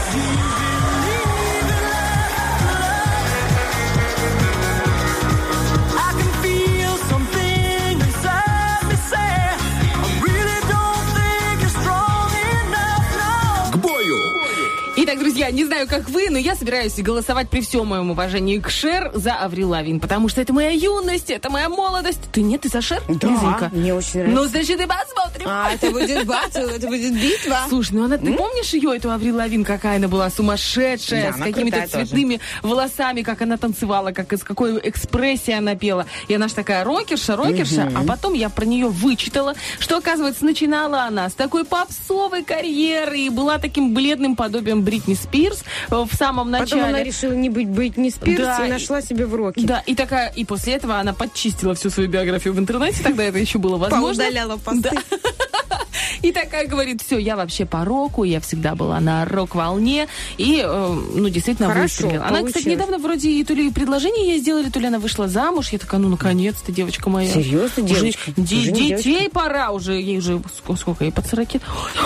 Друзья, 15.51 15.52
не 15.52 15.64
знаю, 15.64 15.89
как 15.89 16.09
вы, 16.09 16.31
но 16.31 16.39
я 16.39 16.55
собираюсь 16.55 16.94
голосовать 16.97 17.51
при 17.51 17.60
всем 17.60 17.86
моем 17.89 18.10
уважении 18.10 18.59
к 18.59 18.70
Шер 18.70 19.10
за 19.14 19.35
Аврил 19.35 19.70
Лавин, 19.70 20.01
потому 20.01 20.28
что 20.28 20.40
это 20.40 20.52
моя 20.52 20.70
юность, 20.70 21.31
это 21.31 21.51
моя 21.51 21.68
молодость. 21.68 22.20
Ты 22.32 22.43
нет, 22.43 22.62
ты 22.62 22.68
за 22.68 22.81
Шер, 22.81 23.02
Да, 23.09 23.28
Лизонька? 23.28 23.70
мне 23.72 23.94
очень 23.94 24.20
нравится. 24.20 24.40
Ну, 24.43 24.48
значит, 24.48 24.81
и 24.81 24.86
посмотрим. 24.86 25.47
А, 25.47 25.72
это 25.72 25.90
будет 25.90 26.27
батл, 26.27 26.59
это 26.60 26.86
будет 26.86 27.14
битва. 27.14 27.59
Слушай, 27.68 27.93
ну 27.94 28.05
она, 28.05 28.18
ты 28.18 28.32
помнишь 28.32 28.72
ее, 28.72 28.97
эту 28.97 29.10
Аврил 29.10 29.36
Лавин, 29.36 29.64
какая 29.64 29.97
она 29.97 30.09
была 30.09 30.31
сумасшедшая, 30.31 31.32
с 31.32 31.36
какими-то 31.36 31.86
цветными 31.89 32.40
волосами, 32.62 33.22
как 33.22 33.43
она 33.43 33.56
танцевала, 33.56 34.12
как 34.12 34.32
с 34.32 34.43
какой 34.43 34.78
экспрессией 34.89 35.59
она 35.59 35.74
пела. 35.74 36.06
И 36.28 36.35
она 36.35 36.48
же 36.48 36.55
такая 36.55 36.85
рокерша, 36.85 37.36
рокерша, 37.36 37.90
а 37.94 38.05
потом 38.05 38.35
я 38.35 38.48
про 38.48 38.64
нее 38.64 38.89
вычитала, 38.89 39.55
что, 39.78 39.97
оказывается, 39.98 40.44
начинала 40.44 41.05
она 41.05 41.28
с 41.28 41.35
такой 41.35 41.64
попсовой 41.64 42.44
карьеры 42.44 43.18
и 43.18 43.28
была 43.31 43.59
таким 43.59 43.94
бледным 43.94 44.36
подобием 44.36 44.82
Бритни 44.82 45.14
Спирс 45.14 45.40
э, 45.49 45.95
в 45.95 46.15
самом 46.15 46.51
начале. 46.51 46.71
Потом 46.83 46.85
она 46.85 47.03
решила 47.03 47.33
не 47.33 47.49
быть 47.51 47.69
Бритни 47.69 48.11
Спирс 48.11 48.39
Да, 48.43 48.65
и 48.65 48.69
и- 48.69 48.73
нашла 48.73 49.01
себе 49.03 49.27
в 49.27 49.35
роке. 49.35 49.61
Да, 49.62 49.83
и 49.87 49.95
такая, 49.95 50.29
и 50.31 50.45
после 50.45 50.75
этого 50.75 50.99
она 50.99 51.12
подчистила 51.12 51.75
всю 51.75 51.91
свою 51.91 52.09
биографию 52.09 52.55
в 52.55 52.59
интернете, 52.59 53.03
тогда 53.03 53.25
это 53.25 53.39
еще 53.39 53.59
было 53.59 53.77
возможно. 53.77 54.23
Поудаляла 54.25 54.57
посты. 54.57 54.91
Да. 54.91 55.19
И 56.23 56.32
такая 56.32 56.66
говорит, 56.66 57.03
все, 57.03 57.19
я 57.19 57.37
вообще 57.37 57.66
по 57.66 57.85
року, 57.85 58.24
я 58.24 58.41
всегда 58.41 58.74
была 58.74 59.01
на 59.01 59.24
рок-волне. 59.24 60.09
И, 60.39 60.62
э, 60.65 60.99
ну, 61.15 61.28
действительно, 61.28 61.69
Хорошо, 61.69 61.82
выстрелила. 61.82 62.24
Она, 62.27 62.39
кстати, 62.39 62.53
получилось. 62.65 62.66
недавно 62.66 62.99
вроде 62.99 63.31
и 63.31 63.45
то 63.45 63.55
ли 63.55 63.70
предложение 63.70 64.27
ей 64.32 64.39
сделали, 64.41 64.70
то 64.70 64.78
ли 64.81 64.87
она 64.87 64.99
вышла 64.99 65.28
замуж. 65.28 65.70
Я 65.73 65.78
такая, 65.78 66.01
ну, 66.01 66.09
наконец-то, 66.09 66.73
девочка 66.73 67.11
моя. 67.11 67.32
Серьезно, 67.32 67.85
Уже 67.85 67.95
девочка? 67.95 68.32
де- 68.37 68.57
Уже 68.57 68.73
не 68.73 68.89
детей 68.89 69.28
пора 69.28 69.70
уже. 69.70 69.93
Ей 70.01 70.19
уже 70.19 70.35
ск- 70.35 70.77
сколько? 70.77 71.05
Ей 71.05 71.12
под 71.12 71.27
40 71.27 71.55
лет. 71.55 71.62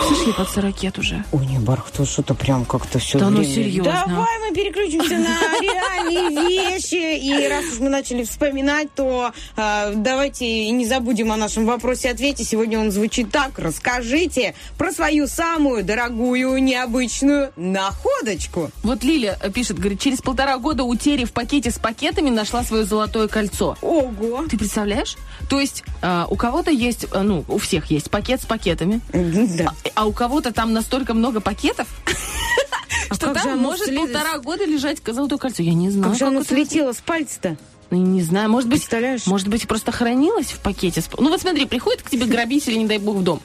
Слушай, 0.07 0.27
ей 0.27 0.35
под 0.35 0.49
40 0.49 0.83
лет 0.83 0.99
уже. 0.99 1.25
Ой, 1.33 1.47
не, 1.47 1.59
Бархатова, 1.59 2.07
что-то 2.09 2.35
прям 2.35 2.65
как-то 2.65 2.99
все 2.99 3.19
Да 3.19 3.31
ну, 3.31 3.39
время. 3.39 3.55
серьезно. 3.55 3.93
Давай 4.07 4.39
мы 4.49 4.55
переключимся 4.55 5.17
на 5.19 5.39
реальные 5.61 6.49
вещи. 6.49 7.19
И 7.19 7.49
раз 7.49 7.65
уж 7.73 7.79
мы 7.81 7.89
начали 7.89 8.25
вспоминать, 8.25 8.89
то 8.95 9.33
э, 9.57 9.93
давайте 9.97 10.71
не 10.71 10.87
забудем 10.87 11.33
о 11.33 11.37
нашем 11.37 11.67
вопросе-ответе. 11.67 12.45
Сегодня 12.45 12.79
он 12.79 12.91
звучит 12.91 13.31
так. 13.31 13.59
Расскажите 13.95 14.55
про 14.77 14.91
свою 14.91 15.29
самую 15.29 15.85
дорогую, 15.85 16.61
необычную 16.61 17.53
находочку. 17.57 18.71
Вот 18.83 19.05
Лиля 19.05 19.39
э, 19.41 19.51
пишет, 19.53 19.79
говорит, 19.79 20.01
через 20.01 20.21
полтора 20.21 20.59
года 20.59 20.83
у 20.83 20.97
Тери 20.97 21.25
в 21.25 21.33
пакете 21.33 21.71
с 21.71 21.79
пакетами 21.79 22.29
нашла 22.29 22.65
свое 22.65 22.85
золотое 22.85 23.29
кольцо. 23.29 23.77
Ого! 23.83 24.47
Ты 24.51 24.59
представляешь? 24.59 25.17
То 25.49 25.61
есть 25.61 25.85
э, 26.03 26.25
у 26.29 26.35
кого-то 26.35 26.73
есть, 26.73 27.07
э, 27.13 27.23
ну, 27.23 27.45
у 27.47 27.59
всех 27.59 27.87
есть 27.93 28.11
пакет 28.11 28.43
с 28.43 28.47
пакетами, 28.47 29.01
Да. 29.13 29.73
а 29.95 30.07
у 30.07 30.13
кого-то 30.13 30.53
там 30.53 30.73
настолько 30.73 31.15
много 31.15 31.41
пакетов, 31.41 31.87
что 33.13 33.33
там 33.33 33.59
может 33.59 33.95
полтора 33.95 34.39
года 34.39 34.65
лежать 34.65 34.99
золотое 35.07 35.39
кольцо. 35.39 35.63
Я 35.63 35.75
не 35.75 35.91
знаю. 35.91 36.11
Как 36.11 36.19
же 36.19 36.27
оно 36.27 36.43
слетело 36.43 36.93
с 36.93 37.01
пальца-то? 37.01 37.57
Ну, 37.91 37.99
Не 37.99 38.23
знаю, 38.23 38.51
может 38.51 38.69
быть, 38.69 38.81
Представляешь? 38.81 39.27
может 39.27 39.49
быть, 39.49 39.67
просто 39.69 39.93
хранилось 39.93 40.47
в 40.47 40.59
пакете. 40.61 41.01
с- 41.01 41.09
Ну 41.19 41.29
вот 41.31 41.41
смотри, 41.41 41.65
приходит 41.67 42.03
к 42.03 42.11
тебе 42.11 42.27
грабитель, 42.27 42.77
не 42.79 42.87
дай 42.87 42.99
бог, 42.99 43.17
в 43.17 43.23
дом. 43.23 43.41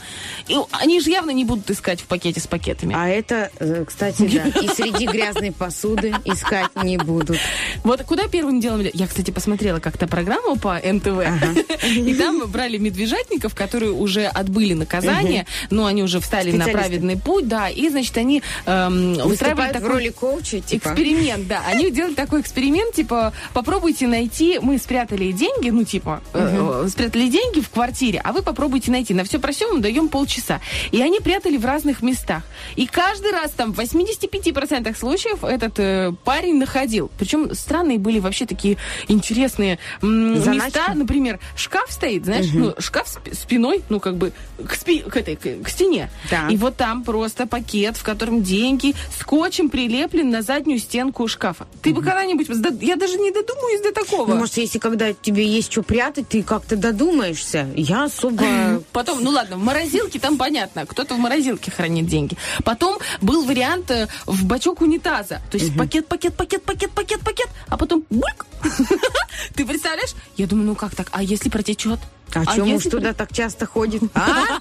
И 0.47 0.55
они 0.71 0.99
же 1.01 1.09
явно 1.11 1.31
не 1.31 1.45
будут 1.45 1.69
искать 1.69 2.01
в 2.01 2.05
пакете 2.05 2.39
с 2.39 2.47
пакетами. 2.47 2.95
А 2.97 3.07
это, 3.07 3.51
э, 3.59 3.83
кстати, 3.87 4.23
да, 4.27 4.59
и 4.61 4.67
среди 4.69 5.05
грязной 5.05 5.51
посуды 5.51 6.13
искать 6.25 6.69
не 6.83 6.97
будут. 6.97 7.37
Вот 7.83 8.03
куда 8.03 8.27
первым 8.27 8.59
делом... 8.59 8.81
Я, 8.93 9.07
кстати, 9.07 9.31
посмотрела 9.31 9.79
как-то 9.79 10.07
программу 10.07 10.55
по 10.55 10.75
НТВ. 10.81 11.85
И 11.85 12.13
там 12.15 12.49
брали 12.49 12.77
медвежатников, 12.77 13.55
которые 13.55 13.91
уже 13.91 14.25
отбыли 14.25 14.73
наказание, 14.73 15.45
но 15.69 15.85
они 15.85 16.03
уже 16.03 16.19
встали 16.19 16.51
на 16.51 16.65
праведный 16.67 17.17
путь, 17.17 17.47
да, 17.47 17.69
и, 17.69 17.89
значит, 17.89 18.17
они 18.17 18.41
эм, 18.65 19.11
устраивали 19.11 19.29
Выступают 19.29 19.71
в 19.71 19.73
такой... 19.73 19.89
роли 19.89 20.09
коуча, 20.09 20.59
типа. 20.61 20.89
Эксперимент, 20.89 21.47
да. 21.47 21.61
Они 21.67 21.91
делали 21.91 22.13
такой 22.13 22.41
эксперимент, 22.41 22.95
типа, 22.95 23.33
попробуйте 23.53 24.07
найти, 24.07 24.28
мы 24.61 24.77
спрятали 24.77 25.31
деньги, 25.31 25.69
ну, 25.69 25.83
типа, 25.83 26.21
э, 26.33 26.83
э, 26.85 26.89
спрятали 26.89 27.27
деньги 27.29 27.61
в 27.61 27.69
квартире, 27.69 28.21
а 28.23 28.31
вы 28.31 28.41
попробуйте 28.41 28.91
найти. 28.91 29.13
На 29.13 29.23
все 29.23 29.39
про 29.39 29.51
все 29.51 29.67
вам 29.67 29.81
даем 29.81 30.09
полчаса. 30.09 30.61
И 30.91 31.01
они 31.01 31.19
прятали 31.19 31.57
в 31.57 31.65
разных 31.65 32.01
местах. 32.01 32.43
И 32.75 32.85
каждый 32.87 33.31
раз 33.31 33.51
там 33.51 33.73
в 33.73 33.79
85% 33.79 34.95
случаев 34.97 35.43
этот 35.43 35.79
э, 35.79 36.13
парень 36.23 36.57
находил. 36.57 37.09
Причем 37.17 37.53
странные 37.53 37.97
были 37.97 38.19
вообще 38.19 38.45
такие 38.45 38.77
интересные 39.07 39.79
м, 40.01 40.37
Заначки? 40.41 40.65
места. 40.65 40.93
Например, 40.95 41.39
шкаф 41.55 41.91
стоит, 41.91 42.25
знаешь, 42.25 42.47
ну, 42.53 42.73
шкаф 42.79 43.07
спи- 43.07 43.33
спиной, 43.33 43.83
ну, 43.89 43.99
как 43.99 44.15
бы 44.17 44.31
к, 44.63 44.73
спи- 44.75 45.01
к 45.01 45.15
этой, 45.17 45.35
к, 45.35 45.63
к 45.63 45.69
стене. 45.69 46.09
Так. 46.29 46.51
И 46.51 46.57
вот 46.57 46.75
там 46.77 47.03
просто 47.03 47.47
пакет, 47.47 47.97
в 47.97 48.03
котором 48.03 48.43
деньги 48.43 48.93
скотчем 49.19 49.69
прилеплен 49.69 50.29
на 50.29 50.41
заднюю 50.41 50.79
стенку 50.79 51.27
шкафа. 51.27 51.67
Ты 51.81 51.93
бы 51.93 52.01
когда-нибудь... 52.01 52.47
Я 52.81 52.95
даже 52.95 53.17
не 53.17 53.31
додумаюсь 53.31 53.81
до 53.81 53.91
такого. 53.93 54.18
Ну, 54.27 54.35
может, 54.35 54.57
если 54.57 54.79
когда 54.79 55.13
тебе 55.13 55.45
есть 55.45 55.71
что 55.71 55.83
прятать, 55.83 56.29
ты 56.29 56.43
как-то 56.43 56.75
додумаешься. 56.75 57.67
Я 57.75 58.05
особо... 58.05 58.43
Потом, 58.91 59.23
ну 59.23 59.31
ладно, 59.31 59.57
в 59.57 59.63
морозилке 59.63 60.19
там 60.19 60.37
понятно, 60.37 60.85
кто-то 60.85 61.15
в 61.15 61.19
морозилке 61.19 61.71
хранит 61.71 62.07
деньги. 62.07 62.37
Потом 62.63 62.97
был 63.21 63.45
вариант 63.45 63.91
э, 63.91 64.07
в 64.25 64.45
бачок 64.45 64.81
унитаза. 64.81 65.41
То 65.51 65.57
есть 65.57 65.75
пакет, 65.77 66.07
пакет, 66.07 66.35
пакет, 66.35 66.63
пакет, 66.63 66.91
пакет, 66.91 67.19
пакет, 67.21 67.49
а 67.67 67.77
потом 67.77 68.05
бульк. 68.09 68.45
Ты 69.55 69.65
представляешь? 69.65 70.13
Я 70.37 70.47
думаю, 70.47 70.67
ну 70.67 70.75
как 70.75 70.95
так? 70.95 71.07
А 71.11 71.23
если 71.23 71.49
протечет? 71.49 71.99
А, 72.33 72.55
муж 72.57 72.67
если 72.67 72.89
туда 72.89 73.13
так 73.13 73.33
часто 73.33 73.65
ходит? 73.65 74.03
А? 74.13 74.59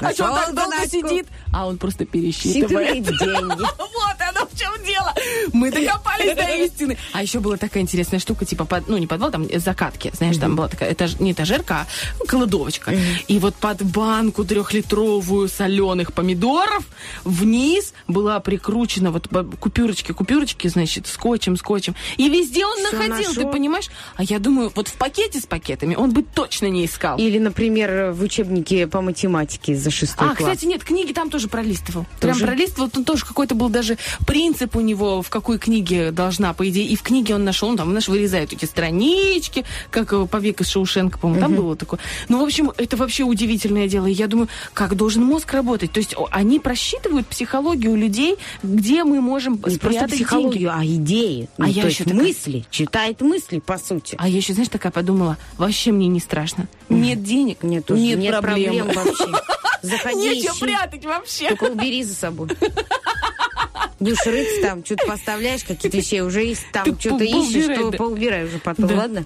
А 0.00 0.12
что 0.12 0.24
он 0.24 0.34
так 0.34 0.54
долго 0.54 0.86
сидит? 0.88 1.26
А 1.52 1.66
он 1.66 1.78
просто 1.78 2.04
пересчитывает. 2.04 2.94
Считывает 2.96 3.04
деньги. 3.04 3.64
Вот 3.98 4.16
оно 4.20 4.46
в 4.46 4.56
чем 4.58 4.70
дело. 4.84 5.12
Мы 5.52 5.70
докопались 5.70 6.34
до 6.36 6.42
истины. 6.64 6.96
А 7.12 7.22
еще 7.22 7.40
была 7.40 7.56
такая 7.56 7.82
интересная 7.82 8.20
штука, 8.20 8.44
типа, 8.44 8.64
под- 8.64 8.88
ну, 8.88 8.96
не 8.96 9.06
подвал, 9.06 9.30
там 9.30 9.44
э, 9.48 9.58
закатки. 9.58 10.10
Знаешь, 10.14 10.36
там 10.38 10.54
была 10.56 10.68
такая, 10.68 10.92
этаж, 10.92 11.18
не 11.20 11.32
этажерка, 11.32 11.86
а 12.20 12.26
кладовочка. 12.26 12.94
И 13.26 13.38
вот 13.38 13.54
под 13.56 13.82
банку 13.82 14.44
трехлитровую 14.44 15.48
соленых 15.48 16.12
помидоров 16.12 16.84
вниз 17.24 17.92
была 18.06 18.40
прикручена 18.40 19.10
вот 19.10 19.28
купюрочки, 19.60 20.12
купюрочки, 20.12 20.68
значит, 20.68 21.06
скотчем, 21.06 21.56
скотчем. 21.56 21.94
И 22.16 22.28
везде 22.28 22.64
он 22.64 22.82
находил, 22.82 23.34
ты 23.34 23.46
понимаешь? 23.46 23.88
А 24.16 24.22
я 24.24 24.38
думаю, 24.38 24.72
вот 24.74 24.88
в 24.88 24.94
пакете 24.94 25.40
с 25.40 25.46
пакетами 25.46 25.94
он 25.96 26.12
бы 26.12 26.22
точно 26.22 26.66
не 26.66 26.84
искал. 26.86 27.18
Или, 27.18 27.38
например, 27.38 28.12
в 28.12 28.22
учебнике 28.22 28.86
по 28.86 29.00
математике 29.00 29.74
за 29.88 29.94
шестой 29.96 30.28
А, 30.30 30.34
класс. 30.34 30.50
кстати, 30.50 30.66
нет, 30.66 30.84
книги 30.84 31.12
там 31.12 31.30
тоже 31.30 31.48
пролистывал. 31.48 32.06
Прям 32.20 32.34
Тоже? 32.34 32.46
пролистывал, 32.46 32.90
там 32.90 33.04
тоже 33.04 33.24
какой-то 33.24 33.54
был 33.54 33.68
даже 33.68 33.96
принцип 34.26 34.76
у 34.76 34.80
него, 34.80 35.22
в 35.22 35.30
какой 35.30 35.58
книге 35.58 36.10
должна, 36.10 36.52
по 36.52 36.68
идее. 36.68 36.86
И 36.86 36.96
в 36.96 37.02
книге 37.02 37.34
он 37.34 37.44
нашел, 37.44 37.70
ну, 37.70 37.76
там, 37.76 37.88
знаешь, 37.90 38.08
вырезают 38.08 38.52
эти 38.52 38.64
странички, 38.64 39.64
как 39.90 40.12
э, 40.12 40.26
побег 40.26 40.60
из 40.60 40.68
Шоушенка, 40.68 41.18
по-моему, 41.18 41.40
там 41.40 41.54
было 41.54 41.76
такое. 41.76 42.00
Ну, 42.28 42.40
в 42.40 42.44
общем, 42.44 42.72
это 42.76 42.96
вообще 42.96 43.24
удивительное 43.24 43.88
дело. 43.88 44.06
И 44.06 44.12
я 44.12 44.26
думаю, 44.26 44.48
как 44.74 44.94
должен 44.96 45.24
мозг 45.24 45.52
работать? 45.52 45.92
То 45.92 45.98
есть 45.98 46.14
они 46.30 46.58
просчитывают 46.60 47.26
психологию 47.26 47.96
людей, 47.96 48.36
где 48.62 49.04
мы 49.04 49.20
можем 49.20 49.60
Не 49.64 49.74
спрятать 49.74 50.10
психологию, 50.12 50.70
деньги. 50.70 50.92
а 50.92 50.96
идеи. 50.96 51.48
А 51.58 51.62
Ну, 51.62 51.66
я 51.68 51.82
то 51.82 51.88
еще 51.88 52.04
есть 52.04 52.10
такая- 52.10 52.22
мысли. 52.22 52.66
Читает 52.70 53.20
мысли, 53.20 53.58
по 53.60 53.78
сути. 53.78 54.16
А 54.18 54.28
я 54.28 54.36
еще, 54.36 54.52
знаешь, 54.52 54.68
такая 54.68 54.92
подумала, 54.92 55.36
вообще 55.56 55.92
мне 55.92 56.08
не 56.08 56.20
страшно. 56.20 56.66
Нет 56.88 57.22
денег, 57.22 57.62
Нет, 57.62 57.88
нет, 57.90 58.18
нет 58.18 58.40
проблем. 58.40 58.86
проблем 58.88 59.04
вообще. 59.04 59.24
Заходи, 59.82 60.16
Нечего 60.36 60.52
ищи. 60.54 60.60
прятать 60.64 61.04
вообще. 61.04 61.48
Только 61.48 61.64
убери 61.64 62.02
за 62.04 62.14
собой. 62.14 62.48
Будешь 64.00 64.24
рыться 64.26 64.62
там, 64.62 64.84
что-то 64.84 65.06
поставляешь, 65.06 65.62
какие-то 65.64 65.96
вещи 65.96 66.20
уже 66.20 66.44
есть, 66.44 66.64
там 66.72 66.84
что-то 66.98 67.24
ищешь, 67.24 67.66
то 67.76 67.90
поубирай 67.92 68.44
уже 68.44 68.58
потом, 68.58 68.92
ладно? 68.96 69.24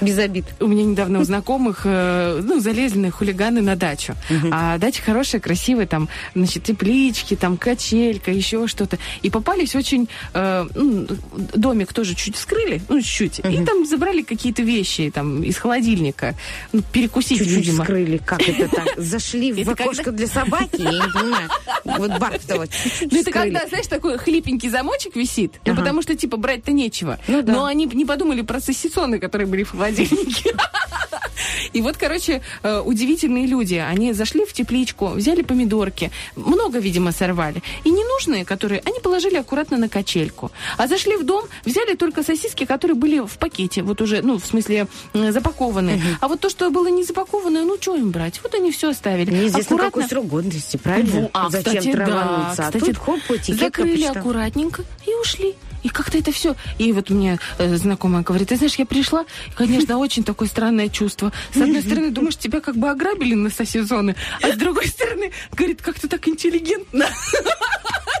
Без 0.00 0.18
обид. 0.18 0.44
У 0.60 0.66
меня 0.66 0.84
недавно 0.84 1.20
у 1.20 1.24
знакомых, 1.24 1.82
э, 1.84 2.40
ну, 2.42 2.60
залезли 2.60 2.98
на 2.98 3.10
хулиганы 3.10 3.60
на 3.62 3.76
дачу. 3.76 4.14
А 4.50 4.78
дача 4.78 5.02
хорошая, 5.02 5.40
красивая, 5.40 5.86
там, 5.86 6.08
значит, 6.34 6.64
теплички, 6.64 7.36
там, 7.36 7.56
качелька, 7.56 8.30
еще 8.30 8.66
что-то. 8.66 8.98
И 9.22 9.30
попались 9.30 9.74
очень... 9.76 10.08
э, 10.34 10.66
ну, 10.74 11.06
домик 11.54 11.92
тоже 11.92 12.14
чуть 12.14 12.36
вскрыли, 12.36 12.80
ну, 12.88 13.00
чуть-чуть. 13.00 13.38
И 13.40 13.64
там 13.64 13.86
забрали 13.86 14.22
какие-то 14.22 14.62
вещи, 14.62 15.10
там, 15.14 15.42
из 15.42 15.56
холодильника. 15.56 16.34
Ну, 16.72 16.82
перекусить, 16.92 17.38
Чуть-чуть 17.38 17.56
видимо. 17.66 17.84
скрыли, 17.84 18.16
как 18.18 18.40
это 18.48 18.68
так? 18.68 18.88
Зашли 18.96 19.52
в 19.64 19.68
окошко 19.70 20.10
для 20.12 20.26
собаки, 20.26 20.80
я 20.80 20.90
не 20.90 21.12
понимаю. 21.12 21.48
Вот 21.84 22.18
Бархтова 22.18 22.66
Ну, 23.00 23.06
это 23.06 23.18
вскрыли. 23.18 23.22
когда, 23.52 23.66
знаешь, 23.68 23.86
такой 23.86 24.07
хлипенький 24.16 24.70
замочек 24.70 25.16
висит, 25.16 25.60
ну, 25.66 25.72
Ага. 25.72 25.82
потому 25.82 26.02
что, 26.02 26.14
типа, 26.14 26.36
брать-то 26.36 26.72
нечего. 26.72 27.18
Ну 27.28 27.42
да. 27.42 27.52
Но 27.52 27.64
они 27.66 27.84
не 27.86 28.04
подумали 28.04 28.42
про 28.42 28.60
сосисоны, 28.60 29.18
которые 29.18 29.46
были 29.46 29.64
в 29.64 29.72
холодильнике. 29.72 30.54
И 31.72 31.80
вот, 31.80 31.96
короче, 31.96 32.40
э, 32.62 32.80
удивительные 32.84 33.46
люди. 33.46 33.74
Они 33.74 34.12
зашли 34.12 34.44
в 34.44 34.52
тепличку, 34.52 35.08
взяли 35.08 35.42
помидорки, 35.42 36.10
много, 36.36 36.78
видимо, 36.78 37.12
сорвали. 37.12 37.62
И 37.84 37.90
ненужные, 37.90 38.44
которые 38.44 38.80
они 38.84 38.98
положили 39.00 39.36
аккуратно 39.36 39.76
на 39.76 39.88
качельку. 39.88 40.50
А 40.76 40.86
зашли 40.88 41.16
в 41.16 41.24
дом, 41.24 41.44
взяли 41.64 41.94
только 41.94 42.22
сосиски, 42.22 42.64
которые 42.64 42.96
были 42.96 43.20
в 43.20 43.38
пакете, 43.38 43.82
вот 43.82 44.00
уже, 44.00 44.22
ну, 44.22 44.38
в 44.38 44.46
смысле, 44.46 44.86
м, 45.14 45.32
запакованные. 45.32 46.00
А 46.20 46.28
вот 46.28 46.40
то, 46.40 46.48
что 46.48 46.70
было 46.70 46.88
не 46.88 47.04
запакованное, 47.04 47.64
ну, 47.64 47.76
что 47.80 47.96
им 47.96 48.10
брать? 48.10 48.40
Вот 48.42 48.54
они 48.54 48.72
все 48.72 48.90
оставили. 48.90 49.30
Неизвестно, 49.30 49.76
Аккуратно- 49.76 49.84
какой 49.86 50.04
срок 50.08 50.26
годности, 50.26 50.76
правильно? 50.76 51.20
Во, 51.22 51.30
а, 51.34 51.50
Зачем 51.50 51.72
кстати, 51.76 51.86
да, 51.96 52.04
травануться? 52.04 52.62
А 52.62 52.66
кстати, 52.66 52.84
тут 52.86 52.96
хоп, 52.98 53.18
этикетка 53.30 53.64
закрыли 53.82 53.97
почитал. 54.06 54.22
аккуратненько 54.22 54.84
и 55.06 55.14
ушли. 55.14 55.54
И 55.88 55.90
как-то 55.90 56.18
это 56.18 56.32
все. 56.32 56.54
И 56.76 56.92
вот 56.92 57.08
мне 57.08 57.38
э, 57.56 57.76
знакомая 57.76 58.22
говорит, 58.22 58.48
ты 58.48 58.56
знаешь, 58.56 58.74
я 58.74 58.84
пришла, 58.84 59.22
и, 59.22 59.50
конечно, 59.56 59.96
очень 60.04 60.22
такое 60.22 60.46
странное 60.46 60.90
чувство. 60.90 61.32
С 61.54 61.56
одной 61.56 61.80
стороны, 61.80 62.10
думаешь, 62.10 62.36
тебя 62.36 62.60
как 62.60 62.76
бы 62.76 62.90
ограбили 62.90 63.32
на 63.32 63.48
сезоны, 63.50 64.14
а 64.42 64.52
с 64.52 64.56
другой 64.56 64.86
стороны, 64.88 65.32
говорит, 65.52 65.80
как-то 65.80 66.06
так 66.06 66.28
интеллигентно. 66.28 67.06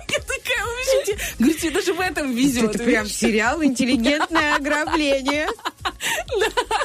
Я 0.08 0.18
такая, 0.20 0.64
вообще, 0.64 1.16
говорит, 1.38 1.60
тебе 1.60 1.70
даже 1.72 1.92
в 1.92 2.00
этом 2.00 2.32
везет. 2.32 2.74
Это 2.74 2.84
прям 2.84 3.06
сериал 3.06 3.62
«Интеллигентное 3.62 4.56
ограбление». 4.56 5.46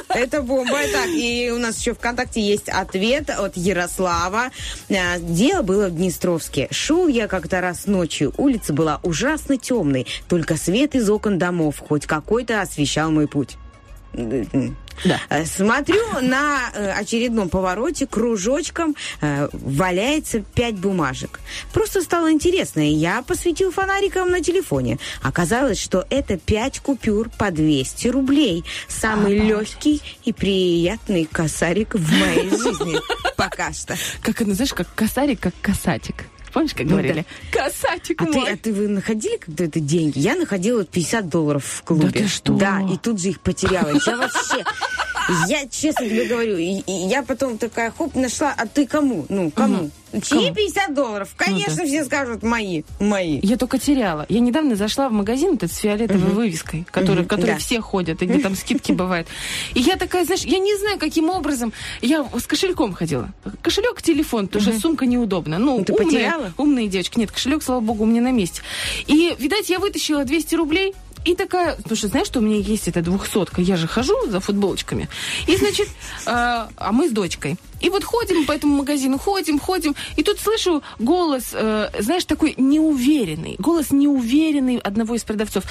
Это 0.08 0.42
бомба. 0.42 0.78
Так, 0.92 1.08
и 1.08 1.50
у 1.50 1.58
нас 1.58 1.78
еще 1.80 1.94
ВКонтакте 1.94 2.40
есть 2.40 2.68
ответ 2.68 3.30
от 3.30 3.56
Ярослава. 3.56 4.50
А, 4.90 5.18
Дело 5.18 5.62
было 5.62 5.88
в 5.88 5.96
Днестровске. 5.96 6.68
Шел 6.70 7.08
я 7.08 7.26
как-то 7.26 7.60
раз 7.60 7.86
ночью. 7.86 8.32
Улица 8.36 8.72
была 8.72 9.00
ужасно 9.02 9.56
темной. 9.56 10.06
Только 10.28 10.56
свет 10.56 10.73
из 10.82 11.08
окон 11.08 11.38
домов 11.38 11.82
хоть 11.86 12.06
какой-то 12.06 12.60
освещал 12.60 13.10
мой 13.10 13.28
путь. 13.28 13.56
Да. 15.04 15.20
Э, 15.28 15.44
Смотрю, 15.44 16.20
на 16.22 16.70
э, 16.72 16.92
очередном 16.92 17.48
повороте 17.48 18.06
кружочком 18.06 18.94
э, 19.20 19.48
валяется 19.52 20.40
пять 20.40 20.76
бумажек. 20.76 21.40
Просто 21.72 22.00
стало 22.00 22.30
интересно, 22.30 22.80
и 22.80 22.92
я 22.92 23.22
посветил 23.22 23.72
фонариком 23.72 24.30
на 24.30 24.40
телефоне. 24.40 24.98
Оказалось, 25.22 25.80
что 25.80 26.06
это 26.10 26.38
пять 26.38 26.78
купюр 26.80 27.28
по 27.38 27.50
200 27.50 28.08
рублей. 28.08 28.64
Самый 28.88 29.38
легкий 29.38 30.00
и 30.24 30.32
приятный 30.32 31.24
косарик 31.30 31.94
в 31.94 32.12
моей 32.12 32.50
жизни. 32.50 32.96
Пока 33.36 33.72
что. 33.72 33.96
Как 34.22 34.40
это, 34.40 34.54
знаешь, 34.54 34.74
как 34.74 34.86
косарик, 34.94 35.40
как 35.40 35.54
косатик. 35.60 36.26
Помнишь, 36.54 36.72
как 36.72 36.86
Ну 36.86 36.92
говорили? 36.92 37.26
Косатик 37.50 38.22
А 38.22 38.26
ты, 38.26 38.32
мой. 38.32 38.52
а 38.52 38.56
ты 38.56 38.72
вы 38.72 38.88
находили 38.88 39.36
когда-то 39.36 39.80
деньги? 39.80 40.18
Я 40.20 40.36
находила 40.36 40.84
50 40.84 41.28
долларов 41.28 41.64
в 41.64 41.82
клубе. 41.82 42.04
Да 42.06 42.10
ты 42.12 42.28
что? 42.28 42.52
Да, 42.54 42.80
и 42.90 42.96
тут 42.96 43.20
же 43.20 43.30
их 43.30 43.40
потеряла. 43.40 43.90
Я 44.06 44.16
вообще... 44.16 44.64
Я 45.48 45.66
честно 45.68 46.06
тебе 46.06 46.26
говорю, 46.26 46.58
и, 46.58 46.80
и 46.86 46.92
я 47.08 47.22
потом 47.22 47.56
такая, 47.56 47.90
хоп, 47.96 48.14
нашла, 48.14 48.54
а 48.56 48.66
ты 48.66 48.86
кому? 48.86 49.24
Ну, 49.30 49.50
кому? 49.50 49.90
Чьи 50.12 50.20
Кому? 50.44 50.54
50 50.54 50.94
долларов? 50.94 51.30
Конечно, 51.36 51.76
да. 51.76 51.84
все 51.86 52.04
скажут, 52.04 52.42
мои, 52.44 52.82
мои. 53.00 53.40
Я 53.42 53.56
только 53.56 53.78
теряла. 53.78 54.26
Я 54.28 54.38
недавно 54.40 54.76
зашла 54.76 55.08
в 55.08 55.12
магазин 55.12 55.54
этот 55.54 55.72
с 55.72 55.78
фиолетовой 55.78 56.30
вывеской, 56.30 56.86
который, 56.90 57.20
Мгм, 57.20 57.24
в 57.24 57.28
который 57.28 57.54
да. 57.54 57.58
все 57.58 57.80
ходят, 57.80 58.22
и 58.22 58.26
где 58.26 58.38
там 58.38 58.54
скидки 58.54 58.92
бывают. 58.92 59.26
И 59.74 59.80
я 59.80 59.96
такая, 59.96 60.24
знаешь, 60.26 60.42
я 60.44 60.58
не 60.58 60.76
знаю, 60.76 60.98
каким 61.00 61.30
образом. 61.30 61.72
Я 62.00 62.28
с 62.38 62.46
кошельком 62.46 62.92
ходила. 62.92 63.30
Кошелек, 63.62 64.02
телефон, 64.02 64.46
потому 64.46 64.62
что 64.62 64.78
сумка 64.78 65.06
неудобна. 65.06 65.58
Ну, 65.58 65.78
Ну, 65.78 65.84
ты 65.84 65.94
умная, 65.94 66.43
потеряла? 66.44 66.54
умная 66.58 66.86
девочка. 66.86 67.18
Нет, 67.18 67.30
кошелек, 67.30 67.62
слава 67.62 67.80
богу, 67.80 68.04
у 68.04 68.06
меня 68.06 68.22
на 68.22 68.32
месте. 68.32 68.62
И, 69.06 69.34
видать, 69.38 69.70
я 69.70 69.78
вытащила 69.78 70.24
200 70.24 70.54
рублей. 70.54 70.94
И 71.24 71.34
такая, 71.34 71.76
потому 71.76 71.96
что 71.96 72.08
знаешь, 72.08 72.26
что 72.26 72.40
у 72.40 72.42
меня 72.42 72.58
есть 72.58 72.86
эта 72.86 73.00
двухсотка, 73.00 73.62
я 73.62 73.76
же 73.76 73.88
хожу 73.88 74.14
за 74.26 74.40
футболочками. 74.40 75.08
И, 75.46 75.56
значит, 75.56 75.88
э, 76.26 76.26
а 76.26 76.92
мы 76.92 77.08
с 77.08 77.12
дочкой. 77.12 77.56
И 77.80 77.88
вот 77.88 78.04
ходим 78.04 78.44
по 78.44 78.52
этому 78.52 78.76
магазину, 78.76 79.18
ходим, 79.18 79.58
ходим, 79.58 79.96
и 80.16 80.22
тут 80.22 80.38
слышу 80.38 80.82
голос, 80.98 81.50
э, 81.52 81.88
знаешь, 81.98 82.26
такой 82.26 82.54
неуверенный, 82.58 83.56
голос 83.58 83.90
неуверенный 83.90 84.76
одного 84.76 85.14
из 85.14 85.24
продавцов. 85.24 85.64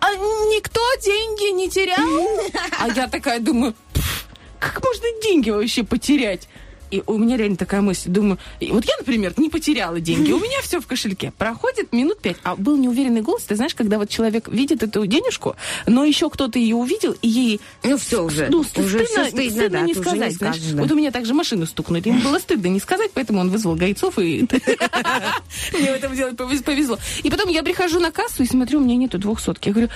А 0.00 0.14
никто 0.14 0.80
деньги 1.02 1.54
не 1.54 1.70
терял? 1.70 1.98
А 2.78 2.88
я 2.88 3.08
такая 3.08 3.40
думаю, 3.40 3.74
«Пф, 3.94 4.26
как 4.58 4.84
можно 4.84 5.06
деньги 5.22 5.48
вообще 5.48 5.84
потерять? 5.84 6.48
И 6.92 7.02
у 7.06 7.16
меня 7.16 7.38
реально 7.38 7.56
такая 7.56 7.80
мысль, 7.80 8.10
думаю, 8.10 8.38
вот 8.60 8.84
я, 8.84 8.94
например, 8.98 9.32
не 9.38 9.48
потеряла 9.48 9.98
деньги, 9.98 10.30
у 10.30 10.38
меня 10.38 10.60
все 10.62 10.78
в 10.78 10.86
кошельке. 10.86 11.32
Проходит 11.38 11.90
минут 11.92 12.20
пять, 12.20 12.36
а 12.44 12.54
был 12.54 12.76
неуверенный 12.76 13.22
голос, 13.22 13.44
ты 13.44 13.56
знаешь, 13.56 13.74
когда 13.74 13.96
вот 13.98 14.10
человек 14.10 14.46
видит 14.48 14.82
эту 14.82 15.06
денежку, 15.06 15.56
но 15.86 16.04
еще 16.04 16.28
кто-то 16.28 16.58
ее 16.58 16.76
увидел, 16.76 17.16
и 17.22 17.28
ей 17.28 17.60
Ну, 17.82 17.96
все 17.96 18.22
уже. 18.22 18.48
ну, 18.50 18.58
уже 18.60 18.68
стыдно, 18.68 19.06
все 19.06 19.24
стыдно, 19.30 19.50
стыдно 19.50 19.68
да, 19.70 19.80
не 19.80 19.92
уже 19.92 20.00
сказать. 20.02 20.32
знаешь. 20.34 20.54
скажешь, 20.56 20.72
да. 20.74 20.82
Вот 20.82 20.92
у 20.92 20.94
меня 20.94 21.10
также 21.10 21.32
машину 21.32 21.64
стукнули. 21.64 22.06
Ему 22.08 22.20
было 22.20 22.38
стыдно 22.38 22.66
не 22.66 22.78
сказать, 22.78 23.10
поэтому 23.14 23.40
он 23.40 23.48
вызвал 23.48 23.74
гайцов, 23.74 24.18
и 24.18 24.46
мне 25.72 25.92
в 25.92 25.94
этом 25.94 26.14
деле 26.14 26.32
повез- 26.32 26.62
повезло. 26.62 26.98
И 27.22 27.30
потом 27.30 27.48
я 27.48 27.62
прихожу 27.62 28.00
на 28.00 28.10
кассу 28.10 28.42
и 28.42 28.46
смотрю, 28.46 28.80
у 28.80 28.82
меня 28.84 28.96
нету 28.96 29.18
двухсотки. 29.18 29.68
Я 29.68 29.72
говорю, 29.74 29.88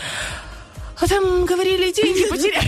а 0.98 1.06
там 1.06 1.44
говорили, 1.44 1.93
деньги 1.93 2.24
потеряли. 2.28 2.65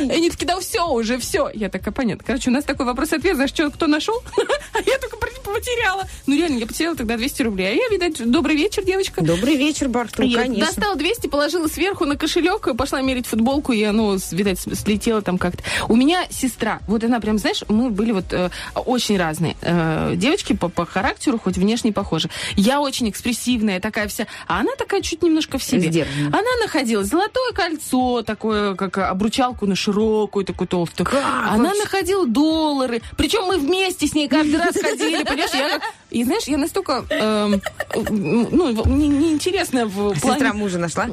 Прошло 0.00 0.06
15 0.06 0.08
минут. 0.08 0.12
И 0.12 0.16
они 0.16 0.30
такие, 0.30 0.46
да 0.46 0.60
все, 0.60 0.88
уже 0.88 1.18
все. 1.18 1.50
Я 1.54 1.68
такая, 1.68 1.92
понятно. 1.92 2.24
Короче, 2.26 2.50
у 2.50 2.52
нас 2.52 2.64
такой 2.64 2.86
вопрос-ответ, 2.86 3.34
знаешь, 3.34 3.50
что, 3.50 3.70
кто 3.70 3.86
нашел? 3.86 4.22
А 4.72 4.78
я 4.78 4.98
только 4.98 5.16
потеряла. 5.60 6.06
Ну, 6.26 6.36
реально, 6.36 6.58
я 6.58 6.66
потеряла 6.66 6.96
тогда 6.96 7.16
200 7.16 7.42
рублей. 7.42 7.68
А 7.68 7.72
я, 7.72 7.88
видать, 7.88 8.30
добрый 8.30 8.56
вечер, 8.56 8.84
девочка. 8.84 9.22
Добрый 9.22 9.56
вечер, 9.56 9.88
Барту, 9.88 10.22
Я 10.22 10.42
конечно. 10.42 10.66
достала 10.66 10.96
200, 10.96 11.28
положила 11.28 11.68
сверху 11.68 12.04
на 12.04 12.16
кошелек, 12.16 12.66
и 12.68 12.74
пошла 12.74 13.00
мерить 13.02 13.26
футболку, 13.26 13.72
и 13.72 13.82
оно, 13.82 14.16
видать, 14.30 14.60
слетело 14.60 15.22
там 15.22 15.38
как-то. 15.38 15.62
У 15.88 15.96
меня 15.96 16.24
сестра, 16.30 16.80
вот 16.86 17.04
она 17.04 17.20
прям, 17.20 17.38
знаешь, 17.38 17.62
мы 17.68 17.90
были 17.90 18.12
вот 18.12 18.32
э, 18.32 18.50
очень 18.74 19.18
разные. 19.18 19.56
Э, 19.62 20.14
девочки 20.16 20.54
по, 20.54 20.68
по 20.68 20.86
характеру, 20.86 21.38
хоть 21.38 21.56
внешне 21.56 21.92
похожи. 21.92 22.28
Я 22.56 22.80
очень 22.80 23.10
экспрессивная, 23.10 23.80
такая 23.80 24.08
вся, 24.08 24.26
а 24.46 24.60
она 24.60 24.74
такая 24.76 25.02
чуть 25.02 25.22
немножко 25.22 25.58
в 25.58 25.62
себе. 25.62 25.90
Сдержанная. 25.90 26.28
Она 26.28 26.56
находила 26.62 27.04
золотое 27.04 27.52
кольцо, 27.52 28.22
такое, 28.22 28.74
как 28.74 28.98
обручалку 28.98 29.66
на 29.66 29.76
широкую, 29.76 30.44
такую 30.44 30.68
толстую. 30.68 31.08
она 31.12 31.64
вообще? 31.64 31.82
находила 31.82 32.26
доллары. 32.26 33.02
Причем 33.16 33.44
мы 33.44 33.58
вместе 33.58 34.06
с 34.06 34.14
ней 34.14 34.28
каждый 34.28 34.56
раз 34.56 34.74
ходили, 34.74 35.24
понимаешь? 35.24 35.49
Знаешь, 35.50 35.72
я, 35.72 35.80
и 36.18 36.24
знаешь, 36.24 36.44
я 36.44 36.58
настолько, 36.58 37.04
эм, 37.10 37.60
ну, 37.94 38.86
не- 38.86 39.08
неинтересная 39.08 39.86
в 39.86 40.14
Сестра 40.14 40.36
плане... 40.36 40.52
мужа 40.52 40.78
нашла? 40.78 41.06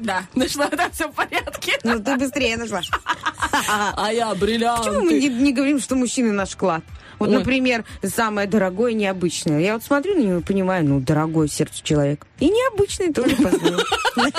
Да, 0.00 0.22
нашла, 0.34 0.68
да, 0.68 0.90
все 0.90 1.08
в 1.08 1.12
порядке. 1.12 1.72
Ну, 1.84 1.98
ты 2.02 2.16
быстрее 2.16 2.56
нашла. 2.56 2.80
А 3.96 4.12
я 4.12 4.34
бриллианты. 4.34 4.90
Почему 4.90 5.04
мы 5.04 5.12
не, 5.14 5.28
не 5.28 5.52
говорим, 5.52 5.80
что 5.80 5.96
мужчины 5.96 6.32
наш 6.32 6.54
клад? 6.54 6.82
Вот, 7.18 7.28
Ой. 7.30 7.38
например, 7.38 7.84
самое 8.04 8.46
дорогое, 8.48 8.92
необычное. 8.92 9.60
Я 9.60 9.74
вот 9.74 9.82
смотрю 9.84 10.14
на 10.14 10.20
него 10.20 10.38
и 10.38 10.42
понимаю, 10.42 10.84
ну, 10.84 11.00
дорогой 11.00 11.48
сердцу 11.48 11.82
человек. 11.82 12.26
И 12.38 12.48
необычный 12.48 13.12
тоже 13.12 13.34
позвонил. 13.36 13.80
Ну, 14.16 14.30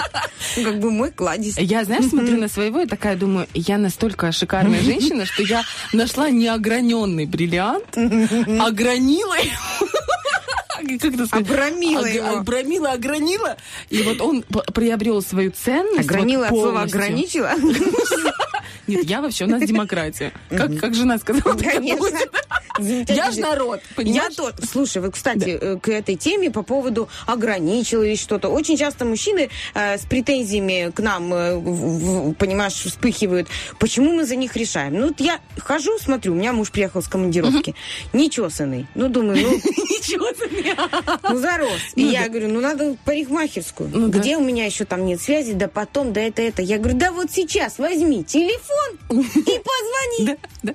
Как 0.63 0.79
бы 0.79 0.91
мой 0.91 1.11
кладезь. 1.11 1.57
Я, 1.57 1.83
знаешь, 1.83 2.05
смотрю 2.05 2.37
на 2.37 2.47
своего 2.47 2.81
и 2.81 2.85
такая 2.85 3.15
думаю, 3.15 3.47
я 3.53 3.77
настолько 3.77 4.31
шикарная 4.31 4.81
женщина, 4.81 5.25
что 5.25 5.43
я 5.43 5.63
нашла 5.93 6.29
неограненный 6.29 7.25
бриллиант, 7.25 7.97
огранила 7.97 9.35
его. 9.35 9.87
Как 10.81 11.13
это 11.13 11.27
сказать? 11.27 11.45
Обрамила 11.49 12.01
Ог- 12.01 12.07
его. 12.09 12.27
Обрамила, 12.37 12.91
огранила. 12.93 13.57
И 13.89 14.01
вот 14.01 14.21
он 14.21 14.43
приобрел 14.43 15.21
свою 15.21 15.51
ценность. 15.51 16.09
Огранила 16.09 16.47
вот 16.49 16.51
от 16.53 16.59
слова 16.61 16.81
ограничила? 16.83 17.51
Нет, 18.89 19.03
я 19.05 19.21
вообще, 19.21 19.45
у 19.45 19.47
нас 19.47 19.61
демократия. 19.63 20.31
Как, 20.49 20.77
как 20.79 20.93
жена 20.95 21.17
сказала, 21.17 21.55
Конечно. 21.57 22.19
Я 23.09 23.31
ж 23.31 23.37
народ, 23.37 23.81
Я 23.89 23.95
понимаешь? 23.95 24.35
тоже. 24.35 24.53
Слушай, 24.71 25.01
вот, 25.01 25.13
кстати, 25.13 25.49
э, 25.59 25.77
к 25.79 25.89
этой 25.89 26.15
теме 26.15 26.49
по 26.49 26.63
поводу 26.63 27.09
ограничил 27.25 28.03
или 28.03 28.15
что-то. 28.15 28.47
Очень 28.47 28.77
часто 28.77 29.03
мужчины 29.03 29.49
э, 29.73 29.97
с 29.97 30.05
претензиями 30.05 30.89
к 30.95 31.01
нам, 31.01 31.33
э, 31.33 31.55
в- 31.55 32.29
в- 32.29 32.33
понимаешь, 32.35 32.73
вспыхивают. 32.73 33.49
Почему 33.79 34.13
мы 34.13 34.23
за 34.25 34.37
них 34.37 34.55
решаем? 34.55 34.93
Ну, 34.93 35.07
вот 35.09 35.19
я 35.19 35.39
хожу, 35.57 35.97
смотрю, 35.99 36.31
у 36.31 36.35
меня 36.35 36.53
муж 36.53 36.71
приехал 36.71 37.01
с 37.01 37.07
командировки. 37.09 37.75
Нечесанный. 38.13 38.87
Ну, 38.95 39.09
думаю, 39.09 39.37
ну, 39.41 39.59
себе. 40.01 40.75
ну, 41.29 41.37
зарос. 41.37 41.79
И 41.95 42.05
Ну, 42.05 42.11
я 42.11 42.21
да. 42.23 42.29
говорю, 42.29 42.47
ну, 42.47 42.61
надо 42.61 42.95
парикмахерскую. 43.03 43.89
Ну, 43.93 44.07
да. 44.07 44.19
Где 44.19 44.37
у 44.37 44.41
меня 44.41 44.65
еще 44.65 44.85
там 44.85 45.05
нет 45.05 45.21
связи, 45.21 45.51
да 45.51 45.67
потом, 45.67 46.13
да 46.13 46.21
это, 46.21 46.41
это. 46.41 46.61
Я 46.61 46.77
говорю, 46.77 46.97
да 46.97 47.11
вот 47.11 47.29
сейчас 47.31 47.77
возьми 47.77 48.23
телефон 48.23 48.78
и 49.09 49.15
позвони. 49.15 50.25
Да, 50.25 50.35
да. 50.63 50.73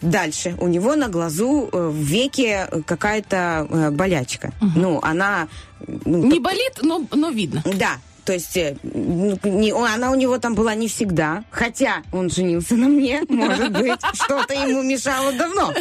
Дальше. 0.00 0.56
У 0.58 0.66
него 0.68 0.96
на 0.96 1.08
глазу 1.08 1.68
э, 1.70 1.88
в 1.88 1.94
веке 1.94 2.68
какая-то 2.86 3.66
э, 3.68 3.90
болячка. 3.90 4.52
Ну, 4.74 4.98
она... 5.02 5.48
ну, 5.86 6.24
Не 6.26 6.40
болит, 6.40 6.80
но, 6.82 7.06
но 7.12 7.30
видно. 7.30 7.62
да, 7.64 7.98
то 8.30 8.34
есть 8.34 8.56
э, 8.56 8.76
ну, 8.84 9.36
не- 9.42 9.72
она 9.72 10.12
у 10.12 10.14
него 10.14 10.38
там 10.38 10.54
была 10.54 10.76
не 10.76 10.86
всегда, 10.86 11.42
хотя 11.50 12.04
он 12.12 12.30
женился 12.30 12.76
на 12.76 12.86
мне, 12.86 13.22
может 13.28 13.72
быть, 13.72 13.98
что-то 14.14 14.54
ему 14.54 14.82
мешало 14.84 15.32
давно. 15.32 15.74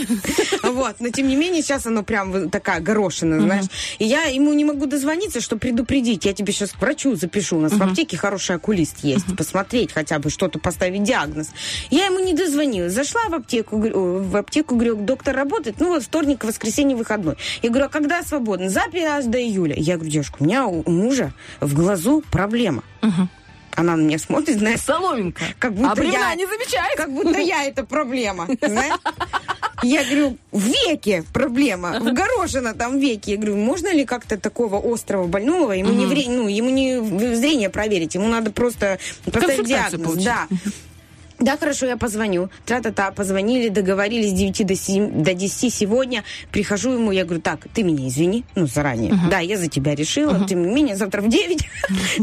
Вот, 0.64 0.96
но 1.00 1.10
тем 1.10 1.28
не 1.28 1.36
менее 1.36 1.62
сейчас 1.62 1.86
оно 1.86 2.02
прям 2.02 2.50
такая 2.50 2.80
горошина, 2.80 3.40
знаешь. 3.40 3.66
И 4.00 4.06
я 4.06 4.24
ему 4.24 4.52
не 4.54 4.66
могу 4.66 4.88
дозвониться, 4.88 5.42
чтобы 5.42 5.60
предупредить. 5.60 6.26
Я 6.26 6.34
тебе 6.34 6.52
сейчас 6.52 6.72
к 6.72 6.82
врачу 6.82 7.16
запишу. 7.16 7.58
У 7.58 7.62
нас 7.62 7.74
в 7.74 7.84
аптеке 7.84 8.18
хороший 8.18 8.56
окулист 8.56 9.04
есть. 9.04 9.28
Посмотреть 9.38 9.94
хотя 9.94 10.18
бы 10.18 10.32
что-то, 10.32 10.58
поставить 10.58 11.04
диагноз. 11.04 11.50
Я 11.92 12.08
ему 12.08 12.18
не 12.18 12.34
дозвонила. 12.34 12.90
Зашла 12.90 13.22
в 13.30 13.36
аптеку, 13.36 13.78
в 13.78 14.36
аптеку, 14.36 14.74
говорю, 14.74 14.96
доктор 14.96 15.36
работает. 15.36 15.76
Ну 15.80 15.90
вот 15.90 16.02
вторник, 16.02 16.44
воскресенье, 16.44 16.98
выходной. 16.98 17.36
Я 17.62 17.70
говорю, 17.70 17.86
а 17.86 17.90
когда 17.90 18.24
свободно? 18.24 18.70
Запись 18.72 19.26
до 19.26 19.40
июля. 19.40 19.76
Я 19.78 19.98
говорю, 19.98 20.10
девушка, 20.12 20.38
у 20.40 20.46
меня 20.46 20.66
у 20.66 20.90
мужа 20.90 21.32
в 21.60 21.76
глазу 21.76 22.24
проблема. 22.40 22.84
Она 23.76 23.96
на 23.96 24.02
меня 24.02 24.20
смотрит, 24.20 24.60
знаешь, 24.60 24.82
Соломинка. 24.82 25.44
как 25.58 25.74
будто 25.74 26.02
а 26.02 26.04
я, 26.04 26.36
не 26.36 26.46
замечает. 26.46 26.98
как 26.98 27.12
будто 27.12 27.40
я 27.40 27.64
это 27.64 27.86
проблема? 27.86 28.48
Я 29.82 30.04
говорю, 30.04 30.38
в 30.52 30.62
веке 30.62 31.24
проблема, 31.32 32.00
в 32.02 32.14
горошина 32.14 32.74
там 32.74 33.00
веке. 33.00 33.32
Я 33.32 33.38
говорю, 33.38 33.56
можно 33.56 33.94
ли 33.94 34.04
как-то 34.04 34.38
такого 34.38 34.82
острого 34.94 35.28
больного, 35.28 35.72
ему 35.72 35.94
не 35.94 36.06
вре- 36.06 36.28
ну, 36.28 36.50
ему 36.50 36.70
не 36.70 37.00
зрение 37.36 37.70
проверить, 37.70 38.16
ему 38.16 38.28
надо 38.28 38.52
просто 38.52 39.00
поставить 39.24 39.66
диагноз. 39.66 40.02
получить. 40.02 40.26
Да. 40.26 40.48
Да, 41.40 41.58
хорошо, 41.58 41.86
я 41.86 41.98
позвоню. 41.98 42.50
Тра-та-та, 42.66 43.12
позвонили, 43.12 43.70
договорились 43.70 44.32
с 44.32 44.34
9 44.34 44.66
до, 44.68 44.76
7, 44.76 45.24
до 45.24 45.34
10 45.34 45.74
сегодня. 45.74 46.24
Прихожу 46.52 46.92
ему, 46.92 47.12
я 47.12 47.24
говорю, 47.24 47.42
так, 47.42 47.60
ты 47.74 47.84
меня 47.84 48.08
извини, 48.08 48.44
ну, 48.56 48.68
заранее. 48.68 49.18
Да, 49.30 49.40
я 49.40 49.58
за 49.58 49.68
тебя 49.68 49.96
решила, 49.96 50.46
тем 50.48 50.68
не 50.68 50.74
менее, 50.74 50.96
завтра 50.96 51.22
в 51.22 51.30
9 51.30 51.58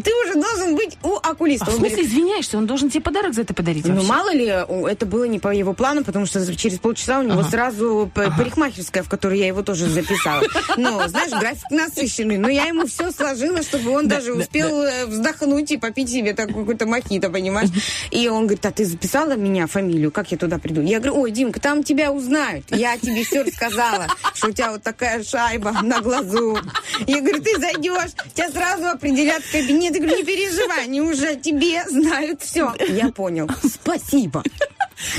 ты 0.04 0.10
уже 0.24 0.34
должен 0.34 0.76
быть 0.76 0.98
у 1.02 1.14
окулиста. 1.14 1.66
А 1.66 1.70
в 1.70 1.74
Он 1.74 1.78
говорит, 1.78 1.98
смысле 1.98 2.08
извиняешься? 2.08 2.58
Он 2.58 2.66
должен 2.66 2.90
тебе 2.90 3.02
подарок 3.02 3.34
за 3.34 3.42
это 3.42 3.54
подарить 3.54 3.86
ну, 3.86 3.94
вообще? 3.94 4.08
мало 4.08 4.32
ли, 4.32 4.46
это 4.46 5.06
было 5.06 5.24
не 5.24 5.38
по 5.38 5.52
его 5.52 5.72
плану, 5.72 6.04
потому 6.04 6.26
что 6.26 6.54
через 6.54 6.78
полчаса 6.78 7.20
у 7.20 7.22
него 7.22 7.42
сразу 7.42 8.10
п- 8.12 8.30
парикмахерская, 8.36 9.02
в 9.02 9.08
которую 9.08 9.38
я 9.38 9.46
его 9.46 9.62
тоже 9.62 9.88
записала. 9.88 10.42
Ну, 10.76 11.00
знаешь, 11.08 11.30
график 11.30 11.70
насыщенный. 11.70 12.36
Но 12.36 12.48
я 12.48 12.66
ему 12.66 12.86
все 12.86 13.10
сложила, 13.12 13.62
чтобы 13.62 13.90
он 13.90 14.08
даже 14.08 14.34
да, 14.34 14.40
успел 14.40 14.82
э, 14.82 15.06
вздохнуть 15.06 15.70
и 15.70 15.76
попить 15.78 16.10
себе 16.10 16.34
какой-то 16.34 16.86
мохито, 16.86 17.30
понимаешь? 17.30 17.70
И 18.10 18.28
он 18.28 18.42
говорит, 18.42 18.64
а 18.66 18.72
ты 18.72 18.84
записала 18.84 19.05
меня 19.36 19.66
фамилию? 19.66 20.10
Как 20.10 20.30
я 20.32 20.38
туда 20.38 20.58
приду? 20.58 20.82
Я 20.82 20.98
говорю, 20.98 21.20
ой, 21.20 21.30
Димка, 21.30 21.60
там 21.60 21.82
тебя 21.82 22.12
узнают. 22.12 22.64
Я 22.70 22.96
тебе 22.98 23.24
все 23.24 23.42
рассказала, 23.42 24.06
что 24.34 24.48
у 24.48 24.52
тебя 24.52 24.72
вот 24.72 24.82
такая 24.82 25.22
шайба 25.22 25.72
на 25.82 26.00
глазу. 26.00 26.58
Я 27.06 27.20
говорю, 27.20 27.42
ты 27.42 27.58
зайдешь, 27.58 28.12
тебя 28.34 28.50
сразу 28.50 28.86
определят 28.86 29.42
в 29.42 29.52
кабинет. 29.52 29.94
Я 29.94 30.00
говорю, 30.00 30.16
не 30.18 30.24
переживай, 30.24 30.84
они 30.84 31.00
уже 31.00 31.36
тебе 31.36 31.84
знают 31.88 32.42
все. 32.42 32.74
Я 32.88 33.10
понял. 33.10 33.48
Спасибо. 33.62 34.42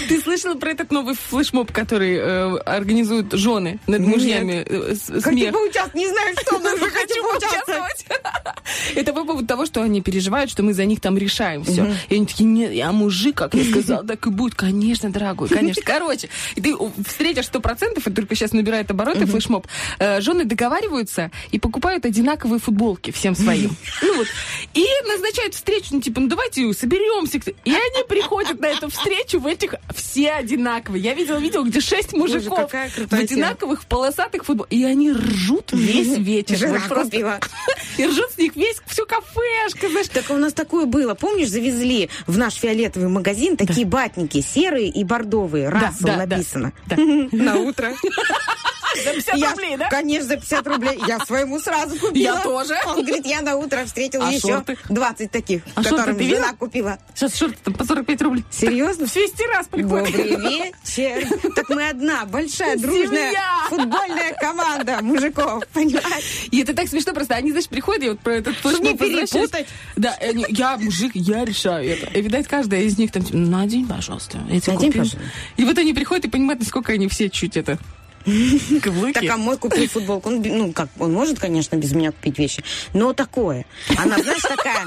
Ты 0.08 0.20
слышала 0.22 0.56
про 0.56 0.72
этот 0.72 0.92
новый 0.92 1.16
флешмоб, 1.16 1.72
который 1.72 2.16
э, 2.16 2.58
организуют 2.60 3.34
жены 3.34 3.80
над 3.88 4.00
Нет. 4.02 4.10
мужьями? 4.10 4.66
э, 4.68 4.96
с- 4.96 5.22
Хочу 5.24 5.52
поучаствовать, 5.52 5.94
не 5.96 6.08
знаю, 6.08 6.36
что, 6.42 6.58
но 6.60 6.70
Хочу 6.70 7.24
поучаствовать. 7.24 8.06
Это 8.96 9.14
по 9.14 9.24
поводу 9.24 9.46
того, 9.48 9.66
что 9.66 9.82
они 9.82 10.02
переживают, 10.02 10.50
что 10.50 10.64
мы 10.64 10.74
за 10.74 10.86
них 10.86 11.00
там 11.02 11.18
решаем 11.18 11.64
все. 11.64 11.94
И 12.10 12.16
они 12.16 12.26
такие, 12.26 12.46
нет, 12.46 12.72
я 12.74 12.92
мужик, 12.92 13.36
как 13.38 13.54
я 13.54 13.64
сказал, 13.72 14.04
так 14.06 14.26
и 14.26 14.30
будет. 14.30 14.56
Конечно, 14.56 15.10
дорогой, 15.12 15.48
конечно. 15.50 15.84
Короче, 15.86 16.30
ты 16.56 16.76
встретишь 17.08 17.46
сто 17.46 17.60
процентов, 17.60 18.08
и 18.08 18.12
только 18.12 18.36
сейчас 18.36 18.54
набирает 18.54 18.90
обороты 18.92 19.26
флешмоб. 19.26 19.68
Э, 20.00 20.22
Жены 20.22 20.46
договариваются 20.46 21.32
и 21.52 21.60
покупают 21.60 22.06
одинаковые 22.06 22.60
футболки 22.60 23.12
всем 23.12 23.36
своим. 23.36 23.76
Ну 24.02 24.16
вот. 24.18 24.28
И 24.74 24.86
назначают 25.08 25.54
встречу, 25.54 25.88
ну 25.92 26.02
типа, 26.02 26.20
ну 26.22 26.28
давайте 26.28 26.74
соберемся. 26.74 27.38
И 27.38 27.72
они 27.72 28.08
приходят 28.08 28.60
на 28.60 28.68
эту 28.68 28.90
встречу 28.90 29.40
в 29.40 29.48
этих 29.68 29.80
все 29.96 30.32
одинаковые. 30.32 31.04
Я 31.04 31.14
видела 31.14 31.38
видео, 31.38 31.64
где 31.64 31.80
шесть 31.80 32.14
мужиков 32.14 32.58
какая 32.58 32.90
в 32.90 33.14
одинаковых 33.14 33.86
полосатых 33.86 34.46
футболках. 34.46 34.72
И 34.72 34.84
они 34.84 35.12
ржут 35.12 35.72
весь 35.72 36.18
вечер. 36.18 36.58
Жена 36.58 36.80
Вот 36.80 36.88
просто. 36.88 37.06
купила. 37.06 37.40
И 37.98 38.06
ржут 38.06 38.32
с 38.32 38.38
них 38.38 38.56
весь, 38.56 38.78
всю 38.86 39.06
кафешка, 39.06 39.90
знаешь. 39.90 40.08
Так 40.10 40.30
у 40.30 40.38
нас 40.38 40.54
такое 40.54 40.86
было. 40.86 41.16
Помнишь, 41.16 41.50
завезли 41.50 42.10
в 42.26 42.38
наш 42.38 42.56
фиолетовый 42.56 43.10
магазин 43.10 43.58
такие 43.58 43.86
батники 43.86 44.42
серые 44.42 44.90
и 44.90 45.04
бордовые. 45.04 45.70
Рассел 45.70 46.08
да, 46.08 46.18
да. 46.18 46.26
написано. 46.26 46.74
Да. 46.86 46.96
На 47.32 47.56
утро. 47.56 47.94
За 49.04 49.14
50 49.14 49.36
Я- 49.38 49.52
рублей, 49.52 49.78
да? 49.78 49.90
Конечно, 49.90 50.28
за 50.28 50.38
50 50.38 50.68
рублей. 50.68 51.00
Я 51.08 51.20
своему 51.20 51.60
сразу 51.60 51.96
купила. 51.98 52.36
Я 52.36 52.42
тоже. 52.42 52.76
Он 52.86 53.04
говорит, 53.06 53.26
я 53.26 53.42
на 53.42 53.56
утро 53.56 53.86
встретил 53.86 54.22
А 54.24 54.32
еще 54.32 54.48
шорты? 54.48 54.78
20 54.90 55.32
таких, 55.32 55.62
А 55.76 55.84
которым 55.84 56.06
жена 56.06 56.14
видела? 56.20 56.48
купила. 56.58 56.98
Сейчас 57.16 57.36
шорты 57.36 57.58
там 57.64 57.74
по 57.74 57.84
45 57.86 58.22
рублей. 58.22 58.46
Серьезно? 58.52 59.06
В 59.08 59.14
200 59.14 59.44
раз 59.48 59.68
приходят. 59.68 60.06
Добрый 60.12 60.36
вечер. 60.36 61.28
Так 61.56 61.70
мы 61.70 61.90
одна 61.90 62.26
большая 62.26 62.78
дружная 62.78 63.34
футбольная 63.70 64.34
команда 64.40 65.00
мужиков, 65.02 65.66
понимаешь? 65.74 66.48
И 66.52 66.62
это 66.62 66.74
так 66.74 66.88
смешно 66.88 67.14
просто. 67.14 67.36
Они, 67.36 67.52
знаешь, 67.52 67.68
приходят, 67.68 68.04
и 68.04 68.10
вот 68.10 68.20
про 68.20 68.36
этот 68.36 68.56
флешмоб 68.58 68.84
не 68.84 68.98
перепутать. 68.98 69.68
Да, 69.96 70.14
они, 70.22 70.46
я 70.50 70.78
мужик, 70.78 71.12
я 71.16 71.46
решаю 71.46 71.90
это. 71.90 72.08
И, 72.18 72.22
видать, 72.22 72.48
каждая 72.48 72.82
из 72.82 72.98
них 72.98 73.12
там, 73.12 73.24
типа, 73.24 73.38
надень, 73.38 73.88
пожалуйста. 73.88 74.40
Я 74.50 74.60
тебе 74.60 74.74
Надень, 74.74 74.88
купил». 74.92 75.04
пожалуйста. 75.04 75.20
И 75.58 75.64
вот 75.66 75.78
они 75.78 75.94
приходят 75.94 76.26
и 76.26 76.30
понимают, 76.30 76.60
насколько 76.62 76.94
они 76.94 77.08
все 77.08 77.30
чуть 77.30 77.58
это... 77.58 77.78
Каблуки. 78.82 79.14
Так, 79.14 79.24
а 79.30 79.38
мой 79.38 79.58
купил 79.58 79.88
футболку. 79.88 80.30
Он, 80.30 80.42
ну, 80.42 80.74
как, 80.74 80.90
он 81.00 81.14
может, 81.14 81.40
конечно, 81.40 81.76
без 81.78 81.94
меня 81.94 82.12
купить 82.12 82.38
вещи, 82.38 82.64
но 82.94 83.14
такое. 83.14 83.66
Она, 83.98 84.18
знаешь, 84.18 84.42
такая 84.42 84.86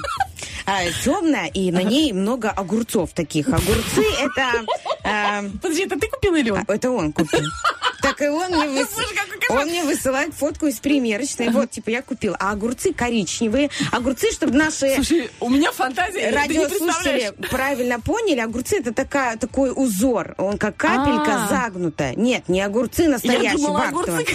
темная, 1.04 1.46
и 1.46 1.70
на 1.72 1.82
ней 1.82 2.12
много 2.12 2.50
огурцов 2.50 3.12
таких. 3.12 3.48
Огурцы 3.48 4.04
это... 4.20 4.64
э, 5.04 5.48
Подожди, 5.60 5.84
это 5.84 5.98
ты 5.98 6.08
купила 6.08 6.36
или 6.36 6.50
он? 6.50 6.64
а, 6.66 6.72
это 6.74 6.90
он 6.90 7.12
купил. 7.12 7.40
Так 8.02 8.22
и 8.22 8.28
он 8.28 8.50
мне, 8.50 8.80
выс- 8.80 8.88
он 9.50 9.66
мне 9.66 9.84
высылает 9.84 10.32
фотку 10.34 10.66
из 10.66 10.78
примерочной. 10.80 11.50
Вот, 11.50 11.70
типа, 11.70 11.90
я 11.90 12.02
купила. 12.02 12.36
А 12.40 12.52
огурцы 12.52 12.94
коричневые. 12.94 13.68
Огурцы, 13.92 14.32
чтобы 14.32 14.54
наши 14.54 14.94
Слушай, 14.94 15.30
у 15.40 15.48
меня 15.50 15.70
фантазия, 15.72 16.30
радиослушатели 16.30 17.32
правильно 17.50 18.00
поняли, 18.00 18.40
огурцы 18.40 18.78
это 18.78 18.94
такая, 18.94 19.36
такой 19.36 19.72
узор. 19.74 20.34
Он 20.38 20.56
как 20.56 20.76
капелька 20.76 21.44
А. 21.44 21.48
загнутая. 21.48 22.14
Нет, 22.14 22.48
не 22.48 22.60
огурцы 22.62 23.06
настоящие, 23.32 23.60
Я 23.60 23.66
думала, 23.66 23.84
огурцы 23.84 24.26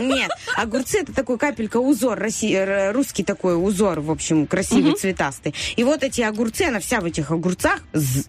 Нет, 0.00 0.30
огурцы 0.56 0.98
это 1.00 1.12
такой 1.12 1.36
капелька 1.38 1.76
узор, 1.78 2.18
роси- 2.18 2.54
р- 2.54 2.94
русский 2.94 3.22
такой 3.22 3.62
узор, 3.62 4.00
в 4.00 4.10
общем, 4.10 4.46
красивый, 4.46 4.94
цветастый. 4.94 5.54
И 5.76 5.84
вот 5.84 6.02
эти 6.02 6.22
огурцы, 6.22 6.62
она 6.62 6.80
вся 6.80 7.00
в 7.00 7.04
этих 7.04 7.30
огурцах 7.30 7.80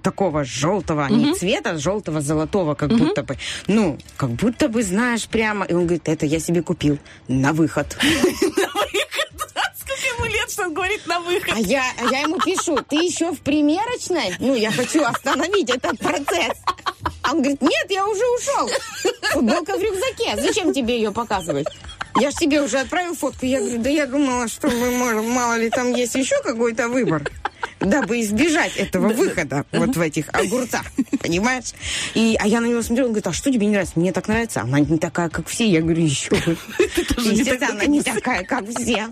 такого 0.01 0.43
желтого, 0.43 1.07
не 1.09 1.33
цвета, 1.33 1.71
а 1.71 1.77
желтого, 1.77 2.21
золотого, 2.21 2.75
как 2.75 2.89
будто 2.89 3.23
бы. 3.23 3.37
Ну, 3.67 3.97
как 4.17 4.31
будто 4.31 4.67
бы, 4.67 4.83
знаешь, 4.83 5.27
прямо. 5.27 5.65
И 5.65 5.73
он 5.73 5.83
говорит, 5.85 6.09
это 6.09 6.25
я 6.25 6.39
себе 6.39 6.61
купил 6.61 6.97
на 7.27 7.53
выход. 7.53 7.97
Сколько 9.75 10.07
ему 10.17 10.25
лет, 10.25 10.51
что 10.51 10.63
он 10.63 10.73
говорит 10.73 11.05
на 11.07 11.19
выход? 11.21 11.53
А 11.55 11.59
я, 11.59 11.83
а 12.01 12.11
я 12.11 12.19
ему 12.21 12.37
пишу, 12.39 12.77
ты 12.87 12.97
еще 12.97 13.31
в 13.31 13.39
примерочной? 13.39 14.35
Ну, 14.39 14.55
я 14.55 14.71
хочу 14.71 15.03
остановить 15.03 15.69
этот 15.69 15.97
процесс. 15.99 16.57
А 17.23 17.31
он 17.31 17.41
говорит, 17.41 17.61
нет, 17.61 17.85
я 17.89 18.07
уже 18.07 18.23
ушел. 18.37 18.69
Футболка 19.31 19.77
в 19.77 19.81
рюкзаке. 19.81 20.41
Зачем 20.41 20.73
тебе 20.73 20.95
ее 20.95 21.11
показывать? 21.11 21.67
Я 22.19 22.31
же 22.31 22.37
тебе 22.37 22.61
уже 22.61 22.79
отправил 22.79 23.15
фотку. 23.15 23.45
Я 23.45 23.59
говорю, 23.59 23.81
да 23.81 23.89
я 23.89 24.05
думала, 24.05 24.47
что 24.47 24.69
мы 24.69 24.91
можем, 24.91 25.29
мало 25.29 25.57
ли 25.57 25.69
там 25.69 25.93
есть 25.93 26.15
еще 26.15 26.35
какой-то 26.43 26.89
выбор. 26.89 27.23
Дабы 27.79 28.21
избежать 28.21 28.77
этого 28.77 29.07
выхода 29.07 29.65
вот 29.71 29.95
в 29.95 30.01
этих 30.01 30.27
огурцах, 30.33 30.83
понимаешь? 31.19 31.73
И, 32.13 32.37
а 32.39 32.47
я 32.47 32.59
на 32.59 32.67
него 32.67 32.83
смотрю, 32.83 33.05
он 33.05 33.11
говорит, 33.11 33.25
а 33.25 33.33
что 33.33 33.51
тебе 33.51 33.65
не 33.65 33.71
нравится? 33.71 33.99
Мне 33.99 34.11
так 34.11 34.27
нравится. 34.27 34.61
Она 34.61 34.79
не 34.79 34.99
такая, 34.99 35.29
как 35.29 35.47
все. 35.47 35.67
Я 35.67 35.81
говорю, 35.81 36.03
еще 36.03 36.29
бы. 36.29 36.57
Естественно, 36.79 37.71
она 37.71 37.85
не 37.85 38.03
такая, 38.03 38.43
как 38.43 38.65
все. 38.69 39.07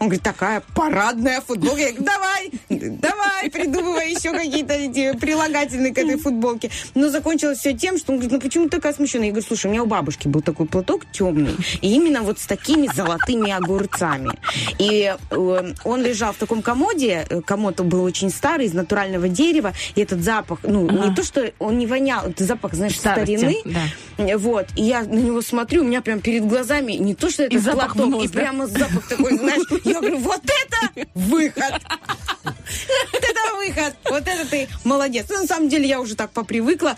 Он 0.00 0.08
говорит, 0.08 0.22
такая 0.22 0.62
парадная 0.74 1.40
футболка. 1.40 1.80
Я 1.80 1.92
говорю, 1.92 2.06
давай, 2.06 2.50
давай, 2.68 3.50
придумывай 3.50 4.10
еще 4.10 4.32
какие-то 4.32 5.16
прилагательные 5.18 5.94
к 5.94 5.98
этой 5.98 6.18
футболке. 6.18 6.70
Но 6.94 7.10
закончилось 7.48 7.58
все 7.58 7.72
тем, 7.74 7.98
что 7.98 8.12
он 8.12 8.18
говорит, 8.18 8.32
ну 8.32 8.40
почему 8.40 8.68
такая 8.68 8.92
смущенная? 8.92 9.26
Я 9.26 9.32
говорю, 9.32 9.46
слушай, 9.46 9.66
у 9.66 9.70
меня 9.70 9.82
у 9.82 9.86
бабушки 9.86 10.28
был 10.28 10.40
такой 10.40 10.66
платок 10.66 11.04
темный, 11.12 11.54
и 11.80 11.94
именно 11.94 12.22
вот 12.22 12.38
с 12.38 12.46
такими 12.46 12.88
золотыми 12.94 13.50
огурцами. 13.50 14.30
И 14.78 15.14
э, 15.30 15.72
он 15.84 16.02
лежал 16.02 16.32
в 16.32 16.36
таком 16.36 16.62
комоде, 16.62 17.26
э, 17.28 17.40
комод 17.42 17.80
был 17.80 18.02
очень 18.04 18.30
старый, 18.30 18.66
из 18.66 18.74
натурального 18.74 19.28
дерева, 19.28 19.72
и 19.94 20.00
этот 20.00 20.22
запах, 20.22 20.60
ну, 20.62 20.88
не 20.90 21.14
то, 21.14 21.22
что 21.22 21.52
он 21.58 21.78
не 21.78 21.86
вонял, 21.86 22.26
это 22.26 22.44
запах, 22.44 22.74
знаешь, 22.74 22.96
Старости, 22.96 23.36
старины. 23.36 23.62
да. 24.16 24.36
Вот, 24.38 24.66
и 24.76 24.82
я 24.82 25.02
на 25.02 25.18
него 25.18 25.42
смотрю, 25.42 25.82
у 25.82 25.84
меня 25.84 26.02
прям 26.02 26.20
перед 26.20 26.46
глазами 26.46 26.92
не 26.92 27.14
то, 27.14 27.30
что 27.30 27.44
это 27.44 27.56
И 27.56 27.60
платок, 27.60 27.96
нос, 27.96 28.24
и 28.24 28.28
да? 28.28 28.40
прямо 28.40 28.66
запах 28.66 29.08
такой, 29.08 29.36
знаешь, 29.38 29.62
я 29.84 30.00
говорю, 30.00 30.18
вот 30.18 30.42
это 30.42 31.06
выход! 31.14 31.74
Вот 33.12 33.22
это 33.22 33.56
выход! 33.56 33.94
Вот 34.10 34.22
это 34.26 34.48
ты 34.48 34.68
молодец. 34.84 35.26
Ну, 35.28 35.40
на 35.40 35.46
самом 35.46 35.68
деле, 35.68 35.88
я 35.88 36.00
уже 36.00 36.14
так 36.14 36.30
попривыкла. 36.30 36.96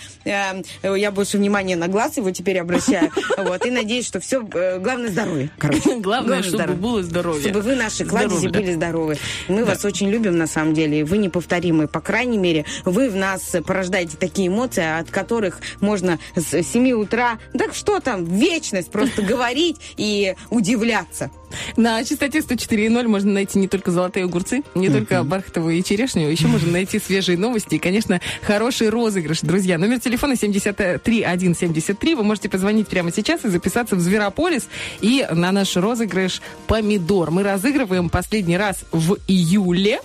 Э, 0.82 0.94
Я 0.98 1.10
больше 1.10 1.38
внимания 1.38 1.76
на 1.76 1.88
глаз 1.88 2.16
его 2.16 2.30
теперь 2.30 2.58
обращаю. 2.58 3.10
Вот, 3.38 3.64
и 3.64 3.70
надеюсь, 3.70 4.06
что 4.06 4.20
все, 4.20 4.40
главное, 4.42 5.08
здоровье. 5.08 5.50
Короче, 5.58 5.96
Главное, 6.00 6.42
чтобы 6.42 6.56
здоровье. 6.58 6.80
было 6.82 7.02
здоровье. 7.02 7.40
Чтобы 7.42 7.60
вы, 7.62 7.74
наши 7.74 8.04
кладези, 8.04 8.48
были 8.48 8.72
здоровы. 8.74 9.16
Мы 9.48 9.64
вас 9.64 9.84
очень 9.84 10.10
любим, 10.10 10.36
на 10.36 10.46
самом 10.46 10.74
деле. 10.74 11.04
Вы 11.04 11.18
неповторимы. 11.18 11.88
По 11.88 12.00
крайней 12.00 12.38
мере, 12.38 12.64
вы 12.84 13.08
в 13.08 13.16
нас 13.16 13.54
порождаете 13.66 14.16
такие 14.18 14.48
эмоции, 14.48 15.00
от 15.00 15.10
которых 15.10 15.60
можно 15.80 16.18
с 16.36 16.62
7 16.62 16.92
утра, 16.92 17.38
так 17.56 17.74
что 17.74 17.98
там, 18.00 18.24
вечность 18.24 18.90
просто 18.90 19.22
говорить 19.22 19.76
и 19.96 20.34
удивляться. 20.50 21.30
На 21.76 22.02
частоте 22.04 22.38
104.0 22.38 23.08
можно 23.08 23.32
найти 23.32 23.58
не 23.58 23.68
только 23.68 23.90
золотые 23.90 24.24
огурцы, 24.24 24.62
не 24.74 24.88
только 24.88 25.22
бархатовую 25.24 25.76
и 25.76 25.82
черешню, 25.82 26.28
еще 26.28 26.46
можно 26.46 26.70
найти 26.70 26.98
свежие 26.98 27.38
новости 27.38 27.76
и, 27.76 27.78
конечно, 27.78 28.20
хороший 28.42 28.88
розыгрыш. 28.88 29.40
Друзья, 29.40 29.78
номер 29.78 30.00
телефона 30.00 30.36
73173. 30.36 32.14
Вы 32.14 32.22
можете 32.22 32.48
позвонить 32.48 32.88
прямо 32.88 33.12
сейчас 33.12 33.44
и 33.44 33.48
записаться 33.48 33.96
в 33.96 34.00
Зверополис 34.00 34.68
и 35.00 35.26
на 35.30 35.52
наш 35.52 35.76
розыгрыш 35.76 36.40
помидор. 36.66 37.30
Мы 37.30 37.42
разыгрываем 37.42 38.08
последний 38.08 38.56
раз 38.56 38.84
в 38.92 39.16
июле. 39.28 40.00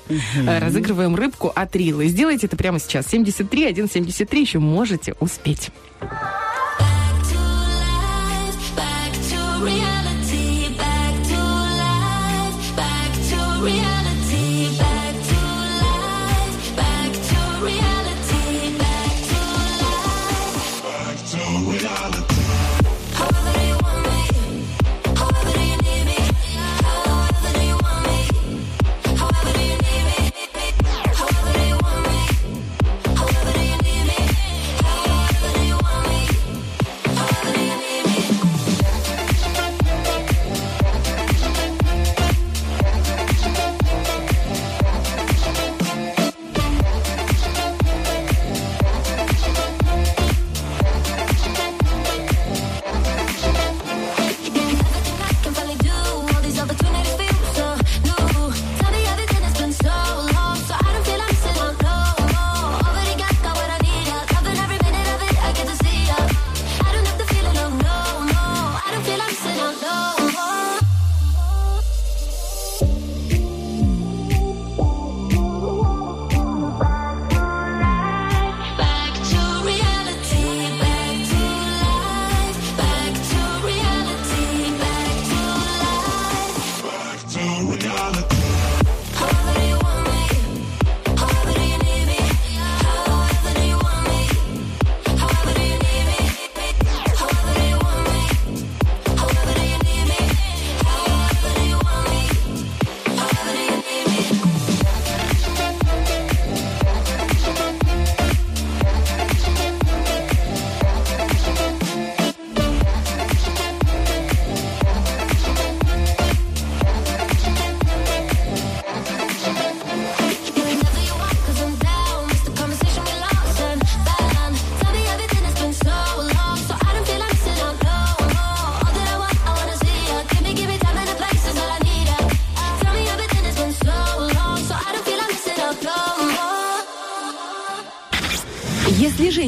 Э, 0.47 0.59
Разыгрываем 0.59 1.15
рыбку 1.15 1.51
от 1.53 1.75
Рилы. 1.75 2.07
Сделайте 2.07 2.47
это 2.47 2.57
прямо 2.57 2.79
сейчас. 2.79 3.05
73173 3.07 4.41
еще 4.41 4.59
можете 4.59 5.15
успеть. 5.19 5.71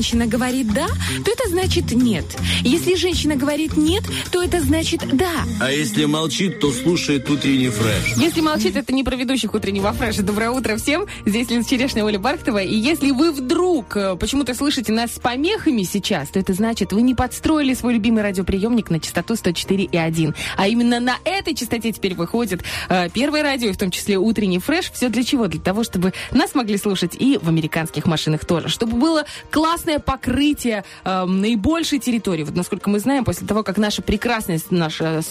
Женщина 0.08 0.26
говорит 0.26 0.74
«да», 0.74 0.88
то 1.26 1.32
это 1.32 1.50
значит 1.50 1.92
«нет». 1.92 2.24
Если 2.62 2.96
женщина 2.96 3.36
говорит 3.36 3.76
«нет», 3.76 4.06
то 4.32 4.42
это 4.42 4.62
значит 4.62 5.02
«да». 5.18 5.44
А 5.60 5.70
если 5.70 6.06
молчит, 6.06 6.62
то 6.62 6.72
слушает 6.72 7.30
утренний 7.30 7.68
фреш. 7.68 8.16
Если 8.16 8.40
молчит, 8.40 8.78
это 8.78 8.94
не 8.94 9.04
про 9.04 9.18
ведущих 9.18 9.54
утреннего 9.54 9.92
фреша. 9.92 10.24
Доброе 10.24 10.52
утро 10.52 10.78
всем. 10.78 11.08
Здесь 11.26 11.50
Лиза 11.50 11.70
Черешня, 11.70 12.06
Оля 12.06 12.20
Бархтова. 12.20 12.60
И 12.60 12.74
если 12.74 13.12
вы 13.12 13.34
вдруг 13.34 13.67
э, 13.96 14.16
почему-то 14.20 14.54
слышите 14.54 14.92
нас 14.92 15.14
с 15.14 15.20
помехами 15.20 15.84
сейчас, 15.84 16.30
то 16.30 16.40
это 16.40 16.54
значит, 16.54 16.92
вы 16.92 17.02
не 17.02 17.16
подстроили 17.16 17.74
свой 17.74 17.94
любимый 17.94 18.24
радиоприемник 18.24 18.90
на 18.90 19.00
частоту 19.00 19.36
104,1. 19.36 20.36
А 20.58 20.68
именно 20.68 21.00
на 21.00 21.18
этой 21.24 21.56
частоте 21.56 21.92
теперь 21.92 22.16
выходит 22.16 22.64
э, 22.90 23.10
первое 23.10 23.44
радио, 23.44 23.70
и 23.70 23.74
в 23.74 23.78
том 23.78 23.92
числе 23.92 24.18
утренний 24.18 24.60
фреш. 24.60 24.92
Все 24.92 25.10
для 25.10 25.24
чего? 25.24 25.48
Для 25.48 25.62
того, 25.62 25.84
чтобы 25.84 26.14
нас 26.32 26.56
могли 26.56 26.78
слушать 26.78 27.16
и 27.16 27.38
в 27.42 27.48
американских 27.48 28.06
машинах 28.06 28.46
тоже. 28.46 28.70
Чтобы 28.70 28.98
было 28.98 29.24
классно 29.52 29.68
классное 29.78 30.00
покрытие 30.00 30.84
э, 31.04 31.26
наибольшей 31.26 32.00
территории. 32.00 32.44
Вот 32.44 32.56
насколько 32.56 32.90
мы 32.90 33.00
знаем, 33.00 33.26
после 33.26 33.46
того, 33.46 33.62
как 33.64 33.78
наша 33.78 34.02
прекрасная 34.02 34.58
с- 34.58 34.72
наше 34.72 35.22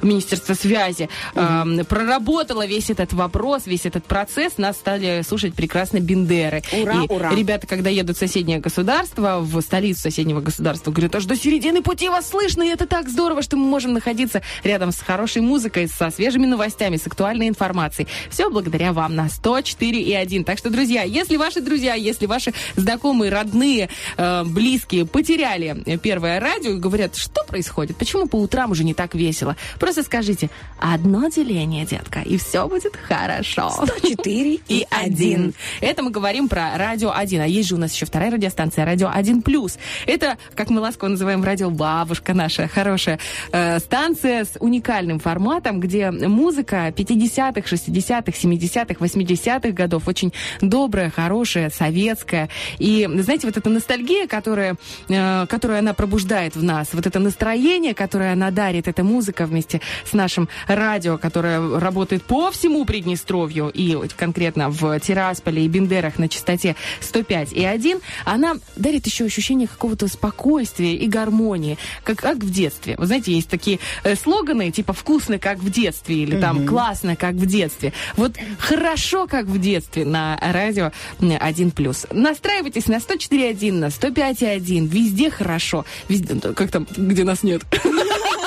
Министерство 0.00 0.54
связи 0.54 1.08
э, 1.34 1.84
проработало 1.88 2.64
весь 2.66 2.88
этот 2.88 3.12
вопрос, 3.12 3.66
весь 3.66 3.84
этот 3.84 4.04
процесс, 4.04 4.56
нас 4.58 4.76
стали 4.76 5.22
слушать 5.26 5.54
прекрасно 5.54 6.00
Бендеры. 6.00 6.62
Ура, 6.72 7.02
И 7.02 7.06
ура. 7.12 7.34
ребята, 7.34 7.66
когда 7.66 7.89
едут 7.90 8.16
в 8.16 8.20
соседнее 8.20 8.58
государство, 8.58 9.40
в 9.40 9.60
столицу 9.60 10.00
соседнего 10.00 10.40
государства, 10.40 10.90
говорят, 10.90 11.14
аж 11.16 11.24
до 11.24 11.36
середины 11.36 11.82
пути 11.82 12.08
вас 12.08 12.28
слышно, 12.28 12.62
и 12.62 12.68
это 12.68 12.86
так 12.86 13.08
здорово, 13.08 13.42
что 13.42 13.56
мы 13.56 13.66
можем 13.66 13.92
находиться 13.92 14.42
рядом 14.64 14.92
с 14.92 15.00
хорошей 15.00 15.42
музыкой, 15.42 15.88
со 15.88 16.10
свежими 16.10 16.46
новостями, 16.46 16.96
с 16.96 17.06
актуальной 17.06 17.48
информацией. 17.48 18.08
Все 18.30 18.50
благодаря 18.50 18.92
вам 18.92 19.14
на 19.14 19.28
104 19.28 20.00
и 20.00 20.12
1. 20.14 20.44
Так 20.44 20.58
что, 20.58 20.70
друзья, 20.70 21.02
если 21.02 21.36
ваши 21.36 21.60
друзья, 21.60 21.94
если 21.94 22.26
ваши 22.26 22.52
знакомые, 22.76 23.30
родные, 23.30 23.88
э, 24.16 24.44
близкие 24.44 25.06
потеряли 25.06 25.98
первое 26.02 26.40
радио 26.40 26.72
и 26.72 26.78
говорят, 26.78 27.16
что 27.16 27.44
происходит, 27.44 27.96
почему 27.96 28.26
по 28.26 28.36
утрам 28.36 28.70
уже 28.70 28.84
не 28.84 28.94
так 28.94 29.14
весело, 29.14 29.56
просто 29.78 30.02
скажите, 30.02 30.50
одно 30.78 31.28
деление, 31.28 31.84
детка, 31.84 32.20
и 32.20 32.36
все 32.38 32.68
будет 32.68 32.96
хорошо. 32.96 33.70
104 33.70 34.60
и 34.68 34.86
один. 34.90 35.54
Это 35.80 36.02
мы 36.02 36.10
говорим 36.10 36.48
про 36.48 36.76
радио 36.76 37.12
1. 37.12 37.40
А 37.40 37.46
есть 37.46 37.68
же 37.68 37.74
у 37.74 37.78
нас 37.80 37.94
еще 37.94 38.06
вторая 38.06 38.30
радиостанция, 38.30 38.84
радио 38.84 39.10
1 39.12 39.42
плюс. 39.42 39.78
Это, 40.06 40.38
как 40.54 40.70
мы 40.70 40.80
ласково 40.80 41.08
называем, 41.08 41.42
радио 41.42 41.70
бабушка 41.70 42.34
наша 42.34 42.68
хорошая 42.68 43.18
э, 43.52 43.78
станция 43.78 44.44
с 44.44 44.52
уникальным 44.60 45.18
форматом, 45.18 45.80
где 45.80 46.10
музыка 46.10 46.88
50-х, 46.88 47.62
60-х, 47.62 48.32
70-х, 48.32 49.04
80-х 49.04 49.70
годов 49.70 50.08
очень 50.08 50.32
добрая, 50.60 51.10
хорошая, 51.10 51.70
советская. 51.70 52.48
И, 52.78 53.08
знаете, 53.18 53.46
вот 53.46 53.56
эта 53.56 53.68
ностальгия, 53.70 54.26
которая, 54.26 54.76
э, 55.08 55.46
которую 55.46 55.78
она 55.78 55.94
пробуждает 55.94 56.56
в 56.56 56.62
нас, 56.62 56.88
вот 56.92 57.06
это 57.06 57.18
настроение, 57.18 57.94
которое 57.94 58.32
она 58.32 58.50
дарит, 58.50 58.88
эта 58.88 59.04
музыка 59.04 59.46
вместе 59.46 59.80
с 60.04 60.12
нашим 60.12 60.48
радио, 60.66 61.18
которое 61.18 61.78
работает 61.78 62.22
по 62.22 62.50
всему 62.50 62.84
Приднестровью 62.84 63.70
и 63.72 63.96
конкретно 64.16 64.68
в 64.70 64.98
Тирасполе 65.00 65.64
и 65.64 65.68
Бендерах 65.68 66.18
на 66.18 66.28
частоте 66.28 66.76
105 67.00 67.52
и 67.52 67.64
1, 67.70 68.00
она 68.24 68.56
дарит 68.76 69.06
еще 69.06 69.24
ощущение 69.24 69.68
какого-то 69.68 70.08
спокойствия 70.08 70.94
и 70.94 71.06
гармонии, 71.06 71.78
как, 72.04 72.18
как 72.18 72.38
в 72.38 72.50
детстве. 72.50 72.94
Вы 72.98 73.06
знаете, 73.06 73.32
есть 73.32 73.48
такие 73.48 73.78
э, 74.04 74.14
слоганы, 74.16 74.70
типа 74.70 74.92
«вкусно, 74.92 75.38
как 75.38 75.58
в 75.58 75.70
детстве» 75.70 76.16
или 76.16 76.40
там 76.40 76.66
«классно, 76.66 77.16
как 77.16 77.34
в 77.34 77.46
детстве». 77.46 77.92
Вот 78.16 78.32
хорошо, 78.58 79.26
как 79.26 79.46
в 79.46 79.58
детстве 79.60 80.04
на 80.04 80.38
радио 80.40 80.92
1+. 81.20 82.08
Настраивайтесь 82.12 82.86
на 82.86 82.96
104.1, 82.96 83.72
на 83.72 83.86
105.1, 83.86 84.86
везде 84.86 85.30
хорошо. 85.30 85.84
Везде, 86.08 86.34
ну, 86.42 86.54
как 86.54 86.70
там, 86.70 86.86
где 86.96 87.24
нас 87.24 87.42
нет. 87.42 87.62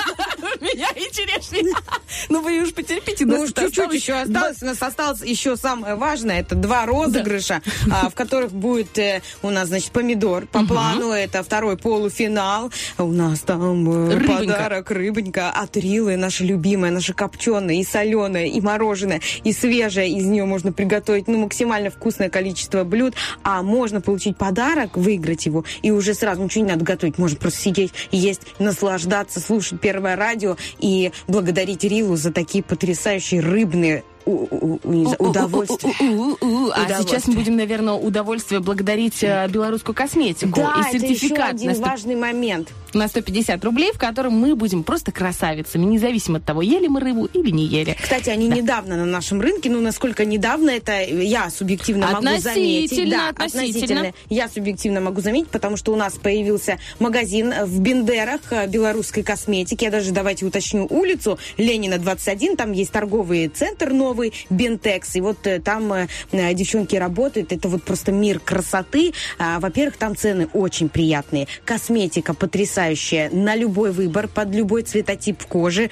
Меня 0.64 0.88
и 0.96 1.12
черешня. 1.12 1.74
Ну 2.30 2.42
вы 2.42 2.62
уж 2.62 2.74
потерпите. 2.74 3.26
Ну, 3.26 3.42
уж 3.42 3.54
чуть-чуть 3.54 3.94
еще 3.94 4.14
осталось. 4.14 4.62
У 4.62 4.66
нас 4.66 4.82
осталось 4.82 5.22
еще 5.22 5.58
самое 5.58 5.96
важное. 5.96 6.40
Это 6.40 6.56
два 6.56 6.86
розыгрыша, 6.86 7.62
а, 7.92 8.10
в 8.10 8.16
которых 8.16 8.52
будет 8.52 8.98
э, 8.98 9.22
у 9.42 9.50
нас, 9.50 9.68
значит, 9.68 9.92
помидор. 9.92 10.46
По 10.46 10.66
плану 10.66 11.12
это 11.12 11.44
второй 11.44 11.78
полуфинал. 11.78 12.72
У 12.98 13.12
нас 13.12 13.42
там 13.42 14.10
э, 14.10 14.26
подарок 14.26 14.92
рыбонька 14.92 15.50
от 15.50 15.76
Рилы, 15.76 16.16
наша 16.16 16.44
любимая, 16.44 16.92
наша 16.92 17.14
копченая, 17.14 17.76
и 17.76 17.84
соленая, 17.84 18.46
и 18.46 18.62
мороженое, 18.62 19.22
и 19.44 19.52
свежее. 19.52 20.10
Из 20.10 20.26
нее 20.26 20.46
можно 20.46 20.72
приготовить 20.72 21.28
ну, 21.28 21.40
максимально 21.40 21.90
вкусное 21.90 22.30
количество 22.30 22.84
блюд. 22.84 23.16
А 23.44 23.64
можно 23.64 24.02
получить 24.02 24.38
подарок, 24.38 24.98
выиграть 24.98 25.46
его, 25.46 25.66
и 25.82 25.92
уже 25.92 26.14
сразу 26.14 26.42
ничего 26.42 26.64
не 26.64 26.72
надо 26.72 26.86
готовить. 26.86 27.18
Можно 27.18 27.38
просто 27.38 27.60
сидеть, 27.60 27.92
есть, 28.12 28.42
наслаждаться, 28.60 29.40
слушать 29.40 29.82
первое 29.82 30.16
радио 30.16 30.53
и 30.80 31.12
благодарить 31.28 31.84
Рилу 31.84 32.16
за 32.16 32.32
такие 32.32 32.64
потрясающие 32.64 33.42
рыбные 33.42 34.04
у- 34.26 34.48
у- 34.50 34.80
у- 34.84 34.92
не 34.92 35.04
знаю, 35.04 35.18
удовольствия. 35.20 35.94
У-у-у-у-у. 36.00 36.70
А 36.72 36.76
сейчас 36.88 37.02
Удовольствие. 37.02 37.22
мы 37.28 37.34
будем, 37.36 37.56
наверное, 37.58 37.94
удовольствие 37.94 38.60
благодарить 38.60 39.24
э, 39.24 39.48
белорусскую 39.50 39.96
косметику 39.96 40.60
и 40.60 40.64
это 40.64 40.80
еще 40.98 41.00
сертификат 41.00 41.54
один 41.54 41.68
на, 41.70 41.74
сто- 41.76 41.84
важный 41.84 42.16
момент. 42.16 42.70
на 42.94 43.08
150 43.08 43.64
рублей, 43.66 43.92
в 43.94 43.98
котором 44.00 44.34
мы 44.34 44.56
будем 44.56 44.84
просто 44.84 45.12
красавицами, 45.12 45.86
независимо 45.86 46.38
от 46.38 46.46
того, 46.46 46.62
ели 46.62 46.88
мы 46.88 47.00
рыбу 47.00 47.26
или 47.26 47.50
не 47.52 47.66
ели. 47.66 47.98
Кстати, 48.02 48.30
они 48.30 48.48
недавно 48.48 48.96
на 48.98 49.06
нашем 49.06 49.42
рынке, 49.42 49.70
ну, 49.70 49.82
насколько 49.82 50.26
недавно, 50.26 50.70
это 50.70 51.02
я 51.02 51.50
субъективно 51.50 52.08
могу 52.12 52.28
заметить. 52.40 53.10
Да, 53.10 53.30
относительно. 53.30 54.14
Я 54.30 54.48
субъективно 54.48 55.02
могу 55.02 55.22
заметить, 55.22 55.50
потому 55.50 55.76
что 55.78 55.92
у 55.92 55.96
нас 55.96 56.14
появился 56.14 56.78
магазин 57.00 57.54
в 57.66 57.80
Бендерах 57.80 58.42
э, 58.52 58.68
белорусской 58.68 59.24
косметики. 59.24 59.84
Я 59.84 59.92
даже, 59.92 60.12
давайте 60.12 60.46
уточню, 60.46 60.86
улицу 60.90 61.40
Ленина 61.58 61.98
21, 61.98 62.56
там 62.58 62.72
есть 62.74 62.92
торговый 62.92 63.48
центр 63.48 63.92
новый, 63.92 64.13
Бентекс, 64.50 65.16
и 65.16 65.22
вот 65.22 65.46
э, 65.48 65.60
там 65.60 65.92
э, 65.94 66.08
э, 66.32 66.54
девчонки 66.54 66.96
работают, 66.96 67.52
это 67.52 67.68
вот 67.68 67.84
просто 67.84 68.12
мир 68.12 68.40
красоты. 68.40 69.14
А, 69.40 69.60
Во-первых, 69.60 69.98
там 69.98 70.16
цены 70.16 70.48
очень 70.54 70.90
приятные, 70.90 71.48
косметика 71.66 72.34
потрясающая, 72.34 73.30
на 73.32 73.56
любой 73.56 73.92
выбор, 73.92 74.28
под 74.28 74.54
любой 74.54 74.84
цветотип 74.84 75.44
кожи, 75.44 75.90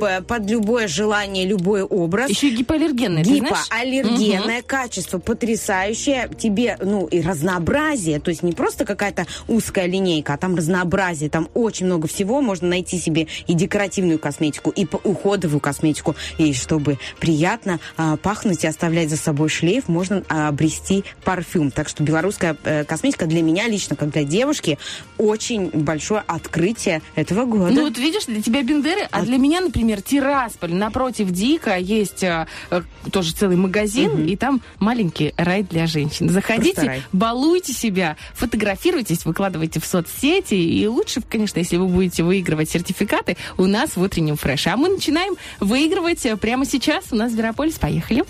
п- 0.00 0.22
под 0.22 0.50
любое 0.50 0.88
желание, 0.88 1.46
любой 1.46 1.82
образ. 1.82 2.30
Еще 2.30 2.48
и 2.48 2.56
гипоаллергенная? 2.56 3.22
Гипоаллергенное 3.68 4.62
качество 4.62 5.18
потрясающее. 5.18 6.28
Тебе, 6.38 6.76
ну, 6.82 7.06
и 7.06 7.20
разнообразие. 7.20 8.20
То 8.20 8.30
есть 8.30 8.42
не 8.42 8.52
просто 8.52 8.84
какая-то 8.84 9.26
узкая 9.48 9.86
линейка, 9.86 10.34
а 10.34 10.36
там 10.36 10.54
разнообразие. 10.56 11.30
Там 11.30 11.48
очень 11.54 11.86
много 11.86 12.08
всего. 12.08 12.40
Можно 12.40 12.68
найти 12.68 12.98
себе 12.98 13.26
и 13.46 13.54
декоративную 13.54 14.18
косметику, 14.18 14.70
и 14.70 14.86
уходовую 15.04 15.60
косметику. 15.60 16.16
И 16.38 16.52
чтобы 16.54 16.98
приятно 17.20 17.51
а, 17.96 18.16
пахнуть 18.16 18.64
и 18.64 18.66
оставлять 18.66 19.10
за 19.10 19.16
собой 19.16 19.48
шлейф, 19.48 19.88
можно 19.88 20.22
а, 20.28 20.48
обрести 20.48 21.04
парфюм. 21.24 21.70
Так 21.70 21.88
что 21.88 22.02
белорусская 22.02 22.56
э, 22.64 22.84
косметика 22.84 23.26
для 23.26 23.42
меня 23.42 23.68
лично, 23.68 23.96
как 23.96 24.10
для 24.10 24.24
девушки, 24.24 24.78
очень 25.18 25.70
большое 25.70 26.22
открытие 26.26 27.02
этого 27.14 27.44
года. 27.44 27.72
Ну 27.72 27.84
вот 27.84 27.98
видишь, 27.98 28.26
для 28.26 28.42
тебя 28.42 28.62
Бендеры, 28.62 29.08
а 29.10 29.22
для 29.22 29.38
меня, 29.38 29.60
например, 29.60 30.02
Тирасполь. 30.02 30.72
Напротив 30.72 31.30
Дика 31.30 31.76
есть 31.76 32.22
э, 32.22 32.46
э, 32.70 32.82
тоже 33.10 33.32
целый 33.32 33.56
магазин, 33.56 34.26
и 34.26 34.36
там 34.36 34.60
маленький 34.78 35.34
рай 35.36 35.62
для 35.62 35.86
женщин. 35.86 36.28
Заходите, 36.28 37.02
балуйте 37.12 37.72
себя, 37.72 38.16
фотографируйтесь, 38.34 39.24
выкладывайте 39.24 39.80
в 39.80 39.86
соцсети. 39.86 40.54
И 40.54 40.86
лучше, 40.86 41.20
конечно, 41.20 41.58
если 41.58 41.76
вы 41.76 41.88
будете 41.88 42.22
выигрывать 42.22 42.70
сертификаты 42.70 43.36
у 43.56 43.66
нас 43.66 43.96
в 43.96 44.02
утреннем 44.02 44.36
фреше. 44.36 44.70
А 44.70 44.76
мы 44.76 44.88
начинаем 44.88 45.34
выигрывать 45.60 46.24
э, 46.26 46.36
прямо 46.36 46.64
сейчас. 46.64 47.06
У 47.10 47.16
нас 47.16 47.32
Зверополис. 47.42 47.74
Поехали. 47.74 48.22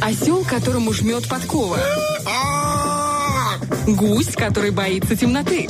Осел, 0.00 0.44
которому 0.44 0.92
жмет 0.92 1.28
подкова. 1.28 1.78
Гусь, 3.88 4.36
который 4.36 4.70
боится 4.70 5.16
темноты. 5.16 5.68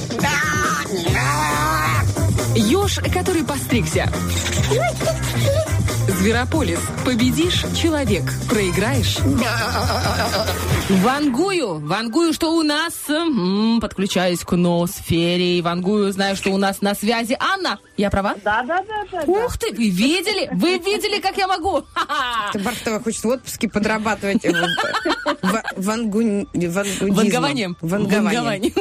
Еж, 2.55 2.99
который 3.15 3.45
постригся. 3.45 4.13
Зверополис. 6.19 6.81
Победишь– 7.07 7.65
человек. 7.83 8.25
Проиграешь 8.51 9.17
Вангую, 11.03 11.79
вангую, 11.79 12.35
что 12.35 12.55
у 12.55 12.63
нас, 12.63 12.93
м, 13.09 13.79
подключаюсь 13.81 14.41
к 14.41 14.55
ноосфере, 14.55 15.59
и 15.59 15.63
вангую, 15.63 16.13
знаю, 16.13 16.37
что 16.37 16.51
у 16.51 16.59
нас 16.59 16.83
на 16.83 16.95
связи 16.95 17.37
Анна. 17.41 17.79
Я 18.03 18.11
права? 18.11 18.35
Да, 18.43 18.65
да, 18.65 18.83
да, 18.83 19.05
да. 19.13 19.23
Ух 19.33 19.57
ты, 19.59 19.73
вы 19.73 19.89
видели? 19.89 20.49
Вы 20.55 20.79
видели, 20.79 21.21
как 21.21 21.37
я 21.37 21.47
могу? 21.47 21.85
Ха-ха. 21.95 22.51
Бархтова 22.59 22.99
хочет 22.99 23.23
в 23.23 23.29
отпуске 23.29 23.69
подрабатывать. 23.69 24.45
Вангованием. 25.77 27.77
Вангованием. 27.81 28.73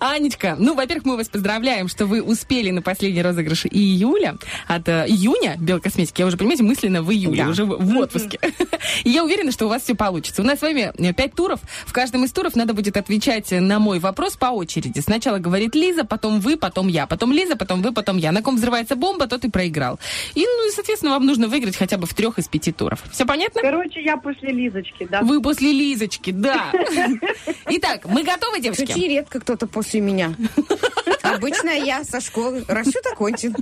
Анечка, 0.00 0.56
ну, 0.58 0.74
во-первых, 0.74 1.04
мы 1.04 1.16
вас 1.16 1.28
поздравляем, 1.28 1.86
что 1.88 2.06
вы 2.06 2.20
успели 2.22 2.70
на 2.70 2.82
последний 2.82 3.22
розыгрыш 3.22 3.66
июля, 3.66 4.36
от 4.66 4.88
э, 4.88 5.04
июня 5.06 5.56
белкосметики, 5.58 6.22
я 6.22 6.26
уже, 6.26 6.36
понимаете, 6.36 6.64
мысленно 6.64 7.02
в 7.02 7.12
июле, 7.12 7.44
Да. 7.44 7.50
уже 7.50 7.64
в, 7.64 7.76
в 7.78 7.96
отпуске. 7.98 8.38
И 9.04 9.10
я 9.10 9.22
уверена, 9.24 9.52
что 9.52 9.66
у 9.66 9.68
вас 9.68 9.82
все 9.82 9.94
получится. 9.94 10.42
У 10.42 10.44
нас 10.44 10.58
с 10.58 10.62
вами 10.62 10.92
э, 10.96 11.12
пять 11.12 11.34
туров. 11.34 11.60
В 11.86 11.92
каждом 11.92 12.24
из 12.24 12.32
туров 12.32 12.56
надо 12.56 12.74
будет 12.74 12.96
отвечать 12.96 13.50
на 13.52 13.78
мой 13.78 13.98
вопрос 14.00 14.36
по 14.36 14.46
очереди. 14.46 14.98
Сначала 15.00 15.38
говорит 15.38 15.74
Лиза, 15.76 16.04
потом 16.04 16.40
вы, 16.40 16.56
потом 16.56 16.88
я, 16.88 17.06
потом 17.06 17.32
Лиза, 17.32 17.54
потом 17.56 17.80
вы, 17.84 17.92
потом 17.92 18.16
я. 18.16 18.32
На 18.32 18.42
ком 18.42 18.56
взрывается 18.56 18.96
бомба, 18.96 19.26
тот 19.26 19.44
и 19.44 19.50
проиграл. 19.50 19.98
И, 20.34 20.40
ну, 20.40 20.68
и, 20.68 20.72
соответственно, 20.72 21.12
вам 21.12 21.26
нужно 21.26 21.48
выиграть 21.48 21.76
хотя 21.76 21.96
бы 21.96 22.06
в 22.06 22.14
трех 22.14 22.38
из 22.38 22.48
пяти 22.48 22.72
туров. 22.72 23.02
Все 23.12 23.24
понятно? 23.24 23.60
Короче, 23.60 24.02
я 24.02 24.16
после 24.16 24.50
Лизочки, 24.50 25.06
да. 25.08 25.22
Вы 25.22 25.40
после 25.40 25.72
Лизочки, 25.72 26.30
да. 26.30 26.72
Итак, 27.68 28.06
мы 28.06 28.22
готовы, 28.24 28.60
девочки? 28.60 28.82
Очень 28.82 29.08
редко 29.08 29.40
кто-то 29.40 29.66
после 29.66 30.00
меня. 30.00 30.34
Обычно 31.22 31.70
я 31.70 32.04
со 32.04 32.20
школы. 32.20 32.64
Расчет 32.68 33.04
окончен. 33.12 33.54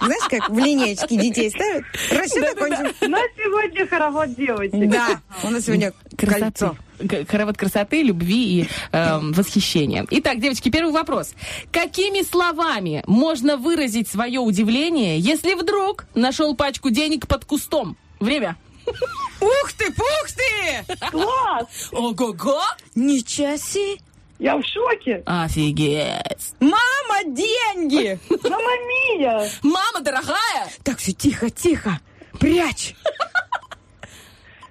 Знаешь, 0.00 0.28
как 0.28 0.50
в 0.50 0.58
линеечке 0.58 1.16
детей 1.16 1.50
ставят? 1.50 1.84
Расчет 2.10 2.56
окончен. 2.56 3.10
На 3.10 3.18
сегодня 3.36 3.86
хоровод 3.86 4.34
девочек. 4.34 4.90
Да, 4.90 5.20
у 5.42 5.50
нас 5.50 5.64
сегодня 5.64 5.92
кольцо. 6.16 6.76
Хоровод 7.28 7.56
красоты, 7.56 8.02
любви 8.02 8.60
и 8.60 8.68
эм, 8.92 9.32
восхищения. 9.32 10.06
Итак, 10.10 10.40
девочки, 10.40 10.70
первый 10.70 10.92
вопрос. 10.92 11.34
Какими 11.70 12.22
словами 12.22 13.02
можно 13.06 13.56
выразить 13.56 14.08
свое 14.08 14.40
удивление, 14.40 15.18
если 15.18 15.54
вдруг 15.54 16.06
нашел 16.14 16.54
пачку 16.54 16.90
денег 16.90 17.26
под 17.26 17.44
кустом? 17.44 17.96
Время. 18.20 18.56
Ух 19.40 19.72
ты, 19.76 19.92
пух 19.92 20.26
ты! 20.34 20.96
Класс! 21.10 21.88
Ого-го! 21.92 22.60
Ничего 22.94 23.56
себе! 23.56 24.00
Я 24.38 24.56
в 24.56 24.62
шоке! 24.64 25.22
Офигеть! 25.26 26.54
Мама, 26.60 27.24
деньги! 27.24 28.18
Мама 28.44 28.72
Мия! 28.88 29.50
Мама 29.62 30.00
дорогая! 30.00 30.68
Так, 30.84 30.98
все, 30.98 31.12
тихо, 31.12 31.50
тихо. 31.50 32.00
Прячь. 32.38 32.94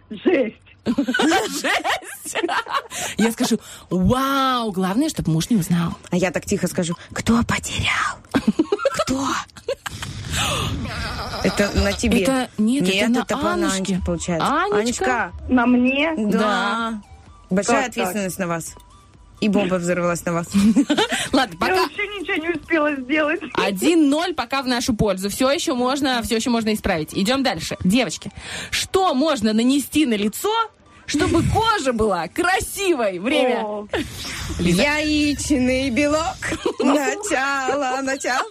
Жесть! 0.09 0.64
Жесть! 0.85 2.37
Я 3.17 3.31
скажу, 3.31 3.59
вау, 3.89 4.71
главное, 4.71 5.09
чтобы 5.09 5.31
муж 5.31 5.49
не 5.49 5.57
узнал. 5.57 5.93
А 6.11 6.15
я 6.17 6.31
так 6.31 6.45
тихо 6.45 6.67
скажу, 6.67 6.95
кто 7.13 7.41
потерял? 7.43 8.17
Кто? 8.91 9.27
Это 11.43 11.71
на 11.75 11.93
тебе. 11.93 12.21
Это- 12.23 12.49
нет, 12.57 12.87
это 12.89 13.07
на 13.09 13.19
это 13.19 13.37
по 13.37 13.51
Аннушке. 13.53 13.77
Анечке, 13.77 14.01
получается. 14.05 14.47
Анечка? 14.47 14.75
Анечка, 14.77 15.31
На 15.49 15.65
мне? 15.65 16.13
да. 16.17 17.01
Большая 17.49 17.75
Как 17.75 17.83
так? 17.85 17.89
ответственность 17.91 18.39
на 18.39 18.47
вас. 18.47 18.73
И 19.41 19.49
бомба 19.49 19.75
взорвалась 19.75 20.25
на 20.25 20.33
вас. 20.33 20.47
Ладно, 21.33 21.53
Я 21.53 21.59
пока 21.59 21.75
вообще 21.75 22.07
ничего 22.07 22.35
не 22.47 22.49
успела 22.57 22.95
сделать. 22.95 23.41
1-0 23.57 24.33
пока 24.33 24.63
в 24.63 24.67
нашу 24.67 24.95
пользу. 24.95 25.29
Все 25.29 25.51
еще 25.51 25.73
можно, 25.75 26.21
все 26.23 26.37
еще 26.37 26.49
можно 26.49 26.73
исправить. 26.73 27.09
Идем 27.13 27.43
дальше. 27.43 27.77
Девочки, 27.83 28.31
что 28.71 29.13
можно 29.13 29.53
нанести 29.53 30.05
на 30.05 30.15
лицо, 30.15 30.49
чтобы 31.05 31.43
кожа 31.43 31.93
была 31.93 32.27
красивой? 32.27 33.19
Время. 33.19 33.63
О, 33.63 33.87
Яичный 34.59 35.89
белок. 35.89 36.37
Начало, 36.79 38.01
начало. 38.01 38.45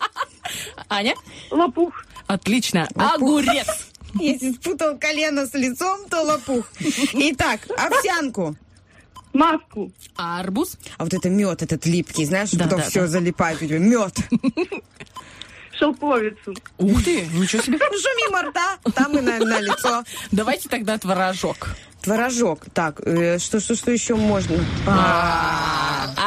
Аня? 0.88 1.14
лопух. 1.50 2.04
Отлично. 2.26 2.88
Огурец. 2.94 3.66
Если 4.14 4.52
спутал 4.52 4.96
колено 4.98 5.46
с 5.46 5.54
лицом, 5.54 6.08
то 6.08 6.22
лопух. 6.22 6.66
Итак, 7.12 7.60
овсянку. 7.76 8.54
Маску. 9.32 9.90
Арбуз. 10.14 10.76
А 10.96 11.02
вот 11.02 11.12
это 11.12 11.28
мед, 11.28 11.60
этот 11.62 11.84
липкий, 11.86 12.24
знаешь, 12.24 12.50
Да, 12.52 12.64
потом 12.66 12.80
да, 12.80 12.86
все 12.88 13.00
да. 13.00 13.06
залипает 13.08 13.60
у 13.60 13.66
тебя. 13.66 13.78
Мед. 13.78 14.16
Шелковицу. 15.78 16.54
Ух 16.78 17.04
ты, 17.04 17.22
ничего 17.32 17.62
себе. 17.62 17.78
Что 17.78 18.08
мимо 18.26 18.42
рта, 18.42 18.78
там 18.94 19.16
и 19.16 19.20
на, 19.20 19.38
на 19.38 19.60
лицо. 19.60 20.04
Давайте 20.30 20.68
тогда 20.68 20.98
творожок. 20.98 21.68
Творожок. 22.02 22.64
Так, 22.74 23.00
э, 23.06 23.38
что, 23.38 23.60
что, 23.60 23.74
что 23.74 23.90
еще 23.90 24.14
можно? 24.14 24.56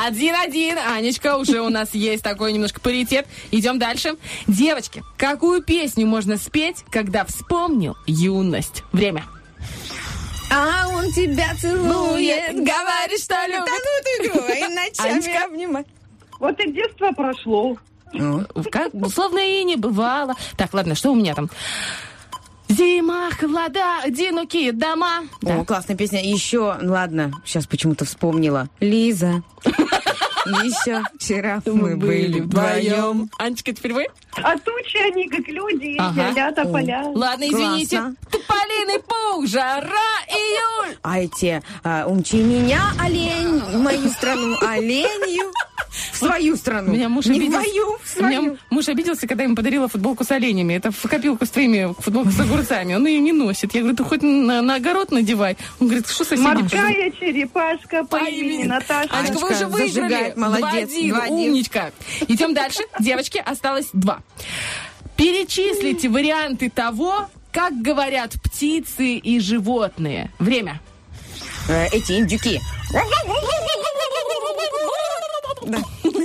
Один-один. 0.06 0.78
Анечка, 0.78 1.38
уже 1.38 1.62
у 1.62 1.70
нас 1.70 1.94
есть 1.94 2.24
такой 2.24 2.54
немножко 2.54 2.80
паритет. 2.82 3.28
Идем 3.52 3.78
дальше. 3.80 4.16
Девочки, 4.48 5.04
какую 5.18 5.62
песню 5.64 6.08
можно 6.08 6.38
спеть, 6.38 6.84
когда 6.92 7.26
вспомнил 7.26 7.96
юность? 8.06 8.84
Время. 8.92 9.26
А 10.50 10.88
он 10.90 11.12
тебя 11.12 11.54
целует, 11.60 12.54
говорит, 12.56 13.20
что 13.22 13.36
Да 13.36 13.48
любит. 13.48 13.68
ну 13.68 14.04
ты 14.04 14.28
игру, 14.28 14.40
и 14.48 14.74
ночами 14.74 15.12
Анечка? 15.12 15.46
обнимай. 15.46 15.86
Вот 16.40 16.60
и 16.60 16.72
детство 16.72 17.12
прошло. 17.12 17.78
Как, 18.72 18.92
словно 19.14 19.40
и 19.40 19.64
не 19.64 19.76
бывало. 19.76 20.36
Так, 20.56 20.74
ладно, 20.74 20.96
что 20.96 21.12
у 21.12 21.16
меня 21.16 21.36
там? 21.36 21.50
Зима, 22.70 23.30
холода, 23.32 24.02
одинокие 24.04 24.74
дома. 24.74 25.24
О, 25.44 25.64
классная 25.64 25.96
песня. 25.96 26.22
Еще, 26.22 26.76
ладно, 26.82 27.32
сейчас 27.46 27.66
почему-то 27.66 28.04
вспомнила. 28.06 28.68
Лиза. 28.80 29.42
Еще 30.46 31.04
вчера 31.20 31.62
мы 31.66 31.98
были 31.98 32.40
вдвоем. 32.40 33.30
Анечка, 33.38 33.74
теперь 33.74 33.94
вы? 33.94 34.08
А 34.44 34.58
тучи 34.58 34.98
они 34.98 35.28
как 35.28 35.48
люди, 35.48 35.96
Ага. 36.00 36.32
ля 36.36 36.52
тополя. 36.52 37.04
Ладно, 37.16 37.44
извините. 37.46 37.98
Классно. 37.98 38.16
Туполиный 38.32 39.00
пух, 39.00 39.48
жара, 39.48 39.90
июль. 40.30 40.98
А 41.02 41.20
эти 41.20 41.62
а, 41.84 42.06
«Умчи 42.08 42.38
меня, 42.38 42.82
олень, 43.00 43.60
в 43.60 43.78
мою 43.80 44.10
страну, 44.10 44.56
оленью». 44.62 45.52
В 46.12 46.18
свою 46.18 46.56
страну. 46.58 46.92
Меня 46.94 47.10
муж 47.10 47.26
Не 47.26 47.38
обиделся. 47.38 47.58
мою, 47.58 47.98
в 48.04 48.18
У 48.20 48.24
меня 48.24 48.38
свою. 48.40 48.58
муж 48.70 48.88
обиделся, 48.88 49.26
когда 49.28 49.44
ему 49.46 49.56
подарила 49.56 49.88
футболку 49.88 50.24
с 50.24 50.30
оленями. 50.32 50.74
Это 50.76 50.92
в 50.92 51.02
копилку 51.02 51.46
с 51.46 51.50
твоими 51.50 51.96
футболку 52.00 52.30
с 52.30 52.40
огурцами. 52.40 52.94
Он 52.94 53.08
ее 53.08 53.20
не 53.20 53.32
носит. 53.32 53.74
Я 53.74 53.82
говорю, 53.82 53.98
ты 53.98 54.04
хоть 54.04 54.22
на, 54.22 54.62
на 54.62 54.76
огород 54.76 55.12
надевай. 55.12 55.58
Он 55.80 55.88
говорит, 55.88 56.08
что 56.08 56.24
соседи? 56.24 56.46
Морская 56.46 57.12
черепашка 57.12 58.04
по 58.04 58.18
По 58.20 58.26
имени 58.26 58.56
имени 58.58 58.64
Наташа. 58.68 59.10
Анечка, 59.12 59.38
вы 59.40 59.52
уже 59.52 59.66
выиграли. 59.68 59.90
зажигает, 59.90 60.38
молодец. 60.38 60.90
2-1, 60.92 61.10
Два-один. 61.10 61.36
умничка. 61.36 61.92
Идем 62.28 62.54
дальше. 62.54 62.84
Девочки, 63.00 63.42
осталось 63.44 63.88
два. 63.94 64.20
Перечислите 65.16 66.10
варианты 66.10 66.70
того, 66.70 67.28
как 67.52 67.74
говорят 67.82 68.34
птицы 68.44 69.16
и 69.16 69.40
животные. 69.40 70.32
Время. 70.40 70.80
Э, 71.70 71.88
Эти 71.88 72.14
индюки. 72.20 72.62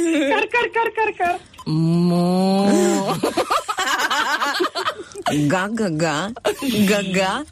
Кар-кар-кар-кар-кар. 0.03 1.39
Мо. 1.67 3.17
Га-га-га. 5.33 6.31
Га-га. 6.89 7.45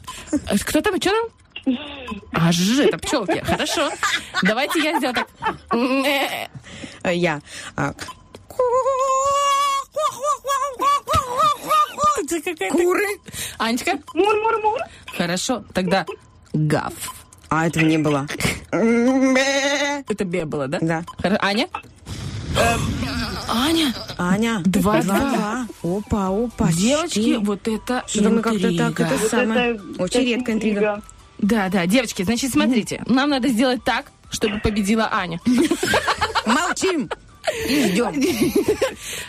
Кто 0.65 0.81
там? 0.81 0.99
Что 1.01 1.11
там? 1.11 1.75
А, 2.33 2.51
ж, 2.51 2.79
это 2.79 2.97
пчелки. 2.97 3.39
Хорошо. 3.45 3.91
Давайте 4.43 4.79
я 4.79 4.97
сделаю 4.97 5.15
так. 5.15 5.27
Э, 5.73 6.47
Э, 7.03 7.15
Я. 7.15 7.41
это 12.23 12.41
какая-то- 12.41 12.75
Куры. 12.77 13.05
Анечка? 13.57 13.99
Мур-мур-мур. 14.13 14.79
Хорошо. 15.17 15.63
Тогда 15.73 16.05
гав. 16.53 16.93
А 17.49 17.67
этого 17.67 17.83
не 17.83 17.97
было. 17.97 18.27
Это 18.71 20.23
бе 20.25 20.45
было, 20.45 20.67
да? 20.67 20.79
Да. 20.81 21.03
Хоро- 21.21 21.37
Аня? 21.41 21.67
Аня? 23.49 23.93
Аня. 24.17 24.61
Два-два. 24.65 25.67
Опа, 25.83 26.27
опа. 26.29 26.71
Девочки, 26.71 27.35
вот 27.43 27.67
это 27.67 28.03
Что-то 28.07 28.29
мы 28.29 28.41
как-то 28.41 28.77
так, 28.77 28.99
это 28.99 29.15
Вот 29.17 29.29
самое. 29.29 29.71
это 29.75 30.03
Очень 30.03 30.21
редкая 30.25 30.55
интрига. 30.55 31.01
Да, 31.37 31.69
да, 31.69 31.85
девочки, 31.87 32.23
значит, 32.23 32.51
смотрите, 32.51 33.01
нам 33.07 33.29
надо 33.29 33.47
сделать 33.47 33.83
так, 33.83 34.11
чтобы 34.29 34.59
победила 34.59 35.09
Аня. 35.11 35.39
Молчим. 36.45 37.09
И 37.67 37.87
ждем. 37.89 38.13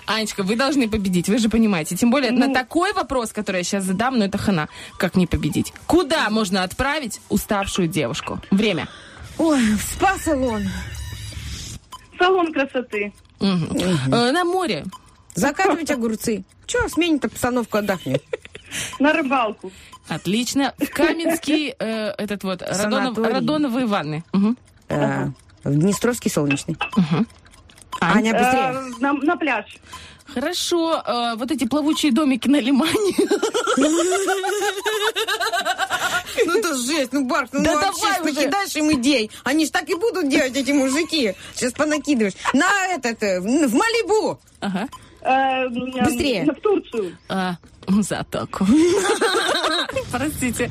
Анечка, 0.06 0.42
вы 0.42 0.56
должны 0.56 0.88
победить, 0.88 1.28
вы 1.28 1.38
же 1.38 1.48
понимаете. 1.48 1.96
Тем 1.96 2.10
более 2.10 2.30
на 2.30 2.52
такой 2.52 2.92
вопрос, 2.92 3.32
который 3.32 3.58
я 3.58 3.62
сейчас 3.64 3.84
задам, 3.84 4.18
ну 4.18 4.24
это 4.24 4.38
хана. 4.38 4.68
Как 4.98 5.16
не 5.16 5.26
победить? 5.26 5.72
Куда 5.86 6.28
можно 6.30 6.62
отправить 6.62 7.20
уставшую 7.28 7.88
девушку? 7.88 8.40
Время. 8.50 8.88
Ой, 9.38 9.60
в 9.76 9.82
спа-салон. 9.82 10.62
Салон 12.18 12.52
красоты. 12.52 13.12
Мгм. 13.40 13.76
Э, 14.12 14.30
На 14.32 14.44
море. 14.44 14.84
Закатывать 15.34 15.90
огурцы. 15.90 16.44
Че, 16.66 16.88
сменит 16.88 17.24
обстановку, 17.24 17.78
отдохнем. 17.78 18.18
На 18.98 19.12
рыбалку. 19.12 19.72
Отлично. 20.08 20.74
В 20.78 20.88
Каменский 20.90 21.74
э, 21.78 22.08
этот 22.18 22.44
вот 22.44 22.62
Радонов. 22.62 23.18
Радоновые 23.18 23.86
ванны. 23.86 24.24
Мгм. 24.32 24.56
Э, 24.88 25.28
В 25.64 25.74
Днестровский 25.74 26.30
солнечный. 26.30 26.76
Ань? 26.96 27.26
Аня, 28.02 28.32
быстрее. 28.32 28.72
Э, 28.74 29.00
на, 29.00 29.12
на 29.12 29.36
пляж. 29.36 29.66
Хорошо. 30.34 31.02
э, 31.06 31.34
вот 31.36 31.50
эти 31.50 31.66
плавучие 31.66 32.12
домики 32.12 32.48
на 32.48 32.60
Лимане. 32.60 33.14
Ну 36.46 36.58
это 36.58 36.74
жесть, 36.76 37.12
ну 37.12 37.24
Барк, 37.26 37.50
ну 37.52 37.62
Да 37.62 37.74
вообще 37.74 38.00
давай 38.02 38.20
уже. 38.22 38.40
накидаешь 38.40 38.74
им 38.76 38.92
идей. 38.92 39.30
Они 39.44 39.66
ж 39.66 39.70
так 39.70 39.88
и 39.90 39.94
будут 39.94 40.28
делать, 40.28 40.56
эти 40.56 40.72
мужики. 40.72 41.34
Сейчас 41.54 41.72
понакидываешь. 41.72 42.34
На 42.54 42.86
этот, 42.88 43.22
э, 43.22 43.40
в 43.40 43.74
Малибу. 43.74 44.38
Ага. 44.60 44.88
Э, 45.20 45.68
Быстрее. 45.68 46.44
В 46.50 46.60
Турцию. 46.60 47.16
А, 47.28 47.56
затоку. 48.00 48.66
Простите. 50.10 50.70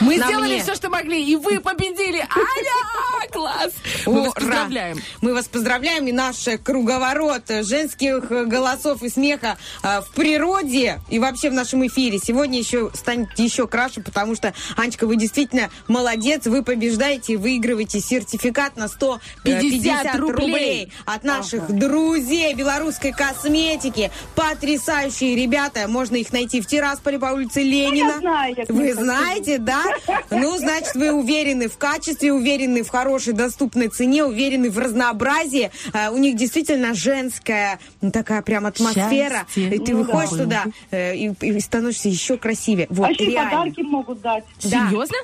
Мы 0.00 0.16
На 0.16 0.26
сделали 0.26 0.54
мне. 0.54 0.62
все, 0.62 0.74
что 0.74 0.88
могли, 0.88 1.22
и 1.24 1.36
вы 1.36 1.60
победили. 1.60 2.18
Аня! 2.18 3.28
Класс! 3.30 3.72
Мы 4.06 4.12
вас 4.20 4.30
Ура! 4.30 4.32
поздравляем. 4.34 4.98
Мы 5.20 5.34
вас 5.34 5.48
поздравляем, 5.48 6.06
и 6.06 6.12
наш 6.12 6.46
э, 6.48 6.58
круговорот 6.58 7.44
э, 7.50 7.62
женских 7.62 8.30
э, 8.30 8.44
голосов 8.44 9.02
и 9.02 9.08
смеха 9.08 9.56
э, 9.82 10.00
в 10.00 10.10
природе 10.14 11.00
и 11.08 11.18
вообще 11.18 11.50
в 11.50 11.54
нашем 11.54 11.86
эфире 11.86 12.18
сегодня 12.18 12.58
еще 12.58 12.90
станет 12.94 13.38
еще 13.38 13.66
краше, 13.66 14.00
потому 14.02 14.34
что, 14.34 14.52
Анечка, 14.76 15.06
вы 15.06 15.16
действительно 15.16 15.70
молодец, 15.88 16.46
вы 16.46 16.62
побеждаете, 16.62 17.36
выигрываете 17.36 18.00
сертификат 18.00 18.76
на 18.76 18.88
150 18.88 19.60
50 19.62 20.16
рублей. 20.16 20.32
рублей 20.46 20.92
от 21.06 21.24
наших 21.24 21.70
друзей 21.72 22.54
белорусской 22.54 23.12
косметики. 23.12 24.10
Потрясающие 24.34 25.34
ребята, 25.36 25.88
можно 25.88 26.16
их 26.16 26.32
найти 26.32 26.60
в 26.62 26.66
Тирасполе 26.66 27.18
по 27.18 27.26
улице 27.26 27.62
Ленина. 27.62 28.12
я 28.12 28.18
знаю, 28.20 28.54
я 28.56 28.64
Вы 28.68 28.94
знаете, 28.94 29.58
да? 29.58 29.82
Ну, 30.30 30.56
значит, 30.58 30.94
вы 30.94 31.12
уверены 31.12 31.68
в 31.68 31.76
качестве, 31.76 32.32
уверены 32.32 32.82
в 32.82 32.88
хорошей 32.88 33.32
доступной 33.32 33.88
цене, 33.88 34.24
уверены 34.24 34.70
в 34.70 34.78
разнообразии. 34.78 35.70
А, 35.92 36.10
У 36.10 36.16
них 36.18 36.36
действительно 36.36 36.94
женская 36.94 37.78
ну, 38.00 38.10
такая 38.10 38.42
прям 38.42 38.66
атмосфера. 38.66 39.44
Счастье. 39.54 39.76
И 39.76 39.78
ты 39.78 39.92
Ну 39.92 39.98
выходишь 40.04 40.30
да. 40.30 40.44
туда 40.44 40.64
э, 40.90 41.16
и, 41.16 41.32
и 41.40 41.60
становишься 41.60 42.08
еще 42.08 42.36
красивее. 42.36 42.86
Вот, 42.90 43.08
А 43.08 43.10
еще 43.12 43.26
реально. 43.26 43.50
подарки 43.50 43.80
могут 43.82 44.20
дать. 44.20 44.44
Да. 44.64 44.88
Серьезно? 44.88 45.16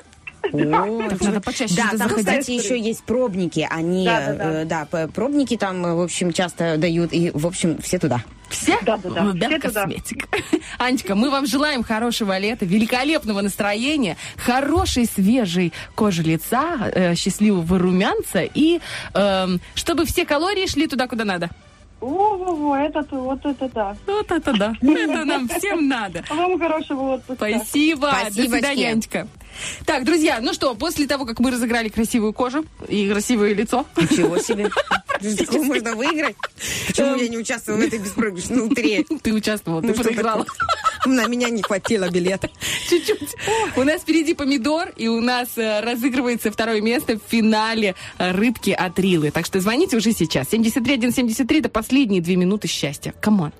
О, 0.51 1.09
Так 1.09 1.21
надо 1.21 1.41
почаще 1.41 1.75
Да, 1.75 1.89
там, 1.89 1.97
заходить. 1.97 2.25
кстати, 2.25 2.51
еще 2.51 2.79
есть 2.79 3.03
пробники. 3.03 3.67
Они, 3.69 4.05
Да, 4.05 4.19
да, 4.27 4.33
да. 4.33 4.61
э, 4.61 4.65
да, 4.65 5.07
пробники 5.13 5.57
там, 5.57 5.85
э, 5.85 5.93
в 5.95 6.01
общем, 6.01 6.33
часто 6.33 6.77
дают. 6.77 7.13
И, 7.13 7.31
в 7.33 7.45
общем, 7.45 7.77
все 7.81 7.99
туда. 7.99 8.23
Все? 8.49 8.77
Да-да-да, 8.81 9.21
Ну, 9.21 9.33
все 9.35 9.59
туда. 9.59 9.81
косметик. 9.83 10.27
Анечка, 10.79 11.13
мы 11.15 11.29
вам 11.29 11.45
желаем 11.45 11.83
хорошего 11.83 12.37
лета, 12.39 12.65
великолепного 12.65 13.41
настроения, 13.41 14.17
хорошей 14.37 15.05
свежей 15.05 15.71
кожи 15.93 16.23
лица, 16.23 16.89
э, 16.93 17.13
счастливого 17.15 17.77
румянца 17.77 18.41
и 18.41 18.79
эм, 19.13 19.59
чтобы 19.75 20.05
все 20.05 20.25
калории 20.25 20.65
шли 20.67 20.87
туда, 20.87 21.07
куда 21.07 21.25
надо. 21.25 21.49
О-о-о, 22.01 22.77
это, 22.77 23.05
вот 23.11 23.45
это 23.45 23.69
да. 23.75 23.95
Вот 24.07 24.31
это 24.31 24.53
да. 24.53 24.73
Это 24.81 25.25
нам 25.25 25.49
всем 25.49 25.87
надо. 25.89 26.23
Вам 26.29 26.57
хорошего 26.57 27.15
отпуска. 27.15 27.35
Спасибо. 27.35 28.07
До 28.09 28.15
Спасибочки. 28.31 28.51
свидания, 28.51 28.89
Анечка. 28.91 29.27
Так, 29.85 30.05
друзья, 30.05 30.39
ну 30.41 30.53
что, 30.53 30.75
после 30.75 31.07
того, 31.07 31.25
как 31.25 31.39
мы 31.39 31.51
разыграли 31.51 31.89
красивую 31.89 32.33
кожу 32.33 32.65
и 32.87 33.09
красивое 33.09 33.53
лицо, 33.53 33.85
Чего 34.15 34.37
себе? 34.37 34.69
Такого 35.37 35.63
можно 35.63 35.95
выиграть? 35.95 36.35
Почему 36.87 37.15
я 37.15 37.27
не 37.27 37.37
участвовала 37.37 37.81
в 37.81 37.83
этой 37.83 37.99
беспроигрышной 37.99 38.61
лотерее? 38.61 39.05
ты 39.21 39.33
участвовала, 39.33 39.81
ты 39.81 39.89
Ну, 39.89 39.93
что 39.93 40.03
проиграла. 40.03 40.45
На 41.05 41.27
меня 41.27 41.49
не 41.49 41.61
хватило 41.61 42.09
билета. 42.09 42.49
Чуть-чуть. 42.89 43.35
У 43.75 43.83
нас 43.83 44.01
впереди 44.01 44.33
помидор, 44.33 44.89
и 44.95 45.07
у 45.07 45.21
нас 45.21 45.49
э, 45.57 45.81
разыгрывается 45.81 46.51
второе 46.51 46.81
место 46.81 47.17
в 47.17 47.21
финале 47.29 47.95
э, 48.17 48.31
рыбки 48.31 48.71
от 48.71 48.97
Рилы. 48.99 49.31
Так 49.31 49.45
что 49.45 49.59
звоните 49.59 49.97
уже 49.97 50.11
сейчас. 50.13 50.47
73173 50.47 51.59
это 51.59 51.69
последние 51.69 52.21
две 52.21 52.35
минуты 52.35 52.67
счастья. 52.67 53.13
Come 53.19 53.37
on. 53.37 53.51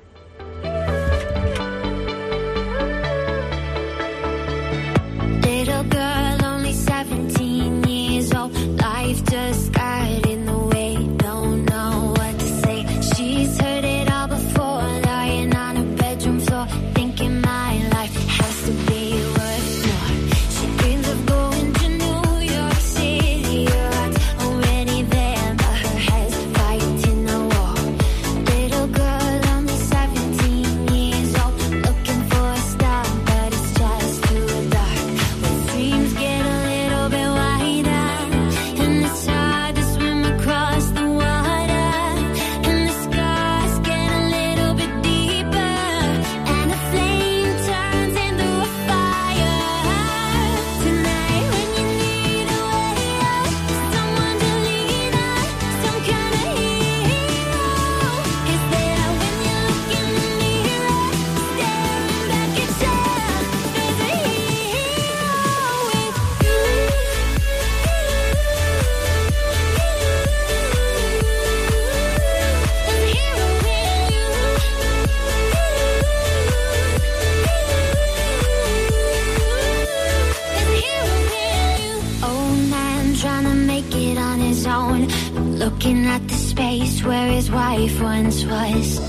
Looking 85.70 86.08
at 86.08 86.28
the 86.28 86.34
space 86.34 87.04
where 87.04 87.32
his 87.32 87.52
wife 87.52 88.02
once 88.02 88.44
was. 88.44 89.00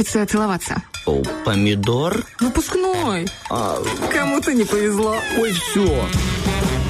Учатся 0.00 0.24
целоваться. 0.24 0.82
О, 1.04 1.22
помидор? 1.44 2.24
Выпускной. 2.40 3.28
А, 3.50 3.76
Кому-то 4.10 4.54
не 4.54 4.64
повезло. 4.64 5.14
ой, 5.38 5.52
все. 5.52 6.06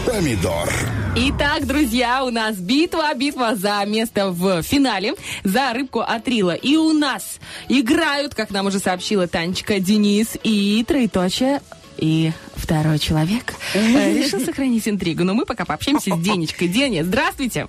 Помидор. 0.07 0.73
Итак, 1.17 1.67
друзья, 1.67 2.23
у 2.25 2.31
нас 2.31 2.57
битва, 2.59 3.13
битва 3.17 3.57
за 3.57 3.85
место 3.85 4.31
в 4.31 4.63
финале, 4.63 5.15
за 5.43 5.73
рыбку 5.73 5.99
от 5.99 6.29
Рила. 6.29 6.55
И 6.55 6.77
у 6.77 6.93
нас 6.93 7.41
играют, 7.69 8.37
как 8.37 8.51
нам 8.51 8.67
уже 8.67 8.79
сообщила 8.79 9.27
Танечка, 9.27 9.81
Денис 9.81 10.37
и 10.45 10.85
троеточие 10.87 11.63
и 11.97 12.31
второй 12.55 13.01
человек 13.01 13.55
э, 13.75 14.19
решил 14.23 14.39
сохранить 14.39 14.87
интригу. 14.87 15.25
Но 15.25 15.35
мы 15.35 15.47
пока 15.47 15.65
пообщаемся 15.65 16.15
с 16.15 16.21
Денечкой. 16.21 16.69
Деня, 16.69 17.03
здравствуйте. 17.03 17.67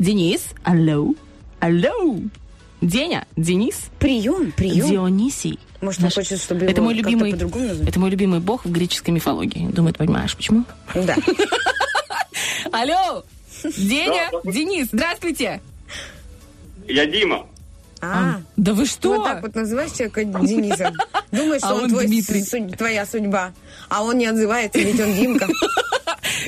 Денис, 0.00 0.42
алло, 0.64 1.14
алло. 1.60 2.18
Деня, 2.80 3.26
Денис, 3.36 3.86
Прием, 3.98 4.52
прием. 4.52 4.86
Дионисий. 4.88 5.58
Может, 5.80 6.00
он 6.00 6.04
Наш- 6.04 6.14
хочет, 6.14 6.40
чтобы 6.40 6.64
это 6.66 6.72
его 6.80 6.84
мой 6.84 6.94
как-то 6.94 7.10
любимый, 7.10 7.32
по-другому 7.32 7.68
назвать? 7.68 7.88
это 7.88 8.00
мой 8.00 8.10
любимый 8.10 8.40
бог 8.40 8.64
в 8.64 8.70
греческой 8.70 9.12
мифологии. 9.14 9.68
Думаю, 9.68 9.92
ты 9.92 9.98
понимаешь, 9.98 10.34
почему? 10.36 10.64
Да. 10.94 11.16
Алло, 12.72 13.24
Деня, 13.76 14.30
Денис, 14.44 14.88
здравствуйте. 14.92 15.60
Я 16.86 17.06
Дима. 17.06 17.46
А, 18.02 18.40
Да 18.56 18.74
вы 18.74 18.84
что? 18.86 19.16
вот 19.16 19.24
так 19.24 19.42
вот 19.42 19.54
называешь 19.54 19.92
человека 19.92 20.24
Денисом. 20.24 20.94
Думаешь, 21.32 21.62
А 21.62 21.74
что 21.74 21.84
он 21.84 22.72
твоя 22.76 23.06
судьба. 23.06 23.52
А 23.88 24.02
он 24.02 24.18
не 24.18 24.26
отзывается, 24.26 24.78
ведь 24.78 25.00
он 25.00 25.14
Димка. 25.14 25.48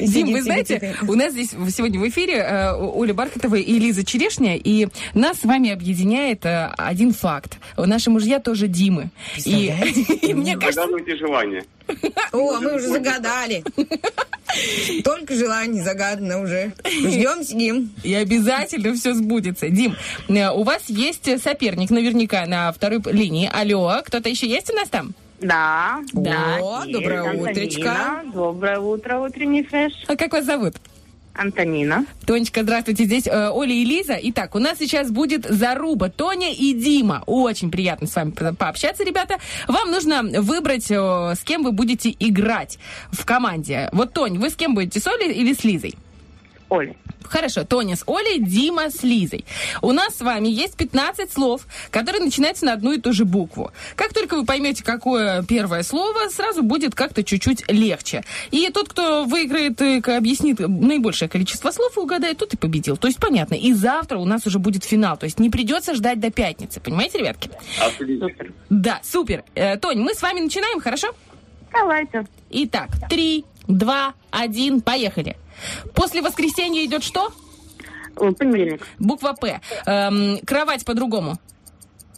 Дим, 0.00 0.32
вы 0.32 0.42
знаете, 0.42 0.96
у 1.06 1.14
нас 1.14 1.32
здесь 1.32 1.50
сегодня 1.50 1.98
в 2.00 2.08
эфире 2.08 2.36
э, 2.36 2.72
Оля 2.74 3.14
Бархатова 3.14 3.56
и 3.56 3.78
Лиза 3.78 4.04
Черешня, 4.04 4.56
и 4.56 4.88
нас 5.14 5.40
с 5.40 5.44
вами 5.44 5.70
объединяет 5.70 6.44
э, 6.46 6.72
один 6.76 7.12
факт. 7.12 7.58
Наши 7.76 8.10
мужья 8.10 8.38
тоже 8.38 8.68
Димы. 8.68 9.10
И, 9.44 9.72
и 10.22 10.34
мне 10.34 10.56
кажется, 10.56 10.82
Загадывайте 10.82 11.16
желание. 11.16 11.64
О, 12.32 12.60
мы 12.60 12.76
уже 12.76 12.88
загадали. 12.88 13.64
Только 15.04 15.34
желание 15.34 15.82
загадано 15.82 16.40
уже. 16.42 16.72
Ждем, 16.84 17.44
сидим. 17.44 17.90
и 18.02 18.14
обязательно 18.14 18.94
все 18.94 19.14
сбудется. 19.14 19.68
Дим, 19.68 19.96
э, 20.28 20.50
у 20.50 20.62
вас 20.62 20.84
есть 20.88 21.42
соперник 21.42 21.90
наверняка 21.90 22.46
на 22.46 22.72
второй 22.72 23.00
линии. 23.06 23.50
Алло, 23.52 24.00
кто-то 24.04 24.28
еще 24.28 24.46
есть 24.46 24.70
у 24.70 24.74
нас 24.74 24.88
там? 24.88 25.14
Да. 25.40 25.98
Да. 26.12 26.58
О, 26.60 26.84
доброе 26.86 27.20
Антонина. 27.30 27.50
утречко. 27.50 28.22
Доброе 28.34 28.78
утро, 28.80 29.18
утренний 29.18 29.62
фреш. 29.62 29.92
А 30.08 30.16
как 30.16 30.32
вас 30.32 30.44
зовут? 30.44 30.74
Антонина. 31.34 32.04
Тонечка, 32.26 32.64
здравствуйте, 32.64 33.04
здесь 33.04 33.28
э, 33.28 33.50
Оля 33.50 33.72
и 33.72 33.84
Лиза. 33.84 34.18
Итак, 34.20 34.56
у 34.56 34.58
нас 34.58 34.78
сейчас 34.78 35.12
будет 35.12 35.46
заруба 35.48 36.08
Тоня 36.10 36.52
и 36.52 36.72
Дима. 36.72 37.22
Очень 37.26 37.70
приятно 37.70 38.08
с 38.08 38.16
вами 38.16 38.32
по- 38.32 38.52
пообщаться, 38.54 39.04
ребята. 39.04 39.36
Вам 39.68 39.92
нужно 39.92 40.24
выбрать, 40.42 40.90
э, 40.90 41.34
с 41.36 41.44
кем 41.44 41.62
вы 41.62 41.70
будете 41.70 42.10
играть 42.18 42.78
в 43.12 43.24
команде. 43.24 43.88
Вот, 43.92 44.12
Тонь, 44.12 44.36
вы 44.38 44.50
с 44.50 44.56
кем 44.56 44.74
будете, 44.74 44.98
с 44.98 45.06
Олей 45.06 45.32
или 45.32 45.52
с 45.54 45.62
Лизой? 45.62 45.94
Оля. 46.68 46.94
Хорошо, 47.24 47.64
Тоня 47.64 47.96
с 47.96 48.04
Олей, 48.06 48.40
Дима 48.40 48.90
с 48.90 49.02
Лизой. 49.02 49.44
У 49.82 49.92
нас 49.92 50.16
с 50.16 50.20
вами 50.20 50.48
есть 50.48 50.76
15 50.76 51.30
слов, 51.30 51.66
которые 51.90 52.22
начинаются 52.22 52.64
на 52.64 52.72
одну 52.72 52.92
и 52.92 53.00
ту 53.00 53.12
же 53.12 53.24
букву. 53.24 53.70
Как 53.96 54.14
только 54.14 54.36
вы 54.36 54.46
поймете, 54.46 54.82
какое 54.82 55.42
первое 55.42 55.82
слово, 55.82 56.28
сразу 56.30 56.62
будет 56.62 56.94
как-то 56.94 57.22
чуть-чуть 57.22 57.70
легче. 57.70 58.24
И 58.50 58.68
тот, 58.70 58.88
кто 58.88 59.24
выиграет, 59.24 59.80
и 59.82 59.98
объяснит 60.10 60.58
наибольшее 60.60 61.28
количество 61.28 61.70
слов 61.70 61.96
и 61.96 62.00
угадает, 62.00 62.38
тот 62.38 62.54
и 62.54 62.56
победил. 62.56 62.96
То 62.96 63.08
есть 63.08 63.18
понятно. 63.18 63.54
И 63.54 63.72
завтра 63.72 64.18
у 64.18 64.24
нас 64.24 64.46
уже 64.46 64.58
будет 64.58 64.84
финал. 64.84 65.16
То 65.16 65.24
есть 65.24 65.38
не 65.38 65.50
придется 65.50 65.94
ждать 65.94 66.20
до 66.20 66.30
пятницы. 66.30 66.80
Понимаете, 66.80 67.18
ребятки? 67.18 67.50
Отлично. 67.80 68.28
Да, 68.70 69.00
супер. 69.02 69.44
Э, 69.54 69.76
Тонь, 69.76 69.98
мы 69.98 70.14
с 70.14 70.22
вами 70.22 70.40
начинаем, 70.40 70.80
хорошо? 70.80 71.08
Давайте. 71.72 72.26
Итак, 72.50 72.88
три, 73.10 73.44
два, 73.68 74.14
один, 74.30 74.80
поехали. 74.80 75.36
После 75.94 76.22
воскресенья 76.22 76.84
идет 76.84 77.02
что? 77.04 77.32
О, 78.16 78.32
Понедельник. 78.32 78.84
Буква 78.98 79.34
П. 79.40 79.60
Эм, 79.86 80.38
кровать 80.44 80.84
по-другому. 80.84 81.38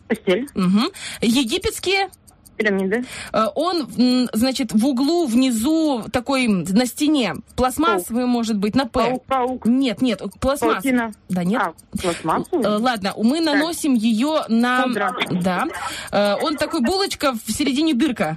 Постель. 0.09 0.49
Мгм. 0.55 0.89
Египетские. 1.21 2.09
Пирамиды. 2.57 3.05
э, 3.33 3.45
он, 3.55 4.29
значит, 4.35 4.73
в 4.73 4.87
углу 4.87 5.27
внизу 5.27 6.05
такой 6.13 6.47
на 6.47 6.85
стене 6.85 7.37
пластмассовый 7.57 8.27
может 8.27 8.59
быть 8.59 8.75
на 8.75 8.85
П. 8.87 9.01
Паук, 9.05 9.25
паук. 9.25 9.67
Нет, 9.67 10.03
нет, 10.03 10.21
пластмасс. 10.41 10.75
Паутина. 10.75 11.13
Да 11.31 11.43
нет. 11.45 11.63
А, 11.63 11.73
пластмассовый? 12.03 12.63
Э, 12.65 12.77
Ладно, 12.77 13.15
мы 13.17 13.41
наносим 13.41 13.95
ее 13.95 14.43
на... 14.49 14.83
Пудра. 14.83 15.15
Да. 15.31 15.67
Э, 16.13 16.35
Он 16.43 16.57
такой 16.57 16.81
булочка 16.81 17.33
в 17.33 17.51
середине 17.51 17.95
дырка. 17.95 18.37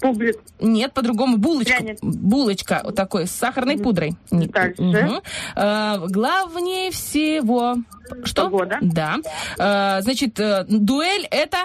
Публик. 0.00 0.36
Нет, 0.60 0.92
по-другому 0.94 1.36
булочка. 1.36 1.76
Пряник. 1.76 1.98
Булочка 2.02 2.80
вот 2.84 2.94
такой 2.94 3.26
с 3.26 3.30
сахарной 3.32 3.78
пудрой. 3.78 4.14
Не- 4.30 4.46
Дальше. 4.46 4.82
Мгм. 4.82 5.20
Э, 5.56 5.98
главнее 6.08 6.90
всего. 6.90 7.76
Что? 8.24 8.44
Погода. 8.44 8.78
Да. 8.80 9.18
Э, 9.58 10.02
значит, 10.02 10.38
э, 10.40 10.64
дуэль 10.68 11.26
это. 11.30 11.58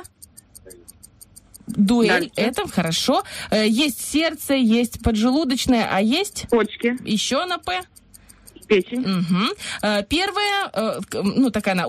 Дуэль 1.67 2.09
Дальше. 2.09 2.31
это 2.35 2.67
хорошо. 2.67 3.23
Э, 3.49 3.67
есть 3.67 3.99
сердце, 4.05 4.53
есть 4.53 5.01
поджелудочное, 5.01 5.87
а 5.91 5.99
есть 6.01 6.47
Почки. 6.49 6.95
еще 7.03 7.45
на 7.45 7.57
П. 7.57 7.81
Печень. 8.67 8.99
Мгм. 9.01 9.49
Э, 9.81 10.03
Первая, 10.03 10.69
э, 10.73 10.99
ну 11.13 11.49
такая 11.51 11.73
она. 11.73 11.85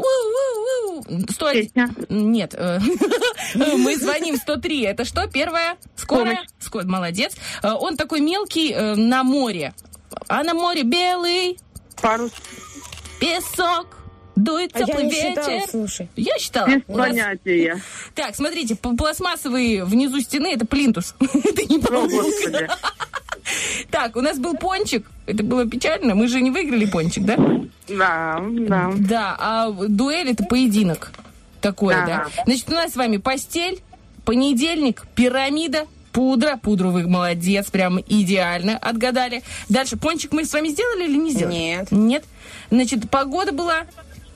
101. 1.30 1.62
Песня. 1.64 1.90
Нет, 2.08 2.54
э, 2.56 2.78
мы 3.54 3.96
звоним 3.96 4.36
103. 4.36 4.82
Это 4.82 5.04
что? 5.04 5.26
Первая? 5.28 5.76
Скорая? 5.96 6.44
Ско- 6.60 6.84
Молодец. 6.86 7.34
Он 7.62 7.96
такой 7.96 8.20
мелкий 8.20 8.74
на 8.74 9.22
море. 9.24 9.74
А 10.28 10.42
на 10.42 10.54
море 10.54 10.82
белый 10.82 11.58
Парус. 12.00 12.30
песок. 13.20 13.88
Дует 14.36 14.70
А 14.74 14.80
я 14.80 14.84
теплый 14.86 15.04
не 15.06 15.12
считала, 15.12 15.48
ветер. 15.50 15.68
слушай. 15.70 16.08
Я 16.14 16.38
считала. 16.38 16.66
Без 16.68 16.82
нас- 16.88 17.08
понятия. 17.08 17.82
Так, 18.14 18.36
смотрите, 18.36 18.76
п- 18.76 18.94
пластмассовый 18.94 19.82
внизу 19.82 20.20
стены 20.20 20.52
это 20.52 20.66
плинтус. 20.66 21.14
Это 21.20 21.64
не 21.64 21.78
паук. 21.78 22.10
Так, 23.90 24.16
у 24.16 24.20
нас 24.20 24.38
был 24.38 24.54
пончик. 24.56 25.06
Это 25.26 25.42
было 25.42 25.66
печально. 25.66 26.14
Мы 26.14 26.28
же 26.28 26.40
не 26.40 26.50
выиграли 26.50 26.86
пончик, 26.86 27.24
да? 27.24 27.36
Да, 27.88 28.42
да. 28.42 28.92
Да, 28.96 29.36
а 29.38 29.70
дуэль 29.70 30.30
это 30.30 30.44
поединок. 30.44 31.12
Такой, 31.60 31.94
да. 31.94 32.02
Ага. 32.02 32.30
Значит, 32.44 32.68
у 32.68 32.72
нас 32.72 32.92
с 32.92 32.96
вами 32.96 33.16
постель, 33.16 33.80
понедельник, 34.24 35.06
пирамида, 35.14 35.86
пудра. 36.12 36.58
Пудру 36.62 36.90
вы 36.90 37.08
молодец, 37.08 37.70
прям 37.70 38.00
идеально 38.00 38.76
отгадали. 38.78 39.42
Дальше, 39.68 39.96
пончик 39.96 40.32
мы 40.32 40.44
с 40.44 40.52
вами 40.52 40.68
сделали 40.68 41.04
или 41.04 41.16
не 41.16 41.30
сделали? 41.30 41.54
Нет. 41.54 41.92
Нет. 41.92 42.24
Значит, 42.70 43.10
погода 43.10 43.52
была, 43.52 43.86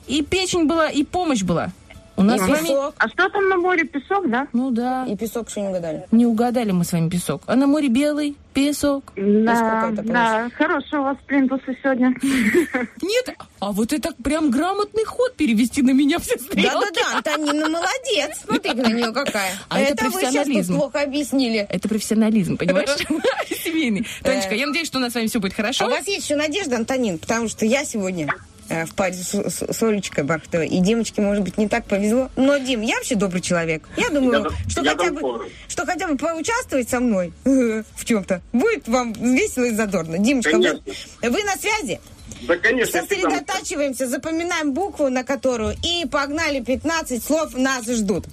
и 0.07 0.23
печень 0.23 0.65
была, 0.65 0.89
и 0.89 1.03
помощь 1.03 1.43
была. 1.43 1.71
У 2.17 2.23
нас 2.23 2.41
И 2.41 2.43
с 2.43 2.47
вами... 2.47 2.67
песок. 2.67 2.93
А 2.97 3.07
что 3.07 3.29
там 3.29 3.49
на 3.49 3.57
море? 3.57 3.83
Песок, 3.85 4.29
да? 4.29 4.47
Ну 4.53 4.71
да. 4.71 5.05
И 5.07 5.15
песок, 5.15 5.49
что 5.49 5.61
не 5.61 5.67
угадали. 5.69 6.05
Не 6.11 6.25
угадали 6.25 6.71
мы 6.71 6.83
с 6.83 6.91
вами 6.91 7.09
песок. 7.09 7.41
А 7.47 7.55
на 7.55 7.67
море 7.67 7.87
белый 7.87 8.35
песок. 8.53 9.13
Да, 9.15 9.55
сколько 9.55 10.01
это 10.01 10.11
да. 10.11 10.49
Хороший 10.55 10.99
у 10.99 11.03
вас 11.03 11.17
плинтусы 11.25 11.77
сегодня. 11.81 12.13
Нет, 13.01 13.35
а 13.59 13.71
вот 13.71 13.93
это 13.93 14.13
прям 14.23 14.51
грамотный 14.51 15.05
ход 15.05 15.35
перевести 15.35 15.81
на 15.81 15.91
меня 15.91 16.19
все 16.19 16.37
стрелки. 16.37 16.69
Да-да-да, 16.93 17.17
Антонина 17.17 17.69
молодец. 17.69 18.41
Смотри 18.45 18.73
на 18.73 18.87
нее 18.87 19.11
какая. 19.13 19.53
А 19.69 19.79
это 19.79 20.05
это 20.05 20.09
вы 20.09 20.21
сейчас 20.21 20.47
тут 20.47 20.67
плохо 20.77 21.01
объяснили. 21.01 21.59
Это 21.69 21.87
профессионализм, 21.87 22.57
понимаешь? 22.57 22.89
Семейный. 23.63 24.05
Тонечка, 24.21 24.53
я 24.55 24.67
надеюсь, 24.67 24.87
что 24.87 24.97
у 24.97 25.01
нас 25.01 25.13
с 25.13 25.15
вами 25.15 25.27
все 25.27 25.39
будет 25.39 25.53
А 25.53 25.55
хорошо. 25.55 25.85
у 25.87 25.89
вас 25.89 26.05
есть 26.07 26.25
еще 26.25 26.35
надежда, 26.35 26.75
Антонин? 26.75 27.19
Потому 27.19 27.47
что 27.47 27.65
я 27.65 27.85
сегодня 27.85 28.27
э, 28.27 28.50
в 28.85 28.95
паре 28.95 29.13
с, 29.13 29.33
с- 29.33 29.83
Олечкой 29.83 30.23
Бархтовой. 30.23 30.67
И 30.67 30.79
Димочке, 30.79 31.21
может 31.21 31.43
быть, 31.43 31.57
не 31.57 31.67
так 31.67 31.85
повезло. 31.85 32.29
Но, 32.35 32.57
Дим, 32.57 32.81
я 32.81 32.95
вообще 32.95 33.15
добрый 33.15 33.41
человек. 33.41 33.83
Я 33.97 34.09
думаю, 34.09 34.49
Я- 34.51 34.69
что, 34.69 34.81
я 34.81 34.91
хотя 34.95 35.11
бы, 35.11 35.21
что 35.67 35.85
хотя 35.85 36.07
бы 36.07 36.17
поучаствовать 36.17 36.89
со 36.89 36.99
мной 36.99 37.33
э, 37.45 37.83
в 37.95 38.05
чем-то 38.05 38.41
будет 38.53 38.87
вам 38.87 39.13
весело 39.13 39.65
и 39.65 39.71
задорно. 39.75 40.17
Димочка, 40.17 40.57
вы, 40.57 40.81
вы 41.21 41.43
на 41.43 41.55
связи? 41.57 41.99
Да, 42.47 42.57
конечно. 42.57 43.01
Сосредотачиваемся, 43.01 44.07
запоминаем 44.07 44.73
букву, 44.73 45.09
на 45.09 45.23
которую, 45.23 45.75
и 45.83 46.07
погнали 46.07 46.59
15 46.59 47.23
слов 47.23 47.53
нас 47.55 47.85
ждут. 47.85 48.25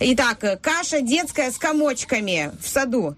Итак, 0.00 0.44
э, 0.44 0.56
каша 0.56 1.00
детская 1.00 1.50
с 1.50 1.58
комочками 1.58 2.52
в 2.62 2.68
саду. 2.68 3.16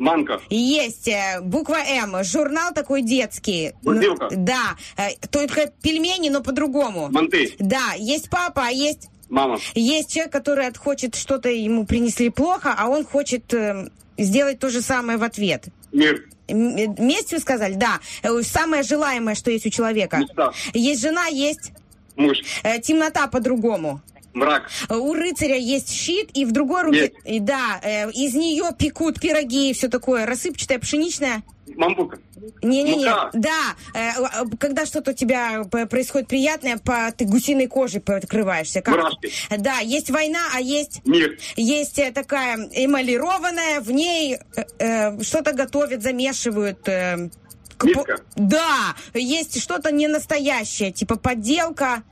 Манка. 0.00 0.40
Есть 0.48 1.06
э, 1.08 1.40
буква 1.42 1.76
М, 1.76 2.24
журнал 2.24 2.72
такой 2.72 3.02
детский. 3.02 3.74
Бурдилка. 3.82 4.28
Да, 4.32 4.76
э, 4.96 5.10
только 5.30 5.70
пельмени, 5.82 6.30
но 6.30 6.40
по-другому. 6.42 7.08
Манты. 7.10 7.54
Да, 7.58 7.92
есть 7.98 8.30
папа, 8.30 8.62
а 8.68 8.70
есть 8.70 9.08
Мама. 9.28 9.58
есть 9.74 10.10
человек, 10.14 10.32
который 10.32 10.66
от- 10.66 10.78
хочет 10.78 11.14
что-то 11.16 11.50
ему 11.50 11.84
принесли 11.84 12.30
плохо, 12.30 12.74
а 12.76 12.88
он 12.88 13.04
хочет 13.04 13.52
э, 13.52 13.90
сделать 14.16 14.58
то 14.58 14.70
же 14.70 14.80
самое 14.80 15.18
в 15.18 15.22
ответ. 15.22 15.66
Мир. 15.92 16.24
М- 16.48 16.94
Месть 16.98 17.32
вы 17.32 17.38
сказали? 17.38 17.74
Да. 17.74 18.00
Самое 18.42 18.82
желаемое, 18.82 19.34
что 19.34 19.50
есть 19.50 19.66
у 19.66 19.70
человека. 19.70 20.16
Мечта. 20.16 20.52
Есть 20.72 21.02
жена, 21.02 21.26
есть 21.26 21.72
Муж. 22.16 22.38
темнота 22.82 23.26
по-другому. 23.26 24.00
Мрак. 24.32 24.68
Э, 24.88 24.94
У 24.96 25.12
рыцаря 25.12 25.56
есть 25.56 25.90
щит, 25.92 26.30
и 26.34 26.44
в 26.44 26.52
другой 26.52 26.82
руке... 26.82 27.00
Есть. 27.00 27.14
И 27.24 27.40
да, 27.40 27.80
э, 27.82 28.10
из 28.12 28.34
нее 28.34 28.70
пекут 28.78 29.20
пироги 29.20 29.70
и 29.70 29.72
все 29.74 29.88
такое. 29.88 30.26
Рассыпчатое, 30.26 30.78
пшеничное. 30.78 31.42
Мамбука. 31.76 32.18
Не-не-не, 32.62 33.04
Мука. 33.06 33.30
да, 33.32 33.74
э, 33.94 34.10
э, 34.10 34.44
когда 34.58 34.86
что-то 34.86 35.10
у 35.12 35.14
тебя 35.14 35.62
происходит 35.64 36.28
приятное, 36.28 36.78
по, 36.78 37.12
ты 37.16 37.24
гусиной 37.24 37.66
кожей 37.68 38.00
покрываешься. 38.00 38.80
Как? 38.82 38.96
Мурашки. 38.96 39.30
Да, 39.56 39.78
есть 39.78 40.10
война, 40.10 40.40
а 40.54 40.60
есть... 40.60 41.00
Мир. 41.04 41.38
Есть 41.56 41.98
э, 41.98 42.10
такая 42.12 42.56
эмалированная, 42.72 43.80
в 43.80 43.90
ней 43.90 44.36
э, 44.56 44.62
э, 44.78 45.22
что-то 45.22 45.52
готовят, 45.52 46.02
замешивают. 46.02 46.88
э, 46.88 47.30
к- 47.76 47.84
Миска. 47.84 48.16
Да, 48.36 48.94
есть 49.14 49.60
что-то 49.62 49.90
не 49.90 50.06
настоящее, 50.08 50.92
типа 50.92 51.16
подделка. 51.16 52.02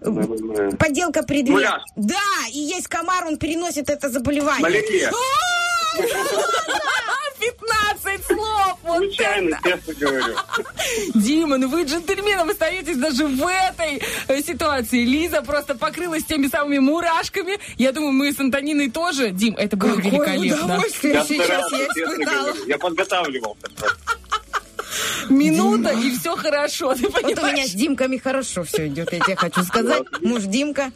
Подделка 0.00 1.22
предмет. 1.22 1.50
Муляж. 1.54 1.82
Да, 1.96 2.16
и 2.52 2.58
есть 2.58 2.88
комар, 2.88 3.26
он 3.26 3.36
переносит 3.36 3.90
это 3.90 4.08
заболевание. 4.08 4.62
Малярия. 4.62 5.10
15 7.40 8.26
слов! 8.26 8.78
Вот 8.82 8.96
Случайно, 8.98 9.58
честно 9.64 9.94
говорю. 9.94 10.36
Дима, 11.14 11.56
ну 11.58 11.68
вы 11.68 11.84
джентльменом 11.84 12.50
остаетесь 12.50 12.96
даже 12.96 13.26
в 13.26 13.46
этой 13.46 14.02
э, 14.28 14.42
ситуации. 14.42 15.04
Лиза 15.04 15.42
просто 15.42 15.74
покрылась 15.76 16.24
теми 16.24 16.48
самыми 16.48 16.78
мурашками. 16.78 17.58
Я 17.76 17.92
думаю, 17.92 18.12
мы 18.12 18.32
с 18.32 18.40
Антониной 18.40 18.90
тоже. 18.90 19.30
Дим, 19.30 19.54
это 19.56 19.76
было 19.76 19.96
Какое 19.96 20.10
великолепно. 20.10 20.64
удовольствие 20.64 21.14
Я 21.14 21.24
сейчас 21.24 21.46
старался, 21.46 21.76
я 21.76 21.86
испытала. 21.86 22.54
Я 22.66 22.78
подготавливался. 22.78 23.66
просто. 23.76 23.96
Минута, 25.28 25.90
и 25.90 26.10
все 26.16 26.36
хорошо, 26.36 26.94
ты 26.94 27.08
Вот 27.08 27.22
у 27.22 27.26
меня 27.26 27.36
понимаешь? 27.36 27.70
с 27.70 27.74
Димками 27.74 28.16
хорошо 28.18 28.64
все 28.64 28.88
идет, 28.88 29.12
я 29.12 29.20
тебе 29.20 29.36
хочу 29.36 29.62
сказать. 29.62 30.02
Муж 30.22 30.44
Димка, 30.44 30.90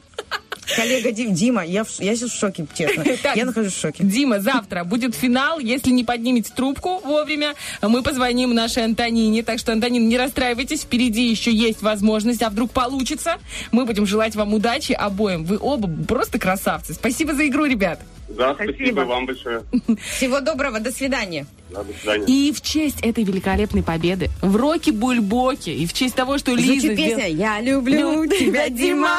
коллега 0.76 1.12
Дим, 1.12 1.34
Дима, 1.34 1.64
я, 1.64 1.84
в 1.84 2.00
я 2.00 2.16
сейчас 2.16 2.30
в 2.30 2.38
шоке, 2.38 2.66
честно. 2.74 3.04
Так, 3.22 3.36
Я 3.36 3.44
нахожусь 3.44 3.74
в 3.74 3.80
шоке. 3.80 4.02
Дима, 4.04 4.40
завтра 4.40 4.84
будет 4.84 5.14
финал. 5.14 5.58
Если 5.58 5.90
не 5.90 6.04
поднимете 6.04 6.52
трубку 6.54 6.98
вовремя, 6.98 7.54
мы 7.82 8.02
позвоним 8.02 8.54
нашей 8.54 8.84
Антонине. 8.84 9.42
Так 9.42 9.58
что, 9.58 9.72
Антонин, 9.72 10.08
не 10.08 10.16
расстраивайтесь. 10.16 10.82
Впереди 10.82 11.28
еще 11.28 11.52
есть 11.52 11.82
возможность. 11.82 12.42
А 12.42 12.50
вдруг 12.50 12.70
получится? 12.70 13.36
Мы 13.70 13.84
будем 13.84 14.06
желать 14.06 14.34
вам 14.34 14.54
удачи 14.54 14.92
обоим. 14.92 15.44
Вы 15.44 15.58
оба 15.60 15.88
просто 16.06 16.38
красавцы. 16.38 16.94
Спасибо 16.94 17.34
за 17.34 17.46
игру, 17.46 17.64
ребят. 17.66 18.00
Да, 18.28 18.54
спасибо 18.54 19.00
вам 19.00 19.26
большое. 19.26 19.62
Всего 20.16 20.40
доброго, 20.40 20.80
до 20.80 20.90
свидания. 20.90 21.46
Да, 21.72 21.82
до 21.82 21.92
свидания. 21.92 22.26
И 22.26 22.52
в 22.52 22.60
честь 22.60 23.00
этой 23.00 23.24
великолепной 23.24 23.82
победы 23.82 24.30
в 24.40 24.56
Роке 24.56 24.92
Бульбоке 24.92 25.74
и 25.74 25.86
в 25.86 25.92
честь 25.92 26.14
того, 26.14 26.38
что 26.38 26.52
Лиза... 26.54 26.72
Звучит 26.72 26.92
сделала- 26.92 27.16
песня 27.16 27.28
«Я 27.28 27.60
люблю 27.60 28.26
тебя, 28.26 28.68
Дима». 28.68 29.18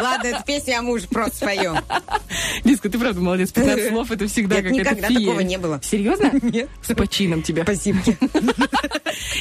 Ладно, 0.00 0.26
это 0.26 0.42
песня, 0.46 0.78
а 0.78 0.82
мы 0.82 0.94
уже 0.94 1.08
просто 1.08 1.36
споем. 1.36 1.76
Лизка, 2.64 2.88
ты 2.88 2.98
правда 2.98 3.20
молодец. 3.20 3.52
15 3.52 3.88
слов 3.90 4.10
это 4.10 4.26
всегда 4.26 4.56
Нет, 4.56 4.64
какая-то 4.64 4.94
никогда 4.96 5.20
такого 5.20 5.40
не 5.40 5.58
было. 5.58 5.80
Серьезно? 5.82 6.30
Нет. 6.42 6.68
С 6.82 6.94
почином 6.94 7.42
тебя. 7.42 7.62
Спасибо. 7.64 7.98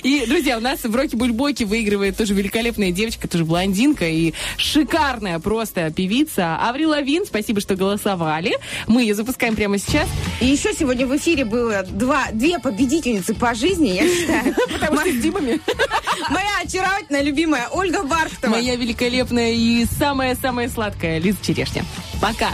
И, 0.04 0.26
друзья, 0.28 0.58
у 0.58 0.62
нас 0.62 0.84
в 0.84 0.96
Роке 0.96 1.18
Бульбоке 1.18 1.66
выигрывает 1.66 2.18
тоже 2.18 2.34
великолепная 2.34 2.92
девочка, 2.92 3.28
тоже 3.28 3.46
блондинка 3.46 4.06
и 4.08 4.34
шикарная 4.58 5.40
просто 5.40 5.92
певица. 5.92 6.58
Аврил 6.58 6.90
Лавин, 6.92 7.26
спасибо, 7.26 7.62
что 7.62 7.76
голосовали. 7.76 8.58
Мы 8.88 9.02
ее 9.02 9.14
запускаем 9.14 9.56
прямо 9.56 9.78
сейчас. 9.78 10.08
И 10.42 10.46
еще 10.46 10.74
сегодня 10.74 11.06
в 11.08 11.16
эфире 11.18 11.46
было 11.46 11.84
два, 11.84 12.17
две 12.32 12.60
победительницы 12.60 13.34
по 13.34 13.54
жизни, 13.54 13.90
я 13.90 14.08
считаю. 14.08 14.56
Потому 14.74 15.00
что 15.02 15.12
с 15.12 15.22
Димами. 15.22 15.60
Моя 16.30 16.60
очаровательная 16.64 17.22
любимая 17.22 17.68
Ольга 17.70 18.04
Бархтова. 18.04 18.52
Моя 18.52 18.76
великолепная 18.76 19.52
и 19.52 19.86
самая-самая 20.00 20.70
сладкая 20.70 21.20
Лиза 21.20 21.38
Черешня. 21.42 21.86
Пока. 22.22 22.52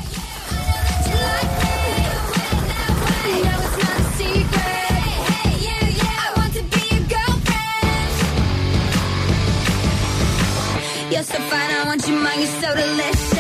You're 11.12 11.22
so 11.22 11.38
fine, 11.38 11.70
I 11.70 11.84
want 11.86 12.08
you 12.08 12.16
mine, 12.16 12.40
you're 12.40 12.48
so 12.48 12.76
delicious. 12.76 13.33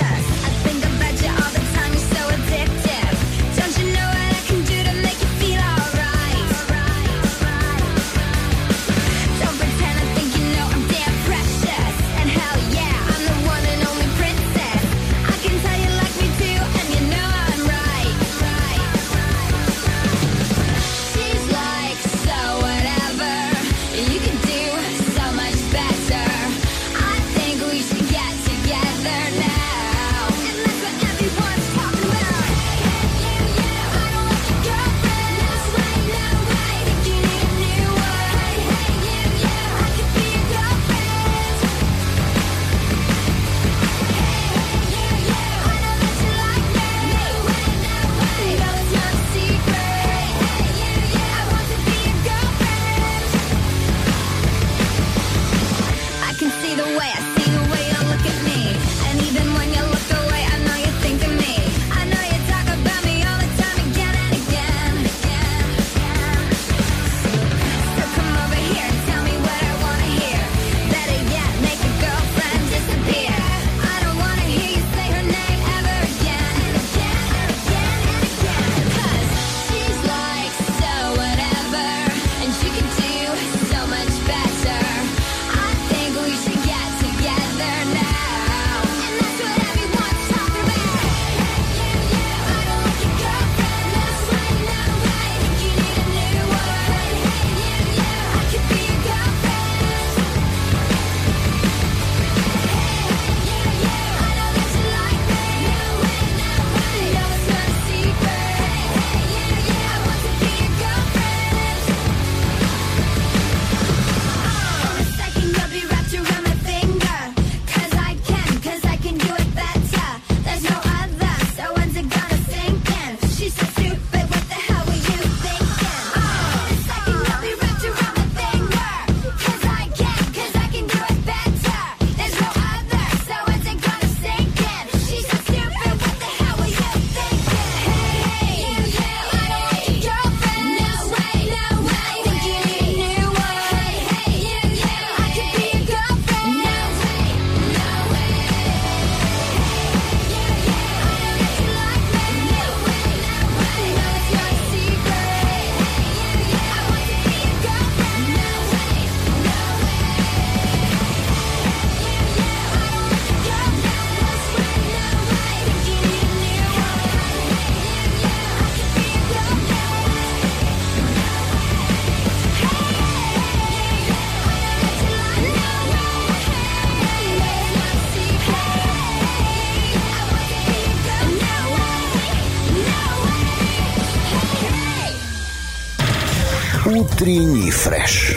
Фреш. 187.71 188.35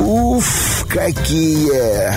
Уф, 0.00 0.84
какие 0.88 2.12